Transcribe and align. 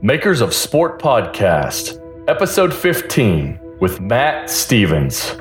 Makers 0.00 0.40
of 0.40 0.54
Sport 0.54 1.02
Podcast, 1.02 2.00
Episode 2.28 2.72
15 2.72 3.58
with 3.80 4.00
Matt 4.00 4.48
Stevens. 4.48 5.34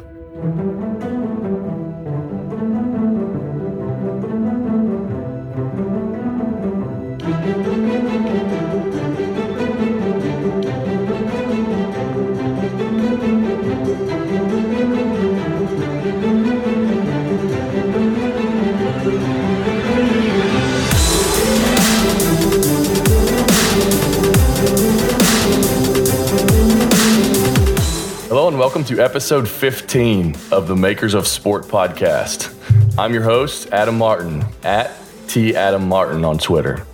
Welcome 28.68 28.84
to 28.84 29.02
episode 29.02 29.48
15 29.48 30.36
of 30.52 30.68
the 30.68 30.76
Makers 30.76 31.14
of 31.14 31.26
Sport 31.26 31.68
podcast. 31.68 32.54
I'm 33.00 33.14
your 33.14 33.24
host, 33.24 33.70
Adam 33.72 33.98
Martin, 33.98 34.44
at 34.62 34.92
T 35.30 35.56
Adam 35.56 35.88
Martin 35.88 36.26
on 36.26 36.38
Twitter. 36.38 36.86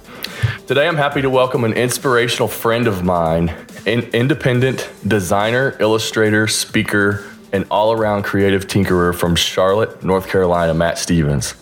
Today 0.67 0.87
I'm 0.87 0.97
happy 0.97 1.23
to 1.23 1.31
welcome 1.31 1.63
an 1.63 1.73
inspirational 1.73 2.47
friend 2.47 2.85
of 2.85 3.03
mine, 3.03 3.49
an 3.87 4.01
independent 4.13 4.87
designer, 5.07 5.75
illustrator, 5.79 6.47
speaker, 6.47 7.23
and 7.51 7.65
all 7.71 7.91
around 7.91 8.21
creative 8.21 8.67
tinkerer 8.67 9.15
from 9.15 9.35
Charlotte, 9.35 10.03
North 10.03 10.27
Carolina, 10.27 10.75
Matt 10.75 10.99
Stevens. 10.99 11.55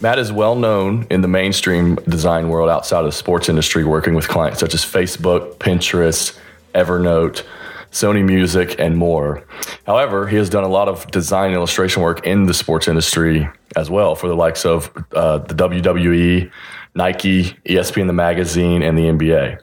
Matt 0.00 0.20
is 0.20 0.30
well 0.30 0.54
known 0.54 1.04
in 1.10 1.20
the 1.20 1.26
mainstream 1.26 1.96
design 2.06 2.48
world 2.48 2.70
outside 2.70 3.00
of 3.00 3.06
the 3.06 3.10
sports 3.10 3.48
industry, 3.48 3.82
working 3.82 4.14
with 4.14 4.28
clients 4.28 4.60
such 4.60 4.72
as 4.72 4.84
Facebook, 4.84 5.56
Pinterest, 5.56 6.38
Evernote, 6.76 7.42
Sony 7.92 8.24
Music, 8.24 8.74
and 8.78 8.96
more. 8.96 9.44
However, 9.86 10.26
he 10.26 10.36
has 10.36 10.48
done 10.50 10.64
a 10.64 10.68
lot 10.68 10.88
of 10.88 11.06
design 11.10 11.46
and 11.46 11.54
illustration 11.54 12.02
work 12.02 12.26
in 12.26 12.46
the 12.46 12.54
sports 12.54 12.88
industry 12.88 13.48
as 13.76 13.90
well 13.90 14.14
for 14.14 14.28
the 14.28 14.34
likes 14.34 14.64
of 14.64 14.90
uh, 15.14 15.38
the 15.38 15.54
WWE, 15.54 16.50
Nike, 16.94 17.44
ESPN 17.66 18.06
the 18.06 18.12
magazine, 18.12 18.82
and 18.82 18.96
the 18.96 19.02
NBA. 19.02 19.60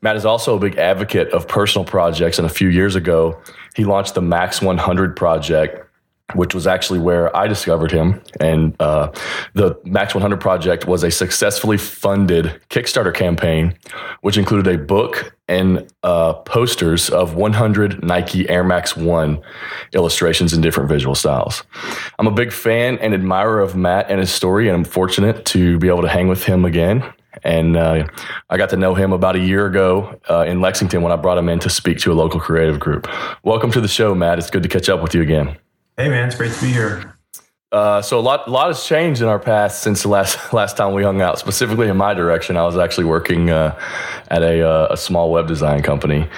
Matt 0.00 0.16
is 0.16 0.24
also 0.24 0.56
a 0.56 0.58
big 0.58 0.76
advocate 0.76 1.28
of 1.30 1.46
personal 1.46 1.84
projects, 1.84 2.38
and 2.38 2.46
a 2.46 2.50
few 2.50 2.68
years 2.68 2.96
ago, 2.96 3.40
he 3.76 3.84
launched 3.84 4.14
the 4.14 4.22
Max 4.22 4.62
100 4.62 5.14
project 5.14 5.87
which 6.34 6.54
was 6.54 6.66
actually 6.66 6.98
where 6.98 7.34
I 7.34 7.46
discovered 7.46 7.90
him. 7.90 8.22
And 8.40 8.76
uh, 8.80 9.12
the 9.54 9.78
Max 9.84 10.14
100 10.14 10.40
project 10.40 10.86
was 10.86 11.02
a 11.02 11.10
successfully 11.10 11.78
funded 11.78 12.60
Kickstarter 12.68 13.14
campaign, 13.14 13.78
which 14.20 14.36
included 14.36 14.72
a 14.72 14.78
book 14.78 15.34
and 15.48 15.90
uh, 16.02 16.34
posters 16.34 17.08
of 17.08 17.34
100 17.34 18.04
Nike 18.04 18.48
Air 18.50 18.62
Max 18.62 18.94
1 18.94 19.40
illustrations 19.94 20.52
in 20.52 20.60
different 20.60 20.90
visual 20.90 21.14
styles. 21.14 21.64
I'm 22.18 22.26
a 22.26 22.32
big 22.32 22.52
fan 22.52 22.98
and 22.98 23.14
admirer 23.14 23.60
of 23.60 23.74
Matt 23.74 24.10
and 24.10 24.20
his 24.20 24.30
story, 24.30 24.68
and 24.68 24.76
I'm 24.76 24.84
fortunate 24.84 25.46
to 25.46 25.78
be 25.78 25.88
able 25.88 26.02
to 26.02 26.08
hang 26.08 26.28
with 26.28 26.44
him 26.44 26.66
again. 26.66 27.02
And 27.42 27.76
uh, 27.76 28.06
I 28.50 28.56
got 28.58 28.70
to 28.70 28.76
know 28.76 28.94
him 28.94 29.12
about 29.12 29.36
a 29.36 29.38
year 29.38 29.66
ago 29.66 30.20
uh, 30.28 30.44
in 30.46 30.60
Lexington 30.60 31.02
when 31.02 31.12
I 31.12 31.16
brought 31.16 31.38
him 31.38 31.48
in 31.48 31.58
to 31.60 31.70
speak 31.70 31.98
to 32.00 32.12
a 32.12 32.14
local 32.14 32.40
creative 32.40 32.80
group. 32.80 33.08
Welcome 33.44 33.70
to 33.72 33.80
the 33.80 33.88
show, 33.88 34.14
Matt. 34.14 34.38
It's 34.38 34.50
good 34.50 34.62
to 34.64 34.68
catch 34.68 34.88
up 34.88 35.02
with 35.02 35.14
you 35.14 35.22
again. 35.22 35.56
Hey 35.98 36.08
man, 36.08 36.28
it's 36.28 36.36
great 36.36 36.52
to 36.52 36.60
be 36.60 36.72
here. 36.72 37.18
Uh, 37.72 38.00
so 38.00 38.20
a 38.20 38.22
lot, 38.22 38.46
a 38.46 38.50
lot 38.52 38.68
has 38.68 38.84
changed 38.84 39.20
in 39.20 39.26
our 39.26 39.40
past 39.40 39.82
since 39.82 40.04
the 40.04 40.08
last 40.08 40.52
last 40.52 40.76
time 40.76 40.94
we 40.94 41.02
hung 41.02 41.20
out. 41.20 41.40
Specifically 41.40 41.88
in 41.88 41.96
my 41.96 42.14
direction, 42.14 42.56
I 42.56 42.64
was 42.64 42.76
actually 42.76 43.06
working 43.06 43.50
uh, 43.50 43.76
at 44.28 44.44
a, 44.44 44.62
uh, 44.62 44.86
a 44.92 44.96
small 44.96 45.32
web 45.32 45.48
design 45.48 45.82
company. 45.82 46.30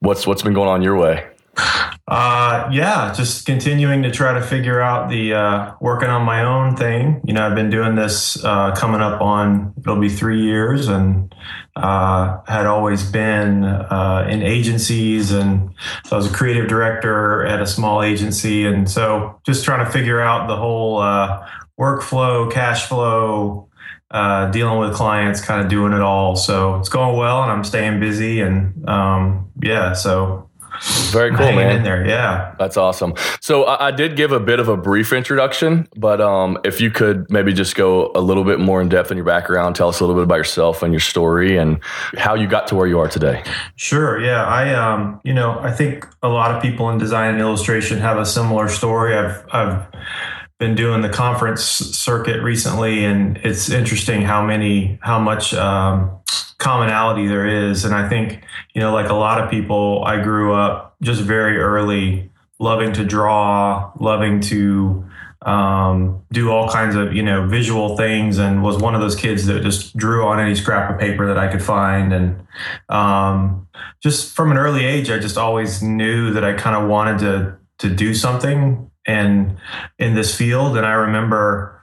What's 0.00 0.26
what's 0.26 0.42
been 0.42 0.52
going 0.52 0.68
on 0.68 0.82
your 0.82 0.96
way? 0.96 1.28
Uh, 2.08 2.68
yeah, 2.70 3.12
just 3.12 3.46
continuing 3.46 4.04
to 4.04 4.12
try 4.12 4.32
to 4.32 4.40
figure 4.40 4.80
out 4.80 5.08
the 5.08 5.34
uh, 5.34 5.74
working 5.80 6.08
on 6.08 6.22
my 6.22 6.44
own 6.44 6.76
thing. 6.76 7.20
You 7.24 7.34
know, 7.34 7.44
I've 7.44 7.56
been 7.56 7.68
doing 7.68 7.96
this 7.96 8.42
uh, 8.44 8.76
coming 8.76 9.00
up 9.00 9.20
on 9.20 9.74
it'll 9.78 9.98
be 9.98 10.08
three 10.08 10.42
years, 10.42 10.86
and 10.86 11.34
uh, 11.74 12.38
had 12.46 12.66
always 12.66 13.02
been 13.02 13.64
uh, 13.64 14.24
in 14.30 14.42
agencies, 14.42 15.32
and 15.32 15.70
so 16.04 16.14
I 16.14 16.16
was 16.18 16.30
a 16.30 16.34
creative 16.34 16.68
director 16.68 17.44
at 17.44 17.60
a 17.60 17.66
small 17.66 18.04
agency, 18.04 18.64
and 18.64 18.88
so 18.88 19.40
just 19.44 19.64
trying 19.64 19.84
to 19.84 19.90
figure 19.90 20.20
out 20.20 20.46
the 20.46 20.56
whole 20.56 20.98
uh, 20.98 21.44
workflow, 21.78 22.50
cash 22.52 22.86
flow. 22.86 23.64
Uh, 24.08 24.48
dealing 24.52 24.78
with 24.78 24.94
clients, 24.94 25.44
kind 25.44 25.60
of 25.60 25.68
doing 25.68 25.92
it 25.92 26.00
all. 26.00 26.36
So 26.36 26.76
it's 26.76 26.88
going 26.88 27.16
well, 27.18 27.42
and 27.42 27.50
I'm 27.50 27.64
staying 27.64 27.98
busy, 27.98 28.40
and 28.40 28.88
um, 28.88 29.50
yeah. 29.60 29.94
So 29.94 30.48
very 31.10 31.30
cool, 31.30 31.52
man. 31.52 31.76
In 31.76 31.82
there, 31.82 32.06
yeah, 32.06 32.54
that's 32.58 32.76
awesome. 32.76 33.14
So 33.40 33.64
I, 33.64 33.88
I, 33.88 33.90
did 33.90 34.16
give 34.16 34.32
a 34.32 34.40
bit 34.40 34.60
of 34.60 34.68
a 34.68 34.76
brief 34.76 35.12
introduction, 35.12 35.88
but 35.96 36.20
um, 36.20 36.58
if 36.64 36.80
you 36.80 36.90
could 36.90 37.30
maybe 37.30 37.52
just 37.52 37.74
go 37.74 38.12
a 38.14 38.20
little 38.20 38.44
bit 38.44 38.58
more 38.58 38.80
in 38.80 38.88
depth 38.88 39.10
in 39.10 39.16
your 39.16 39.26
background, 39.26 39.76
tell 39.76 39.88
us 39.88 40.00
a 40.00 40.04
little 40.04 40.16
bit 40.16 40.24
about 40.24 40.36
yourself 40.36 40.82
and 40.82 40.92
your 40.92 41.00
story, 41.00 41.56
and 41.56 41.82
how 42.16 42.34
you 42.34 42.46
got 42.46 42.66
to 42.68 42.74
where 42.74 42.86
you 42.86 42.98
are 42.98 43.08
today. 43.08 43.42
Sure. 43.76 44.20
Yeah, 44.20 44.44
I 44.44 44.74
um, 44.74 45.20
you 45.24 45.34
know, 45.34 45.58
I 45.60 45.72
think 45.72 46.06
a 46.22 46.28
lot 46.28 46.54
of 46.54 46.62
people 46.62 46.90
in 46.90 46.98
design 46.98 47.30
and 47.30 47.40
illustration 47.40 47.98
have 47.98 48.18
a 48.18 48.26
similar 48.26 48.68
story. 48.68 49.16
I've 49.16 49.44
I've 49.52 49.86
been 50.58 50.74
doing 50.74 51.02
the 51.02 51.08
conference 51.08 51.62
circuit 51.62 52.42
recently, 52.42 53.04
and 53.04 53.36
it's 53.38 53.68
interesting 53.68 54.22
how 54.22 54.44
many, 54.44 54.98
how 55.02 55.18
much 55.18 55.52
um, 55.52 56.18
commonality 56.58 57.26
there 57.26 57.46
is. 57.46 57.84
And 57.84 57.94
I 57.94 58.08
think, 58.08 58.42
you 58.74 58.80
know, 58.80 58.92
like 58.92 59.10
a 59.10 59.14
lot 59.14 59.42
of 59.42 59.50
people, 59.50 60.02
I 60.04 60.22
grew 60.22 60.54
up 60.54 60.96
just 61.02 61.20
very 61.20 61.58
early 61.58 62.30
loving 62.58 62.94
to 62.94 63.04
draw, 63.04 63.92
loving 64.00 64.40
to 64.40 65.04
um, 65.42 66.22
do 66.32 66.50
all 66.50 66.70
kinds 66.70 66.96
of, 66.96 67.12
you 67.12 67.22
know, 67.22 67.46
visual 67.46 67.96
things, 67.98 68.38
and 68.38 68.62
was 68.62 68.78
one 68.78 68.94
of 68.94 69.02
those 69.02 69.14
kids 69.14 69.44
that 69.46 69.62
just 69.62 69.94
drew 69.94 70.24
on 70.24 70.40
any 70.40 70.54
scrap 70.54 70.90
of 70.90 70.98
paper 70.98 71.26
that 71.26 71.36
I 71.36 71.48
could 71.48 71.62
find. 71.62 72.14
And 72.14 72.46
um, 72.88 73.68
just 74.02 74.34
from 74.34 74.50
an 74.50 74.56
early 74.56 74.86
age, 74.86 75.10
I 75.10 75.18
just 75.18 75.36
always 75.36 75.82
knew 75.82 76.32
that 76.32 76.44
I 76.44 76.54
kind 76.54 76.76
of 76.76 76.88
wanted 76.88 77.18
to 77.18 77.58
to 77.78 77.94
do 77.94 78.14
something 78.14 78.90
and 79.06 79.56
in 79.98 80.14
this 80.14 80.36
field. 80.36 80.76
And 80.76 80.84
I 80.84 80.92
remember, 80.92 81.80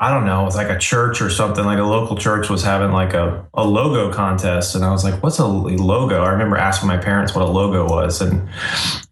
I 0.00 0.10
don't 0.10 0.26
know, 0.26 0.42
it 0.42 0.44
was 0.44 0.56
like 0.56 0.68
a 0.68 0.78
church 0.78 1.22
or 1.22 1.30
something, 1.30 1.64
like 1.64 1.78
a 1.78 1.84
local 1.84 2.16
church 2.16 2.50
was 2.50 2.64
having 2.64 2.90
like 2.90 3.14
a, 3.14 3.46
a 3.54 3.64
logo 3.64 4.12
contest. 4.12 4.74
And 4.74 4.84
I 4.84 4.90
was 4.90 5.04
like, 5.04 5.22
what's 5.22 5.38
a 5.38 5.46
logo? 5.46 6.22
I 6.22 6.30
remember 6.30 6.56
asking 6.56 6.88
my 6.88 6.96
parents 6.96 7.34
what 7.34 7.42
a 7.42 7.48
logo 7.48 7.88
was. 7.88 8.20
And 8.20 8.48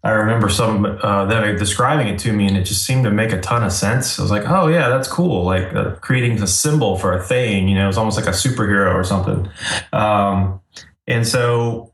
I 0.03 0.11
remember 0.11 0.49
some 0.49 0.85
uh, 0.85 1.25
them 1.25 1.57
describing 1.57 2.07
it 2.07 2.19
to 2.19 2.33
me, 2.33 2.47
and 2.47 2.57
it 2.57 2.63
just 2.63 2.85
seemed 2.85 3.05
to 3.05 3.11
make 3.11 3.31
a 3.31 3.39
ton 3.39 3.63
of 3.63 3.71
sense. 3.71 4.19
I 4.19 4.21
was 4.21 4.31
like, 4.31 4.43
oh, 4.45 4.67
yeah, 4.67 4.89
that's 4.89 5.07
cool. 5.07 5.45
Like 5.45 5.73
uh, 5.73 5.95
creating 6.01 6.41
a 6.43 6.47
symbol 6.47 6.97
for 6.97 7.13
a 7.13 7.23
thing, 7.23 7.69
you 7.69 7.75
know, 7.75 7.87
it's 7.87 7.97
almost 7.97 8.17
like 8.17 8.27
a 8.27 8.31
superhero 8.31 8.93
or 8.93 9.05
something. 9.05 9.49
Um, 9.93 10.59
and 11.07 11.25
so 11.25 11.93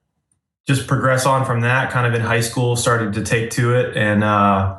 just 0.67 0.87
progress 0.87 1.27
on 1.27 1.45
from 1.45 1.61
that 1.61 1.91
kind 1.91 2.07
of 2.07 2.15
in 2.15 2.21
high 2.21 2.41
school, 2.41 2.75
started 2.75 3.13
to 3.13 3.23
take 3.23 3.51
to 3.51 3.75
it. 3.75 3.95
And, 3.95 4.23
uh, 4.23 4.78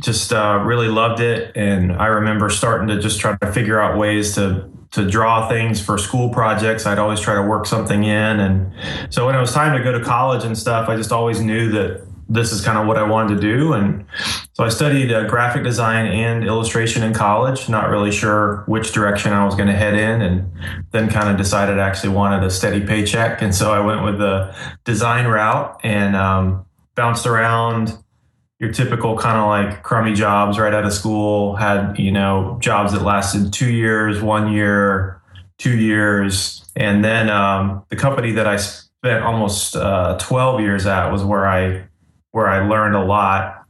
just 0.00 0.32
uh, 0.32 0.60
really 0.64 0.88
loved 0.88 1.20
it. 1.20 1.56
And 1.56 1.92
I 1.92 2.06
remember 2.06 2.50
starting 2.50 2.88
to 2.88 3.00
just 3.00 3.20
try 3.20 3.36
to 3.36 3.52
figure 3.52 3.80
out 3.80 3.98
ways 3.98 4.34
to 4.34 4.68
to 4.92 5.08
draw 5.08 5.48
things 5.48 5.80
for 5.80 5.96
school 5.96 6.30
projects. 6.30 6.84
I'd 6.84 6.98
always 6.98 7.20
try 7.20 7.36
to 7.36 7.42
work 7.42 7.64
something 7.64 8.02
in. 8.02 8.40
And 8.40 8.72
so 9.08 9.24
when 9.24 9.36
it 9.36 9.40
was 9.40 9.52
time 9.52 9.76
to 9.78 9.84
go 9.84 9.96
to 9.96 10.04
college 10.04 10.44
and 10.44 10.58
stuff, 10.58 10.88
I 10.88 10.96
just 10.96 11.12
always 11.12 11.40
knew 11.40 11.70
that 11.70 12.04
this 12.28 12.50
is 12.50 12.60
kind 12.60 12.76
of 12.76 12.86
what 12.86 12.96
I 12.96 13.04
wanted 13.04 13.36
to 13.36 13.40
do. 13.40 13.72
And 13.72 14.04
so 14.52 14.64
I 14.64 14.68
studied 14.68 15.12
uh, 15.12 15.28
graphic 15.28 15.62
design 15.62 16.06
and 16.06 16.44
illustration 16.44 17.04
in 17.04 17.14
college, 17.14 17.68
not 17.68 17.88
really 17.88 18.10
sure 18.10 18.64
which 18.66 18.92
direction 18.92 19.32
I 19.32 19.44
was 19.44 19.54
going 19.54 19.68
to 19.68 19.74
head 19.74 19.94
in. 19.94 20.22
And 20.22 20.52
then 20.90 21.08
kind 21.08 21.28
of 21.28 21.36
decided 21.36 21.78
I 21.78 21.86
actually 21.86 22.14
wanted 22.14 22.44
a 22.44 22.50
steady 22.50 22.84
paycheck. 22.84 23.42
And 23.42 23.54
so 23.54 23.72
I 23.72 23.80
went 23.80 24.04
with 24.04 24.18
the 24.18 24.54
design 24.84 25.26
route 25.26 25.78
and 25.84 26.16
um, 26.16 26.64
bounced 26.96 27.26
around 27.26 27.96
your 28.60 28.70
typical 28.70 29.16
kind 29.16 29.38
of 29.38 29.46
like 29.46 29.82
crummy 29.82 30.12
jobs 30.12 30.58
right 30.58 30.74
out 30.74 30.84
of 30.84 30.92
school 30.92 31.56
had 31.56 31.98
you 31.98 32.12
know 32.12 32.58
jobs 32.60 32.92
that 32.92 33.02
lasted 33.02 33.52
two 33.52 33.70
years 33.72 34.22
one 34.22 34.52
year 34.52 35.20
two 35.58 35.76
years 35.76 36.70
and 36.76 37.04
then 37.04 37.28
um, 37.28 37.84
the 37.88 37.96
company 37.96 38.32
that 38.32 38.46
i 38.46 38.56
spent 38.56 39.24
almost 39.24 39.74
uh, 39.74 40.16
12 40.20 40.60
years 40.60 40.86
at 40.86 41.10
was 41.10 41.24
where 41.24 41.46
i 41.46 41.82
where 42.30 42.46
i 42.46 42.66
learned 42.68 42.94
a 42.94 43.04
lot 43.04 43.64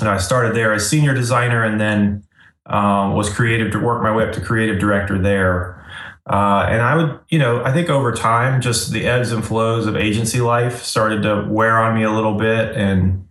and 0.00 0.08
i 0.08 0.16
started 0.16 0.56
there 0.56 0.72
as 0.72 0.88
senior 0.88 1.14
designer 1.14 1.62
and 1.62 1.80
then 1.80 2.24
um, 2.66 3.14
was 3.14 3.28
creative 3.28 3.70
to 3.72 3.78
work 3.78 4.02
my 4.02 4.14
way 4.14 4.24
up 4.24 4.32
to 4.32 4.40
creative 4.40 4.78
director 4.78 5.20
there 5.20 5.78
uh, 6.24 6.66
and 6.68 6.80
I 6.80 6.94
would, 6.94 7.18
you 7.30 7.38
know, 7.40 7.64
I 7.64 7.72
think 7.72 7.90
over 7.90 8.12
time, 8.12 8.60
just 8.60 8.92
the 8.92 9.06
ebbs 9.06 9.32
and 9.32 9.44
flows 9.44 9.86
of 9.86 9.96
agency 9.96 10.40
life 10.40 10.84
started 10.84 11.22
to 11.24 11.48
wear 11.48 11.76
on 11.76 11.96
me 11.96 12.04
a 12.04 12.12
little 12.12 12.34
bit. 12.34 12.76
And 12.76 13.21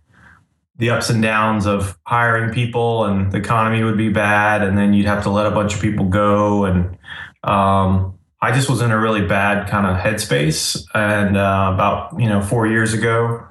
the 0.82 0.90
ups 0.90 1.10
and 1.10 1.22
downs 1.22 1.64
of 1.64 1.96
hiring 2.04 2.52
people 2.52 3.04
and 3.04 3.30
the 3.30 3.38
economy 3.38 3.84
would 3.84 3.96
be 3.96 4.08
bad 4.08 4.62
and 4.62 4.76
then 4.76 4.92
you'd 4.92 5.06
have 5.06 5.22
to 5.22 5.30
let 5.30 5.46
a 5.46 5.50
bunch 5.52 5.76
of 5.76 5.80
people 5.80 6.06
go 6.06 6.64
and 6.64 6.98
um, 7.44 8.18
I 8.40 8.50
just 8.50 8.68
was 8.68 8.82
in 8.82 8.90
a 8.90 8.98
really 8.98 9.24
bad 9.24 9.68
kind 9.68 9.86
of 9.86 9.96
headspace, 9.96 10.84
and 10.94 11.36
uh, 11.36 11.70
about 11.72 12.18
you 12.18 12.28
know 12.28 12.42
four 12.42 12.66
years 12.66 12.92
ago, 12.92 13.46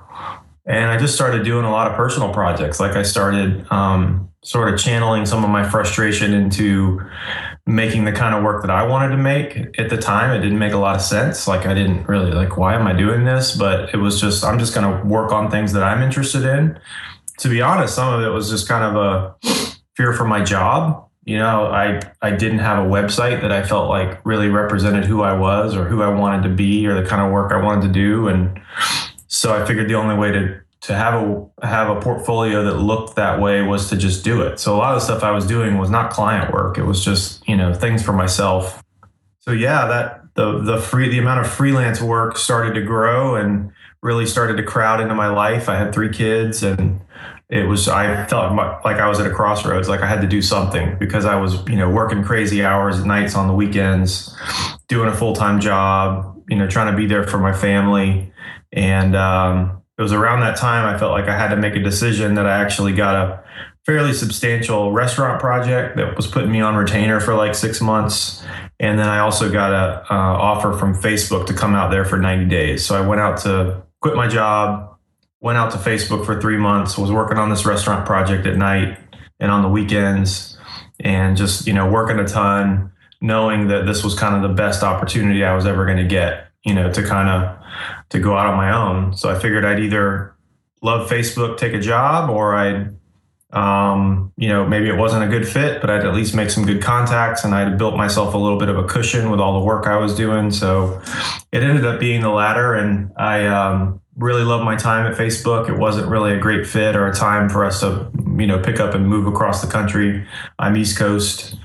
and 0.66 0.92
I 0.92 0.98
just 0.98 1.16
started 1.16 1.46
doing 1.46 1.64
a 1.64 1.72
lot 1.72 1.90
of 1.90 1.96
personal 1.96 2.34
projects. 2.34 2.80
Like 2.80 2.98
I 2.98 3.04
started 3.04 3.66
um, 3.72 4.30
sort 4.44 4.74
of 4.74 4.78
channeling 4.78 5.26
some 5.26 5.46
of 5.46 5.50
my 5.50 5.68
frustration 5.68 6.34
into 6.34 7.02
making 7.66 8.04
the 8.06 8.12
kind 8.12 8.36
of 8.36 8.44
work 8.44 8.64
that 8.64 8.72
I 8.72 8.86
wanted 8.86 9.16
to 9.16 9.22
make. 9.22 9.80
At 9.80 9.90
the 9.90 9.98
time, 9.98 10.32
it 10.32 10.42
didn't 10.42 10.60
make 10.60 10.74
a 10.74 10.78
lot 10.78 10.96
of 10.96 11.02
sense. 11.02 11.48
Like 11.48 11.66
I 11.66 11.74
didn't 11.74 12.08
really 12.08 12.32
like 12.32 12.58
why 12.58 12.76
am 12.76 12.86
I 12.86 12.94
doing 12.94 13.24
this? 13.24 13.56
But 13.56 13.94
it 13.94 13.98
was 13.98 14.20
just 14.20 14.44
I'm 14.44 14.60
just 14.60 14.74
going 14.74 14.92
to 14.92 15.08
work 15.08 15.32
on 15.32 15.50
things 15.50 15.72
that 15.72 15.84
I'm 15.84 16.02
interested 16.02 16.44
in. 16.44 16.78
To 17.42 17.50
be 17.50 17.62
honest, 17.62 17.96
some 17.96 18.14
of 18.14 18.22
it 18.24 18.30
was 18.30 18.50
just 18.50 18.68
kind 18.68 18.84
of 18.84 18.96
a 18.96 19.36
fear 19.96 20.14
for 20.14 20.26
my 20.26 20.44
job. 20.44 21.08
You 21.24 21.38
know, 21.38 21.68
I 21.68 22.00
I 22.22 22.32
didn't 22.32 22.60
have 22.60 22.84
a 22.84 22.88
website 22.88 23.42
that 23.42 23.52
I 23.52 23.62
felt 23.64 23.90
like 23.90 24.26
really 24.26 24.50
represented 24.50 25.06
who 25.06 25.22
I 25.22 25.34
was 25.34 25.76
or 25.76 25.86
who 25.86 26.02
I 26.02 26.10
wanted 26.10 26.44
to 26.48 26.56
be 26.56 26.88
or 26.88 27.00
the 27.00 27.08
kind 27.08 27.22
of 27.22 27.32
work 27.32 27.52
I 27.52 27.62
wanted 27.62 27.88
to 27.88 27.94
do 27.94 28.28
and 28.28 28.60
so 29.28 29.54
I 29.54 29.66
figured 29.66 29.90
the 29.90 29.96
only 29.96 30.16
way 30.16 30.32
to 30.32 30.60
to 30.82 30.94
have 30.94 31.14
a 31.14 31.66
have 31.66 31.96
a 31.96 32.02
portfolio 32.02 32.64
that 32.66 32.80
looked 32.80 33.16
that 33.16 33.40
way 33.40 33.62
was 33.62 33.90
to 33.90 33.96
just 33.96 34.24
do 34.24 34.42
it. 34.42 34.60
So 34.60 34.76
a 34.76 34.78
lot 34.78 34.94
of 34.94 35.00
the 35.00 35.06
stuff 35.06 35.24
I 35.24 35.32
was 35.32 35.48
doing 35.48 35.78
was 35.78 35.90
not 35.90 36.12
client 36.12 36.52
work. 36.52 36.78
It 36.78 36.84
was 36.84 37.04
just, 37.04 37.48
you 37.48 37.56
know, 37.56 37.74
things 37.74 38.04
for 38.04 38.14
myself. 38.14 38.84
So 39.40 39.52
yeah, 39.52 39.86
that 39.88 40.22
the 40.34 40.60
the 40.60 40.82
free 40.82 41.08
the 41.10 41.18
amount 41.18 41.46
of 41.46 41.52
freelance 41.52 42.02
work 42.02 42.38
started 42.38 42.74
to 42.74 42.82
grow 42.82 43.36
and 43.36 43.72
really 44.04 44.26
started 44.26 44.58
to 44.58 44.64
crowd 44.64 45.00
into 45.00 45.16
my 45.16 45.28
life. 45.30 45.70
I 45.70 45.78
had 45.78 45.94
three 45.94 46.10
kids 46.10 46.62
and 46.62 47.00
it 47.52 47.68
was 47.68 47.88
I 47.90 48.26
felt 48.28 48.56
like 48.56 48.98
I 48.98 49.08
was 49.08 49.20
at 49.20 49.28
a 49.28 49.34
crossroads 49.34 49.90
like 49.90 50.00
I 50.00 50.08
had 50.08 50.22
to 50.22 50.28
do 50.28 50.42
something 50.42 50.98
because 50.98 51.26
I 51.26 51.36
was, 51.36 51.64
you 51.68 51.76
know, 51.76 51.90
working 51.90 52.24
crazy 52.24 52.64
hours 52.64 53.00
at 53.00 53.06
nights 53.06 53.36
on 53.36 53.48
the 53.48 53.54
weekends, 53.54 54.36
doing 54.88 55.10
a 55.10 55.14
full-time 55.14 55.60
job, 55.60 56.42
you 56.50 56.58
know, 56.58 56.68
trying 56.68 56.92
to 56.92 56.98
be 56.98 57.06
there 57.06 57.28
for 57.28 57.38
my 57.38 57.54
family 57.54 58.32
and 58.72 59.16
um 59.16 59.82
it 59.98 60.02
was 60.02 60.14
around 60.14 60.40
that 60.40 60.58
time 60.58 60.86
I 60.86 60.98
felt 60.98 61.12
like 61.12 61.28
I 61.28 61.38
had 61.38 61.50
to 61.50 61.58
make 61.58 61.76
a 61.76 61.84
decision 61.84 62.36
that 62.36 62.48
I 62.48 62.60
actually 62.60 62.94
got 62.94 63.16
a 63.16 63.44
fairly 63.86 64.14
substantial 64.14 64.92
restaurant 64.92 65.42
project 65.42 65.98
that 65.98 66.16
was 66.16 66.28
putting 66.28 66.52
me 66.52 66.62
on 66.62 66.76
retainer 66.76 67.20
for 67.20 67.34
like 67.34 67.56
six 67.56 67.82
months. 67.82 68.44
And 68.80 68.98
then 68.98 69.08
I 69.08 69.20
also 69.20 69.52
got 69.52 69.74
a 69.74 70.02
uh, 70.12 70.16
offer 70.16 70.74
from 70.74 70.96
Facebook 70.96 71.48
to 71.48 71.54
come 71.54 71.76
out 71.76 71.92
there 71.92 72.06
for 72.06 72.18
90 72.18 72.46
days. 72.46 72.86
So 72.86 72.96
I 72.96 73.06
went 73.06 73.22
out 73.22 73.40
to 73.42 73.84
quit 74.02 74.16
my 74.16 74.28
job, 74.28 74.91
went 75.42 75.58
out 75.58 75.72
to 75.72 75.78
Facebook 75.78 76.26
for 76.26 76.40
three 76.40 76.58
months, 76.58 76.98
was 76.98 77.12
working 77.12 77.38
on 77.38 77.50
this 77.50 77.66
restaurant 77.66 78.06
project 78.06 78.46
at 78.48 78.56
night 78.56 78.98
and 79.40 79.52
on 79.52 79.62
the 79.62 79.70
weekends, 79.70 80.58
and 81.00 81.36
just 81.36 81.68
you 81.68 81.74
know 81.74 81.90
working 81.90 82.20
a 82.20 82.28
ton, 82.28 82.92
knowing 83.20 83.68
that 83.68 83.86
this 83.86 84.04
was 84.04 84.18
kind 84.18 84.36
of 84.36 84.42
the 84.42 84.56
best 84.56 84.84
opportunity 84.84 85.44
I 85.44 85.54
was 85.54 85.66
ever 85.66 85.86
going 85.86 85.98
to 85.98 86.08
get. 86.08 86.48
You 86.64 86.76
know, 86.76 86.94
to 86.94 87.04
kind 87.04 87.28
of 87.28 87.58
to 88.10 88.20
go 88.20 88.38
out 88.38 88.46
on 88.48 88.56
my 88.56 88.72
own. 88.72 89.16
So 89.16 89.30
I 89.30 89.40
figured 89.40 89.66
I'd 89.66 89.80
either 89.80 90.36
love 90.82 91.10
Facebook, 91.10 91.58
take 91.58 91.74
a 91.74 91.80
job, 91.80 92.30
or 92.30 92.56
I'd, 92.56 92.96
um, 93.52 94.32
you 94.38 94.50
know, 94.50 94.66
maybe 94.66 94.90
it 94.90 94.98
wasn't 94.98 95.24
a 95.24 95.28
good 95.28 95.48
fit, 95.48 95.82
but 95.82 95.90
I'd 95.90 96.06
at 96.06 96.14
least 96.14 96.36
make 96.36 96.50
some 96.50 96.66
good 96.66 96.82
contacts 96.82 97.44
and 97.44 97.54
I'd 97.54 97.78
built 97.78 97.96
myself 97.96 98.34
a 98.34 98.38
little 98.38 98.58
bit 98.58 98.70
of 98.70 98.78
a 98.78 98.84
cushion 98.84 99.30
with 99.30 99.40
all 99.40 99.60
the 99.60 99.66
work 99.66 99.88
I 99.88 99.98
was 99.98 100.16
doing. 100.16 100.52
So 100.52 101.02
it 101.52 101.64
ended 101.64 101.86
up 101.86 102.00
being 102.00 102.22
the 102.22 102.30
latter. 102.30 102.74
And 102.74 103.12
I, 103.18 103.48
um, 103.48 104.02
really 104.18 104.44
loved 104.44 104.64
my 104.66 104.76
time 104.76 105.12
at 105.12 105.18
Facebook. 105.18 105.70
It 105.70 105.78
wasn't 105.78 106.08
really 106.08 106.34
a 106.34 106.40
great 106.40 106.68
fit 106.68 106.96
or 106.96 107.08
a 107.08 107.14
time 107.14 107.50
for 107.50 107.64
us 107.64 107.80
to, 107.80 108.12
you 108.38 108.46
know, 108.46 108.60
pick 108.62 108.80
up 108.80 108.94
and 108.94 109.08
move 109.08 109.26
across 109.26 109.62
the 109.62 109.72
country. 109.72 110.26
I'm 110.60 110.76
East 110.76 110.98
Coast. 110.98 111.56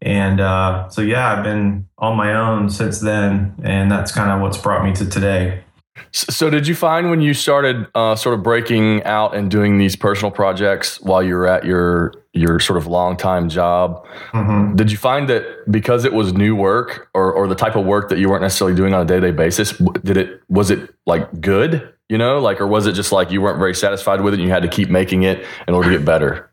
And 0.00 0.40
uh, 0.40 0.88
so, 0.88 1.00
yeah, 1.00 1.32
I've 1.32 1.44
been 1.44 1.88
on 1.98 2.16
my 2.16 2.34
own 2.34 2.70
since 2.70 3.00
then. 3.00 3.54
And 3.62 3.90
that's 3.90 4.12
kind 4.12 4.30
of 4.30 4.40
what's 4.40 4.58
brought 4.58 4.84
me 4.84 4.92
to 4.94 5.08
today. 5.08 5.62
So, 6.12 6.50
did 6.50 6.66
you 6.66 6.74
find 6.74 7.10
when 7.10 7.20
you 7.20 7.34
started 7.34 7.86
uh, 7.94 8.16
sort 8.16 8.34
of 8.34 8.42
breaking 8.42 9.02
out 9.04 9.34
and 9.34 9.50
doing 9.50 9.78
these 9.78 9.94
personal 9.96 10.30
projects 10.30 11.00
while 11.00 11.22
you 11.22 11.34
were 11.34 11.46
at 11.46 11.64
your 11.64 12.14
your 12.32 12.58
sort 12.60 12.78
of 12.78 12.86
long 12.86 13.16
time 13.16 13.48
job, 13.48 14.06
mm-hmm. 14.32 14.74
did 14.74 14.90
you 14.90 14.96
find 14.96 15.28
that 15.28 15.44
because 15.70 16.04
it 16.04 16.12
was 16.12 16.32
new 16.32 16.56
work 16.56 17.08
or 17.14 17.32
or 17.32 17.46
the 17.46 17.54
type 17.54 17.76
of 17.76 17.84
work 17.84 18.08
that 18.08 18.18
you 18.18 18.28
weren't 18.30 18.42
necessarily 18.42 18.74
doing 18.74 18.94
on 18.94 19.02
a 19.02 19.04
day 19.04 19.20
to 19.20 19.20
day 19.20 19.30
basis, 19.30 19.72
did 20.02 20.16
it 20.16 20.42
was 20.48 20.70
it 20.70 20.94
like 21.06 21.40
good, 21.40 21.92
you 22.08 22.16
know, 22.16 22.40
like 22.40 22.60
or 22.60 22.66
was 22.66 22.86
it 22.86 22.92
just 22.92 23.12
like 23.12 23.30
you 23.30 23.42
weren't 23.42 23.58
very 23.58 23.74
satisfied 23.74 24.22
with 24.22 24.32
it 24.32 24.40
and 24.40 24.46
you 24.46 24.52
had 24.52 24.62
to 24.62 24.68
keep 24.68 24.88
making 24.88 25.24
it 25.24 25.44
in 25.68 25.74
order 25.74 25.90
to 25.90 25.98
get 25.98 26.06
better? 26.06 26.50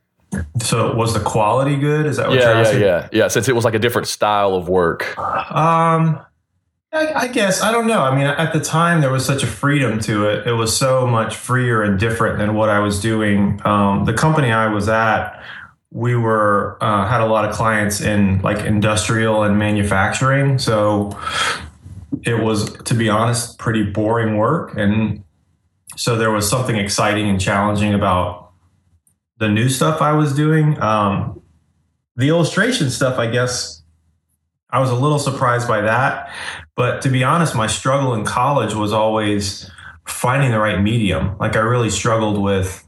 So 0.61 0.93
was 0.95 1.13
the 1.13 1.19
quality 1.19 1.75
good? 1.75 2.05
Is 2.05 2.17
that 2.17 2.27
what 2.27 2.37
yeah, 2.37 2.49
you're 2.49 2.57
asking? 2.57 2.81
Yeah, 2.81 2.85
yeah, 2.85 3.09
yeah. 3.11 3.27
Since 3.29 3.49
it 3.49 3.55
was 3.55 3.65
like 3.65 3.73
a 3.73 3.79
different 3.79 4.07
style 4.07 4.53
of 4.53 4.69
work. 4.69 5.17
Um, 5.17 6.19
I, 6.91 7.13
I, 7.13 7.27
guess 7.27 7.61
I 7.61 7.71
don't 7.71 7.85
know. 7.85 8.01
I 8.01 8.15
mean, 8.15 8.25
at 8.25 8.51
the 8.51 8.59
time 8.59 9.01
there 9.01 9.11
was 9.11 9.23
such 9.23 9.43
a 9.43 9.47
freedom 9.47 9.99
to 10.01 10.27
it. 10.27 10.47
It 10.47 10.53
was 10.53 10.75
so 10.75 11.05
much 11.05 11.35
freer 11.35 11.83
and 11.83 11.99
different 11.99 12.39
than 12.39 12.55
what 12.55 12.69
I 12.69 12.79
was 12.79 12.99
doing. 12.99 13.61
Um, 13.63 14.05
the 14.05 14.13
company 14.13 14.51
I 14.51 14.67
was 14.73 14.89
at, 14.89 15.43
we 15.91 16.15
were 16.15 16.77
uh, 16.81 17.07
had 17.07 17.21
a 17.21 17.27
lot 17.27 17.45
of 17.45 17.55
clients 17.55 18.01
in 18.01 18.41
like 18.41 18.65
industrial 18.65 19.43
and 19.43 19.57
manufacturing. 19.57 20.57
So 20.57 21.17
it 22.23 22.39
was, 22.39 22.73
to 22.83 22.95
be 22.95 23.07
honest, 23.07 23.59
pretty 23.59 23.83
boring 23.83 24.37
work, 24.37 24.75
and 24.75 25.23
so 25.95 26.15
there 26.15 26.31
was 26.31 26.49
something 26.49 26.75
exciting 26.75 27.29
and 27.29 27.39
challenging 27.39 27.93
about 27.93 28.51
the 29.37 29.47
new 29.47 29.69
stuff 29.69 30.01
I 30.01 30.13
was 30.13 30.33
doing. 30.35 30.81
Um, 30.81 31.41
the 32.15 32.29
illustration 32.29 32.89
stuff, 32.89 33.17
I 33.17 33.27
guess, 33.27 33.78
I 34.71 34.79
was 34.79 34.91
a 34.91 34.95
little 34.95 35.19
surprised 35.19 35.67
by 35.67 35.81
that. 35.81 36.31
But 36.75 37.01
to 37.01 37.09
be 37.09 37.23
honest, 37.23 37.55
my 37.55 37.67
struggle 37.67 38.13
in 38.13 38.25
college 38.25 38.73
was 38.73 38.93
always 38.93 39.69
finding 40.05 40.51
the 40.51 40.59
right 40.59 40.81
medium. 40.81 41.37
Like 41.39 41.55
I 41.55 41.59
really 41.59 41.89
struggled 41.89 42.41
with 42.41 42.85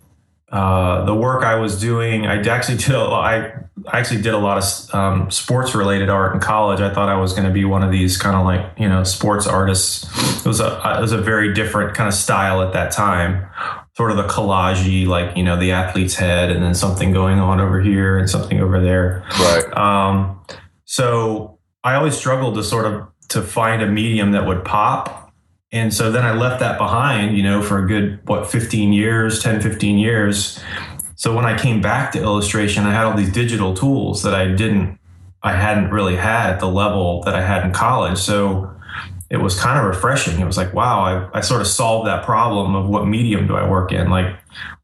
uh, 0.52 1.06
the 1.06 1.16
work 1.16 1.44
I 1.44 1.56
was 1.56 1.80
doing. 1.80 2.28
I 2.28 2.42
actually 2.42 2.78
did 2.78 2.94
a 2.94 3.04
lot, 3.04 3.54
actually 3.94 4.22
did 4.22 4.34
a 4.34 4.38
lot 4.38 4.58
of 4.58 4.96
um, 4.96 5.32
sports 5.32 5.74
related 5.74 6.10
art 6.10 6.34
in 6.34 6.42
college. 6.42 6.82
I 6.82 6.94
thought 6.94 7.10
I 7.10 7.16
was 7.16 7.34
going 7.34 7.48
to 7.48 7.54
be 7.54 7.64
one 7.64 7.84
of 7.84 7.92
these 7.92 8.18
kind 8.18 8.36
of 8.36 8.46
like 8.46 8.78
you 8.78 8.90
know 8.90 9.04
sports 9.04 9.48
artists. 9.48 10.04
It 10.46 10.48
was 10.48 10.60
a 10.60 10.98
it 10.98 11.02
was 11.02 11.14
a 11.14 11.18
very 11.18 11.54
different 11.54 11.96
kind 11.96 12.08
of 12.08 12.14
style 12.14 12.62
at 12.62 12.74
that 12.74 12.92
time. 12.92 13.48
Sort 13.96 14.12
of 14.12 14.18
the 14.18 14.28
collagey, 14.28 15.08
like 15.08 15.38
you 15.38 15.44
know 15.44 15.58
the 15.58 15.72
athlete's 15.72 16.16
head, 16.16 16.52
and 16.52 16.62
then 16.62 16.76
something 16.76 17.14
going 17.14 17.40
on 17.40 17.62
over 17.62 17.82
here 17.82 18.18
and 18.18 18.30
something 18.30 18.60
over 18.60 18.82
there. 18.82 19.24
Right. 19.40 19.78
Um, 19.78 20.42
so 20.84 21.60
I 21.84 21.96
always 21.96 22.16
struggled 22.16 22.56
to 22.56 22.64
sort 22.64 22.86
of 22.86 23.08
to 23.30 23.42
find 23.42 23.82
a 23.82 23.88
medium 23.88 24.32
that 24.32 24.46
would 24.46 24.64
pop. 24.66 25.32
And 25.72 25.94
so 25.94 26.12
then 26.12 26.26
I 26.26 26.34
left 26.34 26.60
that 26.60 26.78
behind, 26.78 27.36
you 27.38 27.44
know, 27.44 27.62
for 27.62 27.84
a 27.84 27.88
good, 27.88 28.20
what, 28.28 28.52
15 28.52 28.92
years, 28.92 29.42
10, 29.42 29.62
15 29.62 29.98
years. 29.98 30.62
So 31.16 31.34
when 31.34 31.46
I 31.46 31.58
came 31.58 31.82
back 31.82 32.12
to 32.12 32.22
illustration, 32.22 32.84
I 32.84 32.92
had 32.92 33.06
all 33.06 33.16
these 33.16 33.32
digital 33.32 33.74
tools 33.74 34.24
that 34.24 34.36
I 34.36 34.48
didn't, 34.48 35.00
I 35.44 35.54
hadn't 35.54 35.92
really 35.92 36.18
had 36.18 36.60
the 36.60 36.68
level 36.68 37.24
that 37.24 37.36
I 37.36 37.42
had 37.42 37.66
in 37.66 37.72
college. 37.72 38.18
So 38.18 38.70
it 39.30 39.38
was 39.38 39.58
kind 39.58 39.80
of 39.80 39.86
refreshing. 39.86 40.40
It 40.42 40.46
was 40.46 40.58
like, 40.58 40.74
wow, 40.74 41.00
I, 41.00 41.38
I 41.38 41.42
sort 41.42 41.62
of 41.62 41.68
solved 41.68 42.06
that 42.08 42.26
problem 42.26 42.76
of 42.76 42.90
what 42.90 43.08
medium 43.08 43.48
do 43.48 43.56
I 43.56 43.68
work 43.68 43.94
in? 43.94 44.10
Like 44.10 44.36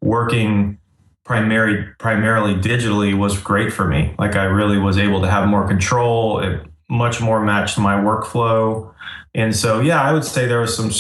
working 0.01 0.77
primary, 1.25 1.83
primarily 1.99 2.55
digitally 2.55 3.17
was 3.17 3.37
great 3.37 3.73
for 3.73 3.85
me. 3.85 4.15
Like 4.17 4.37
I 4.37 4.45
really 4.45 4.77
was 4.77 4.97
able 4.97 5.21
to 5.21 5.29
have 5.29 5.49
more 5.49 5.67
control. 5.67 6.39
It 6.39 6.66
much 6.89 7.21
more 7.21 7.43
matched 7.43 7.77
my 7.77 7.95
workflow. 7.95 8.93
And 9.35 9.55
so, 9.55 9.79
yeah, 9.81 10.01
I 10.01 10.13
would 10.13 10.23
say 10.23 10.47
there 10.47 10.61
was 10.61 10.75
some, 10.75 10.91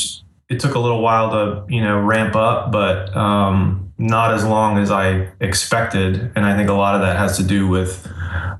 it 0.49 0.59
took 0.59 0.75
a 0.75 0.79
little 0.79 1.01
while 1.01 1.31
to, 1.31 1.73
you 1.73 1.81
know, 1.81 1.99
ramp 1.99 2.35
up, 2.35 2.71
but 2.71 3.15
um, 3.15 3.93
not 3.97 4.33
as 4.33 4.43
long 4.45 4.77
as 4.77 4.91
I 4.91 5.29
expected. 5.39 6.31
And 6.35 6.45
I 6.45 6.55
think 6.55 6.69
a 6.69 6.73
lot 6.73 6.95
of 6.95 7.01
that 7.01 7.17
has 7.17 7.37
to 7.37 7.43
do 7.43 7.67
with 7.67 8.03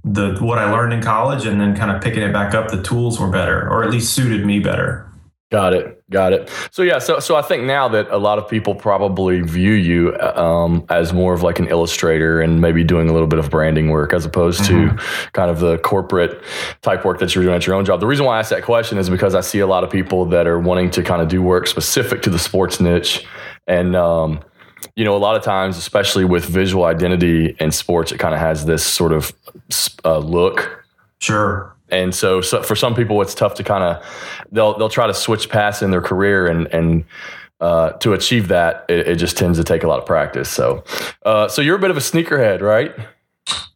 the, 0.04 0.38
what 0.40 0.58
I 0.58 0.72
learned 0.72 0.94
in 0.94 1.02
college 1.02 1.46
and 1.46 1.60
then 1.60 1.76
kind 1.76 1.92
of 1.92 2.02
picking 2.02 2.24
it 2.24 2.34
back 2.34 2.54
up. 2.54 2.70
The 2.70 2.82
tools 2.82 3.20
were 3.20 3.30
better, 3.30 3.70
or 3.70 3.84
at 3.84 3.92
least 3.92 4.14
suited 4.14 4.46
me 4.46 4.60
better. 4.60 5.10
Got 5.52 5.74
it. 5.74 5.97
Got 6.10 6.32
it. 6.32 6.50
So 6.72 6.84
yeah, 6.84 7.00
so 7.00 7.20
so 7.20 7.36
I 7.36 7.42
think 7.42 7.64
now 7.64 7.90
that 7.90 8.10
a 8.12 8.18
lot 8.18 8.38
of 8.38 8.48
people 8.48 8.74
probably 8.74 9.42
view 9.42 9.74
you 9.74 10.18
um, 10.18 10.86
as 10.88 11.12
more 11.12 11.34
of 11.34 11.44
like 11.44 11.60
an 11.60 11.68
illustrator 11.68 12.40
and 12.40 12.62
maybe 12.62 12.86
doing 12.86 13.10
a 13.10 13.14
little 13.14 13.28
bit 13.28 13.40
of 13.40 13.50
branding 13.50 13.90
work 13.90 14.14
as 14.14 14.24
opposed 14.24 14.62
mm-hmm. 14.62 14.96
to 14.96 15.04
kind 15.34 15.52
of 15.52 15.60
the 15.60 15.78
corporate 15.80 16.42
type 16.82 17.04
work 17.04 17.20
that 17.20 17.36
you're 17.36 17.44
doing 17.44 17.58
at 17.58 17.68
your 17.68 17.76
own 17.76 17.84
job. 17.84 18.00
The 18.00 18.08
reason 18.08 18.26
why 18.26 18.38
I 18.38 18.40
ask 18.40 18.52
that 18.52 18.64
question 18.64 18.98
is 18.98 19.10
because 19.10 19.36
I 19.36 19.42
see 19.42 19.60
a 19.60 19.68
lot 19.68 19.84
of 19.84 19.90
people 19.90 20.24
that 20.28 20.48
are 20.48 20.60
wanting 20.60 20.92
to 20.92 21.04
kind 21.04 21.22
of 21.22 21.28
do 21.28 21.42
work 21.42 21.68
specific 21.68 22.22
to 22.22 22.30
the 22.30 22.40
sports 22.40 22.80
niche, 22.80 23.26
and 23.68 23.94
um, 23.94 24.40
you 24.96 25.04
know, 25.04 25.14
a 25.14 25.20
lot 25.20 25.36
of 25.36 25.44
times, 25.44 25.78
especially 25.78 26.24
with 26.24 26.46
visual 26.46 26.86
identity 26.86 27.54
in 27.60 27.70
sports, 27.70 28.14
it 28.14 28.18
kind 28.18 28.34
of 28.34 28.40
has 28.40 28.66
this 28.66 28.86
sort 28.86 29.12
of 29.12 29.34
uh, 30.06 30.20
look. 30.20 30.86
Sure 31.20 31.77
and 31.90 32.14
so, 32.14 32.42
so 32.42 32.62
for 32.62 32.76
some 32.76 32.96
people, 32.96 33.22
it's 33.22 33.36
tough 33.36 33.56
to 33.56 33.64
kind 33.64 33.84
of 33.84 34.04
they'll 34.52 34.78
they'll 34.78 34.90
try 34.90 35.08
to 35.08 35.14
switch 35.14 35.50
paths 35.50 35.82
in 35.82 35.92
their 35.92 36.02
career 36.02 36.48
and 36.48 36.68
and 36.74 37.06
uh, 37.60 37.92
to 37.94 38.14
achieve 38.14 38.50
that, 38.50 38.86
it, 38.88 39.08
it, 39.08 39.16
just 39.16 39.36
tends 39.36 39.58
to 39.58 39.64
take 39.64 39.84
a 39.84 39.88
lot 39.88 39.98
of 39.98 40.06
practice. 40.06 40.48
So, 40.50 40.84
uh, 41.26 41.48
so 41.48 41.62
you're 41.62 41.76
a 41.76 41.80
bit 41.80 41.90
of 41.90 41.98
a 41.98 42.02
sneakerhead, 42.02 42.62
right? 42.62 42.94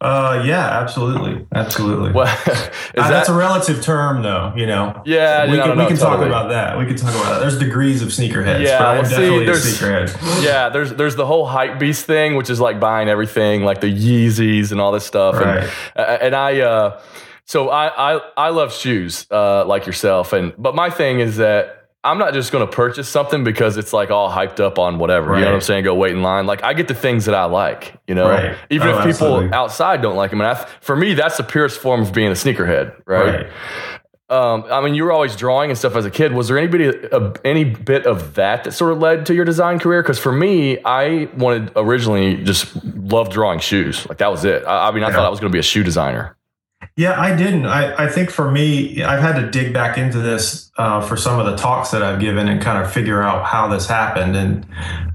Uh, 0.00 0.42
yeah, 0.44 0.80
absolutely, 0.80 1.46
absolutely. 1.54 2.12
Well, 2.12 2.26
uh, 2.46 2.54
that, 2.54 2.80
that's 2.94 3.28
a 3.28 3.34
relative 3.34 3.82
term, 3.82 4.22
though. 4.22 4.52
You 4.54 4.66
know. 4.66 5.00
Yeah, 5.06 5.50
we 5.50 5.56
no, 5.56 5.64
can, 5.64 5.78
no, 5.78 5.84
we 5.84 5.88
can 5.88 5.96
totally. 5.96 6.18
talk 6.18 6.26
about 6.26 6.48
that. 6.50 6.78
We 6.78 6.86
can 6.86 6.96
talk 6.96 7.14
about 7.14 7.30
that. 7.30 7.38
There's 7.40 7.58
degrees 7.58 8.02
of 8.02 8.08
sneakerheads. 8.08 8.64
Yeah, 8.64 8.78
but 8.78 8.98
I'm 8.98 9.04
see, 9.04 9.10
definitely 9.10 9.46
a 9.46 9.52
sneakerhead. 9.52 10.44
Yeah, 10.44 10.68
there's 10.68 10.92
there's 10.94 11.16
the 11.16 11.24
whole 11.24 11.46
hype 11.46 11.78
beast 11.78 12.04
thing, 12.04 12.36
which 12.36 12.50
is 12.50 12.60
like 12.60 12.80
buying 12.80 13.08
everything, 13.08 13.64
like 13.64 13.80
the 13.80 13.92
Yeezys 13.92 14.72
and 14.72 14.80
all 14.80 14.92
this 14.92 15.06
stuff. 15.06 15.36
Right. 15.36 15.70
And 15.96 16.22
and 16.22 16.36
I 16.36 16.60
uh, 16.60 17.00
so 17.52 17.68
I 17.70 18.14
I 18.16 18.20
I 18.36 18.48
love 18.50 18.72
shoes, 18.72 19.26
uh, 19.30 19.64
like 19.66 19.84
yourself, 19.86 20.32
and 20.32 20.52
but 20.58 20.74
my 20.74 20.90
thing 20.90 21.20
is 21.20 21.36
that. 21.36 21.78
I'm 22.04 22.18
not 22.18 22.34
just 22.34 22.50
going 22.50 22.66
to 22.68 22.72
purchase 22.84 23.08
something 23.08 23.44
because 23.44 23.76
it's 23.76 23.92
like 23.92 24.10
all 24.10 24.28
hyped 24.28 24.58
up 24.58 24.76
on 24.76 24.98
whatever. 24.98 25.34
You 25.38 25.42
know 25.44 25.50
what 25.52 25.54
I'm 25.54 25.60
saying? 25.60 25.84
Go 25.84 25.94
wait 25.94 26.10
in 26.10 26.20
line. 26.20 26.46
Like 26.46 26.64
I 26.64 26.72
get 26.74 26.88
the 26.88 26.96
things 26.96 27.26
that 27.26 27.34
I 27.36 27.44
like, 27.44 27.94
you 28.08 28.16
know, 28.16 28.28
Right. 28.28 28.56
even 28.70 28.88
Oh, 28.88 28.90
if 28.90 28.96
people 29.04 29.08
absolutely. 29.28 29.52
outside 29.52 30.02
don't 30.02 30.16
like 30.16 30.30
them. 30.32 30.40
And 30.40 30.48
I, 30.50 30.54
for 30.80 30.96
me, 30.96 31.14
that's 31.14 31.36
the 31.36 31.44
purest 31.44 31.78
form 31.78 32.02
of 32.02 32.12
being 32.12 32.30
a 32.30 32.34
sneakerhead, 32.34 32.96
right? 33.06 33.46
Um, 34.28 34.64
I 34.68 34.80
mean, 34.80 34.96
you 34.96 35.04
were 35.04 35.12
always 35.12 35.36
drawing 35.36 35.70
and 35.70 35.78
stuff 35.78 35.94
as 35.94 36.04
a 36.04 36.10
kid. 36.10 36.32
Was 36.32 36.48
there 36.48 36.58
anybody, 36.58 36.88
uh, 37.12 37.34
any 37.44 37.62
bit 37.62 38.04
of 38.04 38.34
that 38.34 38.64
that 38.64 38.72
sort 38.72 38.90
of 38.90 38.98
led 38.98 39.24
to 39.26 39.34
your 39.34 39.44
design 39.44 39.78
career? 39.78 40.02
Because 40.02 40.18
for 40.18 40.32
me, 40.32 40.78
I 40.84 41.28
wanted 41.36 41.70
originally 41.76 42.42
just 42.42 42.74
loved 42.84 43.30
drawing 43.30 43.60
shoes. 43.60 44.08
Like 44.08 44.18
that 44.18 44.32
was 44.32 44.44
it. 44.44 44.64
I, 44.66 44.88
I 44.88 44.90
mean, 44.90 45.04
I 45.04 45.08
Yeah. 45.10 45.14
thought 45.14 45.26
I 45.26 45.28
was 45.28 45.38
going 45.38 45.52
to 45.52 45.54
be 45.54 45.60
a 45.60 45.62
shoe 45.62 45.84
designer. 45.84 46.36
Yeah, 46.94 47.18
I 47.18 47.34
didn't. 47.34 47.64
I, 47.64 48.04
I 48.04 48.08
think 48.08 48.30
for 48.30 48.50
me, 48.50 49.02
I've 49.02 49.20
had 49.20 49.40
to 49.40 49.50
dig 49.50 49.72
back 49.72 49.96
into 49.96 50.18
this 50.18 50.70
uh, 50.76 51.00
for 51.00 51.16
some 51.16 51.38
of 51.40 51.46
the 51.46 51.56
talks 51.56 51.90
that 51.90 52.02
I've 52.02 52.20
given 52.20 52.48
and 52.48 52.60
kind 52.60 52.84
of 52.84 52.92
figure 52.92 53.22
out 53.22 53.46
how 53.46 53.68
this 53.68 53.86
happened. 53.86 54.36
And 54.36 54.66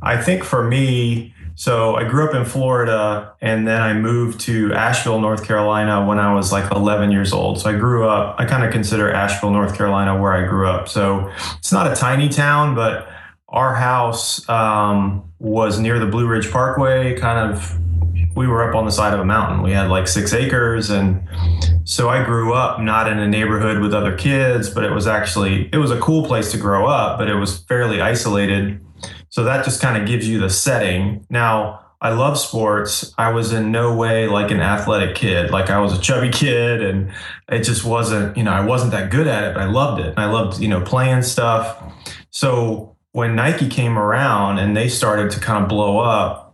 I 0.01 0.21
think 0.21 0.43
for 0.43 0.67
me, 0.67 1.35
so 1.53 1.95
I 1.95 2.03
grew 2.03 2.27
up 2.27 2.35
in 2.35 2.45
Florida 2.45 3.33
and 3.41 3.67
then 3.67 3.81
I 3.81 3.93
moved 3.93 4.39
to 4.41 4.73
Asheville, 4.73 5.19
North 5.19 5.43
Carolina 5.43 6.05
when 6.05 6.19
I 6.19 6.33
was 6.33 6.51
like 6.51 6.71
11 6.71 7.11
years 7.11 7.31
old. 7.31 7.59
So 7.59 7.69
I 7.69 7.73
grew 7.73 8.07
up, 8.07 8.39
I 8.39 8.45
kind 8.45 8.63
of 8.63 8.71
consider 8.71 9.11
Asheville, 9.11 9.51
North 9.51 9.75
Carolina 9.75 10.19
where 10.19 10.33
I 10.33 10.47
grew 10.47 10.67
up. 10.67 10.87
So 10.87 11.31
it's 11.57 11.71
not 11.71 11.91
a 11.91 11.95
tiny 11.95 12.29
town, 12.29 12.75
but 12.75 13.07
our 13.49 13.73
house 13.73 14.47
um, 14.49 15.31
was 15.39 15.79
near 15.79 15.99
the 15.99 16.05
Blue 16.05 16.27
Ridge 16.27 16.51
Parkway, 16.51 17.17
kind 17.19 17.51
of 17.51 17.77
we 18.37 18.45
were 18.45 18.69
up 18.69 18.75
on 18.75 18.85
the 18.85 18.91
side 18.91 19.15
of 19.15 19.19
a 19.19 19.25
mountain. 19.25 19.63
We 19.63 19.71
had 19.71 19.89
like 19.89 20.07
six 20.07 20.31
acres. 20.31 20.91
And 20.91 21.27
so 21.85 22.07
I 22.07 22.23
grew 22.23 22.53
up 22.53 22.79
not 22.79 23.11
in 23.11 23.17
a 23.17 23.27
neighborhood 23.27 23.81
with 23.81 23.95
other 23.95 24.15
kids, 24.15 24.69
but 24.69 24.83
it 24.83 24.91
was 24.91 25.07
actually, 25.07 25.69
it 25.73 25.77
was 25.77 25.89
a 25.89 25.99
cool 25.99 26.23
place 26.23 26.51
to 26.51 26.57
grow 26.59 26.85
up, 26.85 27.17
but 27.17 27.29
it 27.29 27.33
was 27.33 27.57
fairly 27.61 27.99
isolated. 27.99 28.79
So 29.29 29.43
that 29.43 29.65
just 29.65 29.81
kind 29.81 29.99
of 29.99 30.07
gives 30.07 30.29
you 30.29 30.39
the 30.39 30.51
setting. 30.51 31.25
Now, 31.31 31.83
I 31.99 32.11
love 32.11 32.37
sports. 32.37 33.11
I 33.17 33.31
was 33.31 33.53
in 33.53 33.71
no 33.71 33.95
way 33.95 34.27
like 34.27 34.51
an 34.51 34.61
athletic 34.61 35.15
kid. 35.15 35.49
Like 35.49 35.71
I 35.71 35.79
was 35.79 35.97
a 35.97 35.99
chubby 35.99 36.29
kid 36.29 36.83
and 36.83 37.11
it 37.49 37.63
just 37.63 37.83
wasn't, 37.83 38.37
you 38.37 38.43
know, 38.43 38.51
I 38.51 38.63
wasn't 38.63 38.91
that 38.91 39.09
good 39.09 39.25
at 39.25 39.45
it, 39.45 39.55
but 39.55 39.63
I 39.63 39.65
loved 39.65 39.99
it. 39.99 40.13
I 40.15 40.25
loved, 40.25 40.61
you 40.61 40.67
know, 40.67 40.81
playing 40.81 41.23
stuff. 41.23 41.81
So 42.29 42.95
when 43.13 43.35
Nike 43.35 43.67
came 43.67 43.97
around 43.97 44.59
and 44.59 44.77
they 44.77 44.89
started 44.89 45.31
to 45.31 45.39
kind 45.39 45.63
of 45.63 45.67
blow 45.67 45.97
up, 45.97 46.46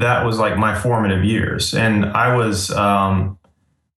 that 0.00 0.24
was 0.24 0.38
like 0.38 0.56
my 0.56 0.78
formative 0.78 1.24
years. 1.24 1.74
And 1.74 2.04
I 2.04 2.36
was, 2.36 2.70
um, 2.70 3.38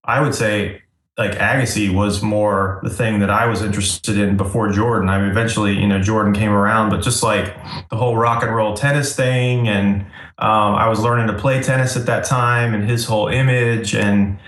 I 0.04 0.22
would 0.22 0.36
say, 0.36 0.82
like 1.20 1.32
Agassi 1.32 1.94
was 1.94 2.22
more 2.22 2.80
the 2.82 2.90
thing 2.90 3.20
that 3.20 3.30
I 3.30 3.46
was 3.46 3.62
interested 3.62 4.18
in 4.18 4.38
before 4.38 4.72
Jordan. 4.72 5.10
I 5.10 5.20
mean, 5.20 5.30
eventually, 5.30 5.78
you 5.78 5.86
know, 5.86 6.02
Jordan 6.02 6.34
came 6.34 6.52
around, 6.52 6.92
but 6.92 7.02
just 7.02 7.22
like 7.22 7.54
the 7.90 7.98
whole 7.98 8.16
rock 8.16 8.42
and 8.42 8.56
roll 8.56 8.74
tennis 8.74 9.18
thing, 9.18 9.68
and 9.68 10.02
um, 10.38 10.76
I 10.76 10.88
was 10.88 11.02
learning 11.02 11.28
to 11.28 11.34
play 11.34 11.62
tennis 11.62 11.98
at 11.98 12.06
that 12.06 12.24
time, 12.24 12.74
and 12.74 12.90
his 12.90 13.04
whole 13.04 13.28
image, 13.28 13.94
and 13.94 14.40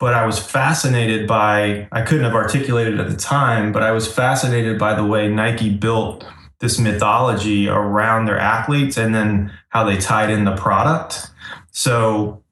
but 0.00 0.12
I 0.12 0.26
was 0.26 0.40
fascinated 0.40 1.28
by. 1.28 1.86
I 1.92 2.02
couldn't 2.02 2.24
have 2.24 2.34
articulated 2.34 2.98
at 2.98 3.08
the 3.08 3.16
time, 3.16 3.70
but 3.70 3.84
I 3.84 3.92
was 3.92 4.12
fascinated 4.12 4.80
by 4.80 4.94
the 4.94 5.06
way 5.06 5.28
Nike 5.28 5.70
built 5.70 6.26
this 6.58 6.80
mythology 6.80 7.68
around 7.68 8.24
their 8.24 8.38
athletes, 8.38 8.96
and 8.96 9.14
then 9.14 9.52
how 9.70 9.84
they 9.84 9.96
tied 9.96 10.30
in 10.30 10.44
the 10.44 10.54
product. 10.54 11.28
So 11.72 12.42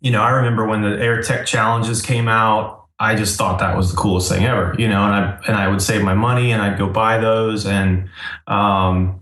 you 0.00 0.10
know, 0.10 0.22
I 0.22 0.30
remember 0.30 0.66
when 0.66 0.80
the 0.80 0.98
Air 0.98 1.22
Tech 1.22 1.44
challenges 1.46 2.00
came 2.00 2.26
out, 2.26 2.86
I 2.98 3.14
just 3.14 3.36
thought 3.36 3.58
that 3.60 3.76
was 3.76 3.90
the 3.90 3.96
coolest 3.96 4.30
thing 4.30 4.44
ever, 4.44 4.74
you 4.78 4.88
know, 4.88 5.02
and 5.04 5.14
I 5.14 5.40
and 5.46 5.56
I 5.56 5.68
would 5.68 5.82
save 5.82 6.02
my 6.02 6.14
money 6.14 6.52
and 6.52 6.62
I'd 6.62 6.78
go 6.78 6.88
buy 6.88 7.18
those 7.18 7.66
and 7.66 8.08
um 8.46 9.20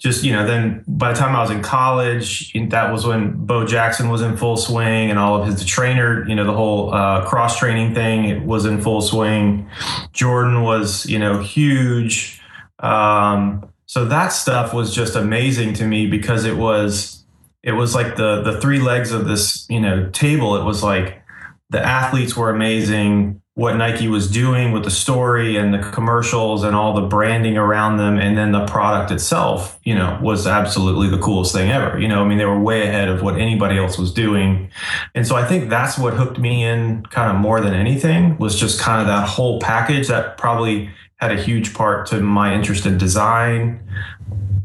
just 0.00 0.22
you 0.22 0.32
know 0.32 0.46
then 0.46 0.84
by 0.86 1.12
the 1.12 1.18
time 1.18 1.34
I 1.34 1.40
was 1.40 1.50
in 1.50 1.62
college 1.62 2.52
that 2.70 2.92
was 2.92 3.06
when 3.06 3.46
Bo 3.46 3.64
Jackson 3.64 4.08
was 4.08 4.20
in 4.20 4.36
full 4.36 4.56
swing 4.56 5.10
and 5.10 5.18
all 5.18 5.40
of 5.40 5.46
his 5.46 5.60
the 5.60 5.64
trainer 5.64 6.28
you 6.28 6.34
know 6.34 6.44
the 6.44 6.52
whole 6.52 6.92
uh, 6.92 7.24
cross 7.24 7.58
training 7.58 7.94
thing 7.94 8.26
it 8.26 8.42
was 8.42 8.66
in 8.66 8.82
full 8.82 9.00
swing 9.00 9.70
Jordan 10.12 10.62
was 10.62 11.06
you 11.06 11.18
know 11.18 11.38
huge 11.38 12.40
um, 12.80 13.66
so 13.94 14.04
that 14.06 14.30
stuff 14.30 14.74
was 14.74 14.92
just 14.92 15.14
amazing 15.14 15.72
to 15.74 15.86
me 15.86 16.08
because 16.08 16.44
it 16.44 16.56
was 16.56 17.24
it 17.62 17.70
was 17.70 17.94
like 17.94 18.16
the 18.16 18.42
the 18.42 18.60
three 18.60 18.80
legs 18.80 19.12
of 19.12 19.28
this 19.28 19.66
you 19.70 19.78
know 19.78 20.10
table. 20.10 20.56
It 20.56 20.64
was 20.64 20.82
like 20.82 21.22
the 21.70 21.80
athletes 21.80 22.36
were 22.36 22.50
amazing 22.50 23.40
what 23.56 23.76
nike 23.76 24.08
was 24.08 24.28
doing 24.28 24.72
with 24.72 24.82
the 24.82 24.90
story 24.90 25.56
and 25.56 25.72
the 25.72 25.78
commercials 25.92 26.64
and 26.64 26.74
all 26.74 26.92
the 26.92 27.06
branding 27.06 27.56
around 27.56 27.98
them. 27.98 28.18
And 28.18 28.36
then 28.36 28.50
the 28.50 28.66
product 28.66 29.12
itself 29.12 29.78
you 29.84 29.94
know 29.94 30.18
was 30.20 30.44
absolutely 30.44 31.08
the 31.08 31.22
coolest 31.22 31.54
thing 31.54 31.70
ever. 31.70 31.96
You 31.96 32.08
know 32.08 32.20
i 32.20 32.26
mean 32.26 32.38
they 32.38 32.46
were 32.46 32.58
way 32.58 32.82
ahead 32.82 33.08
of 33.08 33.22
what 33.22 33.38
anybody 33.38 33.78
else 33.78 33.96
was 33.96 34.12
doing. 34.12 34.72
And 35.14 35.24
so 35.24 35.36
i 35.36 35.44
think 35.46 35.70
that's 35.70 35.96
what 35.96 36.14
hooked 36.14 36.40
me 36.40 36.64
in 36.64 37.06
kind 37.10 37.30
of 37.30 37.40
more 37.40 37.60
than 37.60 37.74
anything 37.74 38.38
was 38.38 38.58
just 38.58 38.80
kind 38.80 39.00
of 39.00 39.06
that 39.06 39.28
whole 39.28 39.60
package 39.60 40.08
that 40.08 40.36
probably 40.36 40.90
had 41.28 41.38
a 41.38 41.42
huge 41.42 41.74
part 41.74 42.06
to 42.08 42.20
my 42.20 42.54
interest 42.54 42.86
in 42.86 42.98
design. 42.98 43.80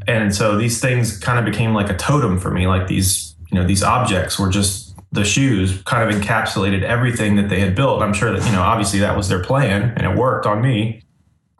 And 0.08 0.34
so 0.34 0.58
these 0.58 0.82
things 0.82 1.18
kind 1.18 1.40
of 1.40 1.46
became 1.46 1.74
like 1.74 1.90
a 1.90 1.96
totem 1.96 2.40
for 2.40 2.52
me 2.52 2.68
like 2.68 2.88
these 2.88 3.36
you 3.52 3.58
know 3.60 3.66
these 3.66 3.84
objects 3.84 4.38
were 4.38 4.50
just 4.50 4.96
the 5.12 5.24
shoes 5.24 5.82
kind 5.84 6.08
of 6.08 6.16
encapsulated 6.16 6.84
everything 6.84 7.36
that 7.36 7.50
they 7.50 7.60
had 7.60 7.76
built. 7.76 8.02
I'm 8.02 8.14
sure 8.14 8.32
that 8.32 8.46
you 8.46 8.52
know 8.52 8.62
obviously 8.62 9.00
that 9.00 9.16
was 9.18 9.28
their 9.30 9.44
plan 9.44 9.94
and 9.96 10.06
it 10.06 10.18
worked 10.18 10.46
on 10.46 10.62
me 10.62 11.04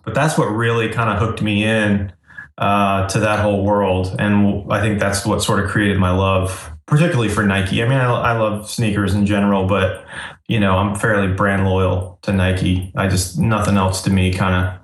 but 0.06 0.16
that's 0.16 0.38
what 0.38 0.46
really 0.46 0.90
kind 0.90 1.10
of 1.10 1.20
hooked 1.20 1.42
me 1.42 1.64
in 1.64 2.12
uh, 2.58 3.08
to 3.10 3.20
that 3.20 3.40
whole 3.40 3.64
world. 3.64 4.16
And 4.20 4.72
i 4.72 4.82
think 4.82 5.00
that's 5.00 5.26
what 5.26 5.42
sort 5.42 5.64
of 5.64 5.70
created 5.70 5.98
my 5.98 6.12
love 6.12 6.72
particularly 6.86 7.30
for 7.30 7.46
nike. 7.46 7.84
I 7.84 7.88
mean 7.88 8.00
I, 8.00 8.10
I 8.10 8.38
love 8.38 8.70
sneakers 8.70 9.14
in 9.14 9.26
general 9.26 9.68
but 9.68 10.06
you 10.48 10.60
know 10.60 10.78
i'm 10.78 10.96
fairly 10.96 11.32
brand 11.34 11.66
loyal 11.66 12.18
to 12.24 12.34
nike. 12.34 12.92
I 12.96 13.08
just 13.08 13.38
nothing 13.38 13.78
else 13.78 14.02
to 14.04 14.10
me 14.10 14.34
kind 14.34 14.56
of 14.56 14.79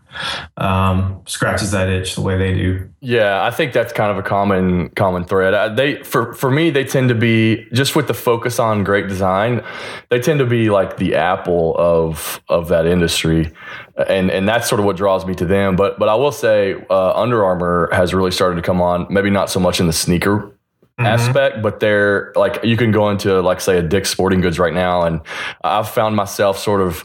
um, 0.57 1.21
scratches 1.25 1.71
that 1.71 1.89
itch 1.89 2.15
the 2.15 2.21
way 2.21 2.37
they 2.37 2.53
do. 2.53 2.89
Yeah, 3.01 3.43
I 3.43 3.51
think 3.51 3.73
that's 3.73 3.93
kind 3.93 4.11
of 4.11 4.17
a 4.17 4.23
common 4.23 4.89
common 4.89 5.23
thread. 5.25 5.53
Uh, 5.53 5.69
They 5.69 6.01
for 6.03 6.33
for 6.33 6.49
me, 6.49 6.69
they 6.69 6.83
tend 6.83 7.09
to 7.09 7.15
be 7.15 7.67
just 7.71 7.95
with 7.95 8.07
the 8.07 8.13
focus 8.13 8.59
on 8.59 8.83
great 8.83 9.07
design. 9.07 9.63
They 10.09 10.19
tend 10.19 10.39
to 10.39 10.45
be 10.45 10.69
like 10.69 10.97
the 10.97 11.15
Apple 11.15 11.75
of 11.77 12.41
of 12.49 12.67
that 12.69 12.85
industry, 12.85 13.51
and 14.07 14.31
and 14.31 14.47
that's 14.47 14.67
sort 14.67 14.79
of 14.79 14.85
what 14.85 14.97
draws 14.97 15.25
me 15.25 15.35
to 15.35 15.45
them. 15.45 15.75
But 15.75 15.99
but 15.99 16.09
I 16.09 16.15
will 16.15 16.31
say, 16.31 16.75
uh, 16.89 17.13
Under 17.13 17.43
Armour 17.45 17.89
has 17.91 18.13
really 18.13 18.31
started 18.31 18.55
to 18.55 18.61
come 18.61 18.81
on. 18.81 19.07
Maybe 19.09 19.29
not 19.29 19.49
so 19.49 19.59
much 19.59 19.79
in 19.79 19.87
the 19.87 19.93
sneaker 19.93 20.51
aspect, 20.97 21.61
but 21.61 21.81
they're 21.81 22.31
like 22.37 22.63
you 22.63 22.77
can 22.77 22.91
go 22.91 23.09
into 23.09 23.41
like 23.41 23.59
say 23.59 23.77
a 23.77 23.81
Dick's 23.81 24.09
Sporting 24.09 24.41
Goods 24.41 24.57
right 24.57 24.73
now, 24.73 25.03
and 25.03 25.19
I've 25.61 25.89
found 25.89 26.15
myself 26.15 26.57
sort 26.57 26.81
of 26.81 27.03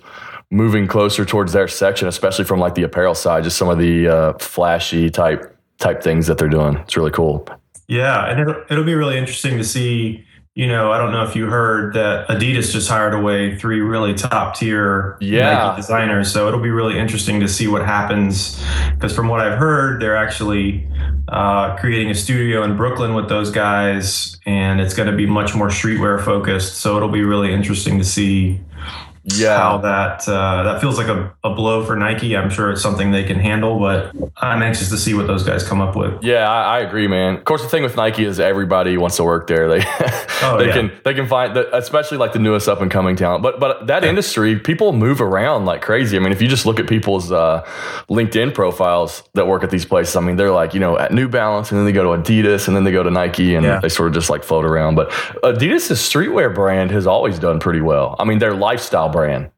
moving 0.51 0.87
closer 0.87 1.25
towards 1.25 1.53
their 1.53 1.69
section, 1.69 2.09
especially 2.09 2.45
from 2.45 2.59
like 2.59 2.75
the 2.75 2.83
apparel 2.83 3.15
side, 3.15 3.45
just 3.45 3.57
some 3.57 3.69
of 3.69 3.79
the 3.79 4.09
uh, 4.09 4.33
flashy 4.39 5.11
type 5.11 5.57
type 5.79 6.03
things 6.03 6.27
that 6.27 6.39
they're 6.39 6.49
doing. 6.49 6.77
It's 6.79 6.97
really 6.97 7.11
cool. 7.13 7.47
Yeah, 7.89 8.31
and 8.31 8.41
it'll, 8.41 8.63
it'll 8.71 8.85
be 8.85 8.95
really 8.95 9.19
interesting 9.19 9.59
to 9.59 9.65
see. 9.65 10.25
You 10.57 10.67
know, 10.67 10.91
I 10.91 10.99
don't 10.99 11.13
know 11.13 11.23
if 11.23 11.37
you 11.37 11.47
heard 11.47 11.95
that 11.95 12.27
Adidas 12.29 12.73
just 12.73 12.89
hired 12.89 13.15
away 13.15 13.57
three 13.57 13.81
really 13.81 14.15
top 14.15 14.57
tier 14.57 15.17
Yeah. 15.21 15.53
Nike 15.53 15.77
designers. 15.77 16.31
So 16.33 16.49
it'll 16.49 16.61
be 16.61 16.71
really 16.71 16.99
interesting 16.99 17.39
to 17.41 17.49
see 17.49 17.69
what 17.69 17.87
happens. 17.87 18.63
Because 18.91 19.15
from 19.15 19.29
what 19.29 19.41
I've 19.41 19.59
heard, 19.59 20.03
they're 20.03 20.17
actually 20.17 20.89
uh, 21.29 21.77
creating 21.77 22.11
a 22.11 22.17
studio 22.17 22.65
in 22.65 22.77
Brooklyn 22.77 23.15
with 23.15 23.29
those 23.29 23.51
guys, 23.53 24.39
and 24.45 24.81
it's 24.81 24.93
going 24.93 25.09
to 25.09 25.17
be 25.17 25.25
much 25.25 25.55
more 25.55 25.69
streetwear 25.69 26.23
focused. 26.23 26.79
So 26.79 26.97
it'll 26.97 27.09
be 27.09 27.23
really 27.23 27.53
interesting 27.53 27.97
to 27.99 28.05
see 28.05 28.61
yeah. 29.25 29.59
how 29.59 29.79
that 29.79 30.27
uh, 30.29 30.63
that 30.63 30.81
feels 30.81 30.99
like 30.99 31.09
a, 31.09 31.35
a 31.45 31.55
blow 31.55 31.85
for 31.85 31.97
Nike. 31.97 32.37
I'm 32.37 32.51
sure 32.51 32.71
it's 32.71 32.83
something 32.83 33.11
they 33.11 33.25
can 33.25 33.39
handle, 33.39 33.79
but 33.79 34.15
I'm 34.37 34.63
anxious 34.63 34.89
to 34.91 34.97
see 34.97 35.15
what 35.15 35.27
those 35.27 35.43
guys 35.43 35.67
come 35.67 35.81
up 35.81 35.95
with. 35.95 36.23
Yeah, 36.23 36.51
I, 36.51 36.79
I 36.79 36.81
agree, 36.81 37.07
man. 37.07 37.37
Of 37.37 37.45
course, 37.45 37.63
the 37.63 37.69
thing 37.69 37.83
with 37.83 37.97
Nike 37.97 38.25
is 38.25 38.41
everybody 38.41 38.97
wants 38.97 39.17
to 39.17 39.25
work 39.25 39.47
there. 39.47 39.61
They 39.71 39.85
oh, 40.43 40.57
they 40.59 40.69
yeah. 40.69 40.73
can 40.73 40.93
they 41.05 41.15
can 41.15 41.27
find 41.29 41.55
the, 41.55 41.77
especially 41.77 42.17
like 42.17 42.33
the 42.33 42.39
newest 42.39 42.67
up 42.67 42.81
and 42.81 42.91
coming 42.91 43.15
talent. 43.15 43.43
But 43.43 43.61
but 43.61 43.87
that 43.87 44.03
yeah. 44.03 44.09
industry, 44.09 44.59
people 44.59 44.93
move 44.93 45.21
around 45.21 45.67
like 45.67 45.83
crazy. 45.83 46.17
I 46.17 46.21
mean, 46.21 46.33
if 46.33 46.41
you 46.41 46.49
just 46.49 46.67
look 46.67 46.81
at 46.81 46.89
people's 46.89 47.31
uh, 47.31 47.65
LinkedIn 48.09 48.55
profiles 48.55 49.23
that 49.35 49.47
work 49.47 49.63
at 49.63 49.71
these 49.71 49.85
places, 49.85 50.17
I 50.17 50.21
mean, 50.21 50.37
they're 50.37 50.51
like 50.51 50.73
you 50.75 50.81
know 50.81 50.99
at 50.99 51.13
New 51.13 51.29
Balance, 51.29 51.71
and 51.71 51.79
then 51.79 51.85
they 51.85 51.93
go 51.93 52.17
to 52.17 52.21
Adidas, 52.21 52.67
and 52.67 52.77
then 52.77 52.85
they 52.85 52.91
go 52.91 53.03
to 53.03 53.11
Nike, 53.11 53.55
and 53.55 53.65
yeah. 53.65 53.81
they 53.81 53.89
sort 53.91 54.09
of 54.09 54.15
just 54.15 54.31
like 54.31 54.43
float 54.43 54.65
around. 54.65 54.95
But 54.95 55.11
Adidas' 55.45 55.93
streetwear 55.93 56.53
brand 56.53 56.91
has 56.91 57.07
always 57.07 57.39
done 57.39 57.61
pretty 57.61 57.83
well. 57.83 58.17
I 58.19 58.25
mean, 58.25 58.39
their 58.39 58.55
lifestyle 58.55 59.10
brand. 59.11 59.51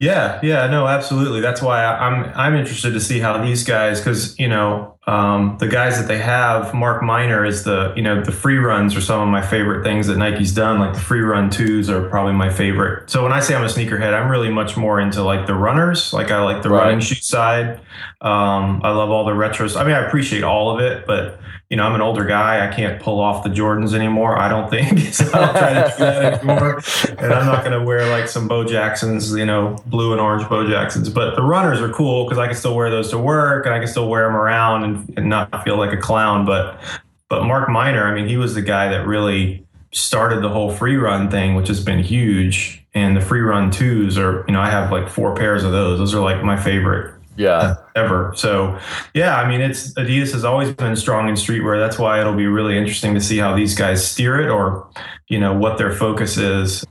Yeah, 0.00 0.40
yeah, 0.42 0.66
no, 0.66 0.86
absolutely. 0.86 1.40
That's 1.40 1.62
why 1.62 1.84
I'm 1.84 2.30
I'm 2.34 2.54
interested 2.54 2.92
to 2.92 3.00
see 3.00 3.20
how 3.20 3.42
these 3.42 3.64
guys, 3.64 4.00
because 4.00 4.38
you 4.38 4.48
know 4.48 4.93
um, 5.06 5.58
the 5.58 5.68
guys 5.68 5.98
that 5.98 6.08
they 6.08 6.18
have, 6.18 6.72
Mark 6.72 7.02
Miner 7.02 7.44
is 7.44 7.64
the 7.64 7.92
you 7.94 8.02
know 8.02 8.22
the 8.22 8.32
free 8.32 8.56
runs 8.56 8.96
are 8.96 9.02
some 9.02 9.20
of 9.20 9.28
my 9.28 9.42
favorite 9.42 9.84
things 9.84 10.06
that 10.06 10.16
Nike's 10.16 10.52
done. 10.52 10.78
Like 10.78 10.94
the 10.94 11.00
free 11.00 11.20
run 11.20 11.50
twos 11.50 11.90
are 11.90 12.08
probably 12.08 12.32
my 12.32 12.50
favorite. 12.50 13.10
So 13.10 13.22
when 13.22 13.32
I 13.32 13.40
say 13.40 13.54
I'm 13.54 13.64
a 13.64 13.68
sneakerhead, 13.68 14.14
I'm 14.14 14.30
really 14.30 14.50
much 14.50 14.78
more 14.78 15.00
into 15.00 15.22
like 15.22 15.46
the 15.46 15.54
runners. 15.54 16.14
Like 16.14 16.30
I 16.30 16.42
like 16.42 16.62
the 16.62 16.70
right. 16.70 16.84
running 16.84 17.00
shoe 17.00 17.16
side. 17.16 17.80
Um, 18.22 18.80
I 18.82 18.90
love 18.92 19.10
all 19.10 19.26
the 19.26 19.32
retros. 19.32 19.78
I 19.78 19.84
mean, 19.84 19.94
I 19.94 20.06
appreciate 20.06 20.42
all 20.42 20.74
of 20.74 20.80
it, 20.80 21.06
but 21.06 21.38
you 21.74 21.78
know, 21.78 21.84
I'm 21.84 21.94
an 21.94 22.02
older 22.02 22.24
guy. 22.24 22.66
I 22.66 22.72
can't 22.72 23.02
pull 23.02 23.20
off 23.20 23.42
the 23.42 23.48
Jordans 23.48 23.94
anymore. 23.94 24.38
I 24.38 24.48
don't 24.48 24.70
think. 24.70 24.98
so 25.14 25.24
I 25.32 25.38
don't 25.38 25.56
try 25.56 25.74
to 25.74 25.90
do 25.90 25.98
that 25.98 26.34
anymore. 26.34 26.82
And 27.18 27.34
I'm 27.34 27.46
not 27.46 27.64
going 27.64 27.78
to 27.78 27.84
wear 27.84 28.08
like 28.10 28.28
some 28.28 28.46
Bo 28.46 28.64
Jacksons, 28.64 29.34
you 29.34 29.44
know, 29.44 29.76
blue 29.86 30.12
and 30.12 30.20
orange 30.20 30.48
Bo 30.48 30.68
Jacksons. 30.68 31.08
But 31.08 31.34
the 31.34 31.42
runners 31.42 31.80
are 31.80 31.88
cool 31.88 32.24
because 32.24 32.38
I 32.38 32.46
can 32.46 32.54
still 32.54 32.76
wear 32.76 32.90
those 32.90 33.10
to 33.10 33.18
work 33.18 33.66
and 33.66 33.74
I 33.74 33.78
can 33.78 33.88
still 33.88 34.08
wear 34.08 34.24
them 34.24 34.36
around 34.36 34.84
and, 34.84 34.93
and 35.16 35.28
not 35.28 35.64
feel 35.64 35.76
like 35.76 35.92
a 35.92 36.00
clown. 36.00 36.46
But 36.46 36.80
but 37.28 37.44
Mark 37.44 37.68
Miner, 37.68 38.06
I 38.06 38.14
mean, 38.14 38.28
he 38.28 38.36
was 38.36 38.54
the 38.54 38.62
guy 38.62 38.88
that 38.88 39.06
really 39.06 39.66
started 39.92 40.42
the 40.42 40.48
whole 40.48 40.70
free 40.70 40.96
run 40.96 41.30
thing, 41.30 41.54
which 41.54 41.68
has 41.68 41.82
been 41.82 42.00
huge. 42.00 42.84
And 42.94 43.16
the 43.16 43.20
free 43.20 43.40
run 43.40 43.70
twos 43.70 44.16
are, 44.18 44.44
you 44.46 44.52
know, 44.52 44.60
I 44.60 44.70
have 44.70 44.92
like 44.92 45.08
four 45.08 45.34
pairs 45.34 45.64
of 45.64 45.72
those. 45.72 45.98
Those 45.98 46.14
are 46.14 46.20
like 46.20 46.42
my 46.44 46.56
favorite 46.56 47.14
yeah 47.36 47.74
ever 47.96 48.32
so 48.36 48.78
yeah 49.12 49.36
i 49.36 49.48
mean 49.48 49.60
it's 49.60 49.92
adidas 49.94 50.32
has 50.32 50.44
always 50.44 50.72
been 50.72 50.94
strong 50.94 51.28
in 51.28 51.34
streetwear 51.34 51.80
that's 51.84 51.98
why 51.98 52.20
it'll 52.20 52.34
be 52.34 52.46
really 52.46 52.76
interesting 52.78 53.12
to 53.14 53.20
see 53.20 53.38
how 53.38 53.54
these 53.56 53.74
guys 53.74 54.08
steer 54.08 54.40
it 54.40 54.48
or 54.48 54.88
you 55.28 55.38
know 55.38 55.52
what 55.52 55.76
their 55.76 55.92
focus 55.92 56.36
is 56.36 56.84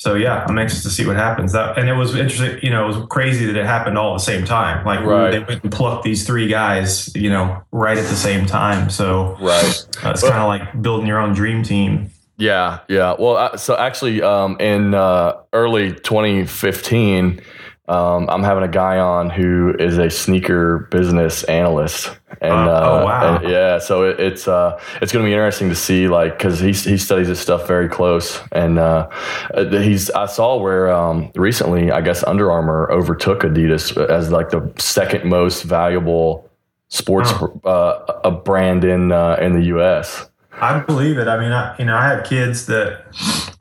so 0.00 0.14
yeah 0.14 0.46
i'm 0.48 0.58
anxious 0.58 0.82
to 0.82 0.88
see 0.88 1.06
what 1.06 1.16
happens. 1.16 1.52
That 1.52 1.78
and 1.78 1.86
it 1.86 1.92
was 1.92 2.14
interesting 2.14 2.58
you 2.62 2.70
know 2.70 2.84
it 2.84 2.96
was 2.96 3.06
crazy 3.10 3.44
that 3.44 3.54
it 3.54 3.66
happened 3.66 3.98
all 3.98 4.14
at 4.14 4.18
the 4.18 4.24
same 4.24 4.46
time. 4.46 4.84
Like 4.84 5.00
right. 5.00 5.30
they 5.30 5.40
went 5.40 5.62
and 5.62 5.70
plucked 5.70 6.04
these 6.04 6.26
three 6.26 6.48
guys 6.48 7.14
you 7.14 7.28
know 7.28 7.62
right 7.70 7.98
at 7.98 8.08
the 8.08 8.16
same 8.16 8.46
time. 8.46 8.88
So 8.88 9.36
right. 9.40 9.86
uh, 10.02 10.10
it's 10.10 10.22
kind 10.22 10.34
of 10.34 10.48
like 10.48 10.80
building 10.80 11.06
your 11.06 11.18
own 11.18 11.34
dream 11.34 11.62
team. 11.62 12.10
Yeah 12.38 12.80
yeah. 12.88 13.14
Well 13.18 13.36
uh, 13.36 13.56
so 13.58 13.76
actually 13.76 14.22
um, 14.22 14.56
in 14.58 14.94
uh, 14.94 15.34
early 15.52 15.92
2015 15.92 17.42
um, 17.90 18.30
I'm 18.30 18.44
having 18.44 18.62
a 18.62 18.68
guy 18.68 18.98
on 18.98 19.30
who 19.30 19.74
is 19.76 19.98
a 19.98 20.08
sneaker 20.10 20.88
business 20.92 21.42
analyst, 21.44 22.16
and, 22.40 22.52
uh, 22.52 23.00
oh 23.02 23.04
wow, 23.04 23.36
and 23.38 23.50
yeah, 23.50 23.80
so 23.80 24.04
it, 24.04 24.20
it's 24.20 24.46
uh, 24.46 24.80
it's 25.02 25.10
going 25.10 25.24
to 25.24 25.28
be 25.28 25.32
interesting 25.32 25.68
to 25.70 25.74
see 25.74 26.06
like 26.06 26.38
because 26.38 26.60
he 26.60 26.68
he 26.68 26.96
studies 26.96 27.26
this 27.26 27.40
stuff 27.40 27.66
very 27.66 27.88
close, 27.88 28.40
and 28.52 28.78
uh, 28.78 29.08
uh, 29.54 29.64
he's 29.80 30.08
I 30.10 30.26
saw 30.26 30.56
where 30.56 30.88
um, 30.92 31.32
recently 31.34 31.90
I 31.90 32.00
guess 32.00 32.22
Under 32.22 32.52
Armour 32.52 32.88
overtook 32.92 33.40
Adidas 33.40 33.96
as 34.08 34.30
like 34.30 34.50
the 34.50 34.72
second 34.78 35.28
most 35.28 35.64
valuable 35.64 36.48
sports 36.90 37.32
uh, 37.64 38.20
a 38.22 38.30
brand 38.30 38.84
in 38.84 39.10
uh, 39.10 39.36
in 39.40 39.54
the 39.54 39.64
U.S. 39.66 40.29
I 40.60 40.80
believe 40.80 41.18
it. 41.18 41.28
I 41.28 41.38
mean, 41.38 41.52
I, 41.52 41.76
you 41.78 41.84
know, 41.84 41.96
I 41.96 42.08
have 42.08 42.24
kids 42.24 42.66
that 42.66 43.04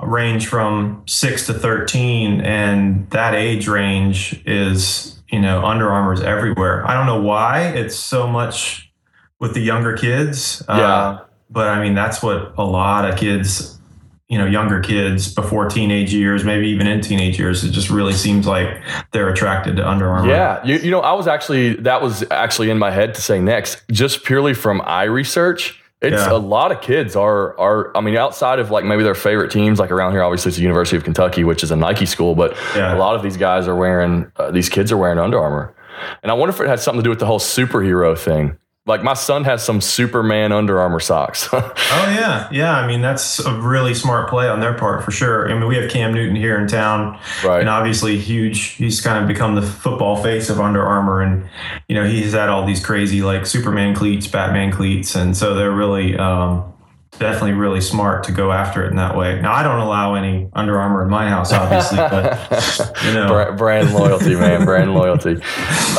range 0.02 0.48
from 0.48 1.04
six 1.08 1.46
to 1.48 1.54
13, 1.54 2.42
and 2.42 3.10
that 3.12 3.36
age 3.36 3.68
range 3.68 4.42
is, 4.46 5.20
you 5.30 5.40
know, 5.40 5.66
Under 5.66 5.92
Armour's 5.92 6.22
everywhere. 6.22 6.86
I 6.88 6.94
don't 6.94 7.06
know 7.06 7.22
why 7.22 7.68
it's 7.68 7.96
so 7.96 8.28
much 8.28 8.92
with 9.40 9.54
the 9.54 9.62
younger 9.62 9.96
kids. 9.96 10.64
Uh, 10.68 10.78
yeah. 10.78 10.96
Uh, 10.96 11.26
but 11.50 11.68
I 11.68 11.82
mean, 11.82 11.96
that's 11.96 12.22
what 12.22 12.54
a 12.58 12.64
lot 12.64 13.10
of 13.10 13.18
kids, 13.18 13.80
you 14.28 14.38
know, 14.38 14.46
younger 14.46 14.80
kids 14.80 15.34
before 15.34 15.68
teenage 15.68 16.14
years, 16.14 16.44
maybe 16.44 16.68
even 16.68 16.86
in 16.86 17.02
teenage 17.02 17.40
years, 17.40 17.64
it 17.64 17.72
just 17.72 17.90
really 17.90 18.14
seems 18.14 18.46
like 18.46 18.68
they're 19.12 19.30
attracted 19.30 19.78
to 19.78 19.88
Under 19.88 20.08
Armour. 20.08 20.30
Yeah. 20.30 20.64
You, 20.64 20.78
you 20.78 20.92
know, 20.92 21.00
I 21.00 21.14
was 21.14 21.28
actually, 21.28 21.74
that 21.78 22.02
was 22.02 22.24
actually 22.30 22.70
in 22.70 22.78
my 22.78 22.92
head 22.92 23.16
to 23.16 23.22
say 23.22 23.40
next, 23.40 23.82
just 23.90 24.24
purely 24.24 24.54
from 24.54 24.82
eye 24.86 25.06
research 25.06 25.82
it's 26.02 26.16
yeah. 26.16 26.32
a 26.32 26.38
lot 26.38 26.72
of 26.72 26.82
kids 26.82 27.16
are 27.16 27.58
are 27.60 27.96
I 27.96 28.02
mean 28.02 28.16
outside 28.16 28.60
of 28.60 28.72
like 28.72 28.86
maybe 28.86 29.04
their 29.04 29.16
favorite 29.16 29.52
teams 29.52 29.80
like 29.80 29.92
around 29.92 30.14
here 30.14 30.24
obviously 30.24 30.50
it's 30.50 30.58
the 30.58 30.64
University 30.64 30.98
of 30.98 31.04
Kentucky 31.04 31.44
which 31.44 31.64
is 31.64 31.72
a 31.72 31.76
Nike 31.76 32.06
school 32.06 32.36
but 32.36 32.56
yeah. 32.76 32.96
a 32.96 32.98
lot 32.98 33.16
of 33.16 33.24
these 33.24 33.38
guys 33.38 33.68
are 33.68 33.76
wearing 33.76 34.32
uh, 34.38 34.52
these 34.52 34.70
kids 34.70 34.92
are 34.92 34.98
wearing 34.98 35.20
Under 35.20 35.40
Armour 35.40 35.74
and 36.24 36.32
I 36.32 36.36
wonder 36.36 36.54
if 36.54 36.62
it 36.62 36.68
had 36.68 36.80
something 36.80 37.00
to 37.00 37.04
do 37.04 37.10
with 37.10 37.20
the 37.20 37.26
whole 37.26 37.40
superhero 37.40 38.18
thing 38.18 38.58
like 38.90 39.04
my 39.04 39.14
son 39.14 39.44
has 39.44 39.64
some 39.64 39.80
Superman 39.80 40.52
Under 40.52 40.80
Armour 40.80 41.00
socks. 41.00 41.48
oh 41.54 41.74
yeah, 41.92 42.50
yeah. 42.52 42.76
I 42.76 42.88
mean 42.88 43.02
that's 43.02 43.40
a 43.40 43.54
really 43.54 43.94
smart 43.94 44.30
play 44.30 44.50
on 44.50 44.60
their 44.60 44.74
part 44.74 45.04
for 45.04 45.12
sure. 45.12 45.50
I 45.50 45.54
mean 45.54 45.68
we 45.68 45.78
have 45.78 45.90
Cam 45.92 46.14
Newton 46.14 46.36
here 46.36 46.60
in 46.60 46.68
town, 46.68 47.20
right. 47.46 47.60
and 47.60 47.70
obviously 47.70 48.18
huge. 48.18 48.72
He's 48.72 49.00
kind 49.00 49.22
of 49.22 49.28
become 49.28 49.54
the 49.54 49.62
football 49.62 50.22
face 50.22 50.50
of 50.50 50.60
Under 50.60 50.84
Armour, 50.84 51.22
and 51.22 51.48
you 51.88 51.96
know 51.96 52.04
he's 52.04 52.34
had 52.34 52.50
all 52.50 52.66
these 52.66 52.84
crazy 52.84 53.22
like 53.22 53.46
Superman 53.46 53.96
cleats, 53.96 54.26
Batman 54.26 54.72
cleats, 54.72 55.16
and 55.16 55.38
so 55.38 55.54
they're 55.54 55.72
really 55.72 56.18
um, 56.18 56.74
definitely 57.18 57.54
really 57.54 57.82
smart 57.82 58.24
to 58.24 58.32
go 58.32 58.52
after 58.52 58.86
it 58.86 58.90
in 58.90 58.96
that 58.96 59.16
way. 59.16 59.42
Now 59.42 59.54
I 59.54 59.64
don't 59.64 59.80
allow 59.80 60.16
any 60.16 60.50
Under 60.54 60.80
Armour 60.80 61.04
in 61.04 61.10
my 61.10 61.28
house, 61.30 61.52
obviously, 61.52 61.98
but 61.98 62.96
you 63.06 63.14
know, 63.14 63.54
brand 63.58 63.94
loyalty, 63.94 64.36
man, 64.36 64.64
brand 64.64 64.94
loyalty. 64.94 65.42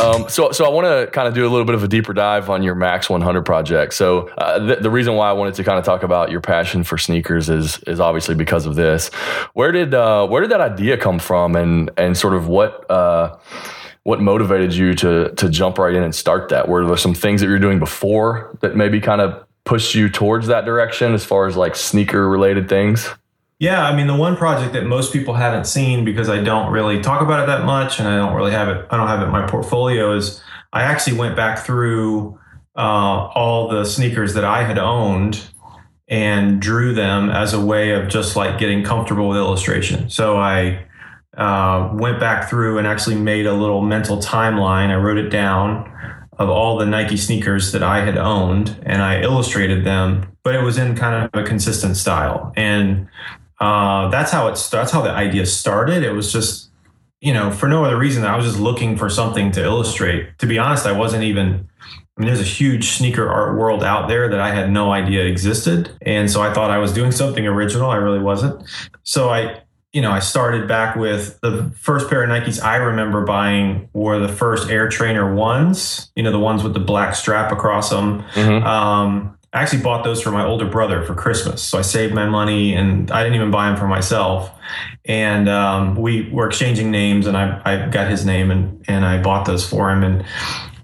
Um, 0.01 0.29
so, 0.29 0.53
so 0.53 0.65
I 0.65 0.69
want 0.69 0.87
to 0.87 1.11
kind 1.13 1.29
of 1.29 1.35
do 1.35 1.47
a 1.47 1.51
little 1.51 1.65
bit 1.65 1.75
of 1.75 1.83
a 1.83 1.89
deeper 1.89 2.13
dive 2.13 2.49
on 2.49 2.63
your 2.63 2.75
Max 2.75 3.11
100 3.11 3.43
project. 3.45 3.95
So, 3.95 4.29
uh, 4.29 4.59
th- 4.67 4.79
the 4.81 4.91
reason 4.91 5.15
why 5.15 5.29
I 5.29 5.33
wanted 5.33 5.55
to 5.55 5.65
kind 5.65 5.79
of 5.79 5.85
talk 5.85 6.03
about 6.03 6.31
your 6.31 6.41
passion 6.41 6.85
for 6.85 6.97
sneakers 6.97 7.51
is 7.51 7.79
is 7.87 8.01
obviously 8.01 8.35
because 8.35 8.65
of 8.65 8.77
this. 8.77 9.09
Where 9.55 9.73
did 9.73 9.95
uh, 9.95 10.27
where 10.29 10.41
did 10.41 10.51
that 10.51 10.61
idea 10.61 10.97
come 10.97 11.19
from, 11.19 11.57
and 11.57 11.91
and 11.97 12.17
sort 12.17 12.35
of 12.35 12.49
what 12.49 12.91
uh, 12.91 13.37
what 14.05 14.21
motivated 14.21 14.75
you 14.75 14.95
to 14.95 15.35
to 15.35 15.49
jump 15.49 15.79
right 15.79 15.95
in 15.95 16.03
and 16.03 16.15
start 16.15 16.49
that? 16.49 16.69
Were 16.69 16.87
there 16.87 16.97
some 16.97 17.15
things 17.15 17.41
that 17.41 17.49
you 17.49 17.53
were 17.53 17.59
doing 17.59 17.79
before 17.79 18.57
that 18.61 18.77
maybe 18.77 19.01
kind 19.01 19.21
of 19.21 19.45
pushed 19.65 19.95
you 19.95 20.09
towards 20.09 20.47
that 20.47 20.65
direction 20.65 21.15
as 21.15 21.25
far 21.25 21.47
as 21.47 21.57
like 21.57 21.77
sneaker 21.77 22.29
related 22.29 22.69
things? 22.69 23.09
Yeah, 23.59 23.87
I 23.87 23.95
mean 23.95 24.07
the 24.07 24.17
one 24.17 24.37
project 24.37 24.73
that 24.73 24.87
most 24.87 25.13
people 25.13 25.35
haven't 25.35 25.67
seen 25.67 26.05
because 26.05 26.31
I 26.31 26.43
don't 26.43 26.73
really 26.73 27.01
talk 27.03 27.21
about 27.21 27.43
it 27.43 27.47
that 27.47 27.65
much 27.65 27.99
and 27.99 28.09
I 28.09 28.17
don't 28.17 28.35
really 28.35 28.53
have 28.53 28.69
it 28.69 28.87
I 28.91 28.97
don't 28.97 29.09
have 29.09 29.21
it 29.21 29.25
in 29.25 29.31
my 29.31 29.47
portfolio 29.47 30.17
is 30.17 30.43
I 30.73 30.83
actually 30.83 31.19
went 31.19 31.37
back 31.37 31.59
through 31.59 32.39
uh, 32.77 33.29
all 33.35 33.69
the 33.69 33.85
sneakers 33.85 34.35
that 34.35 34.45
I 34.45 34.65
had 34.65 34.79
owned 34.79 35.45
and 36.09 36.61
drew 36.61 36.95
them 36.95 37.31
as 37.31 37.53
a 37.53 37.61
way 37.61 37.91
of 37.91 38.09
just 38.09 38.37
like 38.37 38.59
getting 38.59 38.83
comfortable 38.83 39.29
with 39.29 39.37
illustration. 39.39 40.09
So 40.11 40.37
I 40.37 40.87
uh, 41.37 41.91
went 41.95 42.19
back 42.19 42.49
through 42.49 42.79
and 42.79 42.87
actually 42.87 43.17
made 43.17 43.47
a 43.47 43.53
little 43.53 43.83
mental 43.83 44.19
timeline. 44.19 44.89
I 44.89 44.97
wrote 44.97 45.19
it 45.19 45.29
down 45.29 45.87
of 46.41 46.49
all 46.49 46.79
the 46.79 46.87
Nike 46.87 47.19
sneakers 47.19 47.71
that 47.73 47.83
I 47.83 48.01
had 48.01 48.17
owned 48.17 48.81
and 48.85 49.03
I 49.03 49.21
illustrated 49.21 49.85
them, 49.85 50.37
but 50.43 50.55
it 50.55 50.63
was 50.63 50.79
in 50.79 50.97
kind 50.97 51.31
of 51.33 51.41
a 51.41 51.47
consistent 51.47 51.99
style. 51.99 52.53
And 52.57 53.09
uh, 53.61 54.09
that's 54.09 54.33
how 54.33 54.49
it 54.49 54.69
that's 54.73 54.91
how 54.91 55.03
the 55.03 55.11
idea 55.11 55.45
started. 55.45 56.03
It 56.03 56.13
was 56.13 56.33
just, 56.33 56.71
you 57.21 57.35
know, 57.35 57.51
for 57.51 57.69
no 57.69 57.85
other 57.85 57.99
reason. 57.99 58.25
I 58.25 58.37
was 58.39 58.47
just 58.47 58.59
looking 58.59 58.97
for 58.97 59.11
something 59.11 59.53
to 59.53 59.63
illustrate. 59.63 60.39
To 60.39 60.47
be 60.47 60.59
honest, 60.59 60.87
I 60.87 60.93
wasn't 60.93 61.25
even 61.25 61.69
I 62.17 62.21
mean, 62.21 62.27
there's 62.27 62.41
a 62.41 62.43
huge 62.43 62.89
sneaker 62.89 63.29
art 63.29 63.59
world 63.59 63.85
out 63.85 64.09
there 64.09 64.31
that 64.31 64.41
I 64.41 64.55
had 64.55 64.73
no 64.73 64.93
idea 64.93 65.25
existed. 65.25 65.91
And 66.03 66.31
so 66.31 66.41
I 66.41 66.55
thought 66.55 66.71
I 66.71 66.79
was 66.79 66.95
doing 66.95 67.13
something 67.13 67.47
original. 67.47 67.91
I 67.91 67.97
really 67.97 68.19
wasn't. 68.19 68.67
So 69.03 69.29
I 69.29 69.61
you 69.93 70.01
know, 70.01 70.13
I 70.13 70.21
started 70.21 70.69
back 70.69 70.95
with 70.95 71.41
the 71.41 71.73
first 71.77 72.09
pair 72.09 72.23
of 72.23 72.31
Nikes 72.31 72.63
I 72.63 72.77
remember 72.77 73.25
buying 73.25 73.89
were 73.93 74.21
the 74.21 74.33
first 74.33 74.71
Air 74.71 74.89
Trainer 74.89 75.35
ones, 75.35 76.13
you 76.15 76.23
know, 76.23 76.31
the 76.31 76.39
ones 76.39 76.63
with 76.63 76.75
the 76.75 76.81
black 76.81 77.15
strap 77.15 77.51
across 77.51 77.91
them. 77.91 78.23
Mm-hmm. 78.35 78.65
Um, 78.67 79.37
I 79.53 79.63
actually 79.63 79.83
bought 79.83 80.05
those 80.05 80.23
for 80.23 80.31
my 80.31 80.45
older 80.45 80.67
brother 80.67 81.03
for 81.03 81.17
Christmas. 81.17 81.61
So 81.61 81.77
I 81.77 81.83
saved 81.83 82.15
my 82.15 82.27
money 82.27 82.73
and 82.73 83.11
I 83.11 83.25
didn't 83.25 83.35
even 83.35 83.51
buy 83.51 83.69
them 83.69 83.77
for 83.77 83.89
myself. 83.89 84.53
And 85.05 85.49
um, 85.49 85.97
we 85.97 86.31
were 86.31 86.47
exchanging 86.47 86.93
names 86.93 87.27
and 87.27 87.37
I, 87.37 87.61
I 87.65 87.89
got 87.89 88.09
his 88.09 88.25
name 88.25 88.53
and, 88.53 88.85
and 88.87 89.05
I 89.05 89.21
bought 89.21 89.47
those 89.47 89.69
for 89.69 89.91
him. 89.91 90.05
And 90.05 90.25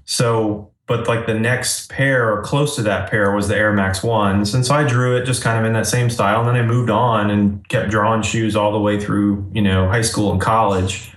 so 0.04 0.72
but 0.87 1.09
like 1.09 1.27
the 1.27 1.35
next 1.35 1.90
pair 1.90 2.33
or 2.33 2.42
close 2.42 2.77
to 2.77 2.83
that 2.83 3.11
pair 3.11 3.33
was 3.33 3.49
the 3.49 3.57
Air 3.57 3.72
Max 3.72 4.03
ones. 4.03 4.55
And 4.55 4.64
so 4.64 4.75
I 4.75 4.85
drew 4.87 5.16
it 5.16 5.25
just 5.25 5.42
kind 5.42 5.59
of 5.59 5.64
in 5.64 5.72
that 5.72 5.87
same 5.87 6.09
style. 6.11 6.40
And 6.40 6.49
then 6.49 6.57
I 6.57 6.62
moved 6.62 6.90
on 6.90 7.31
and 7.31 7.68
kept 7.68 7.90
drawing 7.90 8.22
shoes 8.22 8.55
all 8.55 8.72
the 8.72 8.79
way 8.79 9.01
through, 9.01 9.51
you 9.53 9.62
know, 9.62 9.88
high 9.88 10.03
school 10.03 10.31
and 10.31 10.40
college. 10.40 11.12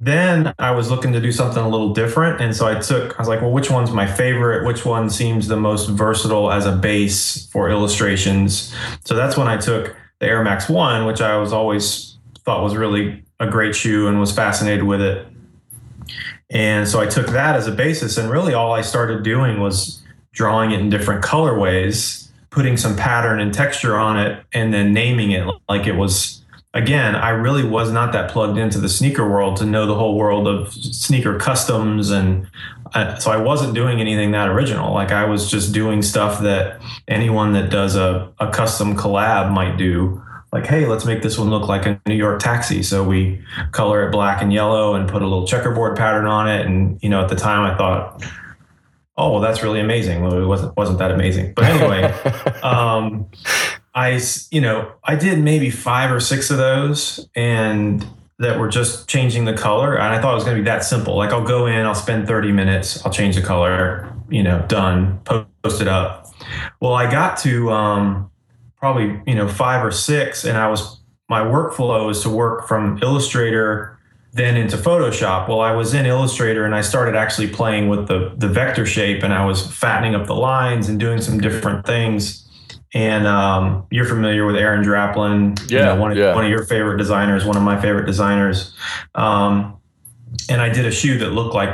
then 0.00 0.52
I 0.58 0.72
was 0.72 0.90
looking 0.90 1.12
to 1.12 1.20
do 1.20 1.32
something 1.32 1.62
a 1.62 1.68
little 1.68 1.94
different. 1.94 2.40
And 2.40 2.54
so 2.54 2.66
I 2.66 2.78
took, 2.78 3.18
I 3.18 3.22
was 3.22 3.28
like, 3.28 3.40
well, 3.40 3.52
which 3.52 3.70
one's 3.70 3.90
my 3.90 4.06
favorite? 4.06 4.66
Which 4.66 4.84
one 4.84 5.08
seems 5.08 5.48
the 5.48 5.56
most 5.56 5.88
versatile 5.88 6.52
as 6.52 6.66
a 6.66 6.72
base 6.72 7.46
for 7.46 7.70
illustrations? 7.70 8.74
So 9.04 9.14
that's 9.14 9.36
when 9.36 9.48
I 9.48 9.56
took 9.56 9.96
the 10.18 10.26
Air 10.26 10.42
Max 10.44 10.68
1, 10.68 11.06
which 11.06 11.20
I 11.20 11.36
was 11.36 11.52
always 11.52 12.18
thought 12.44 12.62
was 12.62 12.76
really 12.76 13.24
a 13.40 13.48
great 13.48 13.74
shoe 13.74 14.06
and 14.06 14.20
was 14.20 14.30
fascinated 14.30 14.84
with 14.84 15.00
it. 15.00 15.26
And 16.54 16.88
so 16.88 17.00
I 17.00 17.06
took 17.06 17.26
that 17.28 17.56
as 17.56 17.66
a 17.66 17.72
basis. 17.72 18.16
And 18.16 18.30
really 18.30 18.54
all 18.54 18.72
I 18.72 18.80
started 18.80 19.22
doing 19.22 19.60
was 19.60 20.00
drawing 20.32 20.70
it 20.70 20.80
in 20.80 20.88
different 20.88 21.22
colorways, 21.22 22.28
putting 22.50 22.76
some 22.76 22.96
pattern 22.96 23.40
and 23.40 23.52
texture 23.52 23.96
on 23.96 24.18
it, 24.18 24.42
and 24.54 24.72
then 24.72 24.94
naming 24.94 25.32
it 25.32 25.46
like 25.68 25.86
it 25.86 25.96
was 25.96 26.44
again, 26.74 27.14
I 27.14 27.30
really 27.30 27.64
was 27.64 27.92
not 27.92 28.12
that 28.12 28.30
plugged 28.30 28.58
into 28.58 28.78
the 28.78 28.88
sneaker 28.88 29.28
world 29.28 29.56
to 29.58 29.64
know 29.64 29.86
the 29.86 29.94
whole 29.94 30.18
world 30.18 30.48
of 30.48 30.72
sneaker 30.72 31.38
customs. 31.38 32.10
And 32.10 32.48
I, 32.92 33.16
so 33.18 33.30
I 33.30 33.36
wasn't 33.36 33.74
doing 33.74 34.00
anything 34.00 34.32
that 34.32 34.48
original. 34.48 34.92
Like 34.92 35.12
I 35.12 35.24
was 35.24 35.50
just 35.50 35.72
doing 35.72 36.02
stuff 36.02 36.40
that 36.42 36.82
anyone 37.08 37.52
that 37.52 37.70
does 37.70 37.96
a, 37.96 38.32
a 38.40 38.50
custom 38.50 38.96
collab 38.96 39.52
might 39.52 39.76
do. 39.76 40.20
Like, 40.54 40.66
hey, 40.66 40.86
let's 40.86 41.04
make 41.04 41.20
this 41.20 41.36
one 41.36 41.50
look 41.50 41.66
like 41.66 41.84
a 41.84 42.00
New 42.06 42.14
York 42.14 42.38
taxi. 42.38 42.84
So 42.84 43.02
we 43.02 43.44
color 43.72 44.06
it 44.06 44.12
black 44.12 44.40
and 44.40 44.52
yellow 44.52 44.94
and 44.94 45.08
put 45.08 45.20
a 45.20 45.26
little 45.26 45.48
checkerboard 45.48 45.96
pattern 45.96 46.26
on 46.26 46.48
it. 46.48 46.64
And, 46.64 47.02
you 47.02 47.08
know, 47.08 47.20
at 47.20 47.28
the 47.28 47.34
time 47.34 47.62
I 47.68 47.76
thought, 47.76 48.24
oh, 49.16 49.32
well, 49.32 49.40
that's 49.40 49.64
really 49.64 49.80
amazing. 49.80 50.22
Well, 50.22 50.40
it 50.40 50.46
wasn't, 50.46 50.76
wasn't 50.76 51.00
that 51.00 51.10
amazing. 51.10 51.54
But 51.54 51.64
anyway, 51.64 52.04
um, 52.62 53.26
I, 53.96 54.20
you 54.52 54.60
know, 54.60 54.92
I 55.02 55.16
did 55.16 55.40
maybe 55.40 55.70
five 55.70 56.12
or 56.12 56.20
six 56.20 56.52
of 56.52 56.56
those 56.56 57.28
and 57.34 58.06
that 58.38 58.60
were 58.60 58.68
just 58.68 59.08
changing 59.08 59.46
the 59.46 59.54
color. 59.54 59.96
And 59.96 60.14
I 60.14 60.20
thought 60.20 60.30
it 60.30 60.36
was 60.36 60.44
going 60.44 60.56
to 60.56 60.62
be 60.62 60.66
that 60.66 60.84
simple. 60.84 61.16
Like 61.16 61.30
I'll 61.30 61.44
go 61.44 61.66
in, 61.66 61.84
I'll 61.84 61.96
spend 61.96 62.28
30 62.28 62.52
minutes, 62.52 63.04
I'll 63.04 63.12
change 63.12 63.34
the 63.34 63.42
color, 63.42 64.08
you 64.30 64.44
know, 64.44 64.64
done, 64.68 65.18
post 65.24 65.80
it 65.80 65.88
up. 65.88 66.28
Well, 66.78 66.94
I 66.94 67.10
got 67.10 67.38
to 67.38 67.72
um, 67.72 68.30
probably, 68.84 69.18
you 69.26 69.34
know, 69.34 69.48
five 69.48 69.82
or 69.82 69.90
six 69.90 70.44
and 70.44 70.58
I 70.58 70.68
was, 70.68 71.00
my 71.30 71.40
workflow 71.40 72.10
is 72.10 72.20
to 72.20 72.28
work 72.28 72.68
from 72.68 72.98
Illustrator 73.02 73.98
then 74.34 74.58
into 74.58 74.76
Photoshop. 74.76 75.48
Well, 75.48 75.62
I 75.62 75.72
was 75.72 75.94
in 75.94 76.04
Illustrator 76.04 76.66
and 76.66 76.74
I 76.74 76.82
started 76.82 77.16
actually 77.16 77.48
playing 77.48 77.88
with 77.88 78.08
the, 78.08 78.34
the 78.36 78.46
vector 78.46 78.84
shape 78.84 79.22
and 79.22 79.32
I 79.32 79.46
was 79.46 79.66
fattening 79.74 80.14
up 80.14 80.26
the 80.26 80.34
lines 80.34 80.90
and 80.90 81.00
doing 81.00 81.22
some 81.22 81.40
different 81.40 81.86
things 81.86 82.46
and 82.92 83.26
um, 83.26 83.86
you're 83.90 84.04
familiar 84.04 84.44
with 84.44 84.56
Aaron 84.56 84.84
Draplin, 84.84 85.58
yeah, 85.70 85.78
you 85.78 85.84
know, 85.86 85.96
one, 86.02 86.10
of, 86.12 86.18
yeah. 86.18 86.34
one 86.34 86.44
of 86.44 86.50
your 86.50 86.66
favorite 86.66 86.98
designers, 86.98 87.46
one 87.46 87.56
of 87.56 87.62
my 87.62 87.80
favorite 87.80 88.04
designers. 88.04 88.74
Um, 89.14 89.78
and 90.50 90.60
I 90.60 90.68
did 90.68 90.84
a 90.84 90.90
shoe 90.90 91.16
that 91.20 91.30
looked 91.30 91.54
like 91.54 91.70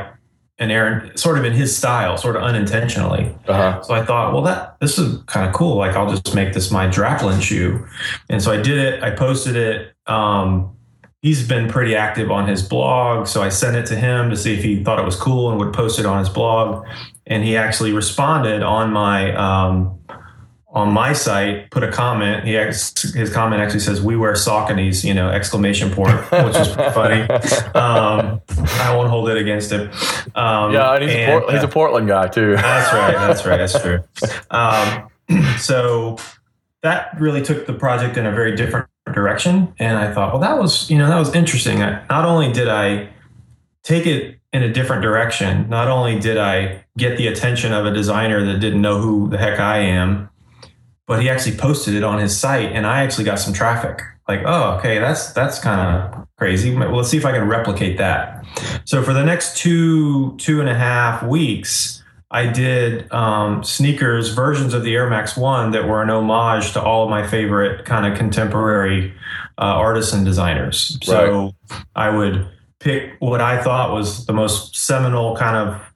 an 0.60 0.70
Aaron, 0.70 1.16
sort 1.16 1.38
of 1.38 1.44
in 1.44 1.54
his 1.54 1.74
style, 1.76 2.18
sort 2.18 2.36
of 2.36 2.42
unintentionally. 2.42 3.34
Uh-huh. 3.48 3.82
So 3.82 3.94
I 3.94 4.04
thought, 4.04 4.32
well, 4.32 4.42
that 4.42 4.78
this 4.78 4.98
is 4.98 5.20
kind 5.22 5.48
of 5.48 5.54
cool. 5.54 5.76
Like 5.76 5.96
I'll 5.96 6.10
just 6.10 6.34
make 6.34 6.52
this 6.52 6.70
my 6.70 6.86
Draplin 6.86 7.40
shoe. 7.40 7.86
And 8.28 8.42
so 8.42 8.52
I 8.52 8.60
did 8.60 8.78
it. 8.78 9.02
I 9.02 9.10
posted 9.10 9.56
it. 9.56 9.94
Um, 10.06 10.76
he's 11.22 11.48
been 11.48 11.68
pretty 11.68 11.96
active 11.96 12.30
on 12.30 12.46
his 12.46 12.62
blog, 12.62 13.26
so 13.26 13.42
I 13.42 13.48
sent 13.48 13.76
it 13.76 13.86
to 13.86 13.96
him 13.96 14.30
to 14.30 14.36
see 14.36 14.54
if 14.54 14.62
he 14.62 14.84
thought 14.84 14.98
it 14.98 15.04
was 15.04 15.16
cool 15.16 15.50
and 15.50 15.58
would 15.58 15.72
post 15.72 15.98
it 15.98 16.06
on 16.06 16.18
his 16.18 16.28
blog. 16.28 16.86
And 17.26 17.42
he 17.42 17.56
actually 17.56 17.92
responded 17.92 18.62
on 18.62 18.92
my 18.92 19.34
um, 19.34 19.99
on 20.72 20.92
my 20.92 21.12
site 21.12 21.70
put 21.70 21.82
a 21.82 21.90
comment. 21.90 22.44
He 22.44 22.52
his 22.52 23.30
comment 23.32 23.60
actually 23.60 23.80
says 23.80 24.00
"We 24.00 24.16
wear 24.16 24.32
Sauconys," 24.34 25.04
you 25.04 25.14
know, 25.14 25.28
exclamation 25.28 25.90
point, 25.90 26.14
which 26.30 26.56
is 26.56 26.74
funny. 26.74 27.26
Um, 27.80 28.40
I 28.56 28.94
won't 28.94 29.08
hold 29.08 29.28
it 29.28 29.36
against 29.36 29.70
him. 29.70 29.90
Um, 30.34 30.72
yeah, 30.72 30.94
and 30.94 31.04
he's, 31.04 31.14
and, 31.14 31.32
a 31.32 31.40
Port- 31.40 31.52
he's, 31.52 31.62
a 31.62 31.68
Portland 31.68 32.08
guy 32.08 32.28
too. 32.28 32.56
that's 32.56 32.92
right. 32.92 33.14
That's 33.14 33.46
right. 33.46 33.56
That's 33.56 33.80
true. 33.80 34.02
Um, 34.50 35.08
so 35.58 36.18
that 36.82 37.18
really 37.20 37.42
took 37.42 37.66
the 37.66 37.72
project 37.72 38.16
in 38.16 38.26
a 38.26 38.32
very 38.32 38.56
different 38.56 38.88
direction, 39.12 39.72
and 39.78 39.98
I 39.98 40.12
thought, 40.12 40.32
well, 40.32 40.40
that 40.40 40.58
was 40.58 40.90
you 40.90 40.98
know 40.98 41.08
that 41.08 41.18
was 41.18 41.34
interesting. 41.34 41.82
I, 41.82 42.04
not 42.08 42.24
only 42.24 42.52
did 42.52 42.68
I 42.68 43.08
take 43.82 44.06
it 44.06 44.38
in 44.52 44.62
a 44.62 44.72
different 44.72 45.02
direction, 45.02 45.68
not 45.68 45.88
only 45.88 46.18
did 46.18 46.36
I 46.36 46.84
get 46.96 47.16
the 47.16 47.28
attention 47.28 47.72
of 47.72 47.86
a 47.86 47.92
designer 47.92 48.44
that 48.44 48.58
didn't 48.58 48.82
know 48.82 49.00
who 49.00 49.28
the 49.28 49.38
heck 49.38 49.60
I 49.60 49.78
am 49.78 50.29
but 51.10 51.20
he 51.20 51.28
actually 51.28 51.56
posted 51.56 51.92
it 51.94 52.04
on 52.04 52.20
his 52.20 52.38
site 52.38 52.70
and 52.70 52.86
I 52.86 53.02
actually 53.02 53.24
got 53.24 53.40
some 53.40 53.52
traffic. 53.52 54.00
Like, 54.28 54.42
oh, 54.46 54.76
okay, 54.78 55.00
that's 55.00 55.32
that's 55.32 55.58
kind 55.58 55.80
of 55.80 56.28
crazy. 56.38 56.72
Well, 56.72 56.94
let's 56.94 57.08
see 57.08 57.16
if 57.16 57.26
I 57.26 57.32
can 57.32 57.48
replicate 57.48 57.98
that. 57.98 58.46
So 58.84 59.02
for 59.02 59.12
the 59.12 59.24
next 59.24 59.56
two 59.56 60.36
two 60.36 60.60
and 60.60 60.68
a 60.68 60.74
half 60.76 61.24
weeks, 61.24 62.04
I 62.30 62.46
did 62.46 63.10
um, 63.10 63.64
sneakers 63.64 64.28
versions 64.28 64.72
of 64.72 64.84
the 64.84 64.94
Air 64.94 65.10
Max 65.10 65.36
One 65.36 65.72
that 65.72 65.88
were 65.88 66.00
an 66.00 66.10
homage 66.10 66.74
to 66.74 66.80
all 66.80 67.02
of 67.02 67.10
my 67.10 67.26
favorite 67.26 67.84
kind 67.84 68.06
of 68.06 68.16
contemporary 68.16 69.12
uh, 69.58 69.62
artisan 69.64 70.22
designers. 70.22 70.96
So 71.02 71.54
right. 71.70 71.82
I 71.96 72.10
would 72.10 72.48
pick 72.78 73.16
what 73.18 73.40
I 73.40 73.60
thought 73.60 73.92
was 73.92 74.26
the 74.26 74.32
most 74.32 74.76
seminal 74.76 75.36
kind 75.36 75.56
of 75.56 75.92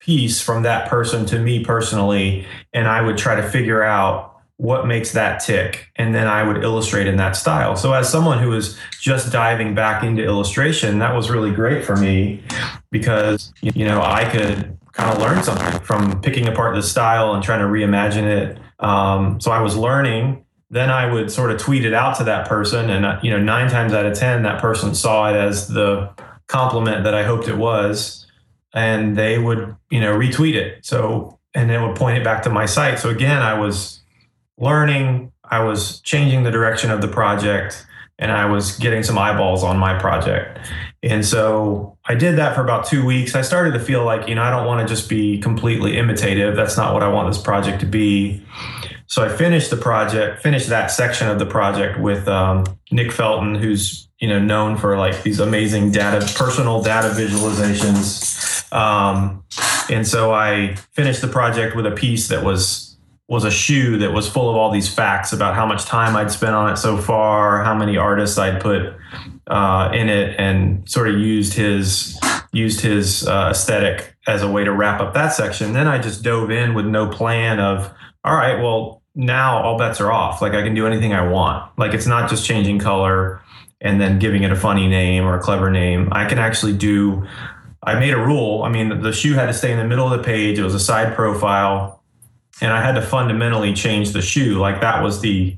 piece 0.00 0.40
from 0.40 0.64
that 0.64 0.88
person 0.88 1.24
to 1.26 1.38
me 1.38 1.64
personally, 1.64 2.44
and 2.72 2.88
I 2.88 3.00
would 3.00 3.16
try 3.16 3.36
to 3.36 3.48
figure 3.48 3.84
out 3.84 4.35
what 4.58 4.86
makes 4.86 5.12
that 5.12 5.38
tick 5.40 5.90
and 5.96 6.14
then 6.14 6.26
i 6.26 6.42
would 6.42 6.62
illustrate 6.62 7.06
in 7.06 7.16
that 7.16 7.36
style. 7.36 7.76
So 7.76 7.92
as 7.92 8.10
someone 8.10 8.38
who 8.38 8.48
was 8.48 8.78
just 9.00 9.30
diving 9.30 9.74
back 9.74 10.02
into 10.02 10.24
illustration 10.24 10.98
that 11.00 11.14
was 11.14 11.30
really 11.30 11.50
great 11.50 11.84
for 11.84 11.96
me 11.96 12.42
because 12.90 13.52
you 13.60 13.84
know 13.84 14.00
i 14.02 14.24
could 14.30 14.76
kind 14.92 15.10
of 15.10 15.20
learn 15.20 15.42
something 15.42 15.80
from 15.80 16.20
picking 16.22 16.48
apart 16.48 16.74
the 16.74 16.82
style 16.82 17.34
and 17.34 17.44
trying 17.44 17.60
to 17.60 17.66
reimagine 17.66 18.24
it. 18.24 18.58
Um, 18.80 19.40
so 19.40 19.50
i 19.50 19.60
was 19.60 19.76
learning. 19.76 20.44
Then 20.70 20.90
i 20.90 21.10
would 21.10 21.30
sort 21.30 21.50
of 21.50 21.58
tweet 21.58 21.84
it 21.84 21.92
out 21.92 22.16
to 22.16 22.24
that 22.24 22.48
person 22.48 22.88
and 22.90 23.04
uh, 23.04 23.20
you 23.22 23.30
know 23.30 23.38
nine 23.38 23.70
times 23.70 23.92
out 23.92 24.06
of 24.06 24.18
ten 24.18 24.42
that 24.44 24.60
person 24.60 24.94
saw 24.94 25.30
it 25.30 25.36
as 25.36 25.68
the 25.68 26.10
compliment 26.46 27.04
that 27.04 27.14
i 27.14 27.24
hoped 27.24 27.48
it 27.48 27.56
was 27.56 28.26
and 28.72 29.16
they 29.16 29.38
would 29.38 29.76
you 29.90 30.00
know 30.00 30.16
retweet 30.16 30.54
it. 30.54 30.84
So 30.84 31.38
and 31.54 31.68
then 31.68 31.86
would 31.86 31.96
point 31.96 32.18
it 32.18 32.24
back 32.24 32.42
to 32.44 32.50
my 32.50 32.64
site. 32.64 32.98
So 32.98 33.10
again 33.10 33.42
i 33.42 33.52
was 33.58 33.95
learning, 34.58 35.32
I 35.44 35.60
was 35.60 36.00
changing 36.00 36.42
the 36.42 36.50
direction 36.50 36.90
of 36.90 37.00
the 37.00 37.08
project, 37.08 37.86
and 38.18 38.32
I 38.32 38.46
was 38.46 38.76
getting 38.78 39.02
some 39.02 39.18
eyeballs 39.18 39.62
on 39.62 39.78
my 39.78 39.98
project. 39.98 40.58
And 41.02 41.24
so 41.24 41.96
I 42.06 42.14
did 42.14 42.36
that 42.36 42.54
for 42.54 42.62
about 42.62 42.86
two 42.86 43.04
weeks. 43.04 43.34
I 43.34 43.42
started 43.42 43.72
to 43.72 43.80
feel 43.80 44.04
like, 44.04 44.28
you 44.28 44.34
know, 44.34 44.42
I 44.42 44.50
don't 44.50 44.66
want 44.66 44.86
to 44.86 44.92
just 44.92 45.08
be 45.08 45.38
completely 45.38 45.98
imitative. 45.98 46.56
That's 46.56 46.76
not 46.76 46.94
what 46.94 47.02
I 47.02 47.08
want 47.08 47.28
this 47.28 47.40
project 47.40 47.80
to 47.80 47.86
be. 47.86 48.42
So 49.06 49.22
I 49.22 49.28
finished 49.28 49.70
the 49.70 49.76
project, 49.76 50.42
finished 50.42 50.68
that 50.68 50.90
section 50.90 51.28
of 51.28 51.38
the 51.38 51.46
project 51.46 52.00
with 52.00 52.26
um, 52.26 52.64
Nick 52.90 53.12
Felton, 53.12 53.54
who's 53.54 54.08
you 54.18 54.28
know 54.28 54.40
known 54.40 54.76
for 54.76 54.96
like 54.96 55.22
these 55.22 55.38
amazing 55.38 55.92
data, 55.92 56.26
personal 56.34 56.82
data 56.82 57.08
visualizations. 57.08 58.72
Um, 58.72 59.44
and 59.88 60.06
so 60.06 60.32
I 60.32 60.74
finished 60.92 61.20
the 61.20 61.28
project 61.28 61.76
with 61.76 61.86
a 61.86 61.92
piece 61.92 62.28
that 62.28 62.42
was 62.42 62.85
was 63.28 63.44
a 63.44 63.50
shoe 63.50 63.98
that 63.98 64.12
was 64.12 64.28
full 64.28 64.48
of 64.48 64.56
all 64.56 64.70
these 64.70 64.92
facts 64.92 65.32
about 65.32 65.54
how 65.54 65.66
much 65.66 65.84
time 65.84 66.14
I'd 66.14 66.30
spent 66.30 66.54
on 66.54 66.72
it 66.72 66.76
so 66.76 66.96
far, 66.96 67.64
how 67.64 67.74
many 67.74 67.96
artists 67.96 68.38
I'd 68.38 68.60
put 68.60 68.94
uh, 69.48 69.90
in 69.92 70.08
it, 70.08 70.38
and 70.38 70.88
sort 70.88 71.08
of 71.08 71.18
used 71.18 71.54
his 71.54 72.18
used 72.52 72.80
his 72.80 73.26
uh, 73.26 73.48
aesthetic 73.50 74.16
as 74.26 74.42
a 74.42 74.50
way 74.50 74.64
to 74.64 74.72
wrap 74.72 75.00
up 75.00 75.12
that 75.14 75.32
section. 75.32 75.72
Then 75.72 75.88
I 75.88 75.98
just 75.98 76.22
dove 76.22 76.50
in 76.50 76.74
with 76.74 76.86
no 76.86 77.08
plan 77.08 77.60
of, 77.60 77.92
all 78.24 78.34
right, 78.34 78.60
well 78.62 79.02
now 79.14 79.62
all 79.62 79.76
bets 79.76 80.00
are 80.00 80.12
off. 80.12 80.40
Like 80.40 80.52
I 80.52 80.62
can 80.62 80.74
do 80.74 80.86
anything 80.86 81.12
I 81.12 81.26
want. 81.26 81.70
Like 81.78 81.94
it's 81.94 82.06
not 82.06 82.30
just 82.30 82.46
changing 82.46 82.78
color 82.78 83.42
and 83.80 84.00
then 84.00 84.18
giving 84.18 84.42
it 84.42 84.52
a 84.52 84.56
funny 84.56 84.88
name 84.88 85.24
or 85.24 85.36
a 85.36 85.40
clever 85.40 85.70
name. 85.70 86.08
I 86.12 86.26
can 86.26 86.38
actually 86.38 86.74
do. 86.74 87.26
I 87.82 87.98
made 87.98 88.14
a 88.14 88.18
rule. 88.18 88.62
I 88.62 88.68
mean, 88.68 89.00
the 89.00 89.12
shoe 89.12 89.34
had 89.34 89.46
to 89.46 89.52
stay 89.52 89.70
in 89.70 89.78
the 89.78 89.86
middle 89.86 90.10
of 90.10 90.18
the 90.18 90.24
page. 90.24 90.58
It 90.58 90.62
was 90.62 90.74
a 90.74 90.80
side 90.80 91.14
profile 91.14 91.95
and 92.60 92.72
I 92.72 92.82
had 92.82 92.92
to 92.92 93.02
fundamentally 93.02 93.74
change 93.74 94.12
the 94.12 94.22
shoe. 94.22 94.58
Like 94.58 94.80
that 94.80 95.02
was 95.02 95.20
the 95.20 95.56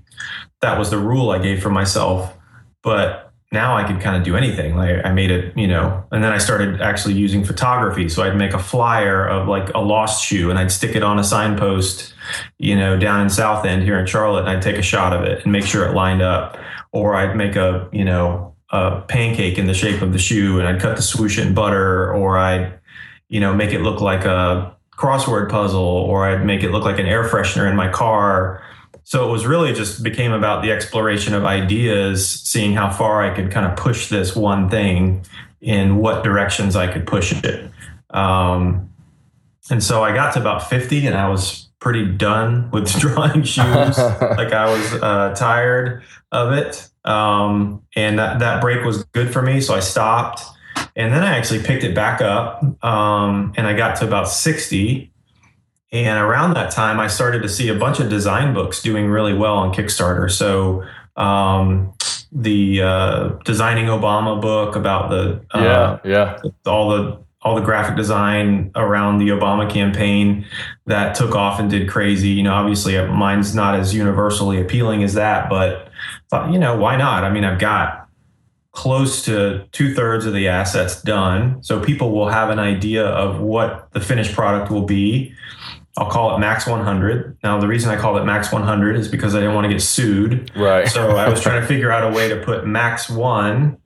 that 0.61 0.79
was 0.79 0.91
the 0.91 0.99
rule 0.99 1.31
I 1.31 1.39
gave 1.39 1.63
for 1.63 1.71
myself. 1.71 2.35
But 2.83 3.33
now 3.51 3.77
I 3.77 3.85
could 3.85 4.01
kind 4.01 4.17
of 4.17 4.25
do 4.25 4.37
anything. 4.37 4.77
Like 4.77 5.05
I 5.05 5.13
made 5.13 5.31
it, 5.31 5.57
you 5.57 5.67
know, 5.67 6.05
and 6.11 6.23
then 6.23 6.33
I 6.33 6.39
started 6.39 6.83
actually 6.83 7.15
using 7.15 7.45
photography. 7.45 8.09
So 8.09 8.23
I'd 8.23 8.37
make 8.37 8.53
a 8.53 8.59
flyer 8.59 9.27
of 9.27 9.49
like 9.49 9.71
a 9.75 9.79
lost 9.79 10.25
shoe 10.25 10.51
and 10.51 10.59
I'd 10.59 10.71
stick 10.71 10.95
it 10.95 11.03
on 11.03 11.19
a 11.19 11.25
signpost, 11.25 12.13
you 12.59 12.77
know, 12.77 12.99
down 12.99 13.23
in 13.23 13.31
South 13.31 13.65
End 13.65 13.83
here 13.83 13.99
in 13.99 14.07
Charlotte, 14.07 14.41
and 14.41 14.51
I'd 14.51 14.63
take 14.63 14.77
a 14.77 14.83
shot 14.83 15.15
of 15.15 15.25
it 15.25 15.45
and 15.45 15.53
make 15.53 15.65
sure 15.65 15.87
it 15.87 15.95
lined 15.95 16.21
up. 16.21 16.59
Or 16.93 17.15
I'd 17.15 17.37
make 17.37 17.57
a, 17.57 17.89
you 17.93 18.05
know, 18.05 18.55
a 18.71 19.01
pancake 19.03 19.57
in 19.57 19.67
the 19.67 19.75
shape 19.75 20.03
of 20.03 20.13
the 20.13 20.19
shoe 20.19 20.59
and 20.59 20.69
I'd 20.69 20.81
cut 20.81 20.97
the 20.97 21.03
swoosh 21.03 21.39
in 21.39 21.55
butter, 21.55 22.13
or 22.13 22.37
I'd, 22.37 22.79
you 23.29 23.41
know, 23.41 23.55
make 23.55 23.73
it 23.73 23.81
look 23.81 24.01
like 24.01 24.25
a 24.25 24.77
crossword 24.99 25.49
puzzle 25.49 25.81
or 25.81 26.27
I'd 26.27 26.45
make 26.45 26.65
it 26.65 26.73
look 26.73 26.85
like 26.85 26.99
an 26.99 27.07
air 27.07 27.25
freshener 27.25 27.71
in 27.71 27.77
my 27.77 27.89
car. 27.89 28.63
So 29.05 29.27
it 29.27 29.33
was 29.33 29.47
really 29.47 29.73
just 29.73 30.03
became 30.03 30.33
about 30.33 30.63
the 30.63 30.73
exploration 30.73 31.35
of 31.35 31.45
ideas, 31.45 32.29
seeing 32.29 32.75
how 32.75 32.91
far 32.91 33.23
I 33.23 33.35
could 33.35 33.51
kind 33.51 33.65
of 33.65 33.77
push 33.77 34.09
this 34.09 34.35
one 34.35 34.69
thing 34.69 35.25
in 35.61 35.97
what 35.97 36.25
directions 36.25 36.77
I 36.77 36.93
could 36.93 37.07
push 37.07 37.33
it. 37.33 37.71
Um, 38.11 38.91
and 39.71 39.83
so 39.83 40.03
I 40.03 40.13
got 40.13 40.35
to 40.35 40.41
about 40.41 40.69
50 40.69 41.07
and 41.07 41.17
I 41.17 41.29
was 41.29 41.69
pretty 41.79 42.05
done 42.05 42.71
with 42.73 42.91
drawing 42.99 43.45
shoes. 43.45 43.99
like 43.99 44.53
I 44.53 44.67
was 44.69 44.95
uh, 44.95 45.35
tired 45.37 46.03
of 46.33 46.53
it. 46.53 46.89
Um, 47.05 47.83
and 47.95 48.19
that, 48.19 48.41
that 48.41 48.61
break 48.61 48.85
was 48.85 49.05
good 49.05 49.33
for 49.33 49.43
me. 49.43 49.61
So 49.61 49.75
I 49.75 49.81
stopped. 49.81 50.43
And 50.97 51.12
then 51.12 51.23
I 51.23 51.37
actually 51.37 51.62
picked 51.62 51.85
it 51.85 51.95
back 51.95 52.21
up 52.21 52.62
um, 52.85 53.53
and 53.57 53.67
I 53.67 53.75
got 53.75 53.97
to 53.97 54.07
about 54.07 54.29
60. 54.29 55.12
And 55.91 56.23
around 56.23 56.55
that 56.55 56.71
time, 56.71 57.01
I 57.01 57.07
started 57.07 57.43
to 57.43 57.49
see 57.49 57.69
a 57.69 57.75
bunch 57.75 58.01
of 58.01 58.11
design 58.11 58.53
books 58.53 58.83
doing 58.83 59.07
really 59.07 59.33
well 59.33 59.55
on 59.55 59.73
Kickstarter. 59.73 60.31
So 60.31 60.85
um, 61.17 61.95
the 62.33 62.83
uh, 62.83 63.29
Designing 63.45 63.87
Obama 63.87 64.41
book 64.41 64.77
about 64.77 65.11
the 65.11 65.41
uh, 65.53 65.61
yeah 65.62 65.99
yeah 66.05 66.38
all 66.67 66.91
the 66.91 67.19
all 67.43 67.55
the 67.55 67.62
graphic 67.62 67.97
design 67.97 68.71
around 68.75 69.19
the 69.19 69.29
Obama 69.29 69.71
campaign 69.71 70.45
that 70.87 71.14
took 71.14 71.35
off 71.35 71.61
and 71.61 71.71
did 71.71 71.88
crazy. 71.88 72.31
You 72.31 72.43
know, 72.43 72.53
obviously 72.53 72.99
uh, 72.99 73.07
mine's 73.07 73.55
not 73.55 73.79
as 73.79 73.95
universally 73.95 74.61
appealing 74.61 75.03
as 75.05 75.14
that, 75.14 75.49
but 75.49 75.88
thought, 76.31 76.53
you 76.53 76.59
know, 76.59 76.77
why 76.77 76.97
not? 76.97 77.25
I 77.25 77.31
mean, 77.31 77.45
I've 77.45 77.61
got 77.61 78.08
close 78.79 79.25
to 79.25 79.67
two 79.73 79.93
thirds 79.93 80.25
of 80.25 80.33
the 80.33 80.47
assets 80.47 81.03
done. 81.03 81.61
So 81.64 81.81
people 81.81 82.12
will 82.12 82.29
have 82.29 82.49
an 82.49 82.61
idea 82.61 83.05
of 83.05 83.41
what 83.41 83.91
the 83.91 83.99
finished 84.01 84.35
product 84.35 84.71
will 84.71 84.85
be. 84.85 85.35
I'll 85.97 86.09
call 86.09 86.37
it 86.37 86.38
Max 86.38 86.64
100. 86.64 87.38
Now, 87.43 87.59
the 87.59 87.67
reason 87.67 87.91
I 87.91 87.97
called 87.97 88.19
it 88.19 88.25
Max 88.25 88.53
100 88.53 88.95
is 88.95 89.09
because 89.09 89.35
I 89.35 89.41
didn't 89.41 89.57
want 89.57 89.64
to 89.64 89.69
get 89.69 89.83
sued. 89.83 90.53
Right. 90.55 90.87
So 90.87 91.17
I 91.17 91.29
was 91.29 91.41
trying 91.41 91.61
to 91.61 91.67
figure 91.67 91.91
out 91.91 92.09
a 92.09 92.14
way 92.14 92.29
to 92.29 92.37
put 92.37 92.69
Max 92.69 93.11
1 93.11 93.77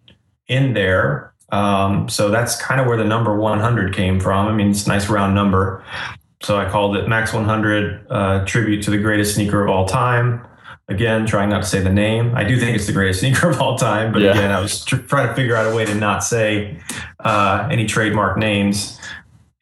in 0.48 0.74
there. 0.74 1.32
Um, 1.50 2.10
so 2.10 2.30
that's 2.30 2.60
kind 2.60 2.78
of 2.78 2.86
where 2.86 2.98
the 2.98 3.06
number 3.06 3.34
100 3.34 3.94
came 3.94 4.20
from. 4.20 4.46
I 4.46 4.52
mean, 4.52 4.72
it's 4.72 4.84
a 4.84 4.90
nice 4.90 5.08
round 5.08 5.34
number. 5.34 5.82
So 6.42 6.58
I 6.58 6.68
called 6.68 6.98
it 6.98 7.08
Max 7.08 7.32
100 7.32 8.08
uh, 8.10 8.44
tribute 8.44 8.82
to 8.82 8.90
the 8.90 8.98
greatest 8.98 9.36
sneaker 9.36 9.64
of 9.64 9.70
all 9.70 9.86
time. 9.86 10.46
Again, 10.92 11.24
trying 11.24 11.48
not 11.48 11.62
to 11.62 11.68
say 11.68 11.80
the 11.80 11.92
name. 11.92 12.34
I 12.34 12.44
do 12.44 12.60
think 12.60 12.76
it's 12.76 12.86
the 12.86 12.92
greatest 12.92 13.20
sneaker 13.20 13.48
of 13.48 13.60
all 13.60 13.78
time, 13.78 14.12
but 14.12 14.20
yeah. 14.20 14.32
again, 14.32 14.50
I 14.50 14.60
was 14.60 14.84
tr- 14.84 14.96
trying 14.96 15.28
to 15.28 15.34
figure 15.34 15.56
out 15.56 15.72
a 15.72 15.74
way 15.74 15.86
to 15.86 15.94
not 15.94 16.22
say 16.22 16.78
uh, 17.20 17.66
any 17.70 17.86
trademark 17.86 18.36
names. 18.36 18.98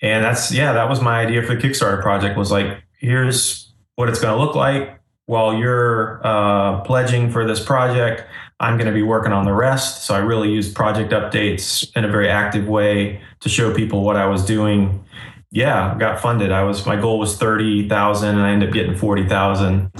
And 0.03 0.25
that's 0.25 0.51
yeah 0.51 0.73
that 0.73 0.89
was 0.89 1.01
my 1.01 1.21
idea 1.21 1.43
for 1.43 1.55
the 1.55 1.61
kickstarter 1.61 2.01
project 2.01 2.37
was 2.37 2.51
like 2.51 2.83
here's 2.99 3.73
what 3.97 4.09
it's 4.09 4.21
going 4.21 4.37
to 4.37 4.45
look 4.45 4.55
like. 4.55 4.99
While 5.27 5.55
you're 5.55 6.21
uh, 6.27 6.81
pledging 6.81 7.31
for 7.31 7.47
this 7.47 7.65
project 7.65 8.27
i'm 8.59 8.77
going 8.77 8.87
to 8.87 8.93
be 8.93 9.03
working 9.03 9.33
on 9.33 9.45
the 9.45 9.53
rest. 9.53 10.05
So 10.05 10.15
i 10.15 10.19
really 10.19 10.51
used 10.51 10.75
project 10.75 11.13
updates 11.13 11.91
in 11.97 12.05
a 12.05 12.09
very 12.09 12.29
active 12.29 12.69
way 12.69 13.21
to 13.41 13.49
show 13.49 13.75
people 13.75 14.03
what 14.03 14.17
i 14.17 14.27
was 14.27 14.45
doing. 14.45 15.05
Yeah 15.51 15.97
got 15.99 16.21
funded. 16.21 16.53
I 16.53 16.63
was 16.63 16.87
my 16.87 16.97
goal 16.97 17.19
was 17.19 17.37
30000 17.37 18.29
and 18.29 18.41
i 18.41 18.51
ended 18.51 18.69
up 18.69 18.75
getting 18.75 18.97
40000 18.97 19.93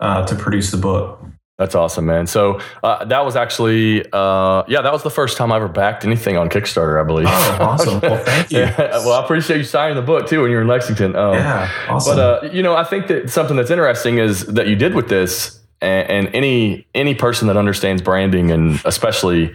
uh, 0.00 0.26
to 0.26 0.34
produce 0.34 0.70
the 0.70 0.76
book 0.76 1.20
that's 1.58 1.74
awesome, 1.74 2.04
man. 2.04 2.26
So 2.26 2.60
uh, 2.82 3.06
that 3.06 3.24
was 3.24 3.34
actually, 3.34 4.04
uh, 4.12 4.64
yeah, 4.68 4.82
that 4.82 4.92
was 4.92 5.02
the 5.02 5.10
first 5.10 5.38
time 5.38 5.50
I 5.50 5.56
ever 5.56 5.68
backed 5.68 6.04
anything 6.04 6.36
on 6.36 6.50
Kickstarter, 6.50 7.00
I 7.00 7.06
believe. 7.06 7.28
Oh, 7.28 7.58
awesome. 7.60 8.00
Well, 8.00 8.22
thank 8.24 8.50
you. 8.52 8.58
yeah, 8.58 8.76
well, 8.98 9.14
I 9.14 9.24
appreciate 9.24 9.56
you 9.56 9.64
signing 9.64 9.96
the 9.96 10.02
book 10.02 10.28
too 10.28 10.42
when 10.42 10.50
you 10.50 10.56
were 10.56 10.62
in 10.62 10.68
Lexington. 10.68 11.16
Um, 11.16 11.32
yeah, 11.34 11.70
awesome. 11.88 12.16
But, 12.16 12.44
uh, 12.44 12.50
you 12.52 12.62
know, 12.62 12.76
I 12.76 12.84
think 12.84 13.06
that 13.06 13.30
something 13.30 13.56
that's 13.56 13.70
interesting 13.70 14.18
is 14.18 14.44
that 14.46 14.66
you 14.68 14.76
did 14.76 14.94
with 14.94 15.08
this 15.08 15.58
and, 15.80 16.10
and 16.10 16.34
any 16.34 16.86
any 16.94 17.14
person 17.14 17.48
that 17.48 17.56
understands 17.56 18.02
branding 18.02 18.50
and 18.50 18.80
especially 18.84 19.54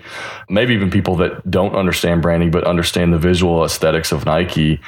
maybe 0.49 0.73
even 0.73 0.89
people 0.89 1.15
that 1.17 1.49
don't 1.49 1.75
understand 1.75 2.21
branding 2.21 2.51
but 2.51 2.63
understand 2.63 3.13
the 3.13 3.17
visual 3.17 3.63
aesthetics 3.63 4.12
of 4.12 4.25
Nike 4.25 4.80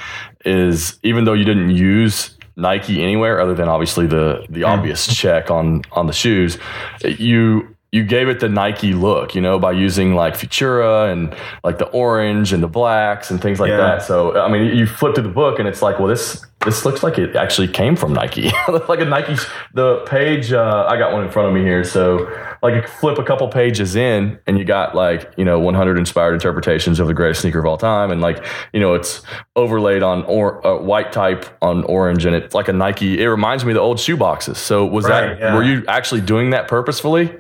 is 0.46 1.00
even 1.04 1.26
though 1.26 1.34
you 1.34 1.46
didn't 1.46 1.72
use 1.72 2.38
Nike 2.56 3.02
anywhere 3.02 3.40
other 3.40 3.54
than 3.54 3.68
obviously 3.68 4.08
the 4.08 4.46
the 4.50 4.62
hmm. 4.62 4.66
obvious 4.66 5.08
check 5.08 5.50
on 5.50 5.82
on 5.92 6.08
the 6.08 6.14
shoes. 6.14 6.58
You 7.04 7.73
you 7.94 8.04
gave 8.04 8.28
it 8.28 8.40
the 8.40 8.50
Nike 8.50 8.94
look, 8.94 9.36
you 9.36 9.40
know, 9.40 9.60
by 9.60 9.72
using 9.72 10.16
like 10.16 10.34
Futura 10.34 11.14
and 11.14 11.34
like 11.64 11.78
the 11.78 11.86
orange 11.90 12.52
and 12.52 12.64
the 12.64 12.68
blacks 12.68 13.30
and 13.30 13.40
things 13.40 13.60
like 13.60 13.70
yeah. 13.70 13.78
that. 13.78 14.02
So 14.02 14.36
I 14.36 14.50
mean, 14.50 14.76
you 14.76 14.88
flip 14.88 15.14
to 15.14 15.22
the 15.22 15.30
book 15.30 15.60
and 15.60 15.68
it's 15.68 15.84
like, 15.84 16.00
well, 16.00 16.08
this 16.08 16.44
this 16.66 16.86
looks 16.86 17.04
like 17.04 17.20
it 17.20 17.36
actually 17.36 17.68
came 17.68 17.96
from 17.96 18.12
Nike, 18.12 18.50
like 18.88 19.00
a 19.00 19.06
Nike. 19.06 19.36
The 19.76 20.00
page 20.08 20.52
uh, 20.52 20.88
I 20.90 20.98
got 20.98 21.14
one 21.14 21.24
in 21.24 21.30
front 21.30 21.50
of 21.50 21.54
me 21.54 21.62
here, 21.62 21.84
so 21.84 22.28
like 22.64 22.88
flip 22.88 23.20
a 23.20 23.24
couple 23.24 23.48
pages 23.48 23.96
in 23.96 24.40
and 24.48 24.58
you 24.58 24.66
got 24.66 24.96
like 24.96 25.32
you 25.38 25.46
know 25.46 25.60
100 25.60 25.96
inspired 25.96 26.34
interpretations 26.34 27.00
of 27.00 27.06
the 27.06 27.14
greatest 27.14 27.42
sneaker 27.42 27.60
of 27.60 27.66
all 27.68 27.78
time 27.78 28.10
and 28.10 28.22
like 28.22 28.44
you 28.72 28.80
know 28.80 28.94
it's 28.96 29.22
overlaid 29.56 30.02
on 30.02 30.24
or 30.24 30.66
uh, 30.66 30.82
white 30.82 31.12
type 31.12 31.46
on 31.62 31.84
orange 31.84 32.26
and 32.26 32.36
it's 32.36 32.56
like 32.56 32.70
a 32.70 32.74
nike 32.74 33.22
it 33.22 33.28
reminds 33.28 33.66
me 33.66 33.72
of 33.72 33.76
the 33.76 33.82
old 33.82 34.00
shoe 34.00 34.16
boxes 34.16 34.58
so 34.58 34.86
was 34.86 35.04
right, 35.04 35.28
that 35.28 35.40
yeah. 35.40 35.54
were 35.54 35.62
you 35.62 35.84
actually 35.90 36.22
doing 36.22 36.52
that 36.52 36.70
purposefully 36.70 37.38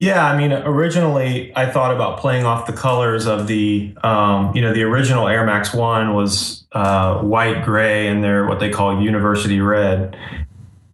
yeah, 0.00 0.26
I 0.26 0.36
mean, 0.36 0.52
originally 0.52 1.52
I 1.56 1.66
thought 1.66 1.92
about 1.92 2.20
playing 2.20 2.44
off 2.44 2.66
the 2.66 2.72
colors 2.72 3.26
of 3.26 3.48
the, 3.48 3.94
um, 4.04 4.54
you 4.54 4.62
know, 4.62 4.72
the 4.72 4.84
original 4.84 5.26
Air 5.26 5.44
Max 5.44 5.74
One 5.74 6.14
was 6.14 6.66
uh, 6.72 7.20
white, 7.20 7.64
gray, 7.64 8.06
and 8.06 8.22
they're 8.22 8.46
what 8.46 8.60
they 8.60 8.70
call 8.70 9.02
university 9.02 9.60
red. 9.60 10.16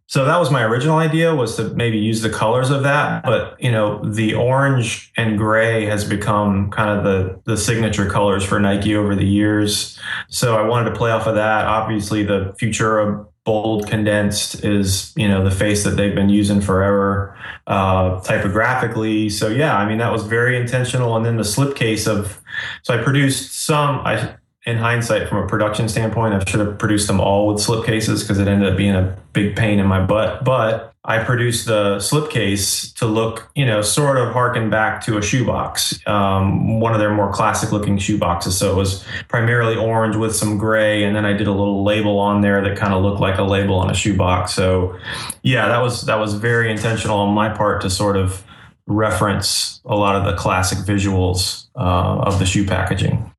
So 0.07 0.25
that 0.25 0.39
was 0.39 0.51
my 0.51 0.63
original 0.63 0.99
idea 0.99 1.35
was 1.35 1.57
to 1.57 1.71
maybe 1.71 1.99
use 1.99 2.23
the 2.23 2.31
colors 2.31 2.71
of 2.71 2.83
that, 2.85 3.25
but 3.25 3.61
you 3.61 3.73
know, 3.73 4.03
the 4.05 4.35
orange 4.35 5.13
and 5.17 5.37
gray 5.37 5.87
has 5.87 6.05
become 6.05 6.71
kind 6.71 6.91
of 6.91 7.05
the 7.05 7.41
the 7.45 7.57
signature 7.57 8.09
colors 8.09 8.45
for 8.45 8.61
Nike 8.61 8.95
over 8.95 9.15
the 9.15 9.25
years. 9.25 9.99
So 10.29 10.57
I 10.57 10.63
wanted 10.67 10.91
to 10.91 10.97
play 10.97 11.11
off 11.11 11.27
of 11.27 11.35
that. 11.35 11.67
Obviously, 11.67 12.23
the 12.23 12.55
Futura 12.61 13.27
bold 13.45 13.87
condensed 13.87 14.65
is 14.65 15.13
you 15.17 15.29
know 15.29 15.45
the 15.45 15.51
face 15.51 15.85
that 15.85 15.91
they've 15.91 16.15
been 16.15 16.31
using 16.31 16.61
forever 16.61 17.37
uh, 17.67 18.21
typographically. 18.21 19.29
So 19.29 19.49
yeah, 19.49 19.77
I 19.77 19.87
mean 19.87 19.99
that 19.99 20.13
was 20.13 20.25
very 20.25 20.57
intentional. 20.57 21.17
And 21.17 21.25
then 21.25 21.37
the 21.37 21.43
slipcase 21.43 22.07
of 22.07 22.41
so 22.83 22.99
I 22.99 23.03
produced 23.03 23.65
some. 23.65 24.01
I 24.01 24.37
in 24.67 24.79
hindsight, 24.79 25.29
from 25.29 25.45
a 25.45 25.47
production 25.47 25.89
standpoint, 25.89 26.33
I 26.33 26.51
should 26.51 26.61
have 26.61 26.79
produced 26.79 27.07
them 27.07 27.21
all 27.21 27.49
with 27.49 27.59
slipcases 27.59 28.23
because 28.23 28.39
it 28.39 28.49
ended 28.49 28.73
up 28.73 28.79
being 28.79 28.95
a 28.95 29.15
big 29.35 29.57
pain 29.57 29.79
in 29.79 29.87
my 29.87 30.03
butt. 30.05 30.43
But 30.43 30.94
I 31.07 31.23
produced 31.23 31.67
the 31.67 31.97
slipcase 31.97 32.95
to 32.95 33.07
look, 33.07 33.51
you 33.55 33.67
know, 33.67 33.83
sort 33.83 34.17
of 34.17 34.33
harken 34.33 34.71
back 34.71 35.05
to 35.05 35.19
a 35.19 35.23
shoebox, 35.23 36.01
um, 36.07 36.81
one 36.81 36.95
of 36.95 36.99
their 36.99 37.13
more 37.13 37.31
classic 37.31 37.73
looking 37.73 37.99
shoeboxes. 37.99 38.53
So 38.53 38.73
it 38.73 38.77
was 38.77 39.05
primarily 39.29 39.77
orange 39.77 40.17
with 40.17 40.35
some 40.35 40.57
gray, 40.57 41.05
and 41.05 41.15
then 41.15 41.27
I 41.27 41.35
did 41.35 41.47
a 41.47 41.53
little 41.53 41.85
label 41.85 42.19
on 42.19 42.41
there 42.41 42.63
that 42.63 42.79
kind 42.79 42.95
of 42.95 43.03
looked 43.03 43.21
like 43.21 43.37
a 43.37 43.43
label 43.43 43.75
on 43.77 43.91
a 43.91 43.95
shoebox. 43.95 44.55
So, 44.55 44.99
yeah, 45.43 45.69
that 45.69 45.83
was 45.83 46.07
that 46.07 46.17
was 46.17 46.35
very 46.35 46.71
intentional 46.71 47.19
on 47.19 47.35
my 47.35 47.51
part 47.51 47.83
to 47.83 47.91
sort 47.91 48.17
of 48.17 48.43
reference 48.87 49.83
a 49.85 49.97
lot 49.97 50.17
of 50.17 50.25
the 50.25 50.35
classic 50.35 50.79
visuals 50.79 51.67
uh, 51.77 52.21
of 52.21 52.39
the 52.39 52.47
shoe 52.47 52.67
packaging. 52.67 53.31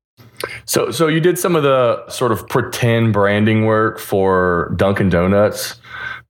So, 0.66 0.90
so 0.90 1.08
you 1.08 1.20
did 1.20 1.38
some 1.38 1.56
of 1.56 1.62
the 1.62 2.08
sort 2.08 2.30
of 2.32 2.48
pretend 2.48 3.12
branding 3.12 3.64
work 3.64 3.98
for 3.98 4.74
Dunkin' 4.76 5.08
Donuts, 5.08 5.80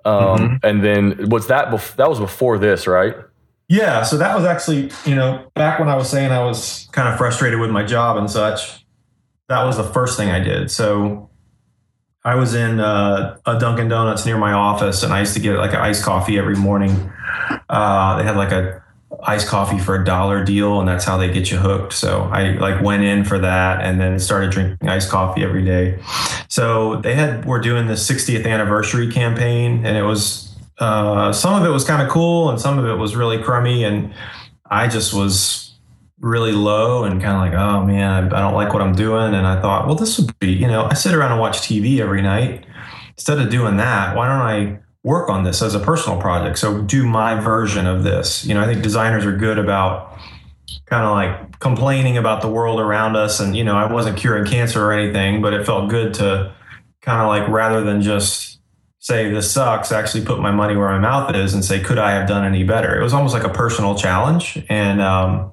um, 0.06 0.38
mm-hmm. 0.38 0.56
and 0.62 0.84
then 0.84 1.28
was 1.28 1.48
that 1.48 1.68
bef- 1.68 1.96
that 1.96 2.08
was 2.08 2.20
before 2.20 2.58
this, 2.58 2.86
right? 2.86 3.16
Yeah. 3.68 4.04
So 4.04 4.16
that 4.18 4.36
was 4.36 4.44
actually, 4.44 4.92
you 5.04 5.16
know, 5.16 5.50
back 5.54 5.80
when 5.80 5.88
I 5.88 5.96
was 5.96 6.08
saying 6.08 6.30
I 6.30 6.44
was 6.44 6.88
kind 6.92 7.08
of 7.08 7.18
frustrated 7.18 7.58
with 7.58 7.70
my 7.70 7.84
job 7.84 8.16
and 8.16 8.30
such. 8.30 8.86
That 9.48 9.64
was 9.64 9.76
the 9.76 9.84
first 9.84 10.16
thing 10.16 10.30
I 10.30 10.38
did. 10.38 10.70
So 10.70 11.28
I 12.24 12.36
was 12.36 12.54
in 12.54 12.78
uh, 12.78 13.38
a 13.46 13.58
Dunkin' 13.58 13.88
Donuts 13.88 14.24
near 14.24 14.38
my 14.38 14.52
office, 14.52 15.02
and 15.02 15.12
I 15.12 15.20
used 15.20 15.34
to 15.34 15.40
get 15.40 15.56
like 15.56 15.72
an 15.72 15.80
iced 15.80 16.04
coffee 16.04 16.38
every 16.38 16.56
morning. 16.56 17.12
Uh, 17.68 18.16
they 18.16 18.24
had 18.24 18.36
like 18.36 18.52
a 18.52 18.82
iced 19.26 19.48
coffee 19.48 19.78
for 19.78 19.96
a 19.96 20.04
dollar 20.04 20.44
deal 20.44 20.78
and 20.78 20.88
that's 20.88 21.04
how 21.04 21.16
they 21.16 21.30
get 21.30 21.50
you 21.50 21.58
hooked. 21.58 21.92
So 21.92 22.22
i 22.32 22.52
like 22.52 22.80
went 22.80 23.02
in 23.02 23.24
for 23.24 23.38
that 23.40 23.82
and 23.82 24.00
then 24.00 24.18
started 24.20 24.50
drinking 24.50 24.88
iced 24.88 25.10
coffee 25.10 25.42
every 25.42 25.64
day. 25.64 25.98
So 26.48 26.96
they 26.96 27.14
had 27.14 27.44
were 27.44 27.60
doing 27.60 27.88
the 27.88 27.94
60th 27.94 28.46
anniversary 28.46 29.10
campaign 29.10 29.84
and 29.84 29.96
it 29.96 30.04
was 30.04 30.56
uh, 30.78 31.32
some 31.32 31.60
of 31.60 31.68
it 31.68 31.72
was 31.72 31.84
kind 31.84 32.02
of 32.02 32.08
cool 32.08 32.50
and 32.50 32.60
some 32.60 32.78
of 32.78 32.84
it 32.86 32.94
was 32.94 33.16
really 33.16 33.42
crummy 33.42 33.82
and 33.82 34.12
i 34.70 34.86
just 34.86 35.14
was 35.14 35.74
really 36.20 36.52
low 36.52 37.04
and 37.04 37.22
kind 37.22 37.34
of 37.34 37.40
like 37.40 37.68
oh 37.68 37.84
man 37.84 38.10
I, 38.10 38.38
I 38.38 38.40
don't 38.40 38.54
like 38.54 38.72
what 38.72 38.82
i'm 38.82 38.94
doing. 38.94 39.34
And 39.34 39.46
i 39.46 39.60
thought 39.60 39.86
well 39.86 39.96
this 39.96 40.18
would 40.18 40.38
be 40.38 40.52
you 40.52 40.68
know 40.68 40.84
i 40.84 40.94
sit 40.94 41.14
around 41.14 41.32
and 41.32 41.40
watch 41.40 41.58
tv 41.58 41.98
every 41.98 42.22
night. 42.22 42.64
Instead 43.10 43.40
of 43.40 43.50
doing 43.50 43.78
that 43.78 44.14
why 44.14 44.28
don't 44.28 44.42
i 44.42 44.78
work 45.06 45.30
on 45.30 45.44
this 45.44 45.62
as 45.62 45.72
a 45.72 45.78
personal 45.78 46.20
project. 46.20 46.58
So 46.58 46.82
do 46.82 47.06
my 47.06 47.38
version 47.38 47.86
of 47.86 48.02
this. 48.02 48.44
You 48.44 48.54
know, 48.54 48.60
I 48.60 48.66
think 48.66 48.82
designers 48.82 49.24
are 49.24 49.36
good 49.36 49.56
about 49.56 50.18
kind 50.86 51.04
of 51.04 51.12
like 51.12 51.60
complaining 51.60 52.16
about 52.16 52.42
the 52.42 52.48
world 52.48 52.80
around 52.80 53.14
us. 53.14 53.38
And, 53.38 53.56
you 53.56 53.62
know, 53.62 53.76
I 53.76 53.90
wasn't 53.90 54.16
curing 54.16 54.44
cancer 54.44 54.84
or 54.84 54.92
anything, 54.92 55.40
but 55.40 55.54
it 55.54 55.64
felt 55.64 55.90
good 55.90 56.12
to 56.14 56.52
kind 57.02 57.22
of 57.22 57.28
like 57.28 57.48
rather 57.48 57.84
than 57.84 58.02
just 58.02 58.58
say 58.98 59.30
this 59.30 59.48
sucks, 59.48 59.92
actually 59.92 60.24
put 60.24 60.40
my 60.40 60.50
money 60.50 60.74
where 60.74 60.88
my 60.88 60.98
mouth 60.98 61.32
is 61.36 61.54
and 61.54 61.64
say, 61.64 61.78
could 61.78 61.98
I 61.98 62.10
have 62.10 62.26
done 62.26 62.44
any 62.44 62.64
better? 62.64 62.98
It 62.98 63.04
was 63.04 63.12
almost 63.12 63.32
like 63.32 63.44
a 63.44 63.48
personal 63.48 63.94
challenge. 63.94 64.60
And 64.68 65.00
um, 65.00 65.52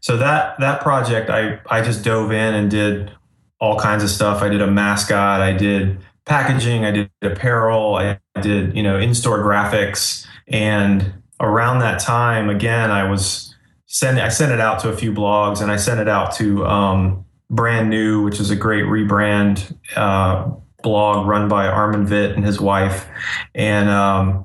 so 0.00 0.16
that 0.18 0.60
that 0.60 0.80
project, 0.80 1.28
I 1.28 1.58
I 1.68 1.82
just 1.82 2.04
dove 2.04 2.30
in 2.30 2.54
and 2.54 2.70
did 2.70 3.10
all 3.58 3.80
kinds 3.80 4.04
of 4.04 4.10
stuff. 4.10 4.42
I 4.42 4.48
did 4.48 4.62
a 4.62 4.70
mascot. 4.70 5.40
I 5.40 5.52
did 5.52 5.98
packaging. 6.24 6.84
I 6.84 6.90
did 6.90 7.10
apparel. 7.22 7.96
I 7.96 8.18
did 8.40 8.76
you 8.76 8.82
know 8.82 8.98
in 8.98 9.14
store 9.14 9.38
graphics. 9.38 10.26
And 10.48 11.14
around 11.40 11.80
that 11.80 12.00
time, 12.00 12.48
again, 12.48 12.90
I 12.90 13.08
was 13.08 13.54
sending. 13.86 14.22
I 14.22 14.28
sent 14.28 14.52
it 14.52 14.60
out 14.60 14.80
to 14.80 14.88
a 14.88 14.96
few 14.96 15.12
blogs, 15.12 15.60
and 15.60 15.70
I 15.70 15.76
sent 15.76 16.00
it 16.00 16.08
out 16.08 16.34
to 16.36 16.66
um, 16.66 17.24
Brand 17.50 17.90
New, 17.90 18.22
which 18.22 18.40
is 18.40 18.50
a 18.50 18.56
great 18.56 18.84
rebrand 18.84 19.76
uh, 19.96 20.50
blog 20.82 21.26
run 21.26 21.48
by 21.48 21.66
Armin 21.66 22.06
Vit 22.06 22.36
and 22.36 22.44
his 22.44 22.60
wife, 22.60 23.06
and 23.54 23.88
um, 23.88 24.44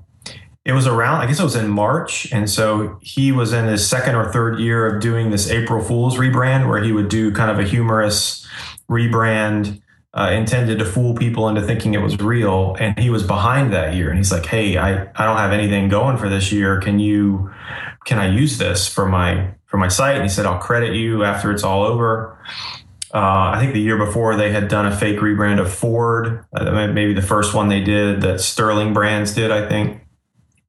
it 0.67 0.73
was 0.73 0.85
around, 0.85 1.21
I 1.21 1.27
guess 1.27 1.39
it 1.39 1.43
was 1.43 1.55
in 1.55 1.69
March. 1.69 2.29
And 2.33 2.49
so 2.49 2.99
he 3.01 3.31
was 3.31 3.53
in 3.53 3.65
his 3.65 3.87
second 3.87 4.15
or 4.15 4.33
third 4.33 4.59
year 4.59 4.85
of 4.85 5.01
doing 5.01 5.31
this 5.31 5.49
April 5.49 5.81
Fool's 5.81 6.17
rebrand, 6.17 6.67
where 6.67 6.83
he 6.83 6.91
would 6.91 7.07
do 7.07 7.31
kind 7.31 7.49
of 7.49 7.57
a 7.57 7.63
humorous 7.63 8.45
rebrand 8.89 9.81
uh, 10.17 10.31
intended 10.31 10.79
to 10.79 10.85
fool 10.85 11.13
people 11.13 11.47
into 11.47 11.61
thinking 11.61 11.93
it 11.93 12.01
was 12.01 12.17
real. 12.19 12.75
And 12.79 12.97
he 12.97 13.09
was 13.09 13.23
behind 13.23 13.71
that 13.73 13.93
year. 13.93 14.09
And 14.09 14.17
he's 14.17 14.31
like, 14.31 14.45
Hey, 14.45 14.77
I, 14.77 15.03
I 15.15 15.25
don't 15.25 15.37
have 15.37 15.51
anything 15.51 15.89
going 15.89 16.17
for 16.17 16.27
this 16.27 16.51
year. 16.51 16.79
Can 16.81 16.99
you, 16.99 17.51
can 18.05 18.17
I 18.17 18.27
use 18.27 18.57
this 18.57 18.87
for 18.87 19.05
my, 19.05 19.53
for 19.67 19.77
my 19.77 19.87
site? 19.87 20.15
And 20.15 20.23
he 20.23 20.29
said, 20.29 20.45
I'll 20.45 20.59
credit 20.59 20.95
you 20.95 21.23
after 21.23 21.51
it's 21.51 21.63
all 21.63 21.83
over. 21.83 22.39
Uh, 23.13 23.51
I 23.53 23.59
think 23.59 23.73
the 23.73 23.79
year 23.79 23.97
before 23.97 24.35
they 24.35 24.51
had 24.51 24.67
done 24.67 24.85
a 24.85 24.95
fake 24.95 25.19
rebrand 25.19 25.61
of 25.61 25.71
Ford, 25.71 26.43
uh, 26.53 26.87
maybe 26.87 27.13
the 27.13 27.21
first 27.21 27.53
one 27.53 27.69
they 27.69 27.81
did 27.81 28.21
that 28.21 28.41
Sterling 28.41 28.93
Brands 28.93 29.33
did, 29.33 29.51
I 29.51 29.69
think. 29.69 30.01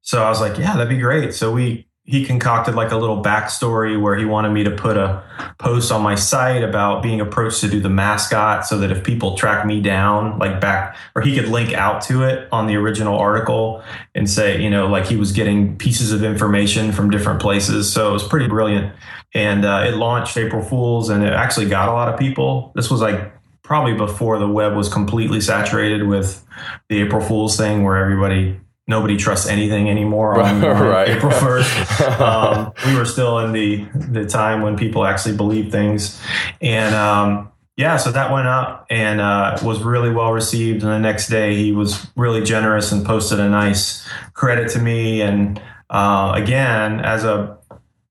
So 0.01 0.23
I 0.23 0.29
was 0.29 0.39
like, 0.39 0.57
yeah, 0.57 0.73
that'd 0.73 0.89
be 0.89 0.97
great. 0.99 1.33
So 1.33 1.51
we 1.51 1.88
he 2.09 2.25
concocted 2.25 2.73
like 2.73 2.91
a 2.91 2.97
little 2.97 3.21
backstory 3.21 4.01
where 4.01 4.17
he 4.17 4.25
wanted 4.25 4.49
me 4.49 4.63
to 4.63 4.71
put 4.71 4.97
a 4.97 5.23
post 5.59 5.91
on 5.91 6.01
my 6.01 6.15
site 6.15 6.63
about 6.63 7.03
being 7.03 7.21
approached 7.21 7.61
to 7.61 7.67
do 7.69 7.79
the 7.79 7.89
mascot 7.89 8.65
so 8.65 8.79
that 8.79 8.91
if 8.91 9.03
people 9.03 9.37
track 9.37 9.63
me 9.63 9.79
down 9.79 10.39
like 10.39 10.59
back 10.59 10.97
or 11.15 11.21
he 11.21 11.35
could 11.35 11.47
link 11.49 11.71
out 11.71 12.01
to 12.01 12.23
it 12.23 12.49
on 12.51 12.65
the 12.65 12.75
original 12.75 13.15
article 13.19 13.83
and 14.15 14.27
say 14.27 14.59
you 14.59 14.71
know 14.71 14.87
like 14.87 15.05
he 15.05 15.15
was 15.15 15.31
getting 15.31 15.77
pieces 15.77 16.11
of 16.11 16.23
information 16.23 16.91
from 16.91 17.11
different 17.11 17.39
places. 17.39 17.93
So 17.93 18.09
it 18.09 18.13
was 18.13 18.27
pretty 18.27 18.47
brilliant. 18.47 18.91
And 19.35 19.63
uh, 19.63 19.85
it 19.87 19.93
launched 19.93 20.35
april 20.35 20.63
fools 20.63 21.09
and 21.09 21.23
it 21.23 21.31
actually 21.31 21.69
got 21.69 21.89
a 21.89 21.91
lot 21.91 22.11
of 22.11 22.19
people. 22.19 22.71
This 22.73 22.89
was 22.89 23.01
like 23.01 23.31
probably 23.61 23.93
before 23.93 24.39
the 24.39 24.47
web 24.47 24.75
was 24.75 24.89
completely 24.89 25.41
saturated 25.41 26.07
with 26.07 26.43
the 26.87 27.03
april 27.03 27.21
fools 27.21 27.55
thing 27.55 27.83
where 27.83 27.97
everybody 27.97 28.59
nobody 28.89 29.15
trusts 29.15 29.47
anything 29.47 29.87
anymore 29.87 30.41
on, 30.41 30.61
right. 30.61 31.09
April 31.09 31.31
1st. 31.31 32.19
um, 32.19 32.73
we 32.87 32.97
were 32.97 33.05
still 33.05 33.37
in 33.37 33.51
the, 33.51 33.85
the 33.93 34.25
time 34.25 34.63
when 34.63 34.75
people 34.75 35.05
actually 35.05 35.37
believe 35.37 35.71
things. 35.71 36.19
And 36.59 36.95
um, 36.95 37.51
yeah, 37.77 37.97
so 37.97 38.11
that 38.11 38.31
went 38.31 38.47
up 38.47 38.87
and 38.89 39.21
uh, 39.21 39.59
was 39.63 39.83
really 39.83 40.09
well 40.09 40.31
received. 40.31 40.81
And 40.81 40.91
the 40.91 40.99
next 40.99 41.27
day, 41.27 41.55
he 41.55 41.71
was 41.71 42.07
really 42.15 42.43
generous 42.43 42.91
and 42.91 43.05
posted 43.05 43.39
a 43.39 43.47
nice 43.47 44.05
credit 44.33 44.71
to 44.71 44.79
me. 44.79 45.21
And 45.21 45.61
uh, 45.91 46.33
again, 46.35 46.99
as 46.99 47.23
a 47.23 47.59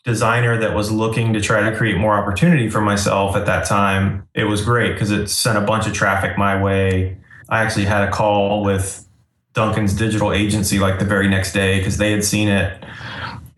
designer 0.04 0.56
that 0.58 0.76
was 0.76 0.92
looking 0.92 1.32
to 1.32 1.40
try 1.40 1.68
to 1.68 1.76
create 1.76 1.98
more 1.98 2.14
opportunity 2.14 2.70
for 2.70 2.80
myself 2.80 3.34
at 3.34 3.46
that 3.46 3.66
time, 3.66 4.28
it 4.32 4.44
was 4.44 4.64
great 4.64 4.92
because 4.92 5.10
it 5.10 5.26
sent 5.26 5.58
a 5.58 5.62
bunch 5.62 5.88
of 5.88 5.92
traffic 5.92 6.38
my 6.38 6.62
way. 6.62 7.18
I 7.48 7.64
actually 7.64 7.86
had 7.86 8.08
a 8.08 8.12
call 8.12 8.62
with 8.62 9.07
Dunkin's 9.54 9.94
digital 9.94 10.32
agency 10.32 10.78
like 10.78 10.98
the 10.98 11.04
very 11.04 11.28
next 11.28 11.52
day 11.52 11.78
because 11.78 11.96
they 11.96 12.12
had 12.12 12.24
seen 12.24 12.48
it. 12.48 12.82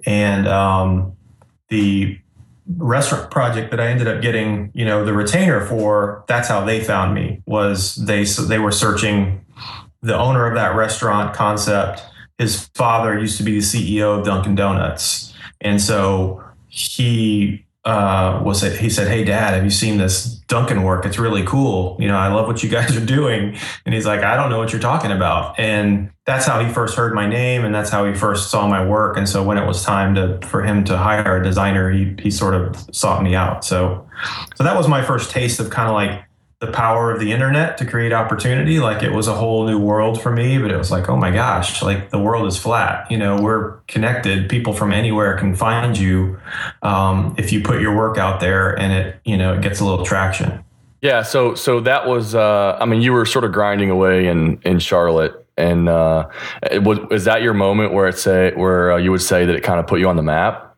And 0.07 0.49
um, 0.49 1.17
the 1.69 2.19
restaurant 2.77 3.31
project 3.31 3.71
that 3.71 3.81
I 3.81 3.89
ended 3.89 4.09
up 4.09 4.23
getting, 4.23 4.71
you 4.75 4.85
know, 4.85 5.05
the 5.05 5.13
retainer 5.13 5.65
for, 5.67 6.25
that's 6.29 6.49
how 6.49 6.65
they 6.65 6.83
found 6.83 7.15
me 7.15 7.43
was 7.47 7.97
they, 7.97 8.25
so 8.25 8.43
they 8.43 8.59
were 8.59 8.73
searching 8.73 9.45
the 10.03 10.17
owner 10.17 10.47
of 10.47 10.55
that 10.55 10.75
restaurant 10.75 11.35
concept. 11.35 12.03
His 12.39 12.69
father 12.75 13.19
used 13.19 13.37
to 13.39 13.43
be 13.43 13.53
the 13.53 13.59
CEO 13.59 14.19
of 14.19 14.25
Dunkin' 14.25 14.55
Donuts. 14.55 15.35
And 15.61 15.81
so 15.81 16.43
he 16.69 17.67
uh, 17.85 18.41
was 18.45 18.63
he 18.63 18.89
said, 18.91 19.09
Hey 19.09 19.25
dad, 19.25 19.55
have 19.55 19.65
you 19.65 19.71
seen 19.71 19.99
this 19.99 20.40
Dunkin' 20.51 20.83
work? 20.83 21.07
It's 21.07 21.19
really 21.19 21.45
cool. 21.45 21.97
You 22.01 22.09
know, 22.09 22.17
I 22.17 22.27
love 22.29 22.49
what 22.49 22.63
you 22.63 22.69
guys 22.69 22.95
are 22.97 23.07
doing. 23.07 23.57
And 23.87 23.95
he's 23.95 24.05
like, 24.05 24.23
I 24.23 24.37
don't 24.37 24.51
know 24.51 24.59
what 24.59 24.73
you're 24.73 24.81
talking 24.81 25.13
about. 25.13 25.59
And 25.59 26.11
that's 26.27 26.45
how 26.45 26.63
he 26.63 26.71
first 26.71 26.97
heard 26.97 27.15
my 27.15 27.27
name 27.27 27.65
and 27.65 27.75
that's 27.75 27.89
how 27.89 28.05
he 28.05 28.15
first 28.15 28.51
saw 28.51 28.67
my 28.67 28.85
work. 28.85 29.17
And 29.17 29.29
so 29.29 29.43
when 29.43 29.59
it 29.59 29.67
was 29.67 29.85
time 29.85 30.17
to, 30.17 30.39
for 30.47 30.63
him 30.63 30.85
to 30.85 30.99
hire 30.99 31.41
a 31.41 31.43
designer, 31.43 31.91
he, 31.91 32.15
he 32.19 32.31
sort 32.31 32.55
of 32.55 32.77
sought 32.93 33.23
me 33.23 33.35
out. 33.35 33.65
So, 33.65 34.07
so 34.57 34.65
that 34.65 34.77
was 34.77 34.89
my 34.89 35.03
first 35.03 35.31
taste 35.31 35.61
of 35.61 35.71
kind 35.71 35.89
of 35.89 35.95
like 35.95 36.25
the 36.61 36.71
power 36.71 37.11
of 37.11 37.19
the 37.21 37.33
internet 37.33 37.79
to 37.79 37.87
create 37.87 38.13
opportunity. 38.13 38.81
Like 38.81 39.03
it 39.03 39.13
was 39.13 39.27
a 39.27 39.35
whole 39.35 39.67
new 39.67 39.79
world 39.79 40.21
for 40.21 40.31
me, 40.31 40.59
but 40.59 40.71
it 40.71 40.77
was 40.77 40.91
like, 40.91 41.09
oh 41.09 41.17
my 41.17 41.31
gosh, 41.31 41.83
like 41.83 42.11
the 42.11 42.19
world 42.19 42.47
is 42.47 42.59
flat. 42.59 43.11
You 43.11 43.17
know, 43.17 43.41
we're 43.41 43.79
connected. 43.89 44.49
People 44.51 44.75
from 44.75 44.93
anywhere 44.93 45.39
can 45.39 45.57
find 45.57 45.97
you 45.97 46.39
um, 46.83 47.35
if 47.39 47.51
you 47.51 47.63
put 47.63 47.81
your 47.81 47.97
work 47.97 48.19
out 48.19 48.41
there, 48.41 48.79
and 48.79 48.93
it 48.93 49.21
you 49.25 49.39
know 49.39 49.55
it 49.55 49.63
gets 49.63 49.81
a 49.81 49.85
little 49.87 50.05
traction. 50.05 50.63
Yeah. 51.01 51.23
So 51.23 51.55
so 51.55 51.81
that 51.81 52.07
was. 52.07 52.35
Uh, 52.35 52.77
I 52.79 52.85
mean, 52.85 53.01
you 53.01 53.13
were 53.13 53.25
sort 53.25 53.45
of 53.45 53.53
grinding 53.53 53.91
away 53.91 54.27
in 54.27 54.61
in 54.63 54.79
Charlotte. 54.79 55.37
And 55.57 55.91
uh, 55.91 56.29
was 56.73 56.99
is 57.11 57.25
that 57.25 57.43
your 57.43 57.53
moment 57.53 57.93
where 57.93 58.09
it 58.09 58.19
say 58.19 58.53
where 58.55 58.93
uh, 58.93 58.97
you 58.97 59.11
would 59.11 59.21
say 59.21 59.45
that 59.45 59.55
it 59.55 59.63
kind 59.63 59.81
of 59.81 59.87
put 59.87 59.99
you 59.99 60.09
on 60.09 60.17
the 60.17 60.23
map? 60.23 60.75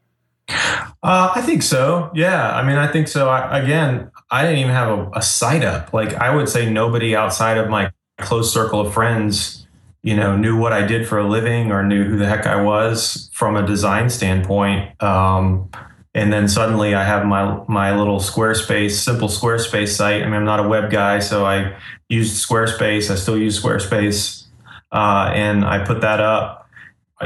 Uh, 0.49 1.33
I 1.35 1.43
think 1.43 1.63
so. 1.63 2.11
Yeah. 2.15 2.55
I 2.55 2.65
mean, 2.65 2.79
I 2.79 2.87
think 2.87 3.09
so. 3.09 3.29
I, 3.29 3.59
again, 3.59 4.11
I 4.33 4.43
didn't 4.45 4.61
even 4.61 4.73
have 4.73 4.99
a, 4.99 5.11
a 5.15 5.23
site 5.23 5.63
up. 5.63 5.93
Like 5.93 6.15
I 6.15 6.35
would 6.35 6.49
say 6.49 6.69
nobody 6.69 7.15
outside 7.15 7.59
of 7.59 7.69
my 7.69 7.93
close 8.19 8.53
circle 8.53 8.81
of 8.81 8.95
friends, 8.95 9.67
you 10.03 10.17
know, 10.17 10.37
knew 10.37 10.57
what 10.57 10.73
I 10.73 10.87
did 10.87 11.07
for 11.07 11.19
a 11.19 11.29
living 11.29 11.71
or 11.71 11.85
knew 11.85 12.05
who 12.05 12.17
the 12.17 12.27
heck 12.27 12.47
I 12.47 12.63
was 12.63 13.31
from 13.35 13.57
a 13.57 13.67
design 13.67 14.09
standpoint. 14.09 15.01
Um, 15.03 15.71
and 16.15 16.33
then 16.33 16.49
suddenly 16.49 16.95
I 16.95 17.05
have 17.05 17.27
my 17.27 17.63
my 17.69 17.95
little 17.97 18.19
Squarespace, 18.19 18.93
simple 18.93 19.29
Squarespace 19.29 19.89
site. 19.89 20.23
I 20.23 20.25
mean, 20.25 20.35
I'm 20.35 20.45
not 20.45 20.61
a 20.61 20.69
web 20.69 20.91
guy, 20.91 21.19
so 21.19 21.45
I 21.45 21.77
used 22.09 22.43
Squarespace. 22.43 23.11
I 23.11 23.17
still 23.17 23.39
use 23.39 23.63
Squarespace, 23.63 24.47
uh, 24.93 25.31
and 25.35 25.65
I 25.65 25.85
put 25.85 26.01
that 26.01 26.21
up 26.21 26.62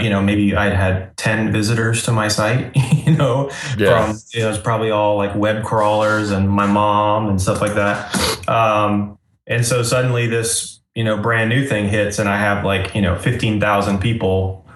you 0.03 0.11
know, 0.11 0.23
maybe 0.23 0.55
I'd 0.55 0.73
had 0.73 1.17
10 1.17 1.53
visitors 1.53 2.03
to 2.05 2.13
my 2.13 2.29
site, 2.29 2.75
you 3.07 3.17
know, 3.17 3.51
yeah. 3.79 4.07
from, 4.07 4.19
you 4.33 4.41
know, 4.41 4.51
it's 4.51 4.59
probably 4.59 4.91
all 4.91 5.17
like 5.17 5.35
web 5.35 5.65
crawlers 5.65 6.31
and 6.31 6.49
my 6.49 6.67
mom 6.67 7.29
and 7.29 7.41
stuff 7.41 7.61
like 7.61 7.75
that. 7.75 8.49
Um, 8.49 9.19
and 9.47 9.65
so 9.65 9.83
suddenly 9.83 10.27
this, 10.27 10.81
you 10.95 11.05
know, 11.05 11.17
brand 11.17 11.51
new 11.51 11.67
thing 11.67 11.89
hits 11.89 12.19
and 12.19 12.29
I 12.29 12.39
have 12.39 12.65
like, 12.65 12.95
you 12.95 13.03
know, 13.03 13.19
15,000 13.19 14.01
people 14.01 14.67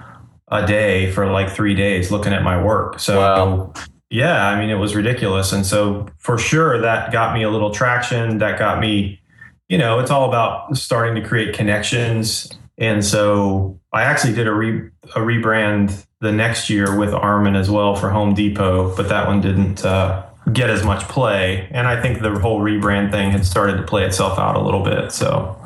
a 0.49 0.67
day 0.67 1.11
for 1.13 1.27
like 1.31 1.51
three 1.51 1.75
days 1.75 2.11
looking 2.11 2.33
at 2.33 2.43
my 2.43 2.63
work. 2.63 2.99
So, 3.01 3.19
wow. 3.19 3.73
yeah, 4.11 4.49
I 4.49 4.59
mean, 4.59 4.71
it 4.71 4.75
was 4.75 4.95
ridiculous. 4.95 5.53
And 5.53 5.65
so 5.65 6.09
for 6.19 6.39
sure 6.39 6.81
that 6.81 7.13
got 7.13 7.35
me 7.35 7.43
a 7.43 7.51
little 7.51 7.71
traction. 7.71 8.39
That 8.39 8.59
got 8.59 8.81
me, 8.81 9.21
you 9.69 9.79
know, 9.79 9.99
it's 9.99 10.11
all 10.11 10.29
about 10.29 10.77
starting 10.77 11.21
to 11.21 11.27
create 11.27 11.55
connections 11.55 12.53
and 12.81 13.05
so 13.05 13.79
I 13.93 14.03
actually 14.03 14.33
did 14.33 14.47
a, 14.47 14.53
re, 14.53 14.89
a 15.15 15.21
rebrand 15.21 16.07
the 16.21 16.33
next 16.33 16.71
year 16.71 16.99
with 16.99 17.13
Armin 17.13 17.55
as 17.55 17.71
well 17.71 17.95
for 17.95 18.09
Home 18.11 18.35
Depot, 18.35 18.97
but 18.97 19.09
that 19.11 19.27
one 19.27 19.43
didn't 19.43 19.85
uh, 19.85 20.27
get 20.53 20.71
as 20.71 20.83
much 20.83 21.03
play. 21.05 21.69
And 21.71 21.87
I 21.87 22.01
think 22.01 22.23
the 22.23 22.31
whole 22.39 22.61
rebrand 22.61 23.11
thing 23.11 23.31
had 23.31 23.45
started 23.45 23.77
to 23.77 23.83
play 23.83 24.05
itself 24.05 24.39
out 24.39 24.57
a 24.57 24.61
little 24.61 24.83
bit. 24.83 25.13
So. 25.13 25.57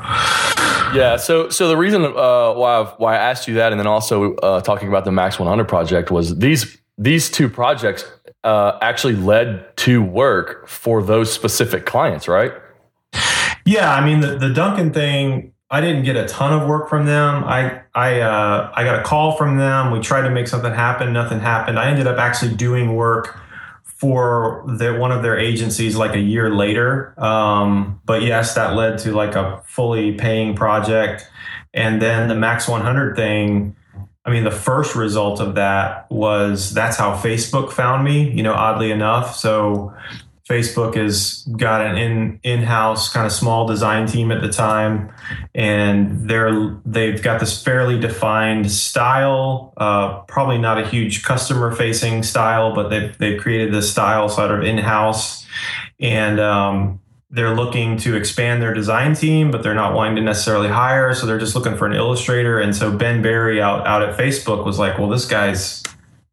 Yeah, 0.93 1.17
so 1.17 1.49
so 1.49 1.69
the 1.69 1.77
reason 1.77 2.05
uh, 2.05 2.55
why 2.55 2.81
I've, 2.81 2.93
why 2.99 3.15
I 3.15 3.19
asked 3.19 3.49
you 3.49 3.55
that, 3.55 3.73
and 3.73 3.81
then 3.81 3.87
also 3.87 4.35
uh, 4.37 4.61
talking 4.61 4.89
about 4.89 5.05
the 5.05 5.13
Max 5.13 5.39
100 5.39 5.65
project 5.65 6.11
was 6.11 6.39
these 6.39 6.79
these 6.99 7.31
two 7.31 7.49
projects 7.49 8.05
uh, 8.45 8.79
actually 8.81 9.17
led 9.17 9.77
to 9.79 10.03
work 10.03 10.69
for 10.69 11.03
those 11.03 11.33
specific 11.33 11.85
clients, 11.85 12.29
right? 12.29 12.53
Yeah, 13.67 13.93
I 13.93 14.05
mean 14.05 14.21
the 14.21 14.39
the 14.39 14.51
Dunkin' 14.51 14.93
thing 14.93 15.54
I 15.75 15.81
didn't 15.81 16.05
get 16.05 16.17
a 16.17 16.25
ton 16.29 16.53
of 16.53 16.69
work 16.69 16.89
from 16.89 17.05
them. 17.05 17.43
I 17.43 17.83
I 17.97 18.21
uh, 18.21 18.71
I 18.77 18.85
got 18.85 19.01
a 19.01 19.03
call 19.03 19.33
from 19.37 19.59
them. 19.59 19.91
We 19.91 19.99
tried 19.99 20.23
to 20.23 20.31
make 20.31 20.47
something 20.47 20.73
happen. 20.73 21.13
Nothing 21.13 21.41
happened. 21.41 21.81
I 21.81 21.91
ended 21.91 22.07
up 22.07 22.17
actually 22.17 22.55
doing 22.55 22.95
work 22.95 23.41
for 23.83 24.63
the, 24.79 24.95
one 24.95 25.11
of 25.11 25.25
their 25.25 25.37
agencies 25.37 25.97
like 25.97 26.15
a 26.15 26.21
year 26.21 26.55
later. 26.55 27.21
Um, 27.21 28.01
but 28.05 28.23
yes, 28.23 28.55
that 28.55 28.77
led 28.77 28.99
to 29.01 29.13
like 29.17 29.35
a 29.35 29.63
fully 29.67 30.13
paying 30.13 30.55
project. 30.55 31.29
And 31.73 32.01
then 32.01 32.29
the 32.29 32.37
Max 32.37 32.69
100 32.69 33.17
thing. 33.17 33.75
I 34.25 34.31
mean, 34.31 34.45
the 34.45 34.53
first 34.53 34.95
result 34.95 35.41
of 35.41 35.57
that 35.57 36.09
was 36.09 36.73
that's 36.73 36.97
how 36.97 37.17
Facebook 37.17 37.73
found 37.73 38.05
me. 38.05 38.31
You 38.31 38.45
know, 38.45 38.55
oddly 38.55 38.93
enough. 38.93 39.35
So 39.35 39.93
Facebook 40.49 40.95
has 40.95 41.43
got 41.57 41.81
an 41.81 41.97
in 41.97 42.41
in-house 42.43 43.11
kind 43.11 43.25
of 43.25 43.33
small 43.33 43.67
design 43.67 44.07
team 44.07 44.31
at 44.31 44.43
the 44.43 44.51
time, 44.51 45.11
and 45.55 46.29
they're 46.29 46.79
they've 46.85 47.23
got 47.23 47.41
this 47.41 47.63
fairly 47.63 47.99
defined 47.99 48.71
style. 48.71 49.73
Uh, 49.79 50.21
probably 50.29 50.59
not 50.59 50.79
a 50.79 50.87
huge 50.87 51.23
customer-facing 51.23 52.23
style, 52.23 52.75
but 52.75 52.91
they've 52.91 53.17
they've 53.17 53.41
created 53.41 53.73
this 53.73 53.91
style 53.91 54.29
sort 54.29 54.51
of 54.51 54.63
in-house, 54.63 55.47
and 55.99 56.39
um, 56.39 57.01
they're 57.31 57.55
looking 57.55 57.97
to 57.97 58.15
expand 58.15 58.61
their 58.61 58.75
design 58.75 59.15
team, 59.15 59.51
but 59.51 59.63
they're 59.63 59.75
not 59.75 59.95
wanting 59.95 60.17
to 60.17 60.23
necessarily 60.23 60.69
hire, 60.69 61.15
so 61.15 61.25
they're 61.25 61.39
just 61.39 61.55
looking 61.55 61.75
for 61.75 61.87
an 61.87 61.95
illustrator. 61.95 62.61
And 62.61 62.77
so 62.77 62.95
Ben 62.95 63.23
Barry 63.23 63.63
out 63.63 63.87
out 63.87 64.03
at 64.03 64.19
Facebook 64.19 64.67
was 64.67 64.79
like, 64.79 64.99
"Well, 64.99 65.09
this 65.09 65.25
guy's." 65.25 65.84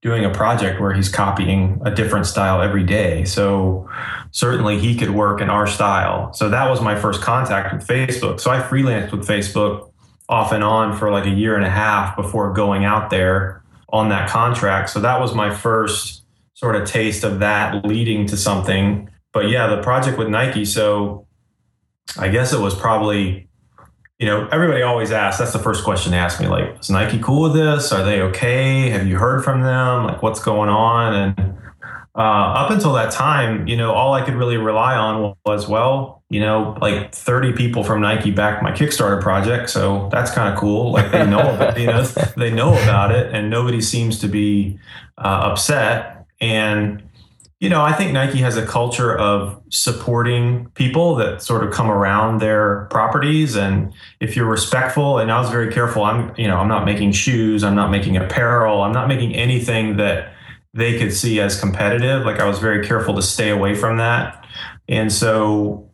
Doing 0.01 0.25
a 0.25 0.29
project 0.29 0.81
where 0.81 0.93
he's 0.93 1.09
copying 1.09 1.79
a 1.85 1.91
different 1.91 2.25
style 2.25 2.61
every 2.61 2.83
day. 2.83 3.23
So 3.23 3.87
certainly 4.31 4.79
he 4.79 4.95
could 4.95 5.11
work 5.11 5.41
in 5.41 5.49
our 5.49 5.67
style. 5.67 6.33
So 6.33 6.49
that 6.49 6.69
was 6.69 6.81
my 6.81 6.95
first 6.95 7.21
contact 7.21 7.73
with 7.73 7.87
Facebook. 7.87 8.39
So 8.39 8.49
I 8.49 8.59
freelanced 8.59 9.11
with 9.11 9.27
Facebook 9.27 9.91
off 10.27 10.51
and 10.51 10.63
on 10.63 10.97
for 10.97 11.11
like 11.11 11.25
a 11.25 11.29
year 11.29 11.55
and 11.55 11.65
a 11.65 11.69
half 11.69 12.15
before 12.15 12.51
going 12.51 12.83
out 12.83 13.11
there 13.11 13.63
on 13.89 14.09
that 14.09 14.29
contract. 14.29 14.89
So 14.89 14.99
that 15.01 15.19
was 15.19 15.35
my 15.35 15.53
first 15.53 16.23
sort 16.53 16.75
of 16.75 16.87
taste 16.87 17.23
of 17.23 17.39
that 17.39 17.85
leading 17.85 18.25
to 18.27 18.37
something. 18.37 19.09
But 19.33 19.49
yeah, 19.49 19.67
the 19.67 19.83
project 19.83 20.17
with 20.17 20.29
Nike. 20.29 20.65
So 20.65 21.27
I 22.17 22.29
guess 22.29 22.53
it 22.53 22.59
was 22.59 22.73
probably 22.73 23.49
you 24.21 24.27
know, 24.27 24.47
everybody 24.51 24.83
always 24.83 25.11
asks, 25.11 25.39
that's 25.39 25.51
the 25.51 25.57
first 25.57 25.83
question 25.83 26.11
they 26.11 26.17
ask 26.19 26.39
me, 26.39 26.47
like, 26.47 26.79
is 26.79 26.91
Nike 26.91 27.17
cool 27.17 27.41
with 27.41 27.53
this? 27.53 27.91
Are 27.91 28.05
they 28.05 28.21
okay? 28.21 28.91
Have 28.91 29.07
you 29.07 29.17
heard 29.17 29.43
from 29.43 29.61
them? 29.61 30.05
Like, 30.05 30.21
what's 30.21 30.39
going 30.39 30.69
on? 30.69 31.13
And 31.15 31.57
uh, 32.13 32.19
up 32.21 32.69
until 32.69 32.93
that 32.93 33.11
time, 33.11 33.67
you 33.67 33.75
know, 33.75 33.91
all 33.91 34.13
I 34.13 34.23
could 34.23 34.35
really 34.35 34.57
rely 34.57 34.95
on 34.95 35.35
was, 35.43 35.67
well, 35.67 36.21
you 36.29 36.39
know, 36.39 36.77
like 36.79 37.15
30 37.15 37.53
people 37.53 37.83
from 37.83 37.99
Nike 37.99 38.29
backed 38.29 38.61
my 38.61 38.71
Kickstarter 38.71 39.19
project. 39.19 39.71
So 39.71 40.07
that's 40.11 40.29
kind 40.29 40.53
of 40.53 40.59
cool. 40.59 40.91
Like 40.91 41.11
they 41.11 41.25
know, 41.25 41.39
about, 41.55 41.79
you 41.79 41.87
know, 41.87 42.03
they 42.37 42.51
know 42.51 42.73
about 42.73 43.09
it 43.09 43.33
and 43.33 43.49
nobody 43.49 43.81
seems 43.81 44.19
to 44.19 44.27
be 44.27 44.77
uh, 45.17 45.49
upset. 45.49 46.27
And, 46.39 47.01
you 47.61 47.69
know, 47.69 47.83
I 47.83 47.93
think 47.93 48.11
Nike 48.11 48.39
has 48.39 48.57
a 48.57 48.65
culture 48.65 49.15
of 49.15 49.61
supporting 49.69 50.69
people 50.73 51.13
that 51.17 51.43
sort 51.43 51.63
of 51.63 51.71
come 51.71 51.91
around 51.91 52.41
their 52.41 52.87
properties. 52.89 53.55
And 53.55 53.93
if 54.19 54.35
you're 54.35 54.49
respectful, 54.49 55.19
and 55.19 55.31
I 55.31 55.39
was 55.39 55.51
very 55.51 55.71
careful, 55.71 56.03
I'm, 56.03 56.33
you 56.39 56.47
know, 56.47 56.57
I'm 56.57 56.67
not 56.67 56.85
making 56.85 57.11
shoes, 57.11 57.63
I'm 57.63 57.75
not 57.75 57.91
making 57.91 58.17
apparel, 58.17 58.81
I'm 58.81 58.91
not 58.91 59.07
making 59.07 59.35
anything 59.35 59.97
that 59.97 60.33
they 60.73 60.97
could 60.97 61.13
see 61.13 61.39
as 61.39 61.59
competitive. 61.59 62.25
Like 62.25 62.39
I 62.39 62.47
was 62.47 62.57
very 62.57 62.85
careful 62.85 63.13
to 63.13 63.21
stay 63.21 63.51
away 63.51 63.75
from 63.75 63.97
that. 63.97 64.43
And 64.89 65.13
so 65.13 65.87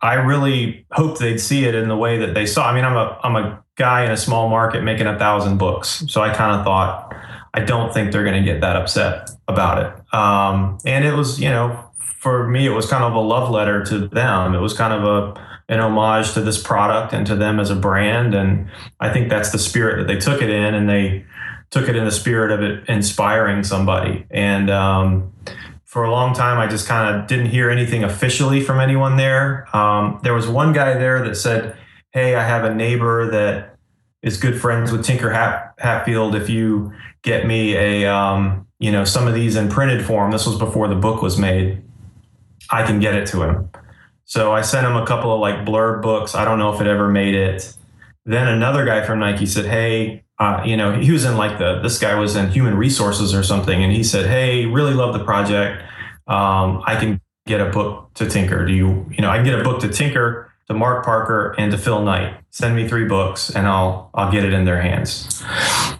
I 0.00 0.14
really 0.14 0.86
hope 0.92 1.18
they'd 1.18 1.40
see 1.40 1.64
it 1.64 1.74
in 1.74 1.88
the 1.88 1.96
way 1.96 2.18
that 2.18 2.34
they 2.34 2.46
saw. 2.46 2.70
I 2.70 2.72
mean, 2.72 2.84
I'm 2.84 2.96
a, 2.96 3.18
I'm 3.24 3.34
a 3.34 3.64
guy 3.74 4.04
in 4.04 4.12
a 4.12 4.16
small 4.16 4.48
market 4.48 4.84
making 4.84 5.08
a 5.08 5.18
thousand 5.18 5.58
books. 5.58 6.04
So 6.06 6.22
I 6.22 6.32
kind 6.32 6.60
of 6.60 6.64
thought, 6.64 7.12
I 7.54 7.60
don't 7.60 7.92
think 7.92 8.12
they're 8.12 8.24
going 8.24 8.40
to 8.40 8.52
get 8.52 8.60
that 8.60 8.76
upset 8.76 9.30
about 9.48 9.82
it. 9.82 9.97
Um, 10.12 10.78
and 10.84 11.04
it 11.04 11.14
was, 11.14 11.40
you 11.40 11.48
know, 11.48 11.84
for 11.98 12.48
me, 12.48 12.66
it 12.66 12.70
was 12.70 12.88
kind 12.88 13.04
of 13.04 13.14
a 13.14 13.20
love 13.20 13.50
letter 13.50 13.84
to 13.84 14.08
them. 14.08 14.54
It 14.54 14.60
was 14.60 14.74
kind 14.74 14.92
of 14.92 15.04
a 15.04 15.48
an 15.70 15.80
homage 15.80 16.32
to 16.32 16.40
this 16.40 16.60
product 16.60 17.12
and 17.12 17.26
to 17.26 17.36
them 17.36 17.60
as 17.60 17.70
a 17.70 17.76
brand. 17.76 18.34
And 18.34 18.70
I 19.00 19.12
think 19.12 19.28
that's 19.28 19.50
the 19.50 19.58
spirit 19.58 19.98
that 19.98 20.06
they 20.06 20.18
took 20.18 20.40
it 20.40 20.48
in, 20.48 20.74
and 20.74 20.88
they 20.88 21.26
took 21.70 21.88
it 21.88 21.96
in 21.96 22.04
the 22.04 22.10
spirit 22.10 22.50
of 22.50 22.62
it 22.62 22.88
inspiring 22.88 23.62
somebody. 23.62 24.26
And 24.30 24.70
um, 24.70 25.32
for 25.84 26.04
a 26.04 26.10
long 26.10 26.34
time, 26.34 26.58
I 26.58 26.66
just 26.66 26.88
kind 26.88 27.14
of 27.14 27.26
didn't 27.26 27.46
hear 27.46 27.70
anything 27.70 28.04
officially 28.04 28.62
from 28.62 28.80
anyone 28.80 29.16
there. 29.16 29.74
Um, 29.76 30.20
there 30.22 30.34
was 30.34 30.48
one 30.48 30.72
guy 30.72 30.94
there 30.94 31.22
that 31.24 31.34
said, 31.34 31.76
"Hey, 32.12 32.34
I 32.34 32.44
have 32.44 32.64
a 32.64 32.74
neighbor 32.74 33.30
that 33.30 33.76
is 34.22 34.38
good 34.38 34.60
friends 34.60 34.90
with 34.90 35.04
Tinker 35.04 35.30
Hat- 35.30 35.74
Hatfield. 35.78 36.34
If 36.34 36.48
you 36.48 36.92
get 37.22 37.46
me 37.46 37.74
a 37.74 38.06
um, 38.06 38.67
you 38.78 38.92
know 38.92 39.04
some 39.04 39.26
of 39.26 39.34
these 39.34 39.56
in 39.56 39.68
printed 39.68 40.04
form 40.04 40.30
this 40.30 40.46
was 40.46 40.58
before 40.58 40.88
the 40.88 40.94
book 40.94 41.22
was 41.22 41.38
made. 41.38 41.82
I 42.70 42.84
can 42.84 43.00
get 43.00 43.14
it 43.14 43.26
to 43.28 43.42
him. 43.42 43.70
So 44.24 44.52
i 44.52 44.60
sent 44.60 44.86
him 44.86 44.96
a 44.96 45.06
couple 45.06 45.32
of 45.32 45.40
like 45.40 45.66
blurb 45.66 46.02
books. 46.02 46.34
I 46.34 46.44
don't 46.44 46.58
know 46.58 46.72
if 46.72 46.80
it 46.80 46.86
ever 46.86 47.08
made 47.08 47.34
it. 47.34 47.74
Then 48.24 48.46
another 48.46 48.84
guy 48.84 49.04
from 49.04 49.18
nike 49.18 49.46
said 49.46 49.66
hey 49.66 50.24
uh, 50.38 50.62
you 50.64 50.76
know 50.76 50.92
he 50.92 51.10
was 51.10 51.24
in 51.24 51.36
like 51.36 51.58
the 51.58 51.80
this 51.80 51.98
guy 51.98 52.14
was 52.14 52.36
in 52.36 52.50
human 52.50 52.76
resources 52.76 53.34
or 53.34 53.42
something 53.42 53.82
and 53.82 53.92
he 53.92 54.04
said 54.04 54.26
hey 54.26 54.66
really 54.66 54.94
love 54.94 55.12
the 55.12 55.24
project. 55.24 55.82
Um, 56.26 56.82
i 56.86 56.96
can 56.96 57.20
get 57.46 57.60
a 57.60 57.70
book 57.70 58.12
to 58.14 58.28
tinker. 58.28 58.64
Do 58.64 58.72
you 58.72 59.06
you 59.10 59.22
know 59.22 59.30
i 59.30 59.36
can 59.36 59.44
get 59.44 59.58
a 59.58 59.64
book 59.64 59.80
to 59.80 59.88
tinker 59.88 60.52
to 60.68 60.74
mark 60.74 61.04
parker 61.04 61.54
and 61.58 61.72
to 61.72 61.78
phil 61.78 62.02
knight. 62.02 62.36
Send 62.50 62.76
me 62.76 62.86
three 62.86 63.06
books 63.06 63.50
and 63.50 63.66
i'll 63.66 64.10
i'll 64.14 64.30
get 64.30 64.44
it 64.44 64.52
in 64.52 64.64
their 64.64 64.80
hands. 64.80 65.42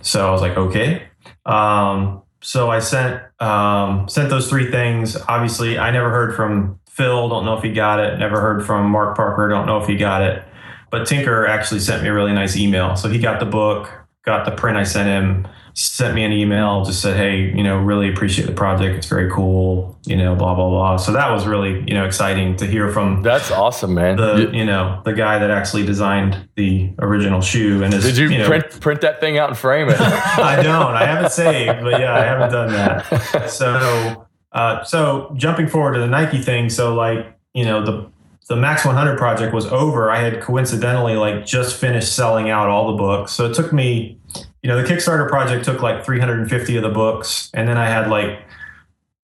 So 0.03 0.29
i 0.29 0.31
was 0.31 0.43
like 0.43 0.57
okay. 0.57 1.09
Um, 1.47 2.23
so 2.41 2.71
I 2.71 2.79
sent 2.79 3.23
um, 3.41 4.09
sent 4.09 4.31
those 4.31 4.49
three 4.49 4.71
things. 4.71 5.17
Obviously, 5.29 5.79
I 5.79 5.91
never 5.91 6.11
heard 6.11 6.35
from 6.35 6.79
Phil. 6.89 7.29
Don't 7.29 7.45
know 7.45 7.57
if 7.57 7.63
he 7.63 7.73
got 7.73 8.01
it. 8.01 8.19
Never 8.19 8.41
heard 8.41 8.65
from 8.65 8.91
Mark 8.91 9.17
Parker. 9.17 9.49
Don't 9.49 9.67
know 9.67 9.79
if 9.79 9.89
he 9.89 9.97
got 9.97 10.23
it. 10.23 10.43
But 10.91 11.07
Tinker 11.07 11.47
actually 11.47 11.81
sent 11.81 12.03
me 12.03 12.09
a 12.09 12.15
really 12.15 12.33
nice 12.33 12.57
email. 12.57 12.97
So 12.97 13.09
he 13.09 13.19
got 13.19 13.41
the 13.41 13.47
book, 13.47 13.93
got 14.25 14.45
the 14.45 14.53
print 14.53 14.79
I 14.79 14.85
sent 14.85 15.09
him, 15.09 15.49
sent 15.79 16.13
me 16.13 16.25
an 16.25 16.33
email, 16.33 16.85
just 16.85 17.01
said, 17.01 17.17
"Hey, 17.17 17.53
you 17.57 17.63
know, 17.63 17.79
really 17.79 18.09
appreciate 18.09 18.47
the 18.47 18.53
project. 18.53 18.97
It's 18.97 19.07
very 19.07 19.31
cool. 19.31 19.97
You 20.07 20.17
know, 20.17 20.35
blah 20.35 20.55
blah 20.55 20.69
blah." 20.69 20.97
So 20.97 21.13
that 21.13 21.31
was 21.31 21.47
really 21.47 21.85
you 21.87 21.95
know 21.95 22.05
exciting 22.05 22.57
to 22.57 22.67
hear 22.67 22.91
from. 22.91 23.23
That's 23.23 23.53
awesome, 23.53 23.95
man. 23.95 24.17
The 24.17 24.51
you, 24.53 24.65
know 24.65 25.01
the 25.05 25.13
guy 25.13 25.39
that 25.39 25.51
actually 25.51 25.87
designed 25.87 26.49
the 26.57 26.93
original 26.99 27.41
shoe 27.41 27.85
and 27.85 27.95
is. 27.95 28.03
Did 28.03 28.17
you, 28.17 28.29
you 28.29 28.39
know, 28.39 28.47
print 28.47 28.81
print 28.81 29.01
that 29.03 29.21
thing 29.21 29.39
out 29.39 29.51
and 29.51 29.57
frame 29.57 29.89
it? 29.89 30.01
I 30.01 30.61
don't. 30.63 30.95
I 30.95 31.07
haven't 31.07 31.31
saved, 31.31 31.81
but 31.83 32.01
yeah, 32.01 32.13
I 32.13 32.25
haven't 32.25 32.51
done 32.51 32.73
that. 32.73 33.49
So 33.49 34.27
uh, 34.53 34.83
so 34.83 35.33
jumping 35.37 35.69
forward 35.69 35.95
to 35.95 36.01
the 36.01 36.09
Nike 36.09 36.41
thing, 36.41 36.71
so 36.71 36.95
like 36.95 37.39
you 37.55 37.65
know 37.65 37.85
the 37.85 38.11
the 38.49 38.57
Max 38.57 38.85
100 38.85 39.17
project 39.17 39.55
was 39.55 39.67
over. 39.67 40.11
I 40.11 40.19
had 40.19 40.41
coincidentally 40.41 41.15
like 41.15 41.47
just 41.47 41.77
finished 41.77 42.15
selling 42.15 42.51
out 42.51 42.69
all 42.69 42.91
the 42.91 42.97
books. 42.97 43.33
So 43.33 43.49
it 43.49 43.55
took 43.55 43.73
me 43.73 44.19
you 44.63 44.69
know, 44.69 44.81
the 44.81 44.89
Kickstarter 44.89 45.29
project 45.29 45.65
took 45.65 45.83
like 45.83 46.05
350 46.05 46.77
of 46.77 46.83
the 46.83 46.89
books, 46.89 47.51
and 47.55 47.69
then 47.69 47.79
I 47.79 47.87
had 47.87 48.09
like 48.09 48.41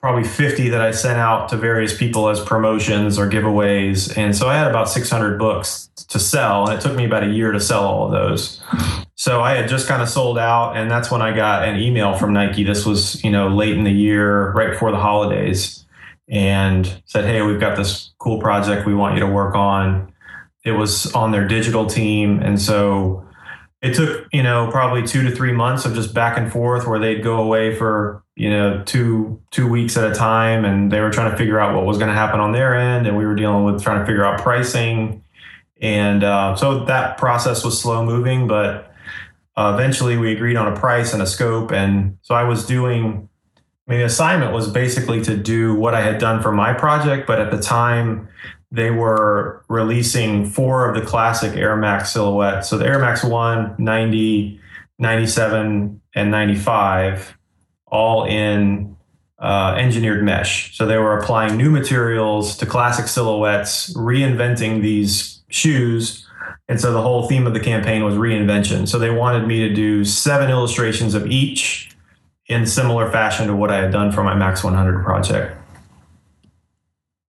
probably 0.05 0.23
50 0.23 0.69
that 0.69 0.83
I 0.83 0.91
sent 0.91 1.19
out 1.19 1.49
to 1.49 1.57
various 1.57 1.97
people 1.97 2.29
as 2.29 2.39
promotions 2.39 3.19
or 3.19 3.27
giveaways. 3.27 4.15
And 4.19 4.37
so 4.37 4.49
I 4.49 4.55
had 4.55 4.69
about 4.69 4.91
600 4.91 5.39
books 5.39 5.89
to 6.09 6.19
sell, 6.19 6.69
and 6.69 6.79
it 6.79 6.83
took 6.83 6.95
me 6.95 7.07
about 7.07 7.25
a 7.25 7.29
year 7.29 7.53
to 7.53 7.59
sell 7.59 7.85
all 7.85 8.05
of 8.05 8.13
those. 8.13 8.63
So 9.15 9.41
I 9.41 9.55
had 9.55 9.67
just 9.67 9.89
kind 9.89 10.03
of 10.03 10.09
sold 10.11 10.37
out, 10.37 10.77
and 10.77 10.91
that's 10.91 11.11
when 11.11 11.23
I 11.23 11.35
got 11.35 11.67
an 11.67 11.81
email 11.81 12.13
from 12.19 12.35
Nike. 12.35 12.65
This 12.65 12.85
was, 12.85 13.25
you 13.25 13.31
know, 13.31 13.49
late 13.49 13.79
in 13.79 13.85
the 13.85 13.93
year, 13.93 14.53
right 14.53 14.73
before 14.73 14.91
the 14.91 14.99
holidays, 14.99 15.87
and 16.29 17.01
said, 17.07 17.25
Hey, 17.25 17.41
we've 17.41 17.59
got 17.59 17.75
this 17.75 18.13
cool 18.19 18.39
project 18.41 18.87
we 18.87 18.95
want 18.95 19.15
you 19.15 19.21
to 19.21 19.27
work 19.27 19.55
on. 19.55 20.13
It 20.65 20.73
was 20.73 21.15
on 21.15 21.31
their 21.31 21.49
digital 21.49 21.87
team. 21.87 22.41
And 22.41 22.61
so 22.61 23.27
it 23.85 23.95
took 23.95 24.27
you 24.33 24.43
know 24.43 24.71
probably 24.71 25.07
two 25.07 25.23
to 25.23 25.31
three 25.31 25.53
months 25.53 25.85
of 25.85 25.95
just 25.95 26.15
back 26.15 26.39
and 26.39 26.51
forth 26.51 26.87
where 26.87 26.99
they'd 26.99 27.23
go 27.23 27.37
away 27.43 27.77
for 27.77 28.25
you 28.35 28.49
know 28.49 28.83
two 28.87 29.41
two 29.51 29.69
weeks 29.69 29.95
at 29.99 30.11
a 30.11 30.15
time 30.15 30.65
and 30.65 30.91
they 30.91 31.01
were 31.01 31.11
trying 31.11 31.31
to 31.31 31.37
figure 31.37 31.61
out 31.61 31.75
what 31.77 31.85
was 31.85 31.99
going 31.99 32.09
to 32.09 32.15
happen 32.15 32.41
on 32.41 32.53
their 32.53 32.75
end 32.75 33.07
and 33.07 33.15
we 33.15 33.27
were 33.27 33.35
dealing 33.35 33.63
with 33.63 33.83
trying 33.83 34.01
to 34.01 34.07
figure 34.07 34.25
out 34.25 34.41
pricing. 34.41 35.23
And 35.83 36.25
uh, 36.25 36.57
so 36.57 36.87
that 36.87 37.19
process 37.19 37.63
was 37.63 37.79
slow 37.79 38.07
moving 38.07 38.49
but 38.49 38.91
uh, 39.55 39.73
eventually 39.75 40.17
we 40.17 40.33
agreed 40.33 40.57
on 40.57 40.73
a 40.73 40.75
price 40.75 41.13
and 41.13 41.23
a 41.23 41.27
scope 41.27 41.71
and 41.71 42.17
so 42.23 42.35
i 42.35 42.43
was 42.43 42.67
doing 42.67 43.29
I 43.87 43.91
mean, 43.91 44.01
the 44.01 44.07
assignment 44.07 44.55
was 44.55 44.71
basically 44.71 45.23
to 45.25 45.37
do 45.37 45.75
what 45.75 45.95
I 45.95 46.01
had 46.01 46.19
done 46.19 46.41
for 46.41 46.51
my 46.51 46.73
project, 46.73 47.27
but 47.27 47.39
at 47.39 47.51
the 47.51 47.61
time, 47.61 48.29
they 48.75 48.91
were 48.91 49.65
releasing 49.69 50.45
four 50.45 50.89
of 50.89 51.01
the 51.01 51.07
classic 51.07 51.57
Air 51.57 51.77
Max 51.77 52.13
silhouettes. 52.13 52.65
So 52.65 52.77
the 52.77 52.85
Air 52.85 52.99
Max 52.99 53.23
1, 53.23 53.77
90, 53.79 54.61
97, 54.99 56.01
and 56.17 56.31
95, 56.31 57.39
all 57.87 58.25
in 58.25 58.97
uh, 59.39 59.77
engineered 59.79 60.25
mesh. 60.25 60.77
So 60.77 60.87
they 60.87 60.99
were 60.99 61.17
applying 61.17 61.57
new 61.57 61.71
materials 61.71 62.57
to 62.57 62.67
classic 62.67 63.07
silhouettes, 63.07 63.95
reinventing 63.95 64.83
these 64.83 65.45
shoes. 65.49 66.27
And 66.69 66.81
so 66.81 66.93
the 66.93 67.03
whole 67.03 67.29
theme 67.29 67.47
of 67.47 67.55
the 67.55 67.61
campaign 67.61 68.03
was 68.03 68.15
reinvention. 68.15 68.89
So 68.89 68.99
they 68.99 69.11
wanted 69.11 69.47
me 69.47 69.69
to 69.69 69.73
do 69.73 70.05
seven 70.05 70.51
illustrations 70.51 71.15
of 71.15 71.29
each 71.29 71.91
in 72.49 72.67
similar 72.67 73.09
fashion 73.13 73.47
to 73.47 73.55
what 73.55 73.71
I 73.71 73.77
had 73.77 73.93
done 73.93 74.11
for 74.11 74.25
my 74.25 74.35
Max 74.35 74.65
100 74.65 75.05
project 75.05 75.64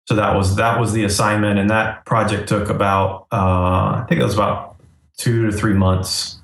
so 0.06 0.16
that 0.16 0.36
was 0.36 0.56
that 0.56 0.80
was 0.80 0.94
the 0.94 1.04
assignment 1.04 1.60
and 1.60 1.70
that 1.70 2.06
project 2.06 2.48
took 2.48 2.70
about 2.70 3.28
uh, 3.32 4.02
i 4.02 4.06
think 4.08 4.22
it 4.22 4.24
was 4.24 4.34
about 4.34 4.76
two 5.18 5.46
to 5.46 5.52
three 5.52 5.74
months 5.74 6.38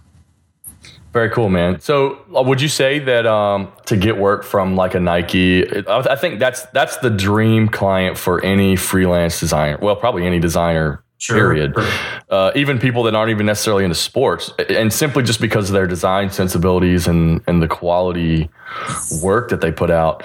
Very 1.13 1.29
cool, 1.29 1.49
man. 1.49 1.81
So, 1.81 2.23
uh, 2.33 2.41
would 2.41 2.61
you 2.61 2.69
say 2.69 2.99
that 2.99 3.25
um, 3.27 3.69
to 3.87 3.97
get 3.97 4.17
work 4.17 4.45
from 4.45 4.77
like 4.77 4.95
a 4.95 4.99
Nike, 4.99 5.65
I 5.85 6.15
think 6.15 6.39
that's 6.39 6.63
that's 6.67 6.97
the 6.97 7.09
dream 7.09 7.67
client 7.67 8.17
for 8.17 8.41
any 8.45 8.77
freelance 8.77 9.37
designer. 9.37 9.77
Well, 9.81 9.97
probably 9.97 10.25
any 10.25 10.39
designer. 10.39 11.03
Sure. 11.17 11.35
Period. 11.35 11.75
Uh, 12.31 12.51
even 12.55 12.79
people 12.79 13.03
that 13.03 13.13
aren't 13.13 13.29
even 13.29 13.45
necessarily 13.45 13.83
into 13.83 13.93
sports, 13.93 14.51
and 14.69 14.91
simply 14.91 15.21
just 15.21 15.39
because 15.39 15.69
of 15.69 15.73
their 15.73 15.85
design 15.85 16.31
sensibilities 16.31 17.07
and 17.07 17.41
and 17.45 17.61
the 17.61 17.67
quality 17.67 18.49
work 19.21 19.49
that 19.49 19.59
they 19.59 19.71
put 19.71 19.91
out. 19.91 20.23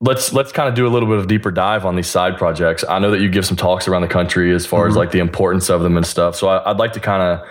Let's 0.00 0.32
let's 0.32 0.52
kind 0.52 0.68
of 0.68 0.74
do 0.76 0.86
a 0.86 0.90
little 0.90 1.08
bit 1.08 1.18
of 1.18 1.26
deeper 1.26 1.50
dive 1.50 1.84
on 1.84 1.96
these 1.96 2.06
side 2.06 2.36
projects. 2.36 2.84
I 2.88 3.00
know 3.00 3.10
that 3.10 3.20
you 3.20 3.28
give 3.28 3.44
some 3.44 3.56
talks 3.56 3.88
around 3.88 4.02
the 4.02 4.08
country 4.08 4.54
as 4.54 4.64
far 4.64 4.82
mm-hmm. 4.82 4.90
as 4.90 4.96
like 4.96 5.10
the 5.10 5.18
importance 5.18 5.68
of 5.70 5.82
them 5.82 5.96
and 5.96 6.06
stuff. 6.06 6.36
So 6.36 6.48
I, 6.48 6.70
I'd 6.70 6.78
like 6.78 6.92
to 6.92 7.00
kind 7.00 7.22
of 7.22 7.48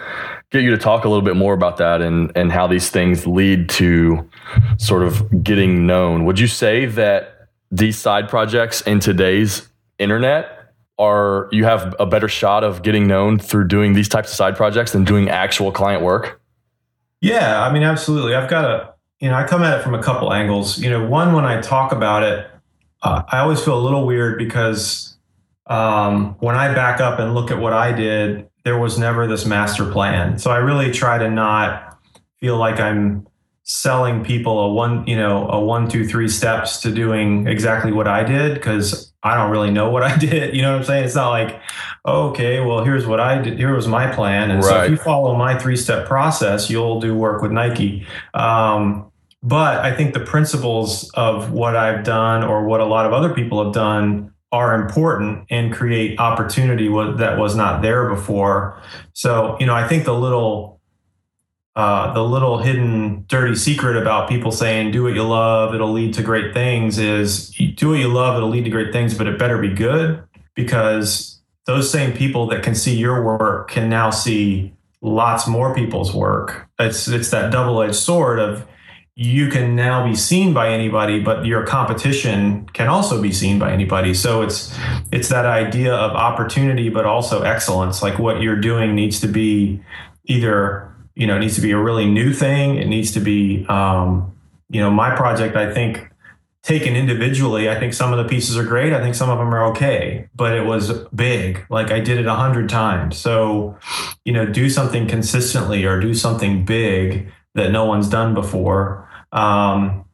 get 0.52 0.64
you 0.64 0.72
to 0.72 0.78
talk 0.78 1.04
a 1.04 1.10
little 1.10 1.24
bit 1.24 1.36
more 1.36 1.54
about 1.54 1.78
that 1.78 2.02
and 2.02 2.32
and 2.36 2.52
how 2.52 2.68
these 2.68 2.90
things 2.90 3.28
lead 3.28 3.70
to 3.72 4.30
sort 4.78 5.04
of 5.04 5.44
getting 5.44 5.86
known. 5.86 6.24
Would 6.24 6.40
you 6.40 6.48
say 6.48 6.86
that 6.86 7.50
these 7.70 7.98
side 7.98 8.30
projects 8.30 8.82
in 8.82 9.02
today's 9.02 9.68
internet 10.00 10.58
are 11.00 11.48
you 11.52 11.64
have 11.64 11.96
a 12.00 12.06
better 12.06 12.28
shot 12.28 12.64
of 12.64 12.82
getting 12.82 13.08
known 13.08 13.38
through 13.38 13.68
doing 13.68 13.94
these 13.94 14.10
types 14.10 14.32
of 14.32 14.36
side 14.36 14.56
projects 14.56 14.94
than 14.94 15.04
doing 15.04 15.30
actual 15.30 15.72
client 15.72 16.02
work? 16.02 16.42
Yeah, 17.22 17.62
I 17.62 17.72
mean 17.72 17.84
absolutely. 17.84 18.36
I've 18.36 18.50
got 18.50 18.66
a 18.66 18.94
you 19.20 19.30
know, 19.30 19.36
I 19.36 19.46
come 19.46 19.64
at 19.64 19.80
it 19.80 19.84
from 19.84 19.96
a 19.96 20.02
couple 20.02 20.32
angles. 20.32 20.80
You 20.80 20.90
know, 20.90 21.06
one 21.06 21.34
when 21.34 21.46
I 21.46 21.62
talk 21.62 21.92
about 21.92 22.24
it, 22.24 22.50
uh, 23.02 23.24
I 23.28 23.40
always 23.40 23.64
feel 23.64 23.78
a 23.78 23.82
little 23.82 24.06
weird 24.06 24.38
because 24.38 25.18
um, 25.68 26.36
when 26.40 26.56
I 26.56 26.74
back 26.74 27.02
up 27.02 27.20
and 27.20 27.34
look 27.34 27.52
at 27.52 27.60
what 27.60 27.74
I 27.74 27.92
did, 27.92 28.50
there 28.64 28.78
was 28.78 29.00
never 29.00 29.28
this 29.28 29.46
master 29.46 29.90
plan. 29.92 30.38
So 30.38 30.52
I 30.52 30.58
really 30.58 30.92
try 30.92 31.18
to 31.18 31.30
not 31.30 31.98
feel 32.40 32.58
like 32.58 32.80
I'm 32.80 33.28
selling 33.68 34.24
people 34.24 34.60
a 34.62 34.74
one, 34.74 35.06
you 35.06 35.16
know, 35.16 35.48
a 35.50 35.60
one, 35.60 35.90
two, 35.90 36.08
three 36.08 36.30
steps 36.30 36.80
to 36.80 36.92
doing 36.92 37.48
exactly 37.48 37.92
what 37.92 38.08
I 38.08 38.24
did 38.24 38.54
because 38.54 39.12
I 39.24 39.36
don't 39.36 39.52
really 39.52 39.72
know 39.72 39.90
what 39.90 40.04
I 40.12 40.18
did. 40.18 40.56
You 40.56 40.62
know 40.62 40.72
what 40.72 40.80
I'm 40.80 40.86
saying? 40.86 41.04
It's 41.04 41.16
not 41.16 41.30
like, 41.30 41.62
okay, 42.06 42.62
well, 42.62 42.84
here's 42.84 43.06
what 43.06 43.20
I 43.20 43.42
did. 43.42 43.60
Here 43.60 43.76
was 43.76 43.88
my 43.88 44.12
plan. 44.12 44.52
And 44.52 44.64
right. 44.64 44.70
so 44.70 44.84
if 44.84 44.92
you 44.92 44.98
follow 44.98 45.36
my 45.36 45.60
three 45.60 45.76
step 45.76 46.08
process, 46.08 46.70
you'll 46.70 47.02
do 47.02 47.14
work 47.14 47.42
with 47.42 47.52
Nike. 47.52 48.08
Um, 48.34 49.12
but 49.44 49.80
I 49.80 49.94
think 49.94 50.14
the 50.14 50.22
principles 50.22 51.10
of 51.12 51.52
what 51.52 51.76
I've 51.76 52.06
done 52.06 52.46
or 52.46 52.66
what 52.66 52.80
a 52.80 52.86
lot 52.86 53.06
of 53.06 53.12
other 53.12 53.34
people 53.34 53.64
have 53.64 53.74
done 53.74 54.34
are 54.54 54.82
important 54.82 55.46
and 55.50 55.74
create 55.74 56.18
opportunity 56.20 56.88
that 56.88 57.38
was 57.38 57.56
not 57.56 57.82
there 57.82 58.10
before. 58.10 58.82
So, 59.12 59.58
you 59.60 59.66
know, 59.66 59.76
I 59.76 59.86
think 59.88 60.06
the 60.06 60.14
little 60.14 60.77
uh, 61.78 62.12
the 62.12 62.24
little 62.24 62.58
hidden 62.58 63.24
dirty 63.28 63.56
secret 63.56 63.96
about 63.96 64.28
people 64.28 64.52
saying 64.52 64.90
do 64.90 65.04
what 65.04 65.14
you 65.14 65.22
love, 65.22 65.76
it'll 65.76 65.92
lead 65.92 66.12
to 66.12 66.24
great 66.24 66.52
things 66.52 66.98
is 66.98 67.52
do 67.76 67.90
what 67.90 68.00
you 68.00 68.08
love, 68.08 68.36
it'll 68.36 68.50
lead 68.50 68.64
to 68.64 68.72
great 68.72 68.92
things, 68.92 69.16
but 69.16 69.28
it 69.28 69.38
better 69.38 69.60
be 69.60 69.70
good 69.70 70.24
because 70.56 71.40
those 71.68 71.92
same 71.92 72.14
people 72.14 72.48
that 72.48 72.64
can 72.64 72.74
see 72.74 72.96
your 72.96 73.24
work 73.24 73.70
can 73.70 73.90
now 73.90 74.10
see 74.10 74.74
lots 75.04 75.48
more 75.48 75.76
people's 75.76 76.12
work. 76.16 76.68
It's 76.80 77.08
it's 77.08 77.30
that 77.30 77.52
double-edged 77.52 77.94
sword 77.94 78.40
of 78.40 78.66
you 79.14 79.48
can 79.48 79.76
now 79.76 80.04
be 80.04 80.16
seen 80.16 80.56
by 80.56 80.70
anybody 80.70 81.20
but 81.20 81.46
your 81.46 81.64
competition 81.64 82.68
can 82.74 82.88
also 82.88 83.22
be 83.22 83.32
seen 83.32 83.58
by 83.58 83.72
anybody 83.72 84.14
so 84.14 84.44
it's 84.44 84.78
it's 85.12 85.30
that 85.30 85.44
idea 85.44 85.92
of 85.92 86.12
opportunity 86.12 86.88
but 86.88 87.04
also 87.04 87.42
excellence 87.42 88.04
like 88.04 88.20
what 88.20 88.42
you're 88.44 88.62
doing 88.62 88.94
needs 88.94 89.20
to 89.20 89.28
be 89.28 89.82
either 90.26 90.88
you 91.18 91.28
know 91.28 91.36
it 91.36 91.40
needs 91.40 91.56
to 91.56 91.62
be 91.62 91.72
a 91.72 91.78
really 91.78 92.06
new 92.06 92.34
thing. 92.34 92.78
It 92.78 92.88
needs 92.88 93.12
to 93.14 93.20
be 93.20 93.66
um, 93.68 94.36
you 94.70 94.82
know 94.82 94.92
my 94.92 95.16
project 95.16 95.56
i 95.56 95.74
think 95.74 96.10
taken 96.62 96.98
individually 96.98 97.70
i 97.70 97.80
think 97.80 97.94
some 97.94 98.12
of 98.12 98.18
the 98.18 98.28
pieces 98.28 98.58
are 98.58 98.66
great. 98.66 98.92
I 98.92 99.00
think 99.02 99.16
some 99.16 99.30
of 99.30 99.38
them 99.38 99.54
are 99.54 99.64
okay 99.72 100.28
but 100.36 100.54
it 100.54 100.66
was 100.66 100.92
big. 101.16 101.66
Like 101.70 101.92
i 101.92 102.00
did 102.00 102.18
it 102.20 102.26
a 102.26 102.36
hundred 102.36 102.70
times. 102.70 103.18
So 103.18 103.78
you 104.26 104.34
know 104.34 104.46
do 104.46 104.70
something 104.70 105.08
consistently 105.08 105.86
or 105.86 106.00
do 106.00 106.14
something 106.14 106.66
big 106.66 107.32
that 107.56 107.72
no 107.72 107.86
one's 107.86 108.08
done 108.08 108.34
before. 108.34 109.10
Um, 109.32 110.06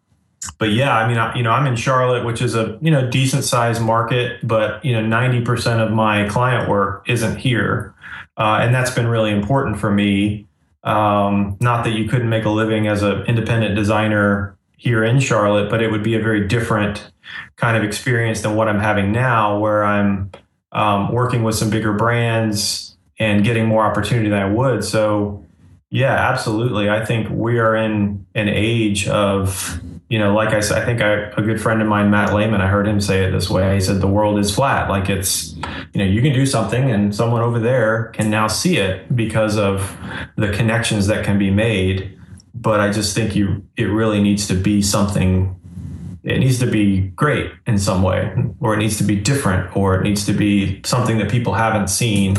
but 0.58 0.72
yeah, 0.72 0.96
I 0.98 1.08
mean, 1.08 1.18
I, 1.18 1.36
you 1.36 1.44
know, 1.44 1.52
I'm 1.52 1.68
in 1.68 1.76
Charlotte, 1.76 2.26
which 2.26 2.42
is 2.42 2.56
a 2.56 2.78
you 2.82 2.92
know 2.92 3.10
decent 3.10 3.44
sized 3.44 3.82
market, 3.82 4.46
but 4.46 4.84
you 4.84 4.94
know, 4.94 5.02
90% 5.02 5.86
of 5.86 5.92
my 5.92 6.28
client 6.28 6.70
work 6.70 7.08
isn't 7.08 7.38
here, 7.38 7.94
uh, 8.38 8.60
and 8.62 8.74
that's 8.74 8.92
been 8.92 9.08
really 9.08 9.32
important 9.32 9.80
for 9.80 9.92
me. 9.92 10.48
Um, 10.84 11.58
not 11.62 11.84
that 11.86 11.92
you 11.92 12.10
couldn't 12.10 12.30
make 12.30 12.46
a 12.46 12.50
living 12.50 12.88
as 12.88 13.04
an 13.04 13.24
independent 13.24 13.76
designer 13.76 14.58
here 14.78 15.04
in 15.04 15.20
Charlotte, 15.20 15.70
but 15.70 15.82
it 15.82 15.92
would 15.92 16.04
be 16.04 16.16
a 16.16 16.20
very 16.20 16.46
different 16.48 17.10
kind 17.56 17.78
of 17.78 17.84
experience 17.84 18.42
than 18.42 18.56
what 18.56 18.68
I'm 18.68 18.80
having 18.80 19.12
now, 19.12 19.58
where 19.58 19.84
I'm 19.84 20.32
um, 20.74 21.14
working 21.14 21.44
with 21.44 21.56
some 21.56 21.70
bigger 21.70 21.94
brands 21.94 22.98
and 23.18 23.46
getting 23.46 23.66
more 23.66 23.86
opportunity 23.86 24.30
than 24.30 24.40
I 24.40 24.50
would. 24.50 24.84
So 24.84 25.46
yeah, 25.90 26.16
absolutely. 26.16 26.90
I 26.90 27.06
think 27.06 27.30
we 27.30 27.60
are 27.60 27.76
in 27.76 28.26
an 28.36 28.50
age 28.50 29.08
of, 29.08 29.80
you 30.14 30.20
know, 30.20 30.32
like 30.32 30.50
I 30.50 30.60
said, 30.60 30.80
I 30.80 30.86
think 30.86 31.02
I, 31.02 31.32
a 31.32 31.42
good 31.42 31.60
friend 31.60 31.82
of 31.82 31.88
mine, 31.88 32.12
Matt 32.12 32.36
Lehman, 32.36 32.62
I 32.62 32.68
heard 32.68 32.88
him 32.88 33.02
say 33.02 33.26
it 33.26 33.32
this 33.32 33.50
way. 33.50 33.74
He 33.74 33.82
said, 33.82 34.00
the 34.00 34.06
world 34.08 34.38
is 34.38 34.54
flat. 34.54 34.88
Like 34.88 35.10
it's, 35.10 35.56
you 35.92 35.96
know, 35.96 36.04
you 36.04 36.22
can 36.22 36.34
do 36.34 36.46
something 36.46 36.92
and 36.92 37.16
someone 37.16 37.42
over 37.42 37.58
there 37.58 38.12
can 38.14 38.30
now 38.30 38.46
see 38.46 38.78
it 38.78 39.16
because 39.16 39.58
of 39.58 39.98
the 40.36 40.52
connections 40.52 41.08
that 41.08 41.26
can 41.26 41.40
be 41.40 41.50
made. 41.50 42.16
But 42.54 42.80
I 42.80 42.92
just 42.92 43.16
think 43.16 43.36
you, 43.36 43.66
it 43.76 43.86
really 43.86 44.22
needs 44.22 44.48
to 44.50 44.54
be 44.54 44.84
something 44.84 45.60
it 46.24 46.40
needs 46.40 46.60
to 46.60 46.68
be 46.68 47.02
great 47.02 47.52
in 47.66 47.78
some 47.78 48.02
way, 48.02 48.34
or 48.62 48.76
it 48.76 48.78
needs 48.78 48.98
to 49.00 49.04
be 49.04 49.20
different, 49.20 49.76
or 49.76 50.00
it 50.00 50.04
needs 50.04 50.26
to 50.28 50.32
be 50.32 50.80
something 50.86 51.18
that 51.18 51.30
people 51.30 51.54
haven't 51.54 51.90
seen. 51.90 52.38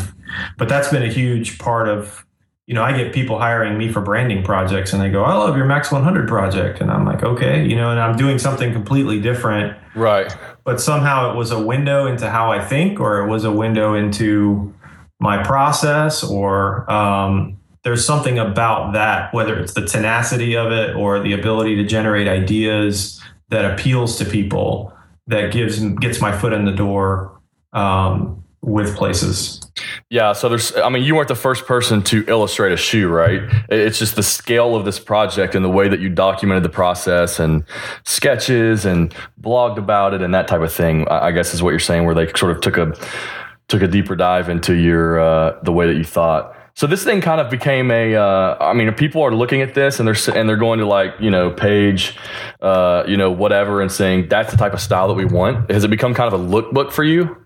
But 0.56 0.70
that's 0.70 0.88
been 0.88 1.02
a 1.02 1.12
huge 1.12 1.58
part 1.58 1.86
of 1.86 2.23
you 2.66 2.74
know, 2.74 2.82
I 2.82 2.96
get 2.96 3.12
people 3.12 3.38
hiring 3.38 3.76
me 3.76 3.92
for 3.92 4.00
branding 4.00 4.42
projects 4.42 4.92
and 4.92 5.02
they 5.02 5.10
go, 5.10 5.22
I 5.22 5.34
love 5.34 5.56
your 5.56 5.66
Max 5.66 5.92
100 5.92 6.26
project. 6.26 6.80
And 6.80 6.90
I'm 6.90 7.04
like, 7.04 7.22
okay, 7.22 7.64
you 7.64 7.76
know, 7.76 7.90
and 7.90 8.00
I'm 8.00 8.16
doing 8.16 8.38
something 8.38 8.72
completely 8.72 9.20
different. 9.20 9.76
Right. 9.94 10.34
But 10.64 10.80
somehow 10.80 11.30
it 11.30 11.36
was 11.36 11.50
a 11.50 11.62
window 11.62 12.06
into 12.06 12.30
how 12.30 12.50
I 12.50 12.64
think, 12.64 13.00
or 13.00 13.20
it 13.20 13.28
was 13.28 13.44
a 13.44 13.52
window 13.52 13.94
into 13.94 14.74
my 15.20 15.42
process, 15.42 16.24
or 16.24 16.90
um, 16.90 17.58
there's 17.82 18.04
something 18.04 18.38
about 18.38 18.94
that, 18.94 19.32
whether 19.34 19.58
it's 19.58 19.74
the 19.74 19.84
tenacity 19.86 20.56
of 20.56 20.72
it 20.72 20.96
or 20.96 21.20
the 21.20 21.34
ability 21.34 21.76
to 21.76 21.84
generate 21.84 22.26
ideas 22.26 23.22
that 23.50 23.70
appeals 23.70 24.16
to 24.18 24.24
people 24.24 24.92
that 25.26 25.52
gives 25.52 25.80
gets 25.96 26.20
my 26.20 26.36
foot 26.36 26.52
in 26.52 26.64
the 26.64 26.72
door 26.72 27.40
um, 27.74 28.42
with 28.62 28.96
places. 28.96 29.60
Yeah, 30.14 30.32
so 30.32 30.48
there's 30.48 30.76
I 30.76 30.90
mean 30.90 31.02
you 31.02 31.16
weren't 31.16 31.26
the 31.26 31.34
first 31.34 31.66
person 31.66 32.00
to 32.04 32.24
illustrate 32.28 32.70
a 32.70 32.76
shoe, 32.76 33.08
right? 33.08 33.42
It's 33.68 33.98
just 33.98 34.14
the 34.14 34.22
scale 34.22 34.76
of 34.76 34.84
this 34.84 35.00
project 35.00 35.56
and 35.56 35.64
the 35.64 35.68
way 35.68 35.88
that 35.88 35.98
you 35.98 36.08
documented 36.08 36.62
the 36.62 36.68
process 36.68 37.40
and 37.40 37.64
sketches 38.04 38.84
and 38.84 39.12
blogged 39.42 39.76
about 39.76 40.14
it 40.14 40.22
and 40.22 40.32
that 40.32 40.46
type 40.46 40.60
of 40.60 40.72
thing. 40.72 41.08
I 41.08 41.32
guess 41.32 41.52
is 41.52 41.64
what 41.64 41.70
you're 41.70 41.80
saying 41.80 42.04
where 42.04 42.14
they 42.14 42.32
sort 42.34 42.52
of 42.52 42.60
took 42.60 42.76
a 42.76 42.94
took 43.66 43.82
a 43.82 43.88
deeper 43.88 44.14
dive 44.14 44.48
into 44.48 44.74
your 44.74 45.18
uh, 45.18 45.58
the 45.64 45.72
way 45.72 45.88
that 45.88 45.96
you 45.96 46.04
thought. 46.04 46.56
So 46.74 46.86
this 46.86 47.02
thing 47.02 47.20
kind 47.20 47.40
of 47.40 47.50
became 47.50 47.90
a. 47.90 48.14
Uh, 48.14 48.56
I 48.60 48.72
mean, 48.72 48.92
people 48.94 49.20
are 49.20 49.34
looking 49.34 49.62
at 49.62 49.74
this 49.74 49.98
and 49.98 50.06
they're 50.06 50.36
and 50.36 50.48
they're 50.48 50.56
going 50.56 50.78
to 50.78 50.86
like 50.86 51.14
you 51.18 51.30
know 51.32 51.50
page, 51.50 52.16
uh, 52.62 53.02
you 53.08 53.16
know 53.16 53.32
whatever, 53.32 53.82
and 53.82 53.90
saying 53.90 54.28
that's 54.28 54.52
the 54.52 54.58
type 54.58 54.74
of 54.74 54.80
style 54.80 55.08
that 55.08 55.14
we 55.14 55.24
want. 55.24 55.72
Has 55.72 55.82
it 55.82 55.90
become 55.90 56.14
kind 56.14 56.32
of 56.32 56.40
a 56.40 56.44
lookbook 56.44 56.92
for 56.92 57.02
you? 57.02 57.43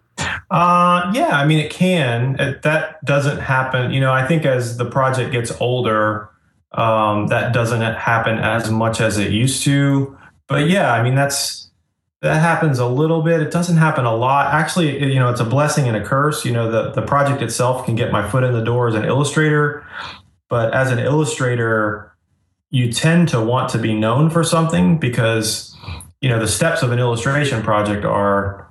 Uh, 0.51 1.11
yeah, 1.15 1.39
I 1.39 1.47
mean, 1.47 1.59
it 1.59 1.71
can. 1.71 2.37
It, 2.41 2.63
that 2.63 3.05
doesn't 3.05 3.39
happen. 3.39 3.91
You 3.91 4.01
know, 4.01 4.13
I 4.13 4.27
think 4.27 4.47
as 4.47 4.77
the 4.77 4.87
project 4.87 5.33
gets 5.33 5.53
older, 5.61 6.31
um, 6.73 7.27
that 7.29 7.53
doesn't 7.53 7.81
happen 7.81 8.39
as 8.39 8.71
much 8.71 9.01
as 9.01 9.19
it 9.19 9.31
used 9.31 9.63
to. 9.65 10.17
But 10.47 10.69
yeah, 10.69 10.93
I 10.93 11.03
mean, 11.03 11.15
that's 11.15 11.71
that 12.21 12.41
happens 12.41 12.79
a 12.79 12.87
little 12.87 13.23
bit. 13.23 13.41
It 13.41 13.51
doesn't 13.51 13.77
happen 13.77 14.05
a 14.05 14.15
lot. 14.15 14.53
Actually, 14.53 15.13
you 15.13 15.19
know, 15.19 15.31
it's 15.31 15.41
a 15.41 15.45
blessing 15.45 15.87
and 15.87 15.97
a 15.97 16.05
curse. 16.05 16.45
You 16.45 16.53
know, 16.53 16.71
the 16.71 16.93
the 16.93 17.03
project 17.03 17.43
itself 17.43 17.85
can 17.85 17.95
get 17.95 18.11
my 18.11 18.29
foot 18.29 18.43
in 18.43 18.53
the 18.53 18.65
door 18.65 18.89
as 18.89 18.95
an 18.95 19.05
illustrator, 19.05 19.87
but 20.49 20.75
as 20.75 20.91
an 20.91 20.99
illustrator, 20.99 22.17
you 22.71 22.93
tend 22.93 23.29
to 23.29 23.41
want 23.41 23.71
to 23.71 23.79
be 23.79 23.95
known 23.95 24.31
for 24.31 24.43
something 24.43 24.99
because 24.99 25.77
you 26.21 26.29
know 26.29 26.41
the 26.41 26.49
steps 26.49 26.83
of 26.83 26.91
an 26.91 26.99
illustration 26.99 27.63
project 27.63 28.05
are 28.05 28.68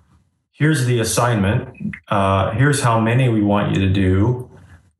here's 0.57 0.85
the 0.85 0.99
assignment. 0.99 1.95
Uh, 2.07 2.51
here's 2.51 2.81
how 2.81 2.99
many 2.99 3.29
we 3.29 3.41
want 3.41 3.75
you 3.75 3.81
to 3.81 3.93
do. 3.93 4.49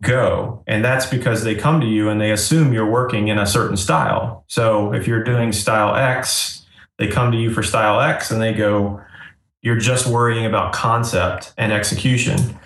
Go. 0.03 0.63
And 0.67 0.85
that's 0.85 1.07
because 1.07 1.43
they 1.43 1.55
come 1.55 1.81
to 1.81 1.87
you 1.87 2.09
and 2.09 2.21
they 2.21 2.31
assume 2.31 2.71
you're 2.71 2.89
working 2.89 3.29
in 3.29 3.39
a 3.39 3.47
certain 3.47 3.75
style. 3.75 4.45
So 4.47 4.93
if 4.93 5.07
you're 5.07 5.23
doing 5.23 5.51
style 5.51 5.95
X, 5.95 6.65
they 6.97 7.07
come 7.07 7.31
to 7.31 7.37
you 7.37 7.51
for 7.51 7.63
style 7.63 7.99
X 7.99 8.29
and 8.29 8.39
they 8.39 8.53
go, 8.53 9.01
you're 9.63 9.77
just 9.77 10.05
worrying 10.05 10.45
about 10.45 10.73
concept 10.73 11.53
and 11.57 11.71
execution. 11.71 12.59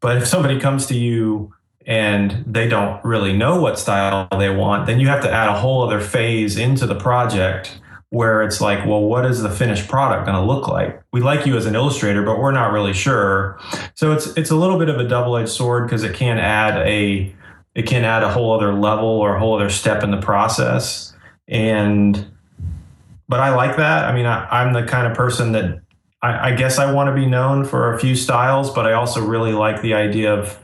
But 0.00 0.16
if 0.16 0.26
somebody 0.26 0.58
comes 0.58 0.86
to 0.86 0.96
you 0.96 1.52
and 1.86 2.42
they 2.46 2.66
don't 2.66 3.04
really 3.04 3.36
know 3.36 3.60
what 3.60 3.78
style 3.78 4.26
they 4.38 4.48
want, 4.48 4.86
then 4.86 5.00
you 5.00 5.08
have 5.08 5.22
to 5.22 5.30
add 5.30 5.50
a 5.50 5.58
whole 5.58 5.82
other 5.82 6.00
phase 6.00 6.56
into 6.56 6.86
the 6.86 6.94
project 6.94 7.78
where 8.10 8.42
it's 8.42 8.60
like, 8.60 8.84
well, 8.86 9.02
what 9.02 9.24
is 9.24 9.40
the 9.40 9.50
finished 9.50 9.88
product 9.88 10.26
going 10.26 10.36
to 10.36 10.44
look 10.44 10.68
like? 10.68 11.00
We 11.12 11.20
like 11.20 11.46
you 11.46 11.56
as 11.56 11.66
an 11.66 11.74
illustrator, 11.74 12.22
but 12.22 12.38
we're 12.38 12.52
not 12.52 12.72
really 12.72 12.92
sure. 12.92 13.58
So 13.94 14.12
it's 14.12 14.26
it's 14.36 14.50
a 14.50 14.56
little 14.56 14.78
bit 14.78 14.88
of 14.88 14.98
a 14.98 15.08
double 15.08 15.36
edged 15.36 15.50
sword 15.50 15.86
because 15.86 16.02
it 16.02 16.14
can 16.14 16.38
add 16.38 16.76
a 16.86 17.34
it 17.74 17.86
can 17.86 18.04
add 18.04 18.22
a 18.22 18.30
whole 18.30 18.52
other 18.52 18.74
level 18.74 19.08
or 19.08 19.36
a 19.36 19.38
whole 19.38 19.54
other 19.54 19.70
step 19.70 20.02
in 20.02 20.10
the 20.10 20.20
process. 20.20 21.14
And 21.48 22.26
but 23.28 23.38
I 23.38 23.54
like 23.54 23.76
that. 23.76 24.06
I 24.06 24.14
mean, 24.14 24.26
I, 24.26 24.62
am 24.62 24.72
the 24.72 24.82
kind 24.82 25.06
of 25.06 25.16
person 25.16 25.52
that 25.52 25.80
I, 26.20 26.50
I 26.50 26.54
guess 26.56 26.78
I 26.78 26.92
want 26.92 27.08
to 27.08 27.14
be 27.14 27.26
known 27.26 27.64
for 27.64 27.94
a 27.94 27.98
few 27.98 28.16
styles, 28.16 28.70
but 28.72 28.86
I 28.86 28.92
also 28.92 29.24
really 29.24 29.52
like 29.52 29.82
the 29.82 29.94
idea 29.94 30.34
of 30.34 30.58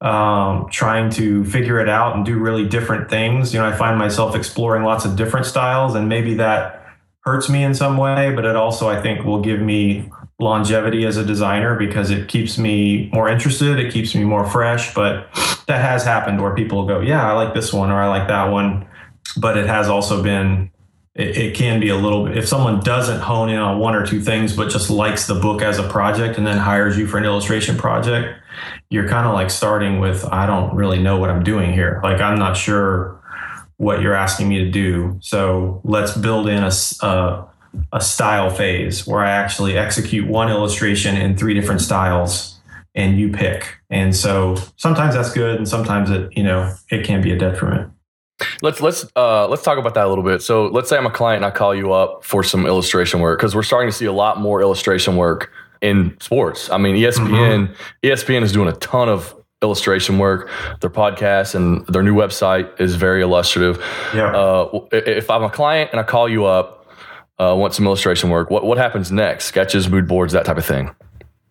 um, 0.00 0.68
trying 0.70 1.10
to 1.10 1.44
figure 1.44 1.78
it 1.78 1.88
out 1.88 2.16
and 2.16 2.24
do 2.24 2.38
really 2.38 2.66
different 2.66 3.10
things. 3.10 3.52
You 3.52 3.60
know, 3.60 3.66
I 3.66 3.76
find 3.76 3.98
myself 3.98 4.34
exploring 4.34 4.82
lots 4.82 5.04
of 5.04 5.16
different 5.16 5.46
styles, 5.46 5.94
and 5.94 6.08
maybe 6.08 6.34
that 6.34 6.86
hurts 7.24 7.48
me 7.48 7.62
in 7.62 7.74
some 7.74 7.96
way, 7.96 8.34
but 8.34 8.44
it 8.44 8.56
also, 8.56 8.88
I 8.88 9.00
think, 9.00 9.24
will 9.24 9.42
give 9.42 9.60
me 9.60 10.10
longevity 10.38 11.04
as 11.04 11.18
a 11.18 11.24
designer 11.24 11.76
because 11.76 12.10
it 12.10 12.28
keeps 12.28 12.56
me 12.56 13.10
more 13.12 13.28
interested, 13.28 13.78
it 13.78 13.92
keeps 13.92 14.14
me 14.14 14.24
more 14.24 14.48
fresh. 14.48 14.94
But 14.94 15.28
that 15.66 15.82
has 15.82 16.02
happened 16.02 16.40
where 16.40 16.54
people 16.54 16.86
go, 16.86 17.00
Yeah, 17.00 17.30
I 17.30 17.32
like 17.32 17.54
this 17.54 17.72
one 17.72 17.90
or 17.90 18.00
I 18.00 18.08
like 18.08 18.28
that 18.28 18.50
one. 18.50 18.88
But 19.36 19.58
it 19.58 19.66
has 19.66 19.88
also 19.88 20.22
been 20.22 20.70
it, 21.14 21.36
it, 21.36 21.54
can 21.54 21.80
be 21.80 21.88
a 21.88 21.96
little 21.96 22.26
if 22.26 22.48
someone 22.48 22.80
doesn't 22.80 23.20
hone 23.20 23.48
in 23.48 23.58
on 23.58 23.78
one 23.78 23.94
or 23.94 24.06
two 24.06 24.20
things 24.20 24.54
but 24.54 24.70
just 24.70 24.90
likes 24.90 25.26
the 25.26 25.34
book 25.34 25.60
as 25.60 25.78
a 25.78 25.88
project 25.88 26.38
and 26.38 26.46
then 26.46 26.56
hires 26.56 26.96
you 26.96 27.06
for 27.06 27.18
an 27.18 27.24
illustration 27.24 27.76
project 27.76 28.40
you're 28.90 29.08
kind 29.08 29.26
of 29.26 29.32
like 29.32 29.50
starting 29.50 30.00
with 30.00 30.24
i 30.26 30.44
don't 30.44 30.74
really 30.74 31.00
know 31.00 31.16
what 31.16 31.30
i'm 31.30 31.42
doing 31.42 31.72
here. 31.72 32.00
Like 32.02 32.20
i'm 32.20 32.38
not 32.38 32.56
sure 32.56 33.16
what 33.76 34.02
you're 34.02 34.14
asking 34.14 34.46
me 34.50 34.58
to 34.58 34.70
do. 34.70 35.16
So 35.22 35.80
let's 35.84 36.14
build 36.14 36.50
in 36.50 36.62
a, 36.62 36.70
a, 37.00 37.46
a 37.94 38.00
style 38.00 38.50
phase 38.50 39.06
where 39.06 39.24
i 39.24 39.30
actually 39.30 39.78
execute 39.78 40.28
one 40.28 40.50
illustration 40.50 41.16
in 41.16 41.36
three 41.36 41.54
different 41.54 41.80
styles 41.80 42.60
and 42.94 43.18
you 43.18 43.30
pick. 43.30 43.78
And 43.88 44.14
so 44.14 44.56
sometimes 44.76 45.14
that's 45.14 45.32
good 45.32 45.56
and 45.56 45.68
sometimes 45.68 46.10
it 46.10 46.36
you 46.36 46.42
know 46.42 46.74
it 46.90 47.04
can 47.04 47.22
be 47.22 47.32
a 47.32 47.38
detriment. 47.38 47.92
Let's 48.62 48.80
let's 48.80 49.06
uh, 49.16 49.46
let's 49.48 49.62
talk 49.62 49.78
about 49.78 49.94
that 49.94 50.06
a 50.06 50.08
little 50.08 50.24
bit. 50.24 50.42
So 50.42 50.66
let's 50.66 50.88
say 50.88 50.96
I'm 50.96 51.06
a 51.06 51.10
client 51.10 51.44
and 51.44 51.52
I 51.52 51.54
call 51.54 51.74
you 51.74 51.92
up 51.92 52.24
for 52.24 52.42
some 52.42 52.66
illustration 52.66 53.20
work 53.20 53.38
because 53.38 53.54
we're 53.54 53.62
starting 53.62 53.90
to 53.90 53.96
see 53.96 54.06
a 54.06 54.12
lot 54.12 54.40
more 54.40 54.60
illustration 54.60 55.16
work 55.16 55.52
in 55.80 56.16
sports. 56.20 56.70
I 56.70 56.78
mean, 56.78 56.96
ESPN 56.96 57.68
mm-hmm. 57.68 58.06
ESPN 58.06 58.42
is 58.42 58.52
doing 58.52 58.68
a 58.68 58.72
ton 58.72 59.08
of 59.08 59.34
illustration 59.62 60.18
work. 60.18 60.50
Their 60.80 60.90
podcast 60.90 61.54
and 61.54 61.86
their 61.86 62.02
new 62.02 62.14
website 62.14 62.80
is 62.80 62.94
very 62.94 63.22
illustrative. 63.22 63.82
Yeah. 64.14 64.34
Uh, 64.34 64.86
if 64.92 65.30
I'm 65.30 65.42
a 65.42 65.50
client 65.50 65.90
and 65.92 66.00
I 66.00 66.04
call 66.04 66.28
you 66.28 66.46
up, 66.46 66.86
uh, 67.38 67.54
want 67.56 67.74
some 67.74 67.86
illustration 67.86 68.30
work, 68.30 68.50
what 68.50 68.64
what 68.64 68.78
happens 68.78 69.10
next? 69.10 69.46
Sketches, 69.46 69.88
mood 69.88 70.06
boards, 70.06 70.32
that 70.32 70.44
type 70.44 70.58
of 70.58 70.64
thing. 70.64 70.94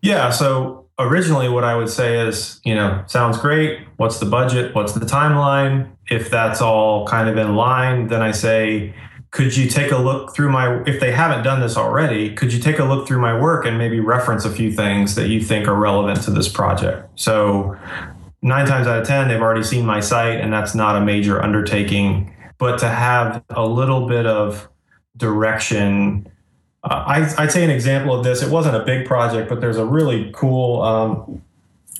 Yeah. 0.02 0.30
So 0.30 0.88
originally, 1.00 1.50
what 1.50 1.64
I 1.64 1.76
would 1.76 1.90
say 1.90 2.28
is, 2.28 2.62
you 2.64 2.76
know, 2.76 3.04
sounds 3.08 3.38
great. 3.38 3.80
What's 3.98 4.20
the 4.20 4.26
budget? 4.26 4.76
What's 4.76 4.94
the 4.94 5.06
timeline? 5.06 5.90
If 6.08 6.30
that's 6.30 6.62
all 6.62 7.08
kind 7.08 7.28
of 7.28 7.38
in 7.38 7.56
line, 7.56 8.08
then 8.08 8.22
I 8.22 8.32
say, 8.32 8.94
could 9.32 9.56
you 9.56 9.70
take 9.70 9.92
a 9.92 9.98
look 9.98 10.36
through 10.36 10.50
my 10.50 10.82
if 10.84 11.00
they 11.00 11.12
haven't 11.12 11.44
done 11.44 11.60
this 11.60 11.78
already 11.78 12.34
could 12.34 12.52
you 12.52 12.60
take 12.60 12.80
a 12.80 12.84
look 12.84 13.08
through 13.08 13.22
my 13.22 13.40
work 13.40 13.66
and 13.66 13.78
maybe 13.78 14.00
reference 14.00 14.44
a 14.46 14.50
few 14.50 14.72
things 14.72 15.16
that 15.16 15.28
you 15.28 15.42
think 15.42 15.68
are 15.68 15.76
relevant 15.76 16.22
to 16.24 16.32
this 16.32 16.48
project? 16.48 17.08
So 17.20 17.78
nine 18.42 18.66
times 18.66 18.88
out 18.88 19.00
of 19.00 19.08
ten 19.08 19.28
they've 19.28 19.42
already 19.42 19.64
seen 19.64 19.86
my 19.86 20.00
site 20.00 20.40
and 20.40 20.52
that's 20.52 20.74
not 20.74 20.96
a 20.96 21.02
major 21.02 21.42
undertaking. 21.42 22.36
But 22.58 22.80
to 22.80 22.90
have 22.90 23.44
a 23.50 23.66
little 23.66 24.08
bit 24.08 24.26
of 24.26 24.68
direction 25.18 26.32
uh, 26.84 27.04
I, 27.06 27.42
would 27.42 27.52
say 27.52 27.64
an 27.64 27.70
example 27.70 28.16
of 28.16 28.24
this 28.24 28.42
it 28.42 28.50
wasn't 28.50 28.76
a 28.76 28.84
big 28.84 29.06
project 29.06 29.50
but 29.50 29.62
there's 29.62 29.78
a 29.78 29.86
really 29.86 30.32
cool 30.34 30.82
um, 30.82 31.42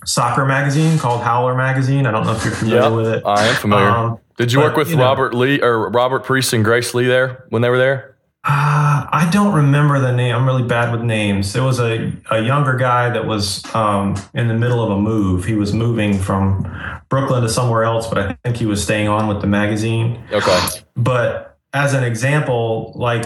soccer 0.06 0.46
magazine 0.46 0.98
called 0.98 1.22
howler 1.22 1.56
magazine. 1.56 2.06
I 2.06 2.12
don't 2.12 2.26
know 2.26 2.34
if 2.34 2.44
you're 2.44 2.54
familiar 2.54 2.82
yep, 2.84 2.94
with 2.94 3.08
it. 3.08 3.24
I 3.26 3.48
am 3.48 3.56
familiar. 3.56 3.90
Um, 3.90 4.20
did 4.40 4.54
you 4.54 4.60
but, 4.60 4.68
work 4.68 4.78
with 4.78 4.90
you 4.90 4.96
know, 4.96 5.04
Robert 5.04 5.34
Lee 5.34 5.62
or 5.62 5.90
Robert 5.90 6.24
Priest 6.24 6.54
and 6.54 6.64
Grace 6.64 6.94
Lee 6.94 7.06
there 7.06 7.46
when 7.50 7.62
they 7.62 7.70
were 7.70 7.78
there? 7.78 8.16
Uh, 8.46 9.06
I 9.12 9.30
don't 9.34 9.54
remember 9.54 10.00
the 10.00 10.14
name. 10.14 10.34
I'm 10.34 10.46
really 10.46 10.64
bad 10.64 10.94
with 10.94 11.02
names. 11.02 11.52
There 11.52 11.62
was 11.62 11.82
a, 11.82 12.14
a 12.32 12.40
younger 12.40 12.78
guy 12.78 13.10
that 13.10 13.26
was 13.26 13.64
um, 13.76 14.16
in 14.34 14.48
the 14.48 14.54
middle 14.54 14.82
of 14.82 14.92
a 14.92 14.98
move. 14.98 15.44
He 15.44 15.56
was 15.56 15.74
moving 15.74 16.18
from 16.18 16.66
Brooklyn 17.10 17.44
to 17.44 17.50
somewhere 17.50 17.84
else, 17.84 18.08
but 18.08 18.18
I 18.18 18.38
think 18.46 18.56
he 18.56 18.66
was 18.66 18.82
staying 18.82 19.10
on 19.10 19.28
with 19.28 19.42
the 19.42 19.48
magazine. 19.48 20.24
Okay. 20.32 20.68
But 20.96 21.58
as 21.74 21.94
an 21.94 22.06
example, 22.06 22.94
like 22.96 23.26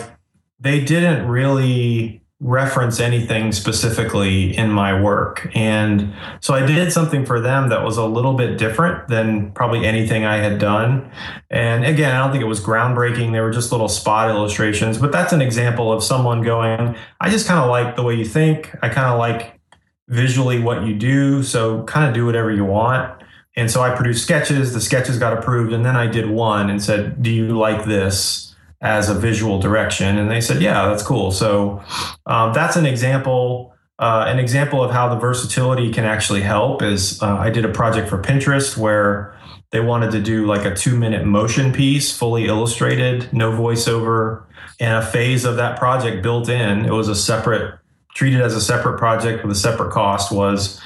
they 0.60 0.84
didn't 0.84 1.28
really 1.28 2.23
reference 2.44 3.00
anything 3.00 3.54
specifically 3.54 4.56
in 4.56 4.70
my 4.70 5.02
work. 5.02 5.50
And 5.56 6.14
so 6.42 6.54
I 6.54 6.66
did 6.66 6.92
something 6.92 7.26
for 7.26 7.40
them 7.40 7.70
that 7.70 7.84
was 7.84 7.96
a 7.96 8.06
little 8.06 8.34
bit 8.34 8.58
different 8.58 9.08
than 9.08 9.54
probably 9.54 9.86
anything 9.86 10.26
I 10.26 10.38
had 10.38 10.60
done. 10.60 11.10
And 11.50 11.86
again, 11.86 12.14
I 12.14 12.20
don't 12.20 12.32
think 12.32 12.44
it 12.44 12.48
was 12.48 12.60
groundbreaking. 12.60 13.32
They 13.32 13.40
were 13.40 13.52
just 13.52 13.72
little 13.72 13.88
spot 13.88 14.30
illustrations, 14.30 14.98
but 14.98 15.14
that's 15.14 15.32
an 15.32 15.42
example 15.42 15.94
of 15.94 16.04
someone 16.04 16.42
going, 16.42 16.98
I 17.22 17.30
just 17.30 17.48
kind 17.48 17.62
of 17.62 17.70
like 17.70 17.96
the 17.96 18.04
way 18.04 18.16
you 18.16 18.26
think. 18.26 18.76
I 18.82 18.90
kind 18.90 19.08
of 19.08 19.18
like 19.18 19.62
visually 20.10 20.60
what 20.60 20.84
you 20.84 20.96
do. 20.96 21.44
So 21.44 21.84
kind 21.84 22.06
of 22.06 22.14
do 22.14 22.26
whatever 22.26 22.52
you 22.52 22.66
want. 22.66 23.24
And 23.56 23.72
so 23.72 23.82
I 23.82 23.96
produced 23.96 24.22
sketches. 24.24 24.74
The 24.74 24.82
sketches 24.82 25.18
got 25.18 25.32
approved. 25.32 25.72
And 25.72 25.86
then 25.86 25.96
I 25.96 26.08
did 26.08 26.30
one 26.30 26.70
and 26.70 26.84
said, 26.84 27.24
Do 27.24 27.32
you 27.32 27.58
like 27.58 27.86
this? 27.86 28.53
As 28.84 29.10
a 29.10 29.14
visual 29.14 29.60
direction. 29.60 30.18
And 30.18 30.30
they 30.30 30.42
said, 30.42 30.62
yeah, 30.62 30.88
that's 30.88 31.02
cool. 31.02 31.32
So 31.32 31.82
um, 32.26 32.54
that's 32.54 32.76
an 32.76 32.86
example. 32.86 33.74
Uh, 33.98 34.26
an 34.28 34.38
example 34.38 34.84
of 34.84 34.92
how 34.92 35.08
the 35.08 35.16
versatility 35.16 35.92
can 35.92 36.04
actually 36.04 36.42
help 36.42 36.82
is 36.82 37.22
uh, 37.24 37.38
I 37.38 37.50
did 37.50 37.64
a 37.64 37.70
project 37.70 38.10
for 38.10 38.22
Pinterest 38.22 38.76
where 38.76 39.40
they 39.72 39.80
wanted 39.80 40.12
to 40.12 40.22
do 40.22 40.46
like 40.46 40.66
a 40.66 40.76
two 40.76 40.98
minute 40.98 41.26
motion 41.26 41.72
piece, 41.72 42.16
fully 42.16 42.46
illustrated, 42.46 43.32
no 43.32 43.52
voiceover, 43.52 44.44
and 44.80 45.02
a 45.02 45.06
phase 45.06 45.46
of 45.46 45.56
that 45.56 45.80
project 45.80 46.22
built 46.22 46.50
in. 46.50 46.86
It 46.86 46.92
was 46.92 47.08
a 47.08 47.16
separate, 47.16 47.80
treated 48.14 48.42
as 48.42 48.54
a 48.54 48.62
separate 48.62 49.00
project 49.00 49.44
with 49.44 49.56
a 49.56 49.60
separate 49.60 49.94
cost 49.94 50.32
was 50.32 50.82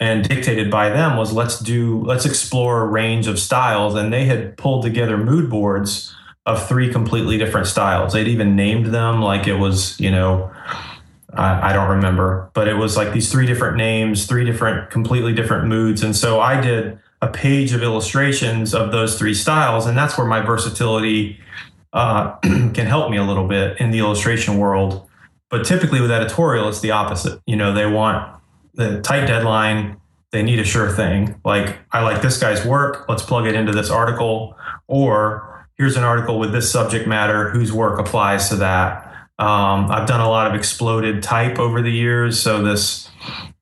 and 0.00 0.26
dictated 0.28 0.70
by 0.70 0.88
them 0.88 1.16
was 1.16 1.32
let's 1.32 1.60
do 1.60 2.02
let's 2.04 2.24
explore 2.24 2.82
a 2.82 2.86
range 2.86 3.28
of 3.28 3.38
styles 3.38 3.94
and 3.94 4.12
they 4.12 4.24
had 4.24 4.56
pulled 4.56 4.82
together 4.82 5.16
mood 5.16 5.48
boards 5.48 6.12
of 6.46 6.66
three 6.68 6.92
completely 6.92 7.38
different 7.38 7.66
styles. 7.66 8.12
They'd 8.12 8.28
even 8.28 8.56
named 8.56 8.86
them 8.86 9.22
like 9.22 9.46
it 9.46 9.54
was, 9.54 9.98
you 10.00 10.10
know, 10.10 10.50
I, 11.34 11.70
I, 11.70 11.72
don't 11.72 11.88
remember, 11.88 12.50
but 12.52 12.68
it 12.68 12.74
was 12.74 12.96
like 12.96 13.12
these 13.12 13.30
three 13.30 13.46
different 13.46 13.76
names, 13.76 14.26
three 14.26 14.44
different, 14.44 14.90
completely 14.90 15.32
different 15.32 15.66
moods. 15.66 16.02
And 16.02 16.14
so 16.14 16.40
I 16.40 16.60
did 16.60 16.98
a 17.22 17.28
page 17.28 17.72
of 17.72 17.82
illustrations 17.82 18.74
of 18.74 18.90
those 18.90 19.18
three 19.18 19.34
styles. 19.34 19.86
And 19.86 19.96
that's 19.96 20.18
where 20.18 20.26
my 20.26 20.40
versatility 20.40 21.38
uh, 21.92 22.36
can 22.42 22.86
help 22.86 23.10
me 23.10 23.16
a 23.16 23.22
little 23.22 23.46
bit 23.46 23.80
in 23.80 23.92
the 23.92 24.00
illustration 24.00 24.58
world. 24.58 25.08
But 25.48 25.64
typically 25.64 26.00
with 26.00 26.10
editorial, 26.10 26.68
it's 26.68 26.80
the 26.80 26.90
opposite. 26.90 27.40
You 27.46 27.56
know, 27.56 27.72
they 27.72 27.86
want 27.86 28.28
the 28.74 29.00
tight 29.02 29.26
deadline, 29.26 29.98
they 30.32 30.42
need 30.42 30.58
a 30.58 30.64
sure 30.64 30.90
thing. 30.90 31.38
Like, 31.44 31.78
I 31.92 32.02
like 32.02 32.22
this 32.22 32.40
guy's 32.40 32.64
work, 32.64 33.06
let's 33.08 33.22
plug 33.22 33.46
it 33.46 33.54
into 33.54 33.70
this 33.70 33.90
article. 33.90 34.56
Or 34.88 35.51
here's 35.76 35.96
an 35.96 36.04
article 36.04 36.38
with 36.38 36.52
this 36.52 36.70
subject 36.70 37.06
matter 37.06 37.50
whose 37.50 37.72
work 37.72 37.98
applies 37.98 38.48
to 38.50 38.56
that. 38.56 39.08
Um, 39.38 39.90
I've 39.90 40.06
done 40.06 40.20
a 40.20 40.28
lot 40.28 40.46
of 40.46 40.54
exploded 40.54 41.22
type 41.22 41.58
over 41.58 41.82
the 41.82 41.90
years. 41.90 42.40
So 42.40 42.62
this 42.62 43.08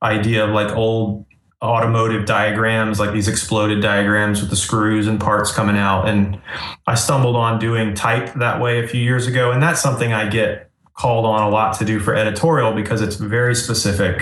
idea 0.02 0.44
of 0.44 0.50
like 0.50 0.74
old 0.76 1.26
automotive 1.62 2.24
diagrams, 2.24 2.98
like 2.98 3.12
these 3.12 3.28
exploded 3.28 3.80
diagrams 3.80 4.40
with 4.40 4.50
the 4.50 4.56
screws 4.56 5.06
and 5.06 5.20
parts 5.20 5.52
coming 5.52 5.76
out. 5.76 6.08
And 6.08 6.40
I 6.86 6.94
stumbled 6.94 7.36
on 7.36 7.58
doing 7.58 7.94
type 7.94 8.34
that 8.34 8.60
way 8.60 8.82
a 8.82 8.88
few 8.88 9.02
years 9.02 9.26
ago. 9.26 9.52
And 9.52 9.62
that's 9.62 9.80
something 9.80 10.12
I 10.12 10.28
get 10.28 10.70
called 10.94 11.24
on 11.24 11.42
a 11.42 11.48
lot 11.48 11.78
to 11.78 11.84
do 11.84 12.00
for 12.00 12.14
editorial 12.14 12.72
because 12.72 13.00
it's 13.00 13.16
very 13.16 13.54
specific. 13.54 14.18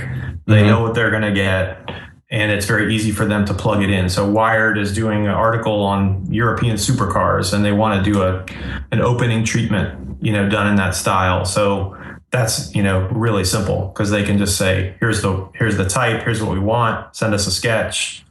They 0.46 0.58
mm-hmm. 0.58 0.66
know 0.66 0.82
what 0.82 0.94
they're 0.94 1.10
going 1.10 1.22
to 1.22 1.32
get 1.32 1.90
and 2.30 2.52
it's 2.52 2.66
very 2.66 2.94
easy 2.94 3.10
for 3.10 3.24
them 3.24 3.44
to 3.46 3.54
plug 3.54 3.82
it 3.82 3.90
in. 3.90 4.08
So 4.08 4.28
Wired 4.28 4.76
is 4.76 4.94
doing 4.94 5.24
an 5.24 5.32
article 5.32 5.82
on 5.82 6.30
European 6.30 6.76
supercars, 6.76 7.54
and 7.54 7.64
they 7.64 7.72
want 7.72 8.04
to 8.04 8.12
do 8.12 8.22
a 8.22 8.44
an 8.92 9.00
opening 9.00 9.44
treatment, 9.44 10.18
you 10.20 10.32
know, 10.32 10.48
done 10.48 10.66
in 10.66 10.76
that 10.76 10.94
style. 10.94 11.44
So 11.44 11.96
that's 12.30 12.74
you 12.74 12.82
know 12.82 13.08
really 13.08 13.44
simple 13.44 13.88
because 13.88 14.10
they 14.10 14.24
can 14.24 14.38
just 14.38 14.58
say, 14.58 14.94
here's 15.00 15.22
the 15.22 15.48
here's 15.54 15.76
the 15.76 15.88
type, 15.88 16.22
here's 16.22 16.42
what 16.42 16.52
we 16.52 16.60
want, 16.60 17.16
send 17.16 17.32
us 17.32 17.46
a 17.46 17.50
sketch. 17.50 18.24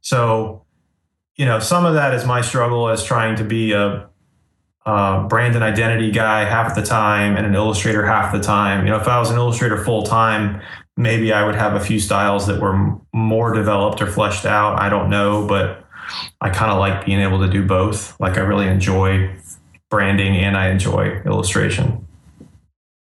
So 0.00 0.64
you 1.36 1.46
know, 1.46 1.58
some 1.58 1.84
of 1.84 1.94
that 1.94 2.14
is 2.14 2.24
my 2.24 2.40
struggle 2.40 2.88
as 2.88 3.04
trying 3.04 3.36
to 3.36 3.44
be 3.44 3.72
a 3.72 4.08
uh, 4.84 5.26
brand 5.28 5.54
and 5.54 5.62
identity 5.62 6.10
guy 6.10 6.44
half 6.44 6.74
the 6.74 6.82
time 6.82 7.36
and 7.36 7.46
an 7.46 7.54
illustrator 7.54 8.04
half 8.04 8.32
the 8.32 8.40
time. 8.40 8.84
You 8.84 8.92
know, 8.92 9.00
if 9.00 9.06
I 9.06 9.18
was 9.18 9.30
an 9.30 9.36
illustrator 9.36 9.82
full 9.84 10.02
time, 10.02 10.60
maybe 10.96 11.32
I 11.32 11.44
would 11.46 11.54
have 11.54 11.74
a 11.74 11.80
few 11.80 12.00
styles 12.00 12.46
that 12.46 12.60
were 12.60 12.96
more 13.12 13.52
developed 13.52 14.02
or 14.02 14.06
fleshed 14.06 14.44
out. 14.44 14.80
I 14.80 14.88
don't 14.88 15.08
know, 15.08 15.46
but 15.46 15.84
I 16.40 16.50
kind 16.50 16.72
of 16.72 16.78
like 16.78 17.06
being 17.06 17.20
able 17.20 17.38
to 17.40 17.48
do 17.48 17.64
both. 17.64 18.18
Like 18.20 18.36
I 18.36 18.40
really 18.40 18.66
enjoy 18.66 19.34
branding 19.88 20.36
and 20.36 20.56
I 20.56 20.70
enjoy 20.70 21.22
illustration. 21.24 22.06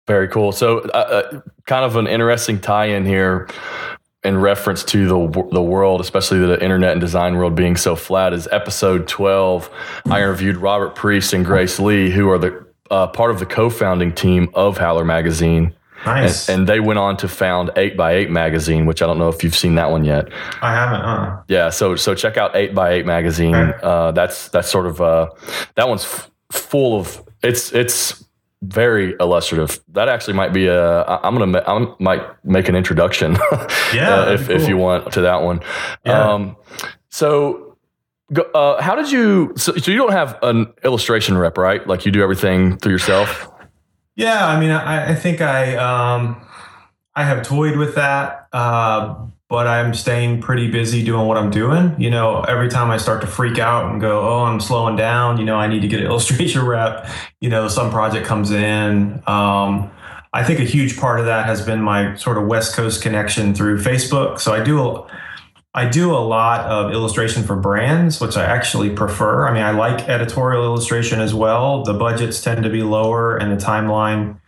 Very 0.05 0.27
cool. 0.27 0.51
So, 0.51 0.79
uh, 0.79 1.31
uh, 1.33 1.41
kind 1.65 1.85
of 1.85 1.95
an 1.95 2.07
interesting 2.07 2.59
tie-in 2.59 3.05
here 3.05 3.47
in 4.23 4.37
reference 4.37 4.83
to 4.85 5.07
the 5.07 5.47
the 5.51 5.61
world, 5.61 6.01
especially 6.01 6.39
the 6.39 6.61
internet 6.61 6.91
and 6.93 7.01
design 7.01 7.35
world 7.35 7.55
being 7.55 7.75
so 7.75 7.95
flat. 7.95 8.33
Is 8.33 8.47
episode 8.51 9.07
twelve? 9.07 9.69
I 10.05 10.19
interviewed 10.19 10.57
Robert 10.57 10.95
Priest 10.95 11.33
and 11.33 11.45
Grace 11.45 11.79
Lee, 11.79 12.09
who 12.09 12.29
are 12.29 12.37
the 12.37 12.65
uh, 12.89 13.07
part 13.07 13.31
of 13.31 13.39
the 13.39 13.45
co-founding 13.45 14.13
team 14.13 14.49
of 14.53 14.77
Howler 14.77 15.05
Magazine. 15.05 15.73
Nice. 16.05 16.49
And, 16.49 16.59
and, 16.59 16.69
they 16.69 16.81
went 16.81 16.99
on 16.99 17.15
to 17.17 17.29
found 17.29 17.71
Eight 17.77 17.95
by 17.95 18.13
Eight 18.15 18.29
magazine, 18.29 18.85
which 18.85 19.01
I 19.01 19.05
don't 19.07 19.17
know 19.17 19.29
if 19.29 19.41
you've 19.43 19.55
seen 19.55 19.75
that 19.75 19.89
one 19.89 20.03
yet. 20.03 20.27
I 20.61 20.73
haven't. 20.73 21.01
Uh. 21.01 21.43
Yeah. 21.47 21.69
So 21.69 21.95
so 21.95 22.13
check 22.13 22.35
out 22.37 22.55
Eight 22.55 22.75
by 22.75 22.93
Eight 22.93 23.05
magazine. 23.05 23.55
Okay. 23.55 23.79
Uh, 23.81 24.11
that's 24.11 24.49
that's 24.49 24.69
sort 24.69 24.85
of 24.85 25.01
uh, 25.01 25.29
that 25.75 25.87
one's 25.87 26.03
f- 26.03 26.29
full 26.51 26.99
of 26.99 27.23
it's 27.41 27.71
it's 27.71 28.23
very 28.63 29.15
illustrative. 29.19 29.79
That 29.89 30.07
actually 30.07 30.33
might 30.33 30.53
be 30.53 30.67
a. 30.67 31.03
I'm 31.05 31.37
gonna. 31.37 31.63
I 31.67 31.93
might 31.99 32.21
make 32.45 32.69
an 32.69 32.75
introduction. 32.75 33.33
yeah, 33.93 34.15
uh, 34.15 34.31
if 34.33 34.47
cool. 34.47 34.55
if 34.55 34.67
you 34.67 34.77
want 34.77 35.11
to 35.13 35.21
that 35.21 35.41
one. 35.41 35.61
Yeah. 36.05 36.33
Um, 36.33 36.55
so, 37.09 37.77
uh, 38.53 38.81
how 38.81 38.95
did 38.95 39.11
you? 39.11 39.53
So, 39.57 39.75
so, 39.75 39.91
you 39.91 39.97
don't 39.97 40.11
have 40.11 40.39
an 40.41 40.73
illustration 40.83 41.37
rep, 41.37 41.57
right? 41.57 41.85
Like 41.85 42.05
you 42.05 42.11
do 42.11 42.23
everything 42.23 42.77
through 42.77 42.93
yourself. 42.93 43.49
Yeah, 44.15 44.45
I 44.45 44.59
mean, 44.59 44.69
I, 44.69 45.09
I 45.09 45.15
think 45.15 45.41
I 45.41 45.75
um, 45.75 46.45
I 47.15 47.23
have 47.23 47.41
toyed 47.41 47.77
with 47.77 47.95
that. 47.95 48.47
Uh, 48.53 49.25
but 49.53 49.67
I'm 49.67 49.93
staying 49.93 50.41
pretty 50.41 50.67
busy 50.67 51.05
doing 51.05 51.27
what 51.27 51.37
I'm 51.37 51.51
doing. 51.51 51.93
You 52.01 52.09
know, 52.09 52.41
every 52.41 52.69
time 52.69 52.89
I 52.89 52.97
start 52.97 53.21
to 53.21 53.27
freak 53.27 53.59
out 53.59 53.91
and 53.91 54.01
go, 54.01 54.27
oh, 54.27 54.45
I'm 54.45 54.59
slowing 54.59 54.95
down, 54.95 55.37
you 55.37 55.45
know, 55.45 55.57
I 55.57 55.67
need 55.67 55.83
to 55.83 55.87
get 55.87 55.99
an 55.99 56.07
illustration 56.11 56.65
rep, 56.65 57.07
you 57.39 57.49
know, 57.49 57.67
some 57.67 57.91
project 57.91 58.25
comes 58.25 58.49
in. 58.49 59.21
Um, 59.27 59.91
I 60.33 60.43
think 60.43 60.59
a 60.59 60.63
huge 60.63 60.97
part 60.97 61.19
of 61.19 61.27
that 61.27 61.45
has 61.45 61.63
been 61.63 61.83
my 61.83 62.15
sort 62.15 62.39
of 62.39 62.47
West 62.47 62.75
Coast 62.75 63.03
connection 63.03 63.53
through 63.53 63.77
Facebook. 63.77 64.39
So 64.39 64.55
I 64.55 64.63
do 64.63 65.05
I 65.75 65.87
do 65.87 66.15
a 66.15 66.17
lot 66.17 66.61
of 66.61 66.91
illustration 66.91 67.43
for 67.43 67.55
brands, 67.55 68.19
which 68.19 68.35
I 68.35 68.45
actually 68.45 68.89
prefer. 68.89 69.47
I 69.47 69.53
mean, 69.53 69.61
I 69.61 69.69
like 69.69 70.09
editorial 70.09 70.63
illustration 70.63 71.19
as 71.19 71.35
well. 71.35 71.83
The 71.83 71.93
budgets 71.93 72.41
tend 72.41 72.63
to 72.63 72.71
be 72.71 72.81
lower 72.81 73.37
and 73.37 73.51
the 73.51 73.63
timeline 73.63 74.39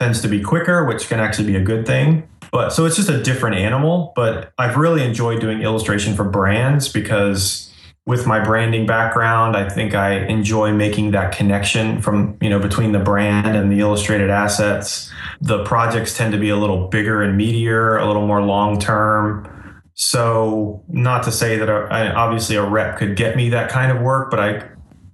tends 0.00 0.20
to 0.22 0.28
be 0.28 0.42
quicker, 0.42 0.84
which 0.84 1.08
can 1.08 1.20
actually 1.20 1.46
be 1.46 1.56
a 1.56 1.62
good 1.62 1.86
thing. 1.86 2.28
But 2.52 2.70
so 2.70 2.84
it's 2.86 2.96
just 2.96 3.08
a 3.08 3.22
different 3.22 3.56
animal. 3.56 4.12
But 4.16 4.52
I've 4.58 4.76
really 4.76 5.04
enjoyed 5.04 5.40
doing 5.40 5.62
illustration 5.62 6.14
for 6.14 6.24
brands 6.24 6.88
because 6.88 7.72
with 8.06 8.24
my 8.24 8.42
branding 8.42 8.86
background, 8.86 9.56
I 9.56 9.68
think 9.68 9.94
I 9.94 10.18
enjoy 10.26 10.72
making 10.72 11.10
that 11.10 11.36
connection 11.36 12.00
from, 12.00 12.38
you 12.40 12.48
know, 12.48 12.60
between 12.60 12.92
the 12.92 13.00
brand 13.00 13.56
and 13.56 13.70
the 13.70 13.80
illustrated 13.80 14.30
assets. 14.30 15.10
The 15.40 15.64
projects 15.64 16.16
tend 16.16 16.32
to 16.32 16.38
be 16.38 16.48
a 16.48 16.56
little 16.56 16.86
bigger 16.86 17.22
and 17.22 17.38
meatier, 17.38 18.00
a 18.00 18.06
little 18.06 18.26
more 18.26 18.42
long 18.42 18.78
term. 18.78 19.52
So, 19.94 20.84
not 20.88 21.24
to 21.24 21.32
say 21.32 21.56
that 21.56 21.68
obviously 21.68 22.54
a 22.56 22.64
rep 22.64 22.98
could 22.98 23.16
get 23.16 23.34
me 23.34 23.48
that 23.50 23.70
kind 23.70 23.90
of 23.90 24.02
work, 24.02 24.30
but 24.30 24.38
I 24.38 24.68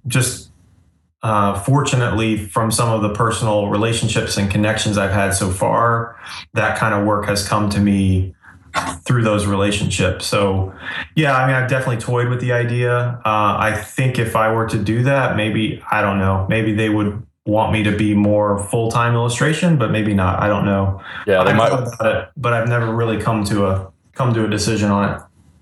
just 0.07 0.51
uh, 1.23 1.57
fortunately, 1.61 2.37
from 2.37 2.69
some 2.69 2.89
of 2.89 3.01
the 3.01 3.13
personal 3.13 3.69
relationships 3.69 4.35
and 4.35 4.51
connections 4.51 4.97
I've 4.97 5.11
had 5.11 5.33
so 5.33 5.49
far, 5.49 6.17
that 6.53 6.77
kind 6.77 6.93
of 6.93 7.05
work 7.05 7.25
has 7.25 7.47
come 7.47 7.69
to 7.69 7.79
me 7.79 8.35
through 9.05 9.23
those 9.23 9.45
relationships. 9.45 10.25
So, 10.25 10.73
yeah, 11.15 11.35
I 11.37 11.47
mean, 11.47 11.55
I've 11.55 11.69
definitely 11.69 12.01
toyed 12.01 12.27
with 12.27 12.41
the 12.41 12.51
idea. 12.51 13.21
Uh, 13.25 13.55
I 13.57 13.73
think 13.73 14.19
if 14.19 14.35
I 14.35 14.53
were 14.53 14.67
to 14.67 14.77
do 14.77 15.03
that, 15.03 15.37
maybe, 15.37 15.81
I 15.89 16.01
don't 16.01 16.19
know, 16.19 16.45
maybe 16.49 16.73
they 16.73 16.89
would 16.89 17.25
want 17.45 17.71
me 17.71 17.83
to 17.83 17.95
be 17.95 18.13
more 18.13 18.59
full 18.65 18.91
time 18.91 19.13
illustration, 19.13 19.77
but 19.77 19.91
maybe 19.91 20.13
not. 20.13 20.41
I 20.41 20.47
don't 20.47 20.65
know. 20.65 21.01
Yeah, 21.25 21.43
they 21.43 21.51
I've 21.51 21.57
might. 21.57 21.71
About 21.71 22.15
it, 22.15 22.29
but 22.35 22.53
I've 22.53 22.67
never 22.67 22.93
really 22.93 23.21
come 23.21 23.43
to 23.45 23.67
a 23.67 23.91
come 24.13 24.33
to 24.33 24.45
a 24.45 24.49
decision 24.49 24.91
on 24.91 25.09
it. 25.09 25.21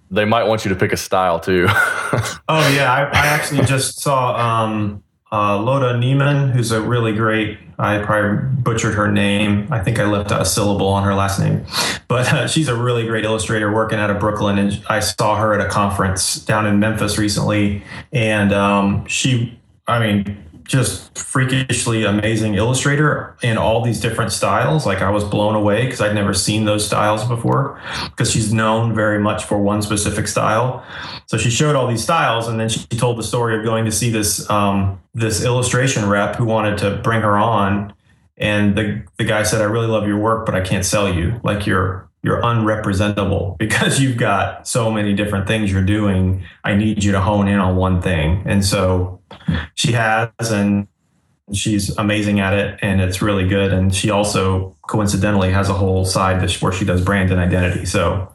They 0.09 0.25
might 0.25 0.43
want 0.43 0.65
you 0.65 0.69
to 0.69 0.75
pick 0.75 0.91
a 0.91 0.97
style 0.97 1.39
too. 1.39 1.65
oh 1.69 2.73
yeah, 2.75 2.91
I, 2.91 3.03
I 3.03 3.27
actually 3.27 3.65
just 3.65 3.99
saw 3.99 4.35
um, 4.35 5.03
uh, 5.31 5.57
Loda 5.57 5.93
Neiman, 5.93 6.51
who's 6.51 6.71
a 6.71 6.81
really 6.81 7.13
great, 7.13 7.57
I 7.79 7.99
probably 7.99 8.47
butchered 8.61 8.93
her 8.95 9.09
name. 9.09 9.67
I 9.71 9.79
think 9.79 9.97
I 9.97 10.05
left 10.05 10.31
a 10.31 10.43
syllable 10.43 10.87
on 10.87 11.03
her 11.03 11.15
last 11.15 11.39
name, 11.39 11.65
but 12.07 12.31
uh, 12.33 12.47
she's 12.47 12.67
a 12.67 12.75
really 12.75 13.07
great 13.07 13.23
illustrator 13.23 13.71
working 13.73 13.97
out 13.97 14.09
of 14.09 14.19
Brooklyn. 14.19 14.57
And 14.57 14.83
I 14.89 14.99
saw 14.99 15.37
her 15.37 15.53
at 15.53 15.65
a 15.65 15.69
conference 15.69 16.35
down 16.35 16.65
in 16.65 16.79
Memphis 16.79 17.17
recently. 17.17 17.81
And 18.11 18.51
um, 18.51 19.05
she, 19.07 19.57
I 19.87 19.99
mean, 19.99 20.37
just 20.71 21.17
freakishly 21.17 22.05
amazing 22.05 22.55
illustrator 22.55 23.35
in 23.43 23.57
all 23.57 23.83
these 23.83 23.99
different 23.99 24.31
styles. 24.31 24.85
Like 24.85 25.01
I 25.01 25.09
was 25.09 25.25
blown 25.25 25.53
away 25.53 25.83
because 25.83 25.99
I'd 25.99 26.15
never 26.15 26.33
seen 26.33 26.63
those 26.63 26.85
styles 26.85 27.27
before 27.27 27.79
because 28.05 28.31
she's 28.31 28.53
known 28.53 28.95
very 28.95 29.19
much 29.19 29.43
for 29.43 29.61
one 29.61 29.81
specific 29.81 30.29
style. 30.29 30.83
So 31.27 31.37
she 31.37 31.49
showed 31.49 31.75
all 31.75 31.87
these 31.87 32.01
styles 32.01 32.47
and 32.47 32.57
then 32.57 32.69
she 32.69 32.85
told 32.85 33.17
the 33.17 33.23
story 33.23 33.57
of 33.57 33.65
going 33.65 33.83
to 33.83 33.91
see 33.91 34.09
this 34.09 34.49
um, 34.49 35.01
this 35.13 35.43
illustration 35.43 36.07
rep 36.07 36.37
who 36.37 36.45
wanted 36.45 36.77
to 36.79 36.97
bring 36.97 37.21
her 37.21 37.37
on. 37.37 37.93
And 38.37 38.75
the, 38.75 39.03
the 39.17 39.25
guy 39.25 39.43
said, 39.43 39.61
I 39.61 39.65
really 39.65 39.87
love 39.87 40.07
your 40.07 40.17
work, 40.17 40.45
but 40.45 40.55
I 40.55 40.61
can't 40.61 40.85
sell 40.85 41.13
you. 41.13 41.39
Like 41.43 41.67
you're 41.67 42.09
you're 42.23 42.41
unrepresentable 42.41 43.57
because 43.59 43.99
you've 43.99 44.17
got 44.17 44.67
so 44.67 44.89
many 44.89 45.13
different 45.13 45.47
things 45.47 45.71
you're 45.71 45.83
doing. 45.83 46.43
I 46.63 46.75
need 46.75 47.03
you 47.03 47.11
to 47.11 47.19
hone 47.19 47.47
in 47.47 47.59
on 47.59 47.75
one 47.75 48.01
thing. 48.01 48.43
And 48.45 48.63
so 48.63 49.20
she 49.75 49.91
has, 49.93 50.29
and 50.51 50.87
she's 51.53 51.95
amazing 51.97 52.39
at 52.39 52.53
it, 52.53 52.79
and 52.81 53.01
it's 53.01 53.21
really 53.21 53.47
good. 53.47 53.73
And 53.73 53.93
she 53.93 54.09
also 54.09 54.75
coincidentally 54.87 55.51
has 55.51 55.69
a 55.69 55.73
whole 55.73 56.05
side 56.05 56.41
where 56.61 56.71
she 56.71 56.85
does 56.85 57.03
brand 57.03 57.31
and 57.31 57.39
identity. 57.39 57.85
So 57.85 58.31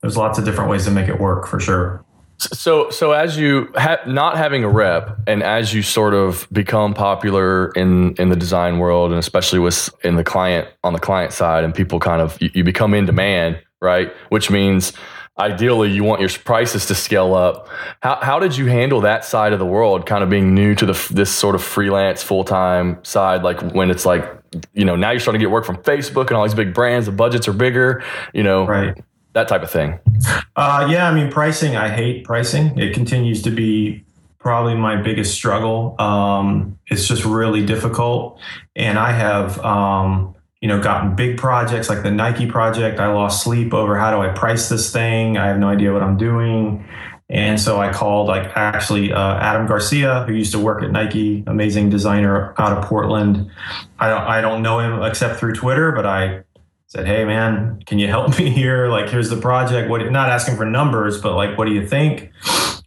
there's 0.00 0.16
lots 0.16 0.38
of 0.38 0.44
different 0.44 0.70
ways 0.70 0.84
to 0.84 0.90
make 0.90 1.08
it 1.08 1.20
work 1.20 1.46
for 1.46 1.60
sure. 1.60 2.04
So, 2.38 2.90
so 2.90 3.12
as 3.12 3.36
you 3.38 3.70
ha- 3.76 4.00
not 4.06 4.36
having 4.36 4.64
a 4.64 4.68
rep, 4.68 5.16
and 5.28 5.44
as 5.44 5.72
you 5.72 5.82
sort 5.82 6.12
of 6.12 6.48
become 6.50 6.92
popular 6.92 7.70
in 7.72 8.14
in 8.14 8.30
the 8.30 8.36
design 8.36 8.78
world, 8.78 9.12
and 9.12 9.18
especially 9.18 9.60
with 9.60 9.90
in 10.02 10.16
the 10.16 10.24
client 10.24 10.66
on 10.82 10.92
the 10.92 10.98
client 10.98 11.32
side, 11.32 11.62
and 11.62 11.72
people 11.72 12.00
kind 12.00 12.20
of 12.20 12.40
you, 12.42 12.50
you 12.52 12.64
become 12.64 12.94
in 12.94 13.06
demand, 13.06 13.62
right? 13.80 14.12
Which 14.30 14.50
means 14.50 14.92
ideally 15.38 15.90
you 15.90 16.04
want 16.04 16.20
your 16.20 16.30
prices 16.30 16.86
to 16.86 16.94
scale 16.94 17.34
up. 17.34 17.68
How 18.00 18.18
how 18.22 18.38
did 18.38 18.56
you 18.56 18.66
handle 18.66 19.00
that 19.02 19.24
side 19.24 19.52
of 19.52 19.58
the 19.58 19.66
world, 19.66 20.06
kind 20.06 20.22
of 20.22 20.30
being 20.30 20.54
new 20.54 20.74
to 20.74 20.86
the 20.86 21.08
this 21.10 21.30
sort 21.30 21.54
of 21.54 21.62
freelance 21.62 22.22
full 22.22 22.44
time 22.44 23.02
side? 23.04 23.42
Like 23.42 23.60
when 23.72 23.90
it's 23.90 24.06
like 24.06 24.24
you 24.74 24.84
know 24.84 24.96
now 24.96 25.10
you're 25.10 25.20
starting 25.20 25.40
to 25.40 25.44
get 25.44 25.50
work 25.50 25.64
from 25.64 25.76
Facebook 25.78 26.28
and 26.28 26.32
all 26.32 26.44
these 26.44 26.54
big 26.54 26.74
brands, 26.74 27.06
the 27.06 27.12
budgets 27.12 27.48
are 27.48 27.52
bigger, 27.52 28.02
you 28.32 28.42
know, 28.42 28.66
right 28.66 29.02
that 29.32 29.48
type 29.48 29.62
of 29.62 29.70
thing? 29.70 29.98
Uh, 30.56 30.86
yeah, 30.90 31.08
I 31.08 31.14
mean, 31.14 31.30
pricing, 31.30 31.76
I 31.76 31.88
hate 31.88 32.24
pricing. 32.24 32.78
It 32.78 32.94
continues 32.94 33.42
to 33.42 33.50
be 33.50 34.04
probably 34.38 34.74
my 34.74 35.00
biggest 35.00 35.34
struggle. 35.34 35.94
Um, 36.00 36.78
it's 36.88 37.06
just 37.06 37.24
really 37.24 37.64
difficult. 37.64 38.38
And 38.76 38.98
I 38.98 39.12
have, 39.12 39.58
um, 39.64 40.34
you 40.62 40.68
know, 40.68 40.80
gotten 40.80 41.16
big 41.16 41.36
projects 41.36 41.88
like 41.88 42.04
the 42.04 42.10
Nike 42.10 42.46
project. 42.46 43.00
I 43.00 43.12
lost 43.12 43.42
sleep 43.42 43.74
over 43.74 43.98
how 43.98 44.12
do 44.12 44.22
I 44.22 44.28
price 44.28 44.68
this 44.68 44.92
thing? 44.92 45.36
I 45.36 45.48
have 45.48 45.58
no 45.58 45.68
idea 45.68 45.92
what 45.92 46.04
I'm 46.04 46.16
doing. 46.16 46.88
And 47.28 47.60
so 47.60 47.80
I 47.80 47.92
called 47.92 48.28
like 48.28 48.56
actually 48.56 49.12
uh, 49.12 49.34
Adam 49.38 49.66
Garcia, 49.66 50.22
who 50.24 50.32
used 50.32 50.52
to 50.52 50.60
work 50.60 50.84
at 50.84 50.92
Nike, 50.92 51.42
amazing 51.48 51.90
designer 51.90 52.54
out 52.58 52.78
of 52.78 52.84
Portland. 52.84 53.50
I 53.98 54.08
don't 54.08 54.22
I 54.22 54.40
don't 54.40 54.62
know 54.62 54.78
him 54.78 55.02
except 55.02 55.40
through 55.40 55.54
Twitter, 55.54 55.90
but 55.92 56.06
I 56.06 56.42
said, 56.86 57.06
"Hey, 57.06 57.24
man, 57.24 57.82
can 57.86 57.98
you 57.98 58.06
help 58.06 58.38
me 58.38 58.50
here? 58.50 58.88
Like, 58.88 59.08
here's 59.08 59.30
the 59.30 59.38
project. 59.38 59.90
What? 59.90 60.08
Not 60.12 60.28
asking 60.28 60.56
for 60.56 60.66
numbers, 60.66 61.20
but 61.20 61.34
like, 61.34 61.58
what 61.58 61.64
do 61.64 61.72
you 61.72 61.86
think?" 61.86 62.30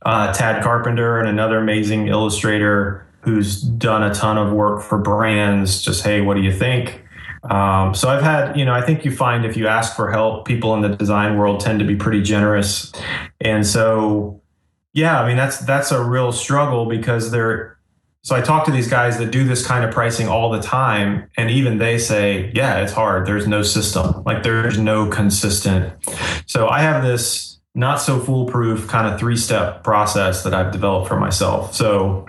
Uh, 0.05 0.31
Tad 0.31 0.63
Carpenter 0.63 1.19
and 1.19 1.27
another 1.27 1.57
amazing 1.57 2.07
illustrator 2.07 3.07
who's 3.21 3.59
done 3.59 4.03
a 4.03 4.13
ton 4.13 4.37
of 4.37 4.53
work 4.53 4.83
for 4.83 4.99
brands. 4.99 5.81
Just, 5.81 6.03
hey, 6.03 6.21
what 6.21 6.35
do 6.35 6.43
you 6.43 6.51
think? 6.51 7.04
Um, 7.49 7.93
so 7.93 8.09
I've 8.09 8.23
had, 8.23 8.57
you 8.57 8.65
know, 8.65 8.73
I 8.73 8.81
think 8.81 9.05
you 9.05 9.15
find 9.15 9.45
if 9.45 9.55
you 9.55 9.67
ask 9.67 9.95
for 9.95 10.11
help, 10.11 10.45
people 10.45 10.73
in 10.73 10.81
the 10.81 10.89
design 10.89 11.37
world 11.37 11.59
tend 11.59 11.79
to 11.79 11.85
be 11.85 11.95
pretty 11.95 12.21
generous, 12.21 12.91
and 13.39 13.65
so 13.65 14.41
yeah, 14.93 15.21
I 15.21 15.27
mean 15.27 15.37
that's 15.37 15.59
that's 15.59 15.91
a 15.91 16.03
real 16.03 16.31
struggle 16.31 16.85
because 16.85 17.31
they're 17.31 17.77
so 18.21 18.35
I 18.35 18.41
talk 18.41 18.65
to 18.65 18.71
these 18.71 18.87
guys 18.87 19.19
that 19.19 19.29
do 19.29 19.43
this 19.43 19.65
kind 19.65 19.85
of 19.85 19.93
pricing 19.93 20.27
all 20.27 20.49
the 20.49 20.61
time, 20.61 21.29
and 21.37 21.51
even 21.51 21.77
they 21.77 21.99
say, 21.99 22.51
yeah, 22.55 22.79
it's 22.79 22.93
hard. 22.93 23.27
There's 23.27 23.47
no 23.47 23.61
system, 23.61 24.23
like 24.25 24.41
there's 24.41 24.79
no 24.79 25.07
consistent. 25.07 25.93
So 26.47 26.67
I 26.67 26.81
have 26.81 27.03
this 27.03 27.59
not 27.75 27.97
so 27.97 28.19
foolproof 28.19 28.87
kind 28.87 29.13
of 29.13 29.19
three 29.19 29.37
step 29.37 29.83
process 29.83 30.43
that 30.43 30.53
I've 30.53 30.71
developed 30.71 31.07
for 31.07 31.19
myself. 31.19 31.75
So 31.75 32.25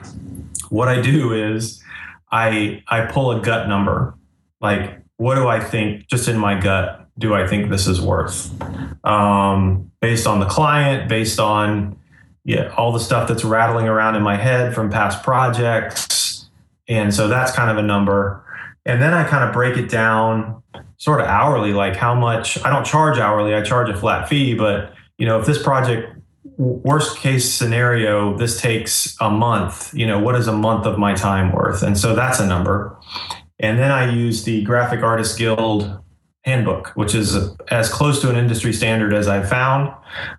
what 0.68 0.88
I 0.88 1.00
do 1.00 1.32
is 1.32 1.82
I 2.30 2.82
I 2.88 3.06
pull 3.06 3.30
a 3.30 3.40
gut 3.40 3.68
number. 3.68 4.14
Like, 4.60 4.98
what 5.16 5.36
do 5.36 5.48
I 5.48 5.60
think 5.60 6.06
just 6.08 6.28
in 6.28 6.38
my 6.38 6.58
gut 6.60 7.06
do 7.18 7.34
I 7.34 7.46
think 7.46 7.70
this 7.70 7.86
is 7.86 8.00
worth? 8.00 8.50
Um, 9.04 9.90
based 10.00 10.26
on 10.26 10.40
the 10.40 10.46
client, 10.46 11.08
based 11.08 11.40
on 11.40 11.98
yeah, 12.44 12.72
all 12.76 12.92
the 12.92 13.00
stuff 13.00 13.26
that's 13.26 13.44
rattling 13.44 13.88
around 13.88 14.14
in 14.14 14.22
my 14.22 14.36
head 14.36 14.74
from 14.74 14.90
past 14.90 15.24
projects. 15.24 16.48
And 16.88 17.12
so 17.12 17.26
that's 17.26 17.52
kind 17.52 17.70
of 17.70 17.76
a 17.76 17.82
number. 17.82 18.44
And 18.84 19.02
then 19.02 19.14
I 19.14 19.24
kind 19.24 19.44
of 19.44 19.52
break 19.52 19.76
it 19.76 19.88
down 19.88 20.62
sort 20.98 21.20
of 21.20 21.26
hourly, 21.26 21.72
like 21.72 21.96
how 21.96 22.14
much 22.14 22.62
I 22.64 22.70
don't 22.70 22.86
charge 22.86 23.18
hourly, 23.18 23.52
I 23.54 23.62
charge 23.62 23.90
a 23.90 23.96
flat 23.96 24.28
fee, 24.28 24.54
but 24.54 24.94
you 25.18 25.26
know, 25.26 25.40
if 25.40 25.46
this 25.46 25.60
project 25.60 26.16
worst 26.56 27.18
case 27.18 27.52
scenario, 27.52 28.36
this 28.36 28.60
takes 28.60 29.16
a 29.20 29.28
month, 29.28 29.92
you 29.92 30.06
know, 30.06 30.20
what 30.20 30.36
is 30.36 30.46
a 30.46 30.52
month 30.52 30.86
of 30.86 30.98
my 30.98 31.14
time 31.14 31.52
worth? 31.52 31.82
And 31.82 31.98
so 31.98 32.14
that's 32.14 32.38
a 32.38 32.46
number. 32.46 32.96
And 33.58 33.78
then 33.78 33.90
I 33.90 34.12
use 34.12 34.44
the 34.44 34.62
Graphic 34.62 35.02
Artists 35.02 35.36
Guild 35.36 35.98
handbook, 36.44 36.88
which 36.94 37.14
is 37.14 37.36
as 37.70 37.88
close 37.88 38.20
to 38.20 38.30
an 38.30 38.36
industry 38.36 38.72
standard 38.72 39.12
as 39.12 39.26
I've 39.26 39.48
found. 39.48 39.88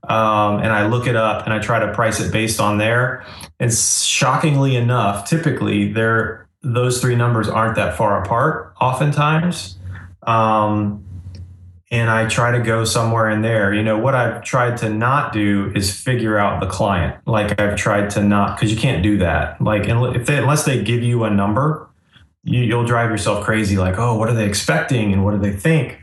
Um, 0.08 0.60
and 0.60 0.72
I 0.72 0.88
look 0.88 1.06
it 1.06 1.16
up 1.16 1.46
and 1.46 1.54
I 1.54 1.60
try 1.60 1.80
to 1.80 1.94
price 1.94 2.20
it 2.20 2.32
based 2.32 2.60
on 2.60 2.78
there. 2.78 3.26
And 3.60 3.74
shockingly 3.74 4.76
enough, 4.76 5.28
typically 5.28 5.92
there 5.92 6.48
those 6.64 7.02
three 7.02 7.16
numbers 7.16 7.48
aren't 7.48 7.76
that 7.76 7.98
far 7.98 8.24
apart. 8.24 8.74
Oftentimes. 8.82 9.78
Um, 10.26 11.04
and 11.90 12.10
I 12.10 12.28
try 12.28 12.52
to 12.52 12.60
go 12.60 12.84
somewhere 12.84 13.30
in 13.30 13.42
there. 13.42 13.74
You 13.74 13.84
know, 13.84 13.98
what 13.98 14.14
I've 14.14 14.44
tried 14.44 14.78
to 14.78 14.90
not 14.90 15.32
do 15.32 15.72
is 15.74 15.98
figure 15.98 16.38
out 16.38 16.60
the 16.60 16.68
client. 16.68 17.16
Like 17.26 17.60
I've 17.62 17.78
tried 17.78 18.10
to 18.12 18.24
not, 18.24 18.58
because 18.58 18.72
you 18.72 18.78
can't 18.78 19.02
do 19.02 19.18
that. 19.20 19.62
Like, 19.62 19.84
if 19.88 20.26
they, 20.26 20.38
unless 20.38 20.66
they 20.66 20.84
give 20.84 21.02
you 21.02 21.24
a 21.24 21.30
number, 21.30 21.87
you, 22.48 22.76
will 22.76 22.86
drive 22.86 23.10
yourself 23.10 23.44
crazy. 23.44 23.78
Like, 23.78 24.00
oh, 24.00 24.18
what 24.18 24.30
are 24.30 24.34
they 24.34 24.46
expecting 24.46 25.12
and 25.12 25.24
what 25.24 25.32
do 25.32 25.40
they 25.40 25.56
think? 25.56 26.00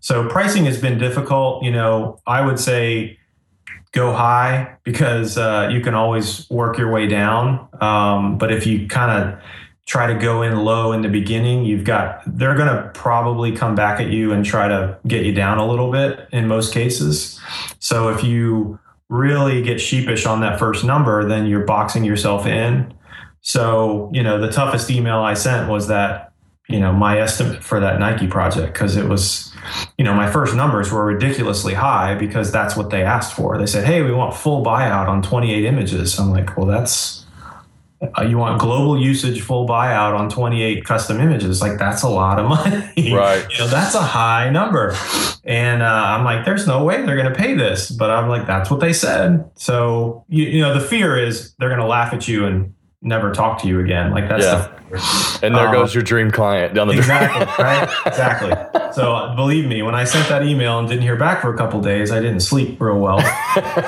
So 0.00 0.28
pricing 0.28 0.64
has 0.64 0.80
been 0.80 0.98
difficult. 0.98 1.62
You 1.62 1.70
know, 1.70 2.20
I 2.26 2.44
would 2.44 2.58
say 2.58 3.18
go 3.92 4.12
high 4.12 4.76
because 4.82 5.38
uh, 5.38 5.70
you 5.72 5.80
can 5.80 5.94
always 5.94 6.50
work 6.50 6.76
your 6.76 6.90
way 6.90 7.06
down. 7.06 7.68
Um, 7.80 8.36
but 8.38 8.52
if 8.52 8.66
you 8.66 8.88
kind 8.88 9.10
of 9.10 9.40
try 9.86 10.06
to 10.06 10.18
go 10.18 10.42
in 10.42 10.56
low 10.56 10.92
in 10.92 11.02
the 11.02 11.08
beginning, 11.08 11.64
you've 11.64 11.84
got 11.84 12.22
they're 12.26 12.56
going 12.56 12.74
to 12.74 12.90
probably 12.94 13.54
come 13.54 13.74
back 13.74 14.00
at 14.00 14.08
you 14.08 14.32
and 14.32 14.44
try 14.44 14.66
to 14.66 14.98
get 15.06 15.24
you 15.24 15.32
down 15.32 15.58
a 15.58 15.66
little 15.66 15.92
bit 15.92 16.28
in 16.32 16.48
most 16.48 16.74
cases. 16.74 17.40
So 17.78 18.08
if 18.08 18.24
you 18.24 18.80
really 19.08 19.62
get 19.62 19.80
sheepish 19.80 20.26
on 20.26 20.40
that 20.40 20.58
first 20.58 20.82
number, 20.82 21.28
then 21.28 21.46
you're 21.46 21.64
boxing 21.64 22.02
yourself 22.04 22.46
in. 22.46 22.92
So, 23.44 24.10
you 24.14 24.22
know, 24.22 24.40
the 24.40 24.50
toughest 24.50 24.90
email 24.90 25.18
I 25.18 25.34
sent 25.34 25.68
was 25.68 25.88
that, 25.88 26.32
you 26.66 26.80
know, 26.80 26.94
my 26.94 27.20
estimate 27.20 27.62
for 27.62 27.78
that 27.78 28.00
Nike 28.00 28.26
project, 28.26 28.72
because 28.72 28.96
it 28.96 29.06
was, 29.06 29.54
you 29.98 30.04
know, 30.04 30.14
my 30.14 30.32
first 30.32 30.54
numbers 30.54 30.90
were 30.90 31.04
ridiculously 31.04 31.74
high 31.74 32.14
because 32.14 32.50
that's 32.50 32.74
what 32.74 32.88
they 32.88 33.02
asked 33.02 33.34
for. 33.34 33.58
They 33.58 33.66
said, 33.66 33.84
hey, 33.84 34.00
we 34.00 34.12
want 34.12 34.34
full 34.34 34.64
buyout 34.64 35.08
on 35.08 35.20
28 35.20 35.62
images. 35.66 36.18
I'm 36.18 36.30
like, 36.30 36.56
well, 36.56 36.66
that's, 36.66 37.26
uh, 38.18 38.22
you 38.22 38.38
want 38.38 38.58
global 38.58 38.98
usage 38.98 39.42
full 39.42 39.68
buyout 39.68 40.18
on 40.18 40.30
28 40.30 40.82
custom 40.86 41.20
images. 41.20 41.60
Like 41.60 41.78
that's 41.78 42.02
a 42.02 42.08
lot 42.08 42.38
of 42.38 42.48
money. 42.48 43.12
Right. 43.12 43.46
You 43.50 43.58
know 43.58 43.68
that's 43.68 43.94
a 43.94 44.02
high 44.02 44.48
number. 44.48 44.96
And 45.44 45.82
uh, 45.82 45.86
i'm 45.86 46.24
like 46.24 46.44
there's 46.44 46.66
no 46.66 46.82
way 46.84 47.04
they're 47.04 47.16
going 47.16 47.32
to 47.32 47.38
pay 47.38 47.54
this. 47.54 47.90
But 47.90 48.10
i'm 48.10 48.28
like 48.28 48.46
that's 48.46 48.70
what 48.70 48.80
they 48.80 48.92
said. 48.92 49.48
So 49.54 50.24
you, 50.28 50.44
you 50.44 50.60
know 50.60 50.74
the 50.74 50.86
fear 50.86 51.16
is 51.16 51.54
they're 51.58 51.70
going 51.70 51.80
to 51.80 51.86
laugh 51.86 52.12
at 52.12 52.26
you 52.26 52.44
and 52.44 52.74
never 53.04 53.32
talk 53.32 53.60
to 53.62 53.68
you 53.68 53.80
again. 53.80 54.10
Like 54.10 54.28
that's 54.28 54.44
yeah. 54.44 54.68
the, 54.90 55.40
and 55.42 55.54
there 55.54 55.68
um, 55.68 55.74
goes 55.74 55.94
your 55.94 56.02
dream 56.02 56.30
client 56.30 56.74
down 56.74 56.88
the 56.88 56.94
exactly 56.94 57.46
right 57.64 57.88
exactly. 58.06 58.52
So 58.92 59.34
believe 59.36 59.66
me, 59.66 59.82
when 59.82 59.94
I 59.94 60.04
sent 60.04 60.28
that 60.28 60.44
email 60.44 60.78
and 60.78 60.88
didn't 60.88 61.02
hear 61.02 61.16
back 61.16 61.42
for 61.42 61.52
a 61.52 61.56
couple 61.56 61.80
days, 61.80 62.10
I 62.10 62.20
didn't 62.20 62.40
sleep 62.40 62.80
real 62.80 62.98
well. 62.98 63.18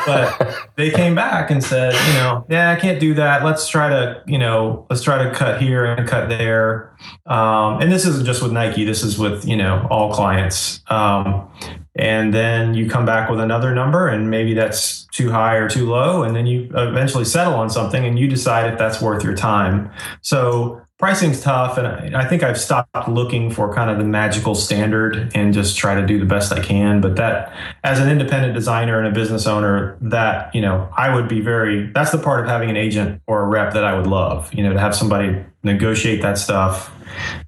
but 0.07 0.69
they 0.77 0.91
came 0.91 1.15
back 1.15 1.51
and 1.51 1.63
said, 1.63 1.95
you 1.95 2.15
know, 2.15 2.45
yeah, 2.49 2.71
I 2.71 2.77
can't 2.77 3.01
do 3.01 3.15
that. 3.15 3.45
Let's 3.45 3.69
try 3.69 3.89
to, 3.89 4.23
you 4.27 4.39
know, 4.39 4.87
let's 4.91 5.03
try 5.03 5.23
to 5.23 5.33
cut 5.33 5.63
here 5.63 5.85
and 5.85 6.09
cut 6.09 6.29
there. 6.29 6.95
Um, 7.27 7.81
and 7.81 7.91
this 7.91 8.05
isn't 8.05 8.27
just 8.27 8.43
with 8.43 8.53
Nike. 8.53 8.85
This 8.85 9.03
is 9.03 9.19
with 9.19 9.47
you 9.47 9.57
know 9.57 9.87
all 9.91 10.13
clients. 10.13 10.81
Um, 10.89 11.51
and 11.97 12.33
then 12.33 12.75
you 12.75 12.89
come 12.89 13.05
back 13.05 13.29
with 13.29 13.41
another 13.41 13.75
number 13.75 14.09
and 14.09 14.31
maybe 14.31 14.55
that's 14.55 15.05
too 15.13 15.31
high 15.31 15.57
or 15.57 15.69
too 15.69 15.87
low 15.87 16.23
and 16.23 16.37
then 16.37 16.47
you 16.47 16.71
eventually 16.75 17.25
settle 17.25 17.55
on 17.55 17.71
something 17.71 18.05
and 18.05 18.19
you 18.19 18.29
decide 18.29 18.73
if 18.73 18.79
that's 18.79 19.01
worth 19.01 19.25
your 19.25 19.35
time. 19.35 19.91
So 20.21 20.83
pricing's 20.99 21.43
tough 21.43 21.77
and 21.77 22.17
i 22.17 22.27
think 22.27 22.43
i've 22.43 22.59
stopped 22.59 23.07
looking 23.07 23.51
for 23.51 23.75
kind 23.75 23.91
of 23.91 23.99
the 23.99 24.05
magical 24.05 24.55
standard 24.55 25.31
and 25.35 25.53
just 25.53 25.77
try 25.77 25.95
to 25.95 26.07
do 26.07 26.19
the 26.19 26.25
best 26.25 26.51
i 26.53 26.59
can. 26.59 27.03
But 27.03 27.17
that 27.17 27.55
as 27.85 28.01
an 28.01 28.09
independent 28.09 28.55
designer 28.55 28.99
and 28.99 29.07
a 29.07 29.11
business 29.11 29.47
owner 29.47 29.99
that 30.01 30.55
you 30.55 30.63
know 30.63 30.89
i 30.97 31.15
would 31.15 31.29
be 31.29 31.43
very 31.43 31.93
that's 31.93 32.13
the 32.13 32.19
part 32.19 32.41
of 32.41 32.47
having 32.47 32.71
an 32.71 32.79
agent 32.79 33.21
or 33.27 33.43
a 33.43 33.47
rep 33.47 33.75
that 33.75 33.85
i 33.85 33.95
would 33.95 34.07
love. 34.07 34.53
You 34.55 34.63
know 34.63 34.73
to 34.73 34.81
have 34.81 34.97
somebody 34.97 35.45
negotiate 35.63 36.23
that 36.23 36.39
stuff 36.39 36.91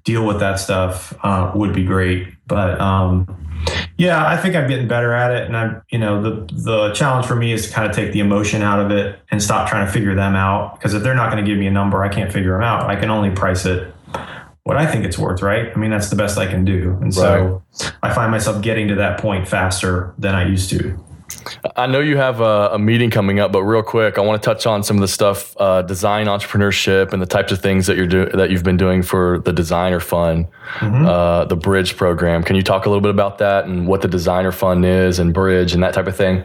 deal 0.03 0.25
with 0.25 0.39
that 0.39 0.59
stuff 0.59 1.13
uh, 1.23 1.51
would 1.55 1.73
be 1.73 1.83
great. 1.83 2.27
But 2.47 2.79
um, 2.79 3.27
yeah, 3.99 4.25
I 4.25 4.37
think 4.37 4.55
I'm 4.55 4.65
getting 4.69 4.87
better 4.87 5.11
at 5.11 5.31
it, 5.31 5.45
and 5.45 5.57
I'm, 5.57 5.81
you 5.89 5.99
know, 5.99 6.21
the 6.21 6.53
the 6.53 6.93
challenge 6.93 7.27
for 7.27 7.35
me 7.35 7.51
is 7.51 7.67
to 7.67 7.73
kind 7.73 7.87
of 7.87 7.93
take 7.93 8.13
the 8.13 8.21
emotion 8.21 8.61
out 8.61 8.79
of 8.79 8.91
it 8.91 9.19
and 9.29 9.43
stop 9.43 9.69
trying 9.69 9.85
to 9.85 9.91
figure 9.91 10.15
them 10.15 10.37
out. 10.37 10.75
Because 10.75 10.93
if 10.93 11.03
they're 11.03 11.13
not 11.13 11.29
going 11.29 11.43
to 11.43 11.49
give 11.49 11.59
me 11.59 11.67
a 11.67 11.71
number, 11.71 12.01
I 12.01 12.07
can't 12.07 12.31
figure 12.31 12.53
them 12.53 12.63
out. 12.63 12.89
I 12.89 12.95
can 12.95 13.09
only 13.09 13.29
price 13.29 13.65
it 13.65 13.93
what 14.63 14.77
I 14.77 14.85
think 14.85 15.03
it's 15.03 15.17
worth, 15.17 15.41
right? 15.41 15.69
I 15.75 15.77
mean, 15.77 15.91
that's 15.91 16.09
the 16.09 16.15
best 16.15 16.37
I 16.37 16.47
can 16.47 16.63
do, 16.63 16.97
and 17.01 17.13
so. 17.13 17.61
I 18.01 18.13
find 18.13 18.31
myself 18.31 18.61
getting 18.61 18.87
to 18.87 18.95
that 18.95 19.19
point 19.19 19.49
faster 19.49 20.13
than 20.17 20.33
I 20.33 20.47
used 20.47 20.69
to. 20.69 20.97
I 21.75 21.87
know 21.87 21.99
you 21.99 22.17
have 22.17 22.41
a, 22.41 22.71
a, 22.73 22.79
meeting 22.79 23.09
coming 23.09 23.39
up, 23.39 23.51
but 23.51 23.63
real 23.63 23.83
quick, 23.83 24.17
I 24.17 24.21
want 24.21 24.41
to 24.41 24.45
touch 24.45 24.65
on 24.65 24.83
some 24.83 24.97
of 24.97 25.01
the 25.01 25.07
stuff, 25.07 25.55
uh, 25.59 25.81
design 25.81 26.27
entrepreneurship, 26.27 27.13
and 27.13 27.21
the 27.21 27.25
types 27.25 27.51
of 27.51 27.61
things 27.61 27.87
that 27.87 27.97
you're 27.97 28.07
doing 28.07 28.29
that 28.33 28.49
you've 28.49 28.63
been 28.63 28.77
doing 28.77 29.01
for 29.03 29.39
the 29.39 29.53
Designer 29.53 29.99
Fund, 29.99 30.47
mm-hmm. 30.75 31.05
uh, 31.05 31.45
the 31.45 31.55
Bridge 31.55 31.97
program. 31.97 32.43
Can 32.43 32.55
you 32.55 32.61
talk 32.61 32.85
a 32.85 32.89
little 32.89 33.01
bit 33.01 33.11
about 33.11 33.37
that 33.39 33.65
and 33.65 33.87
what 33.87 34.01
the 34.01 34.07
Designer 34.07 34.51
Fund 34.51 34.85
is 34.85 35.19
and 35.19 35.33
Bridge 35.33 35.73
and 35.73 35.83
that 35.83 35.93
type 35.93 36.07
of 36.07 36.15
thing? 36.15 36.43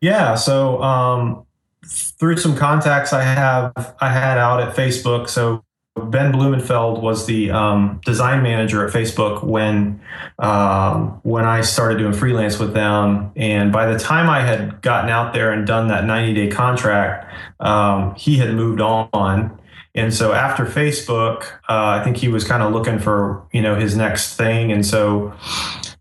Yeah. 0.00 0.34
So 0.34 0.82
um, 0.82 1.46
through 1.86 2.36
some 2.38 2.56
contacts 2.56 3.12
I 3.12 3.22
have, 3.22 3.94
I 4.00 4.10
had 4.10 4.38
out 4.38 4.60
at 4.60 4.74
Facebook. 4.74 5.28
So 5.28 5.64
Ben 5.96 6.32
Blumenfeld 6.32 7.00
was 7.00 7.26
the 7.26 7.52
um, 7.52 8.00
design 8.04 8.42
manager 8.42 8.84
at 8.84 8.92
Facebook 8.92 9.44
when 9.44 10.00
um, 10.40 11.20
when 11.22 11.44
I 11.44 11.60
started 11.60 11.98
doing 11.98 12.12
freelance 12.12 12.58
with 12.58 12.74
them. 12.74 13.30
And 13.36 13.72
by 13.72 13.86
the 13.86 13.98
time 13.98 14.28
I 14.28 14.40
had 14.40 14.82
gotten 14.82 15.08
out 15.08 15.32
there 15.34 15.52
and 15.52 15.64
done 15.64 15.88
that 15.88 16.04
90 16.04 16.34
day 16.34 16.48
contract, 16.48 17.32
um, 17.60 18.14
he 18.16 18.38
had 18.38 18.52
moved 18.54 18.80
on. 18.80 19.60
And 19.94 20.12
so 20.12 20.32
after 20.32 20.66
Facebook, 20.66 21.44
uh, 21.68 22.00
I 22.00 22.02
think 22.02 22.16
he 22.16 22.26
was 22.26 22.42
kind 22.42 22.64
of 22.64 22.72
looking 22.72 22.98
for 22.98 23.46
you 23.52 23.62
know 23.62 23.76
his 23.76 23.96
next 23.96 24.34
thing. 24.34 24.72
And 24.72 24.84
so 24.84 25.32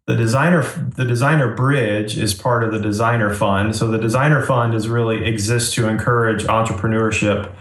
the 0.08 0.16
designer 0.16 0.64
the 0.96 1.06
designer 1.06 1.54
bridge 1.54 2.18
is 2.18 2.34
part 2.34 2.64
of 2.64 2.72
the 2.72 2.80
designer 2.80 3.32
fund. 3.32 3.76
So 3.76 3.88
the 3.88 4.00
designer 4.00 4.44
fund 4.44 4.74
is 4.74 4.88
really 4.89 5.24
exists 5.24 5.76
to 5.76 5.88
encourage 5.88 6.46
entrepreneurship 6.46 7.54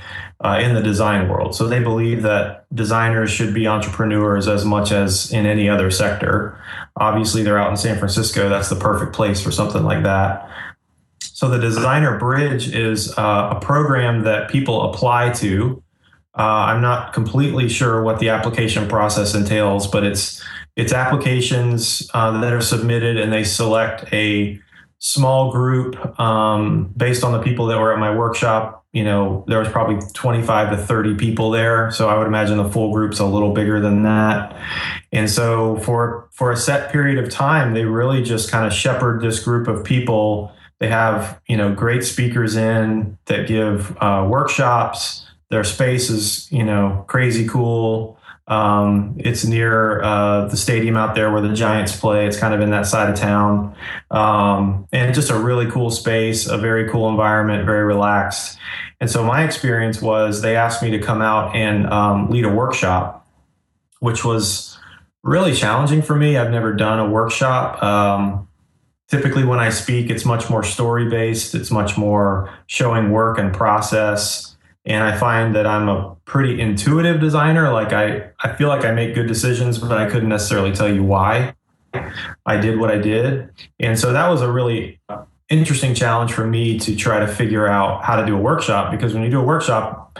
uh, 0.44 0.58
in 0.60 0.74
the 0.74 0.82
design 0.82 1.28
world. 1.28 1.54
So 1.54 1.68
they 1.68 1.80
believe 1.80 2.22
that 2.22 2.66
designers 2.74 3.30
should 3.30 3.54
be 3.54 3.66
entrepreneurs 3.66 4.48
as 4.48 4.64
much 4.64 4.90
as 4.90 5.32
in 5.32 5.46
any 5.46 5.68
other 5.68 5.90
sector. 5.90 6.58
Obviously, 6.96 7.42
they're 7.42 7.58
out 7.58 7.70
in 7.70 7.76
San 7.76 7.98
Francisco. 7.98 8.48
That's 8.48 8.68
the 8.68 8.76
perfect 8.76 9.12
place 9.12 9.40
for 9.40 9.52
something 9.52 9.84
like 9.84 10.02
that. 10.02 10.48
So 11.20 11.48
the 11.48 11.58
Designer 11.58 12.18
Bridge 12.18 12.74
is 12.74 13.16
uh, 13.16 13.54
a 13.56 13.60
program 13.60 14.24
that 14.24 14.50
people 14.50 14.90
apply 14.90 15.30
to. 15.34 15.82
Uh, 16.36 16.42
I'm 16.42 16.80
not 16.80 17.12
completely 17.12 17.68
sure 17.68 18.02
what 18.02 18.18
the 18.18 18.30
application 18.30 18.88
process 18.88 19.34
entails, 19.34 19.86
but 19.86 20.04
it's 20.04 20.42
it's 20.74 20.92
applications 20.92 22.10
uh, 22.14 22.40
that 22.40 22.52
are 22.52 22.62
submitted, 22.62 23.18
and 23.18 23.30
they 23.32 23.44
select 23.44 24.10
a 24.12 24.58
small 24.98 25.52
group 25.52 26.18
um, 26.18 26.92
based 26.96 27.22
on 27.22 27.32
the 27.32 27.42
people 27.42 27.66
that 27.66 27.78
were 27.78 27.92
at 27.92 27.98
my 27.98 28.14
workshop 28.14 28.81
you 28.92 29.04
know, 29.04 29.42
there 29.48 29.58
was 29.58 29.68
probably 29.68 30.06
25 30.12 30.70
to 30.70 30.76
30 30.76 31.14
people 31.14 31.50
there. 31.50 31.90
So 31.90 32.08
I 32.08 32.18
would 32.18 32.26
imagine 32.26 32.58
the 32.58 32.68
full 32.68 32.92
group's 32.92 33.20
a 33.20 33.26
little 33.26 33.52
bigger 33.52 33.80
than 33.80 34.02
that. 34.02 34.54
And 35.12 35.30
so 35.30 35.78
for 35.78 36.28
for 36.30 36.52
a 36.52 36.56
set 36.56 36.92
period 36.92 37.22
of 37.22 37.30
time, 37.30 37.72
they 37.72 37.84
really 37.84 38.22
just 38.22 38.50
kind 38.50 38.66
of 38.66 38.72
shepherd 38.72 39.22
this 39.22 39.42
group 39.42 39.66
of 39.66 39.82
people. 39.82 40.52
They 40.78 40.88
have, 40.88 41.40
you 41.46 41.56
know, 41.56 41.74
great 41.74 42.04
speakers 42.04 42.56
in 42.56 43.16
that 43.26 43.46
give 43.46 43.96
uh, 44.02 44.26
workshops. 44.28 45.26
Their 45.48 45.64
space 45.64 46.10
is, 46.10 46.50
you 46.50 46.64
know, 46.64 47.04
crazy 47.08 47.46
cool. 47.48 48.18
Um, 48.48 49.16
it's 49.18 49.44
near 49.44 50.02
uh, 50.02 50.46
the 50.48 50.56
stadium 50.56 50.96
out 50.96 51.14
there 51.14 51.30
where 51.30 51.40
the 51.40 51.52
Giants 51.54 51.98
play. 51.98 52.26
It's 52.26 52.36
kind 52.36 52.52
of 52.52 52.60
in 52.60 52.70
that 52.70 52.86
side 52.86 53.08
of 53.08 53.16
town. 53.16 53.74
Um, 54.10 54.86
and 54.92 55.14
just 55.14 55.30
a 55.30 55.38
really 55.38 55.70
cool 55.70 55.90
space, 55.90 56.46
a 56.46 56.58
very 56.58 56.90
cool 56.90 57.08
environment, 57.08 57.64
very 57.64 57.84
relaxed. 57.84 58.58
And 59.00 59.10
so 59.10 59.24
my 59.24 59.44
experience 59.44 60.02
was 60.02 60.42
they 60.42 60.56
asked 60.56 60.82
me 60.82 60.90
to 60.90 60.98
come 60.98 61.22
out 61.22 61.54
and 61.54 61.86
um, 61.88 62.30
lead 62.30 62.44
a 62.44 62.48
workshop, 62.48 63.26
which 64.00 64.24
was 64.24 64.78
really 65.22 65.54
challenging 65.54 66.02
for 66.02 66.16
me. 66.16 66.36
I've 66.36 66.50
never 66.50 66.72
done 66.72 66.98
a 66.98 67.08
workshop. 67.08 67.82
Um, 67.82 68.48
typically, 69.08 69.44
when 69.44 69.58
I 69.58 69.70
speak, 69.70 70.10
it's 70.10 70.24
much 70.24 70.50
more 70.50 70.64
story 70.64 71.08
based, 71.08 71.54
it's 71.54 71.70
much 71.70 71.96
more 71.96 72.52
showing 72.66 73.10
work 73.10 73.38
and 73.38 73.52
process. 73.54 74.51
And 74.84 75.04
I 75.04 75.16
find 75.16 75.54
that 75.54 75.66
I'm 75.66 75.88
a 75.88 76.16
pretty 76.24 76.60
intuitive 76.60 77.20
designer. 77.20 77.72
Like, 77.72 77.92
I, 77.92 78.30
I 78.40 78.54
feel 78.54 78.68
like 78.68 78.84
I 78.84 78.90
make 78.90 79.14
good 79.14 79.28
decisions, 79.28 79.78
but 79.78 79.92
I 79.92 80.10
couldn't 80.10 80.28
necessarily 80.28 80.72
tell 80.72 80.92
you 80.92 81.04
why 81.04 81.54
I 82.46 82.56
did 82.56 82.78
what 82.78 82.90
I 82.90 82.98
did. 82.98 83.50
And 83.78 83.98
so 83.98 84.12
that 84.12 84.28
was 84.28 84.40
a 84.40 84.50
really 84.50 85.00
uh, 85.08 85.24
interesting 85.48 85.94
challenge 85.94 86.32
for 86.32 86.46
me 86.46 86.78
to 86.80 86.96
try 86.96 87.20
to 87.20 87.28
figure 87.28 87.66
out 87.66 88.04
how 88.04 88.16
to 88.16 88.26
do 88.26 88.36
a 88.36 88.40
workshop 88.40 88.90
because 88.90 89.14
when 89.14 89.22
you 89.22 89.30
do 89.30 89.40
a 89.40 89.44
workshop, 89.44 90.18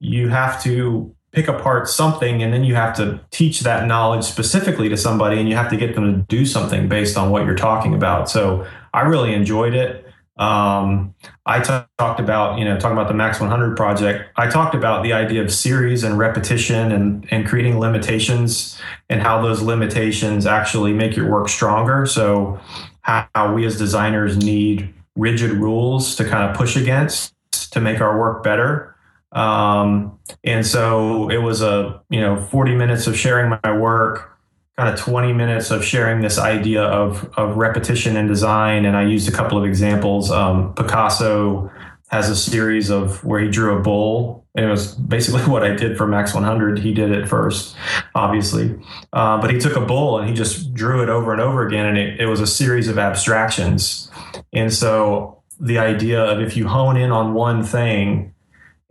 you 0.00 0.28
have 0.28 0.62
to 0.64 1.14
pick 1.32 1.48
apart 1.48 1.88
something 1.88 2.42
and 2.42 2.52
then 2.52 2.62
you 2.62 2.74
have 2.74 2.94
to 2.96 3.20
teach 3.30 3.60
that 3.60 3.86
knowledge 3.86 4.24
specifically 4.24 4.88
to 4.88 4.96
somebody 4.96 5.38
and 5.40 5.48
you 5.48 5.56
have 5.56 5.68
to 5.68 5.76
get 5.76 5.94
them 5.94 6.14
to 6.14 6.36
do 6.36 6.46
something 6.46 6.88
based 6.88 7.16
on 7.16 7.30
what 7.30 7.44
you're 7.44 7.56
talking 7.56 7.94
about. 7.94 8.30
So 8.30 8.66
I 8.92 9.02
really 9.02 9.34
enjoyed 9.34 9.74
it. 9.74 10.06
Um, 10.36 11.14
I 11.46 11.60
t- 11.60 11.86
talked 11.98 12.18
about, 12.18 12.58
you 12.58 12.64
know, 12.64 12.78
talking 12.78 12.96
about 12.96 13.08
the 13.08 13.14
Max 13.14 13.40
100 13.40 13.76
project. 13.76 14.30
I 14.36 14.48
talked 14.48 14.74
about 14.74 15.04
the 15.04 15.12
idea 15.12 15.42
of 15.42 15.52
series 15.52 16.02
and 16.02 16.18
repetition 16.18 16.90
and, 16.90 17.26
and 17.30 17.46
creating 17.46 17.78
limitations 17.78 18.80
and 19.08 19.22
how 19.22 19.40
those 19.42 19.62
limitations 19.62 20.44
actually 20.44 20.92
make 20.92 21.14
your 21.14 21.30
work 21.30 21.48
stronger. 21.48 22.04
So 22.06 22.58
how, 23.02 23.28
how 23.34 23.54
we 23.54 23.64
as 23.64 23.78
designers 23.78 24.36
need 24.36 24.92
rigid 25.14 25.52
rules 25.52 26.16
to 26.16 26.24
kind 26.24 26.50
of 26.50 26.56
push 26.56 26.76
against 26.76 27.34
to 27.70 27.80
make 27.80 28.00
our 28.00 28.18
work 28.18 28.42
better. 28.42 28.96
Um, 29.32 30.18
and 30.44 30.66
so 30.66 31.28
it 31.28 31.38
was 31.38 31.60
a 31.60 32.00
you 32.08 32.20
know 32.20 32.40
40 32.40 32.74
minutes 32.76 33.06
of 33.06 33.16
sharing 33.16 33.50
my 33.50 33.76
work, 33.76 34.33
kind 34.76 34.92
of 34.92 34.98
20 34.98 35.32
minutes 35.32 35.70
of 35.70 35.84
sharing 35.84 36.20
this 36.20 36.38
idea 36.38 36.82
of 36.82 37.30
of 37.36 37.56
repetition 37.56 38.16
and 38.16 38.28
design. 38.28 38.84
And 38.84 38.96
I 38.96 39.04
used 39.04 39.28
a 39.28 39.32
couple 39.32 39.56
of 39.56 39.64
examples. 39.64 40.30
Um, 40.30 40.74
Picasso 40.74 41.70
has 42.08 42.28
a 42.28 42.36
series 42.36 42.90
of 42.90 43.24
where 43.24 43.40
he 43.40 43.50
drew 43.50 43.76
a 43.76 43.80
bull. 43.80 44.46
It 44.56 44.66
was 44.66 44.94
basically 44.94 45.42
what 45.50 45.64
I 45.64 45.74
did 45.74 45.96
for 45.96 46.06
Max 46.06 46.34
100. 46.34 46.78
He 46.78 46.92
did 46.92 47.10
it 47.10 47.28
first, 47.28 47.76
obviously. 48.14 48.78
Uh, 49.12 49.40
but 49.40 49.52
he 49.52 49.58
took 49.58 49.76
a 49.76 49.84
bull 49.84 50.18
and 50.18 50.28
he 50.28 50.34
just 50.34 50.74
drew 50.74 51.02
it 51.02 51.08
over 51.08 51.32
and 51.32 51.40
over 51.40 51.66
again. 51.66 51.86
And 51.86 51.98
it, 51.98 52.20
it 52.20 52.26
was 52.26 52.40
a 52.40 52.46
series 52.46 52.88
of 52.88 52.98
abstractions. 52.98 54.10
And 54.52 54.72
so 54.72 55.42
the 55.60 55.78
idea 55.78 56.22
of 56.22 56.40
if 56.40 56.56
you 56.56 56.68
hone 56.68 56.96
in 56.96 57.10
on 57.10 57.34
one 57.34 57.62
thing 57.62 58.34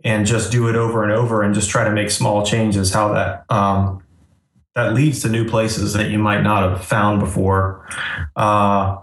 and 0.02 0.26
just 0.26 0.52
do 0.52 0.68
it 0.68 0.76
over 0.76 1.02
and 1.02 1.12
over 1.12 1.42
and 1.42 1.54
just 1.54 1.70
try 1.70 1.84
to 1.84 1.90
make 1.90 2.10
small 2.10 2.44
changes, 2.44 2.92
how 2.92 3.14
that 3.14 3.44
um, 3.50 4.03
that 4.74 4.94
leads 4.94 5.22
to 5.22 5.28
new 5.28 5.48
places 5.48 5.92
that 5.92 6.10
you 6.10 6.18
might 6.18 6.42
not 6.42 6.68
have 6.68 6.84
found 6.84 7.20
before. 7.20 7.86
Uh, 8.36 8.98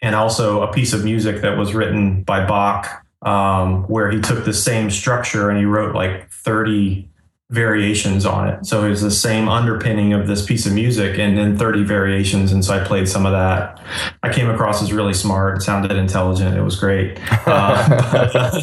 and 0.00 0.14
also 0.14 0.62
a 0.62 0.72
piece 0.72 0.92
of 0.92 1.04
music 1.04 1.42
that 1.42 1.56
was 1.56 1.74
written 1.74 2.22
by 2.22 2.46
Bach 2.46 3.04
um, 3.22 3.84
where 3.84 4.10
he 4.10 4.20
took 4.20 4.44
the 4.44 4.52
same 4.52 4.90
structure 4.90 5.50
and 5.50 5.58
he 5.58 5.64
wrote 5.64 5.94
like 5.94 6.30
30 6.30 7.08
variations 7.50 8.26
on 8.26 8.46
it. 8.48 8.66
So 8.66 8.84
it 8.84 8.90
was 8.90 9.00
the 9.00 9.10
same 9.10 9.48
underpinning 9.48 10.12
of 10.12 10.26
this 10.26 10.44
piece 10.44 10.66
of 10.66 10.74
music 10.74 11.18
and 11.18 11.36
then 11.36 11.56
30 11.56 11.82
variations. 11.82 12.52
And 12.52 12.62
so 12.62 12.78
I 12.78 12.84
played 12.84 13.08
some 13.08 13.24
of 13.24 13.32
that. 13.32 13.82
I 14.22 14.30
came 14.30 14.50
across 14.50 14.82
as 14.82 14.92
really 14.92 15.14
smart, 15.14 15.62
sounded 15.62 15.92
intelligent. 15.92 16.56
It 16.56 16.62
was 16.62 16.78
great. 16.78 17.18
Uh, 17.46 17.88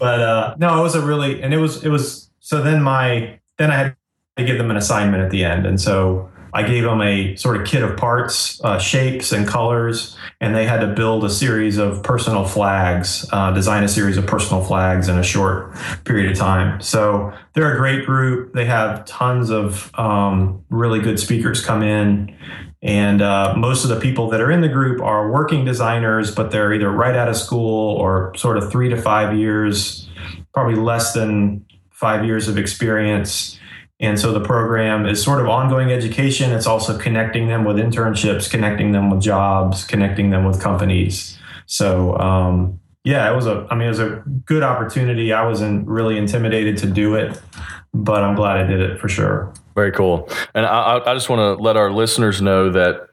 but 0.00 0.20
uh, 0.20 0.54
no, 0.58 0.78
it 0.78 0.82
was 0.82 0.94
a 0.94 1.04
really, 1.04 1.42
and 1.42 1.52
it 1.52 1.58
was, 1.58 1.84
it 1.84 1.88
was, 1.88 2.30
so 2.38 2.62
then 2.62 2.82
my, 2.82 3.40
then 3.58 3.72
I 3.72 3.76
had 3.76 3.96
to 4.36 4.44
give 4.44 4.58
them 4.58 4.70
an 4.70 4.76
assignment 4.76 5.22
at 5.22 5.30
the 5.30 5.44
end. 5.44 5.66
And 5.66 5.80
so 5.80 6.30
I 6.52 6.62
gave 6.64 6.82
them 6.82 7.00
a 7.00 7.36
sort 7.36 7.56
of 7.56 7.66
kit 7.66 7.82
of 7.82 7.96
parts, 7.96 8.60
uh, 8.64 8.78
shapes, 8.78 9.32
and 9.32 9.46
colors, 9.46 10.16
and 10.40 10.54
they 10.54 10.66
had 10.66 10.80
to 10.80 10.88
build 10.88 11.24
a 11.24 11.30
series 11.30 11.78
of 11.78 12.02
personal 12.02 12.44
flags, 12.44 13.28
uh, 13.32 13.52
design 13.52 13.84
a 13.84 13.88
series 13.88 14.16
of 14.16 14.26
personal 14.26 14.64
flags 14.64 15.08
in 15.08 15.18
a 15.18 15.22
short 15.22 15.74
period 16.04 16.30
of 16.30 16.36
time. 16.36 16.80
So 16.80 17.32
they're 17.54 17.72
a 17.74 17.76
great 17.76 18.04
group. 18.04 18.52
They 18.52 18.64
have 18.64 19.04
tons 19.04 19.50
of 19.50 19.96
um, 19.98 20.64
really 20.70 21.00
good 21.00 21.20
speakers 21.20 21.64
come 21.64 21.82
in. 21.82 22.36
And 22.82 23.20
uh, 23.20 23.54
most 23.56 23.84
of 23.84 23.90
the 23.90 24.00
people 24.00 24.30
that 24.30 24.40
are 24.40 24.50
in 24.50 24.62
the 24.62 24.68
group 24.68 25.02
are 25.02 25.30
working 25.30 25.64
designers, 25.64 26.34
but 26.34 26.50
they're 26.50 26.72
either 26.72 26.90
right 26.90 27.14
out 27.14 27.28
of 27.28 27.36
school 27.36 27.96
or 27.96 28.34
sort 28.36 28.56
of 28.56 28.72
three 28.72 28.88
to 28.88 29.00
five 29.00 29.36
years, 29.36 30.08
probably 30.54 30.76
less 30.76 31.12
than 31.12 31.64
five 31.90 32.24
years 32.24 32.48
of 32.48 32.56
experience 32.56 33.60
and 34.00 34.18
so 34.18 34.32
the 34.32 34.40
program 34.40 35.06
is 35.06 35.22
sort 35.22 35.40
of 35.40 35.48
ongoing 35.48 35.92
education. 35.92 36.52
It's 36.52 36.66
also 36.66 36.98
connecting 36.98 37.48
them 37.48 37.64
with 37.64 37.76
internships, 37.76 38.50
connecting 38.50 38.92
them 38.92 39.10
with 39.10 39.20
jobs, 39.20 39.84
connecting 39.84 40.30
them 40.30 40.44
with 40.44 40.60
companies. 40.60 41.38
So, 41.66 42.18
um, 42.18 42.80
yeah, 43.04 43.30
it 43.30 43.36
was 43.36 43.46
a, 43.46 43.66
I 43.70 43.74
mean, 43.74 43.86
it 43.86 43.90
was 43.90 44.00
a 44.00 44.22
good 44.44 44.62
opportunity. 44.62 45.32
I 45.32 45.46
wasn't 45.46 45.86
really 45.86 46.18
intimidated 46.18 46.78
to 46.78 46.86
do 46.86 47.14
it, 47.14 47.40
but 47.94 48.24
I'm 48.24 48.34
glad 48.34 48.58
I 48.58 48.66
did 48.66 48.80
it 48.80 48.98
for 48.98 49.08
sure. 49.08 49.52
Very 49.74 49.92
cool. 49.92 50.28
And 50.54 50.66
I, 50.66 51.00
I 51.06 51.14
just 51.14 51.28
want 51.30 51.38
to 51.40 51.62
let 51.62 51.76
our 51.76 51.90
listeners 51.90 52.42
know 52.42 52.70
that 52.70 53.08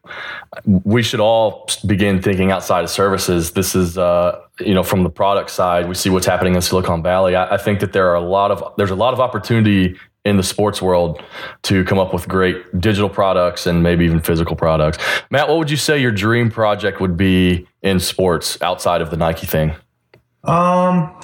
we 0.65 1.03
should 1.03 1.19
all 1.19 1.69
begin 1.85 2.21
thinking 2.21 2.51
outside 2.51 2.83
of 2.83 2.89
services. 2.89 3.51
This 3.51 3.75
is, 3.75 3.97
uh, 3.97 4.41
you 4.59 4.73
know, 4.73 4.83
from 4.83 5.03
the 5.03 5.09
product 5.09 5.51
side, 5.51 5.88
we 5.88 5.95
see 5.95 6.09
what's 6.09 6.25
happening 6.25 6.55
in 6.55 6.61
Silicon 6.61 7.03
Valley. 7.03 7.35
I, 7.35 7.55
I 7.55 7.57
think 7.57 7.79
that 7.79 7.93
there 7.93 8.09
are 8.09 8.15
a 8.15 8.21
lot 8.21 8.51
of, 8.51 8.73
there's 8.77 8.91
a 8.91 8.95
lot 8.95 9.13
of 9.13 9.19
opportunity 9.19 9.97
in 10.26 10.38
the 10.38 10.43
sports 10.43 10.82
world 10.82 11.24
to 11.63 11.84
come 11.86 11.97
up 11.97 12.13
with 12.13 12.28
great 12.28 12.80
digital 12.80 13.09
products 13.09 13.65
and 13.65 13.82
maybe 13.82 14.03
even 14.05 14.20
physical 14.20 14.55
products. 14.55 14.97
Matt, 15.32 15.47
what 15.47 15.57
would 15.57 15.72
you 15.72 15.78
say 15.78 15.97
your 15.97 16.11
dream 16.11 16.51
project 16.51 16.99
would 16.99 17.15
be 17.15 17.65
in 17.82 17.99
sports 17.99 18.61
outside 18.61 19.01
of 19.01 19.09
the 19.09 19.18
Nike 19.18 19.47
thing? 19.47 19.72
Um, 20.43 21.18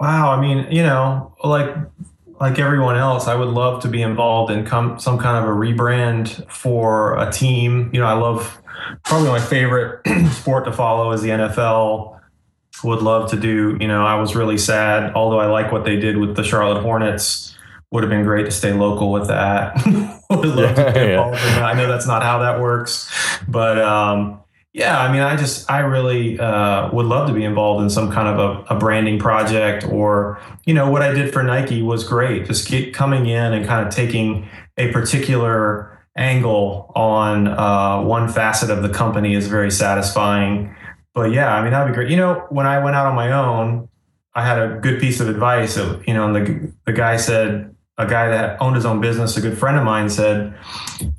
wow. 0.00 0.30
I 0.30 0.40
mean, 0.40 0.70
you 0.70 0.82
know, 0.82 1.34
like 1.44 1.74
like 2.40 2.58
everyone 2.58 2.96
else, 2.96 3.26
I 3.26 3.34
would 3.34 3.48
love 3.48 3.82
to 3.82 3.88
be 3.88 4.00
involved 4.00 4.52
in 4.52 4.64
com- 4.64 4.98
some 4.98 5.18
kind 5.18 5.44
of 5.44 5.50
a 5.50 5.52
rebrand 5.52 6.48
for 6.50 7.18
a 7.18 7.30
team. 7.32 7.90
You 7.92 8.00
know, 8.00 8.06
I 8.06 8.12
love 8.12 8.62
probably 9.04 9.28
my 9.28 9.40
favorite 9.40 10.06
sport 10.30 10.64
to 10.66 10.72
follow 10.72 11.10
is 11.12 11.22
the 11.22 11.30
NFL. 11.30 12.20
Would 12.84 13.02
love 13.02 13.30
to 13.30 13.36
do. 13.36 13.76
You 13.80 13.88
know, 13.88 14.06
I 14.06 14.14
was 14.14 14.36
really 14.36 14.56
sad, 14.56 15.12
although 15.14 15.40
I 15.40 15.46
like 15.46 15.72
what 15.72 15.84
they 15.84 15.96
did 15.96 16.16
with 16.16 16.36
the 16.36 16.44
Charlotte 16.44 16.80
Hornets 16.80 17.56
would 17.90 18.02
have 18.02 18.10
been 18.10 18.24
great 18.24 18.44
to 18.44 18.50
stay 18.50 18.72
local 18.72 19.10
with 19.10 19.28
that. 19.28 19.74
would 20.30 20.44
love 20.44 20.74
to 20.74 20.92
be 20.92 21.00
involved. 21.00 21.38
I 21.38 21.74
know 21.74 21.88
that's 21.88 22.06
not 22.06 22.22
how 22.22 22.38
that 22.38 22.60
works, 22.60 23.10
but 23.48 23.78
um, 23.78 24.40
yeah, 24.72 25.00
I 25.00 25.10
mean, 25.10 25.22
I 25.22 25.36
just 25.36 25.70
I 25.70 25.80
really 25.80 26.38
uh, 26.38 26.90
would 26.92 27.06
love 27.06 27.28
to 27.28 27.34
be 27.34 27.44
involved 27.44 27.82
in 27.82 27.90
some 27.90 28.12
kind 28.12 28.28
of 28.28 28.38
a, 28.38 28.74
a, 28.74 28.78
branding 28.78 29.18
project, 29.18 29.84
or 29.84 30.40
you 30.66 30.74
know, 30.74 30.90
what 30.90 31.02
I 31.02 31.12
did 31.12 31.32
for 31.32 31.42
Nike 31.42 31.82
was 31.82 32.04
great. 32.04 32.46
Just 32.46 32.68
get 32.68 32.92
coming 32.92 33.26
in 33.26 33.52
and 33.54 33.66
kind 33.66 33.86
of 33.86 33.92
taking 33.92 34.48
a 34.76 34.92
particular 34.92 35.98
angle 36.16 36.92
on 36.94 37.48
uh, 37.48 38.02
one 38.02 38.28
facet 38.28 38.70
of 38.70 38.82
the 38.82 38.88
company 38.90 39.34
is 39.34 39.48
very 39.48 39.70
satisfying. 39.70 40.74
But 41.14 41.32
yeah, 41.32 41.54
I 41.54 41.62
mean, 41.62 41.72
that'd 41.72 41.92
be 41.92 41.94
great. 41.94 42.10
You 42.10 42.16
know, 42.16 42.46
when 42.50 42.66
I 42.66 42.82
went 42.82 42.94
out 42.94 43.06
on 43.06 43.14
my 43.14 43.32
own, 43.32 43.88
I 44.34 44.46
had 44.46 44.58
a 44.58 44.78
good 44.78 45.00
piece 45.00 45.18
of 45.20 45.28
advice. 45.28 45.76
Of, 45.76 46.06
You 46.06 46.14
know, 46.14 46.26
and 46.26 46.36
the 46.36 46.72
the 46.84 46.92
guy 46.92 47.16
said, 47.16 47.74
a 47.98 48.06
guy 48.06 48.28
that 48.28 48.60
owned 48.62 48.76
his 48.76 48.86
own 48.86 49.00
business, 49.00 49.36
a 49.36 49.40
good 49.40 49.58
friend 49.58 49.76
of 49.76 49.84
mine 49.84 50.08
said, 50.08 50.54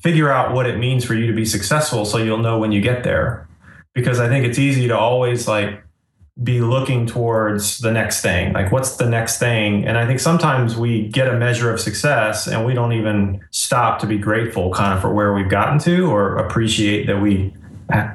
figure 0.02 0.32
out 0.32 0.54
what 0.54 0.66
it 0.66 0.78
means 0.78 1.04
for 1.04 1.14
you 1.14 1.28
to 1.28 1.34
be 1.34 1.46
successful 1.46 2.06
so 2.06 2.18
you'll 2.18 2.38
know 2.38 2.58
when 2.58 2.72
you 2.72 2.82
get 2.82 3.04
there. 3.04 3.48
Because 3.94 4.20
I 4.20 4.30
think 4.30 4.46
it's 4.46 4.58
easy 4.58 4.88
to 4.88 4.98
always 4.98 5.48
like 5.48 5.84
be 6.42 6.62
looking 6.62 7.06
towards 7.06 7.80
the 7.80 7.92
next 7.92 8.22
thing. 8.22 8.54
Like, 8.54 8.72
what's 8.72 8.96
the 8.96 9.10
next 9.10 9.40
thing? 9.40 9.86
And 9.86 9.98
I 9.98 10.08
think 10.08 10.22
sometimes 10.22 10.78
we 10.78 11.10
get 11.10 11.28
a 11.28 11.34
measure 11.34 11.74
of 11.74 11.82
success 11.82 12.48
and 12.48 12.66
we 12.66 12.74
don't 12.74 12.94
even 12.94 13.42
stop 13.52 14.00
to 14.00 14.08
be 14.08 14.18
grateful 14.18 14.72
kind 14.72 14.94
of 14.94 15.02
for 15.02 15.14
where 15.14 15.34
we've 15.34 15.50
gotten 15.50 15.80
to 15.80 16.10
or 16.10 16.38
appreciate 16.38 17.08
that 17.08 17.22
we 17.22 17.54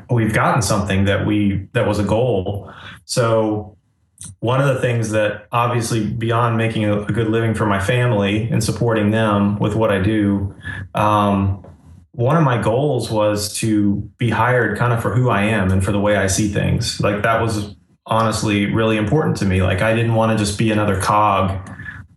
we've 0.09 0.33
gotten 0.33 0.63
something 0.63 1.05
that 1.05 1.27
we 1.27 1.69
that 1.73 1.87
was 1.87 1.99
a 1.99 2.05
goal. 2.05 2.73
So 3.05 3.77
one 4.41 4.61
of 4.61 4.67
the 4.67 4.81
things 4.81 5.11
that 5.11 5.47
obviously 5.53 6.07
beyond 6.07 6.57
making 6.57 6.85
a, 6.85 7.05
good 7.05 7.29
living 7.29 7.55
for 7.55 7.67
my 7.67 7.81
family 7.81 8.49
and 8.51 8.63
supporting 8.63 9.11
them 9.11 9.59
with 9.59 9.75
what 9.75 9.91
I 9.91 10.01
do, 10.01 10.55
um, 10.95 11.65
one 12.13 12.37
of 12.37 12.45
my 12.45 12.63
goals 12.63 13.11
was 13.11 13.53
to 13.59 13.97
be 14.19 14.31
hired 14.31 14.79
kind 14.79 14.93
of 14.93 15.03
for 15.03 15.15
who 15.15 15.31
I 15.31 15.43
am 15.43 15.71
and 15.73 15.85
for 15.85 15.93
the 15.93 16.01
way 16.01 16.17
I 16.17 16.27
see 16.27 16.49
things. 16.49 17.01
Like 17.01 17.23
that 17.23 17.41
was 17.41 17.75
honestly 18.07 18.67
really 18.67 18.97
important 18.97 19.37
to 19.39 19.45
me. 19.45 19.63
Like 19.63 19.83
I 19.83 19.95
didn't 19.95 20.15
want 20.15 20.33
to 20.33 20.43
just 20.43 20.59
be 20.59 20.71
another 20.71 21.01
cog 21.01 21.71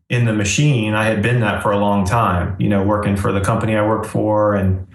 in 0.10 0.26
the 0.26 0.34
machine. 0.34 0.94
I 0.94 1.06
had 1.06 1.22
been 1.22 1.42
that 1.42 1.62
for 1.62 1.72
a 1.72 1.78
long 1.78 2.06
time, 2.06 2.56
you 2.60 2.70
know, 2.70 2.84
working 2.84 3.18
for 3.18 3.32
the 3.32 3.42
company 3.42 3.76
I 3.76 3.86
worked 3.86 4.06
for. 4.06 4.56
And 4.56 4.88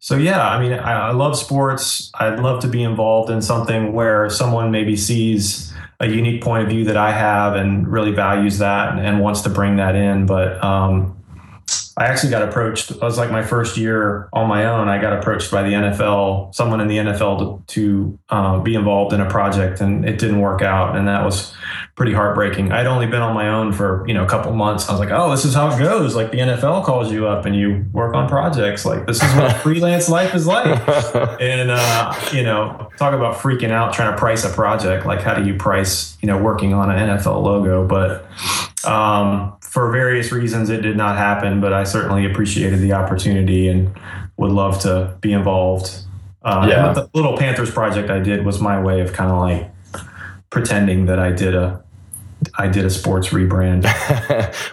so, 0.00 0.16
yeah, 0.16 0.48
I 0.48 0.60
mean, 0.60 0.72
I, 0.72 1.08
I 1.08 1.12
love 1.12 1.38
sports. 1.38 2.10
I'd 2.14 2.40
love 2.40 2.62
to 2.62 2.68
be 2.68 2.82
involved 2.82 3.30
in 3.30 3.42
something 3.42 3.92
where 3.92 4.30
someone 4.30 4.70
maybe 4.70 4.96
sees 4.96 5.67
a 6.00 6.06
unique 6.06 6.42
point 6.42 6.62
of 6.62 6.68
view 6.68 6.84
that 6.84 6.96
I 6.96 7.12
have 7.12 7.56
and 7.56 7.86
really 7.88 8.12
values 8.12 8.58
that 8.58 8.90
and, 8.90 9.00
and 9.00 9.20
wants 9.20 9.42
to 9.42 9.50
bring 9.50 9.76
that 9.76 9.96
in. 9.96 10.26
But 10.26 10.62
um, 10.62 11.18
I 11.96 12.04
actually 12.04 12.30
got 12.30 12.42
approached. 12.42 12.92
It 12.92 13.00
was 13.00 13.18
like 13.18 13.32
my 13.32 13.42
first 13.42 13.76
year 13.76 14.28
on 14.32 14.48
my 14.48 14.66
own. 14.66 14.88
I 14.88 15.00
got 15.00 15.12
approached 15.12 15.50
by 15.50 15.64
the 15.64 15.70
NFL, 15.70 16.54
someone 16.54 16.80
in 16.80 16.86
the 16.86 16.98
NFL, 16.98 17.66
to, 17.66 17.74
to 17.74 18.18
uh, 18.28 18.58
be 18.60 18.76
involved 18.76 19.12
in 19.12 19.20
a 19.20 19.28
project, 19.28 19.80
and 19.80 20.08
it 20.08 20.18
didn't 20.18 20.40
work 20.40 20.62
out, 20.62 20.96
and 20.96 21.08
that 21.08 21.24
was 21.24 21.52
pretty 21.98 22.14
heartbreaking. 22.14 22.70
I'd 22.70 22.86
only 22.86 23.06
been 23.08 23.22
on 23.22 23.34
my 23.34 23.48
own 23.48 23.72
for 23.72 24.06
you 24.06 24.14
know 24.14 24.24
a 24.24 24.28
couple 24.28 24.52
months. 24.52 24.88
I 24.88 24.92
was 24.92 25.00
like, 25.00 25.10
oh, 25.10 25.32
this 25.32 25.44
is 25.44 25.52
how 25.52 25.68
it 25.68 25.80
goes. 25.80 26.14
Like 26.14 26.30
the 26.30 26.38
NFL 26.38 26.84
calls 26.84 27.10
you 27.10 27.26
up 27.26 27.44
and 27.44 27.56
you 27.56 27.84
work 27.92 28.14
on 28.14 28.28
projects. 28.28 28.86
Like 28.86 29.04
this 29.04 29.20
is 29.20 29.34
what 29.34 29.56
freelance 29.62 30.08
life 30.08 30.32
is 30.32 30.46
like. 30.46 30.66
And 31.40 31.72
uh, 31.72 32.14
you 32.32 32.44
know, 32.44 32.88
talk 32.98 33.14
about 33.14 33.38
freaking 33.38 33.72
out 33.72 33.92
trying 33.92 34.12
to 34.12 34.16
price 34.16 34.44
a 34.44 34.48
project. 34.48 35.06
Like 35.06 35.22
how 35.22 35.34
do 35.34 35.44
you 35.44 35.56
price 35.56 36.16
you 36.22 36.28
know 36.28 36.40
working 36.40 36.72
on 36.72 36.88
an 36.88 37.18
NFL 37.18 37.42
logo? 37.42 37.84
But 37.84 38.24
um, 38.88 39.56
for 39.60 39.90
various 39.90 40.30
reasons, 40.30 40.70
it 40.70 40.82
did 40.82 40.96
not 40.96 41.16
happen. 41.16 41.60
But 41.60 41.72
I 41.72 41.82
certainly 41.82 42.24
appreciated 42.24 42.78
the 42.78 42.92
opportunity 42.92 43.66
and 43.66 43.92
would 44.36 44.52
love 44.52 44.80
to 44.82 45.16
be 45.20 45.32
involved. 45.32 46.04
Uh, 46.42 46.64
yeah. 46.70 46.92
the 46.92 47.10
little 47.12 47.36
Panthers 47.36 47.72
project 47.72 48.08
I 48.08 48.20
did 48.20 48.46
was 48.46 48.60
my 48.60 48.80
way 48.80 49.00
of 49.00 49.12
kind 49.12 49.32
of 49.32 49.38
like 49.38 49.68
pretending 50.50 51.06
that 51.06 51.18
I 51.18 51.32
did 51.32 51.56
a 51.56 51.82
I 52.54 52.68
did 52.68 52.84
a 52.84 52.90
sports 52.90 53.28
rebrand. 53.28 53.84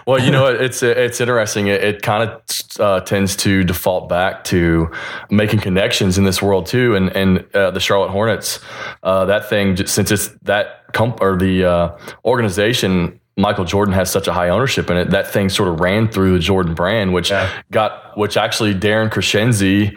well, 0.06 0.22
you 0.22 0.30
know, 0.30 0.46
it's 0.46 0.82
it's 0.82 1.20
interesting. 1.20 1.66
It, 1.66 1.82
it 1.82 2.02
kind 2.02 2.28
of 2.28 2.42
uh, 2.78 3.00
tends 3.00 3.36
to 3.36 3.64
default 3.64 4.08
back 4.08 4.44
to 4.44 4.90
making 5.30 5.60
connections 5.60 6.18
in 6.18 6.24
this 6.24 6.40
world 6.40 6.66
too, 6.66 6.94
and 6.94 7.14
and 7.16 7.44
uh, 7.54 7.70
the 7.72 7.80
Charlotte 7.80 8.10
Hornets. 8.10 8.60
Uh, 9.02 9.24
that 9.24 9.48
thing, 9.48 9.76
since 9.86 10.10
it's 10.10 10.28
that 10.42 10.92
comp 10.92 11.20
or 11.20 11.36
the 11.36 11.64
uh, 11.64 11.98
organization. 12.24 13.20
Michael 13.38 13.66
Jordan 13.66 13.92
has 13.92 14.10
such 14.10 14.28
a 14.28 14.32
high 14.32 14.48
ownership 14.48 14.88
in 14.88 14.96
it. 14.96 15.10
That 15.10 15.30
thing 15.30 15.50
sort 15.50 15.68
of 15.68 15.78
ran 15.78 16.08
through 16.08 16.32
the 16.32 16.38
Jordan 16.38 16.72
brand, 16.72 17.12
which 17.12 17.30
yeah. 17.30 17.52
got, 17.70 18.16
which 18.16 18.38
actually 18.38 18.74
Darren 18.74 19.10
Crescenzi 19.10 19.94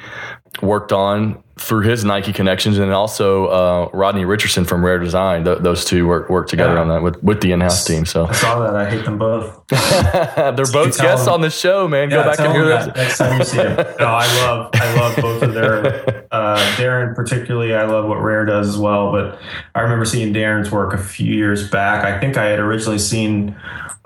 worked 0.61 0.91
on 0.91 1.41
through 1.59 1.81
his 1.81 2.05
Nike 2.05 2.31
connections, 2.31 2.77
and 2.77 2.91
also 2.91 3.47
uh, 3.47 3.89
Rodney 3.93 4.25
Richardson 4.25 4.65
from 4.65 4.83
Rare 4.83 4.99
Design. 4.99 5.43
Th- 5.43 5.59
those 5.59 5.83
two 5.83 6.07
work 6.07 6.29
work 6.29 6.47
together 6.47 6.75
yeah. 6.75 6.81
on 6.81 6.87
that 6.87 7.03
with, 7.03 7.21
with 7.23 7.41
the 7.41 7.51
in 7.51 7.61
house 7.61 7.85
team. 7.85 8.05
So 8.05 8.25
I 8.27 8.31
saw 8.31 8.59
that. 8.59 8.75
I 8.75 8.89
hate 8.89 9.05
them 9.05 9.17
both. 9.17 9.67
They're 9.67 10.53
both 10.53 10.97
guests 10.97 11.25
them. 11.25 11.33
on 11.35 11.41
the 11.41 11.49
show, 11.49 11.87
man. 11.87 12.09
Yeah, 12.09 12.23
Go 12.23 12.29
back 12.29 12.39
and 12.39 12.53
hear 12.53 12.67
that 12.69 12.95
next 12.95 13.17
time 13.17 13.39
you 13.39 13.45
see 13.45 13.57
them. 13.57 13.85
No, 13.99 14.05
I 14.05 14.25
love 14.41 14.69
I 14.73 14.95
love 14.95 15.15
both 15.17 15.43
of 15.43 15.53
their 15.53 16.25
uh, 16.31 16.57
Darren 16.77 17.15
particularly. 17.15 17.73
I 17.73 17.85
love 17.85 18.05
what 18.05 18.21
Rare 18.21 18.45
does 18.45 18.69
as 18.69 18.77
well. 18.77 19.11
But 19.11 19.39
I 19.75 19.81
remember 19.81 20.05
seeing 20.05 20.33
Darren's 20.33 20.71
work 20.71 20.93
a 20.93 20.97
few 20.97 21.33
years 21.33 21.69
back. 21.69 22.05
I 22.05 22.19
think 22.19 22.37
I 22.37 22.45
had 22.45 22.59
originally 22.59 22.99
seen 22.99 23.55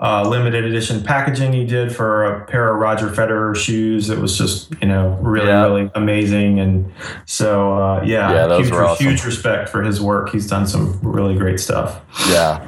uh, 0.00 0.28
limited 0.28 0.64
edition 0.64 1.02
packaging 1.02 1.52
he 1.52 1.64
did 1.64 1.94
for 1.94 2.24
a 2.24 2.44
pair 2.46 2.74
of 2.74 2.80
Roger 2.80 3.08
Federer 3.08 3.54
shoes. 3.56 4.10
It 4.10 4.18
was 4.18 4.36
just 4.36 4.72
you 4.82 4.88
know 4.88 5.18
really 5.22 5.46
yeah. 5.46 5.62
really 5.62 5.90
amazing, 5.94 6.60
and 6.60 6.92
so 7.26 7.43
uh, 7.48 8.02
yeah, 8.04 8.32
yeah 8.48 8.56
huge, 8.58 8.72
awesome. 8.72 9.06
huge 9.06 9.24
respect 9.24 9.68
for 9.68 9.82
his 9.82 10.00
work. 10.00 10.30
He's 10.30 10.46
done 10.46 10.66
some 10.66 10.98
really 11.02 11.36
great 11.36 11.60
stuff. 11.60 12.00
Yeah, 12.28 12.64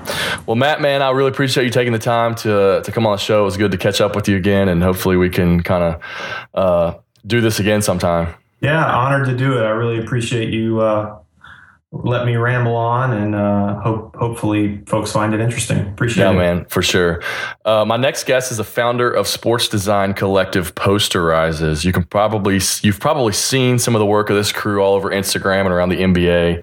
well, 0.46 0.56
Matt, 0.56 0.80
man, 0.80 1.02
I 1.02 1.10
really 1.10 1.30
appreciate 1.30 1.64
you 1.64 1.70
taking 1.70 1.92
the 1.92 1.98
time 1.98 2.34
to 2.36 2.82
to 2.84 2.92
come 2.92 3.06
on 3.06 3.12
the 3.12 3.18
show. 3.18 3.42
It 3.42 3.44
was 3.44 3.56
good 3.56 3.72
to 3.72 3.78
catch 3.78 4.00
up 4.00 4.14
with 4.14 4.28
you 4.28 4.36
again, 4.36 4.68
and 4.68 4.82
hopefully 4.82 5.16
we 5.16 5.30
can 5.30 5.62
kind 5.62 5.84
of 5.84 6.02
uh, 6.54 6.98
do 7.26 7.40
this 7.40 7.58
again 7.58 7.82
sometime. 7.82 8.34
Yeah, 8.60 8.84
honored 8.84 9.26
to 9.26 9.36
do 9.36 9.58
it. 9.58 9.62
I 9.62 9.70
really 9.70 9.98
appreciate 9.98 10.52
you 10.52 10.80
uh, 10.80 11.18
let 12.04 12.26
me 12.26 12.36
ramble 12.36 12.74
on 12.74 13.12
and 13.12 13.34
uh, 13.34 13.80
hope 13.80 14.14
hopefully 14.16 14.82
folks 14.86 15.12
find 15.12 15.34
it 15.34 15.40
interesting. 15.40 15.78
Appreciate 15.88 16.22
it. 16.22 16.26
yeah, 16.26 16.32
it. 16.32 16.36
man, 16.36 16.64
for 16.66 16.82
sure. 16.82 17.22
Uh, 17.64 17.84
my 17.84 17.96
next 17.96 18.24
guest 18.24 18.50
is 18.52 18.58
a 18.58 18.64
founder 18.64 19.10
of 19.10 19.26
sports 19.26 19.68
design 19.68 20.14
collective 20.14 20.74
Posterizes. 20.74 21.84
You 21.84 21.92
can 21.92 22.04
probably 22.04 22.60
you've 22.82 23.00
probably 23.00 23.32
seen 23.32 23.78
some 23.78 23.94
of 23.94 23.98
the 23.98 24.06
work 24.06 24.30
of 24.30 24.36
this 24.36 24.52
crew 24.52 24.82
all 24.82 24.94
over 24.94 25.10
Instagram 25.10 25.60
and 25.60 25.70
around 25.70 25.88
the 25.90 25.96
NBA. 25.96 26.62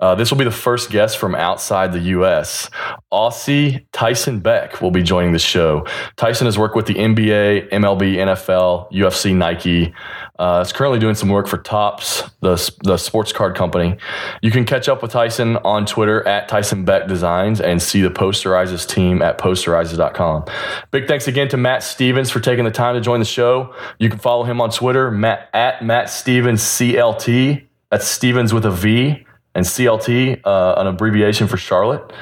Uh, 0.00 0.14
this 0.14 0.30
will 0.30 0.38
be 0.38 0.44
the 0.44 0.50
first 0.50 0.90
guest 0.90 1.18
from 1.18 1.34
outside 1.34 1.92
the 1.92 2.00
U.S. 2.00 2.70
Aussie 3.12 3.84
Tyson 3.92 4.40
Beck 4.40 4.80
will 4.80 4.90
be 4.90 5.02
joining 5.02 5.32
the 5.32 5.38
show. 5.38 5.86
Tyson 6.16 6.46
has 6.46 6.58
worked 6.58 6.76
with 6.76 6.86
the 6.86 6.94
NBA, 6.94 7.70
MLB, 7.70 8.16
NFL, 8.16 8.90
UFC, 8.92 9.34
Nike. 9.34 9.94
Uh, 10.36 10.64
is 10.66 10.72
currently 10.72 10.98
doing 10.98 11.14
some 11.14 11.28
work 11.28 11.46
for 11.46 11.58
Topps, 11.58 12.24
the, 12.40 12.56
the 12.82 12.96
sports 12.96 13.32
card 13.32 13.54
company. 13.54 13.96
You 14.42 14.50
can 14.50 14.64
catch 14.74 14.88
up 14.88 15.02
with 15.02 15.12
Tyson 15.12 15.56
on 15.58 15.86
Twitter 15.86 16.26
at 16.26 16.48
Tyson 16.48 16.84
Beck 16.84 17.06
Designs 17.06 17.60
and 17.60 17.80
see 17.80 18.00
the 18.00 18.10
Posterizes 18.10 18.88
team 18.88 19.22
at 19.22 19.38
posterizes.com. 19.38 20.46
Big 20.90 21.06
thanks 21.06 21.28
again 21.28 21.46
to 21.50 21.56
Matt 21.56 21.84
Stevens 21.84 22.28
for 22.28 22.40
taking 22.40 22.64
the 22.64 22.72
time 22.72 22.96
to 22.96 23.00
join 23.00 23.20
the 23.20 23.24
show. 23.24 23.72
You 24.00 24.10
can 24.10 24.18
follow 24.18 24.42
him 24.42 24.60
on 24.60 24.70
Twitter, 24.70 25.12
Matt, 25.12 25.48
at 25.54 25.84
Matt 25.84 26.10
Stevens 26.10 26.60
CLT. 26.60 27.64
That's 27.92 28.08
Stevens 28.08 28.52
with 28.52 28.66
a 28.66 28.72
V 28.72 29.24
and 29.54 29.64
CLT, 29.64 30.40
uh, 30.44 30.74
an 30.78 30.86
abbreviation 30.86 31.46
for 31.46 31.56
Charlotte. 31.56 32.12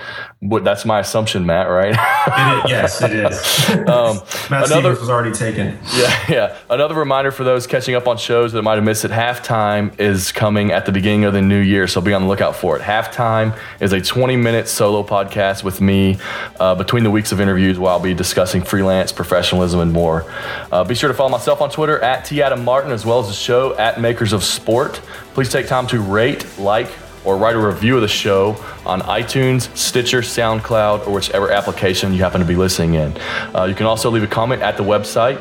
But 0.44 0.64
that's 0.64 0.84
my 0.84 0.98
assumption, 0.98 1.46
Matt. 1.46 1.68
Right? 1.68 1.92
it 1.92 2.64
is, 2.64 2.70
yes, 2.70 3.02
it 3.02 3.12
is. 3.12 3.70
um, 3.88 4.16
Matt 4.50 4.66
another, 4.66 4.66
Stevens 4.66 5.00
was 5.00 5.08
already 5.08 5.32
taken. 5.32 5.78
Yeah, 5.94 6.24
yeah. 6.28 6.58
Another 6.68 6.96
reminder 6.96 7.30
for 7.30 7.44
those 7.44 7.68
catching 7.68 7.94
up 7.94 8.08
on 8.08 8.16
shows 8.16 8.52
that 8.52 8.62
might 8.62 8.74
have 8.74 8.84
missed 8.84 9.04
it: 9.04 9.12
halftime 9.12 9.98
is 10.00 10.32
coming 10.32 10.72
at 10.72 10.84
the 10.84 10.90
beginning 10.90 11.24
of 11.24 11.32
the 11.32 11.40
new 11.40 11.60
year, 11.60 11.86
so 11.86 12.00
be 12.00 12.12
on 12.12 12.22
the 12.22 12.28
lookout 12.28 12.56
for 12.56 12.76
it. 12.76 12.82
Halftime 12.82 13.56
is 13.78 13.92
a 13.92 14.00
20-minute 14.00 14.66
solo 14.66 15.04
podcast 15.04 15.62
with 15.62 15.80
me 15.80 16.18
uh, 16.58 16.74
between 16.74 17.04
the 17.04 17.10
weeks 17.10 17.30
of 17.30 17.40
interviews, 17.40 17.78
where 17.78 17.92
I'll 17.92 18.00
be 18.00 18.12
discussing 18.12 18.62
freelance, 18.62 19.12
professionalism, 19.12 19.78
and 19.78 19.92
more. 19.92 20.26
Uh, 20.72 20.82
be 20.82 20.96
sure 20.96 21.08
to 21.08 21.14
follow 21.14 21.30
myself 21.30 21.60
on 21.60 21.70
Twitter 21.70 22.00
at 22.00 22.24
T 22.24 22.42
Adam 22.42 22.64
Martin, 22.64 22.90
as 22.90 23.06
well 23.06 23.20
as 23.20 23.28
the 23.28 23.32
show 23.32 23.78
at 23.78 24.00
Makers 24.00 24.32
of 24.32 24.42
Sport. 24.42 25.00
Please 25.34 25.50
take 25.50 25.68
time 25.68 25.86
to 25.86 26.00
rate, 26.00 26.44
like, 26.58 26.88
or 27.24 27.36
write 27.36 27.54
a 27.54 27.58
review 27.58 27.96
of 27.96 28.02
the 28.02 28.08
show 28.08 28.56
on 28.84 29.00
iTunes, 29.02 29.74
Stitcher, 29.76 30.20
SoundCloud, 30.20 31.06
or 31.06 31.12
whichever 31.12 31.50
application 31.50 32.12
you 32.12 32.18
happen 32.18 32.40
to 32.40 32.46
be 32.46 32.56
listening 32.56 32.94
in. 32.94 33.16
Uh, 33.54 33.64
you 33.64 33.74
can 33.74 33.86
also 33.86 34.10
leave 34.10 34.22
a 34.22 34.26
comment 34.26 34.62
at 34.62 34.76
the 34.76 34.82
website, 34.82 35.40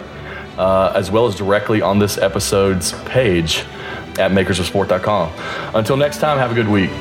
uh, 0.58 0.94
as 0.96 1.12
well 1.12 1.26
as 1.26 1.36
directly 1.36 1.82
on 1.82 2.00
this 2.00 2.18
episode's 2.18 2.94
page 3.04 3.66
at 4.20 4.32
makersofsport.com. 4.32 5.32
Until 5.76 5.98
next 5.98 6.20
time, 6.20 6.38
have 6.38 6.52
a 6.52 6.56
good 6.56 6.68
week. 6.68 6.92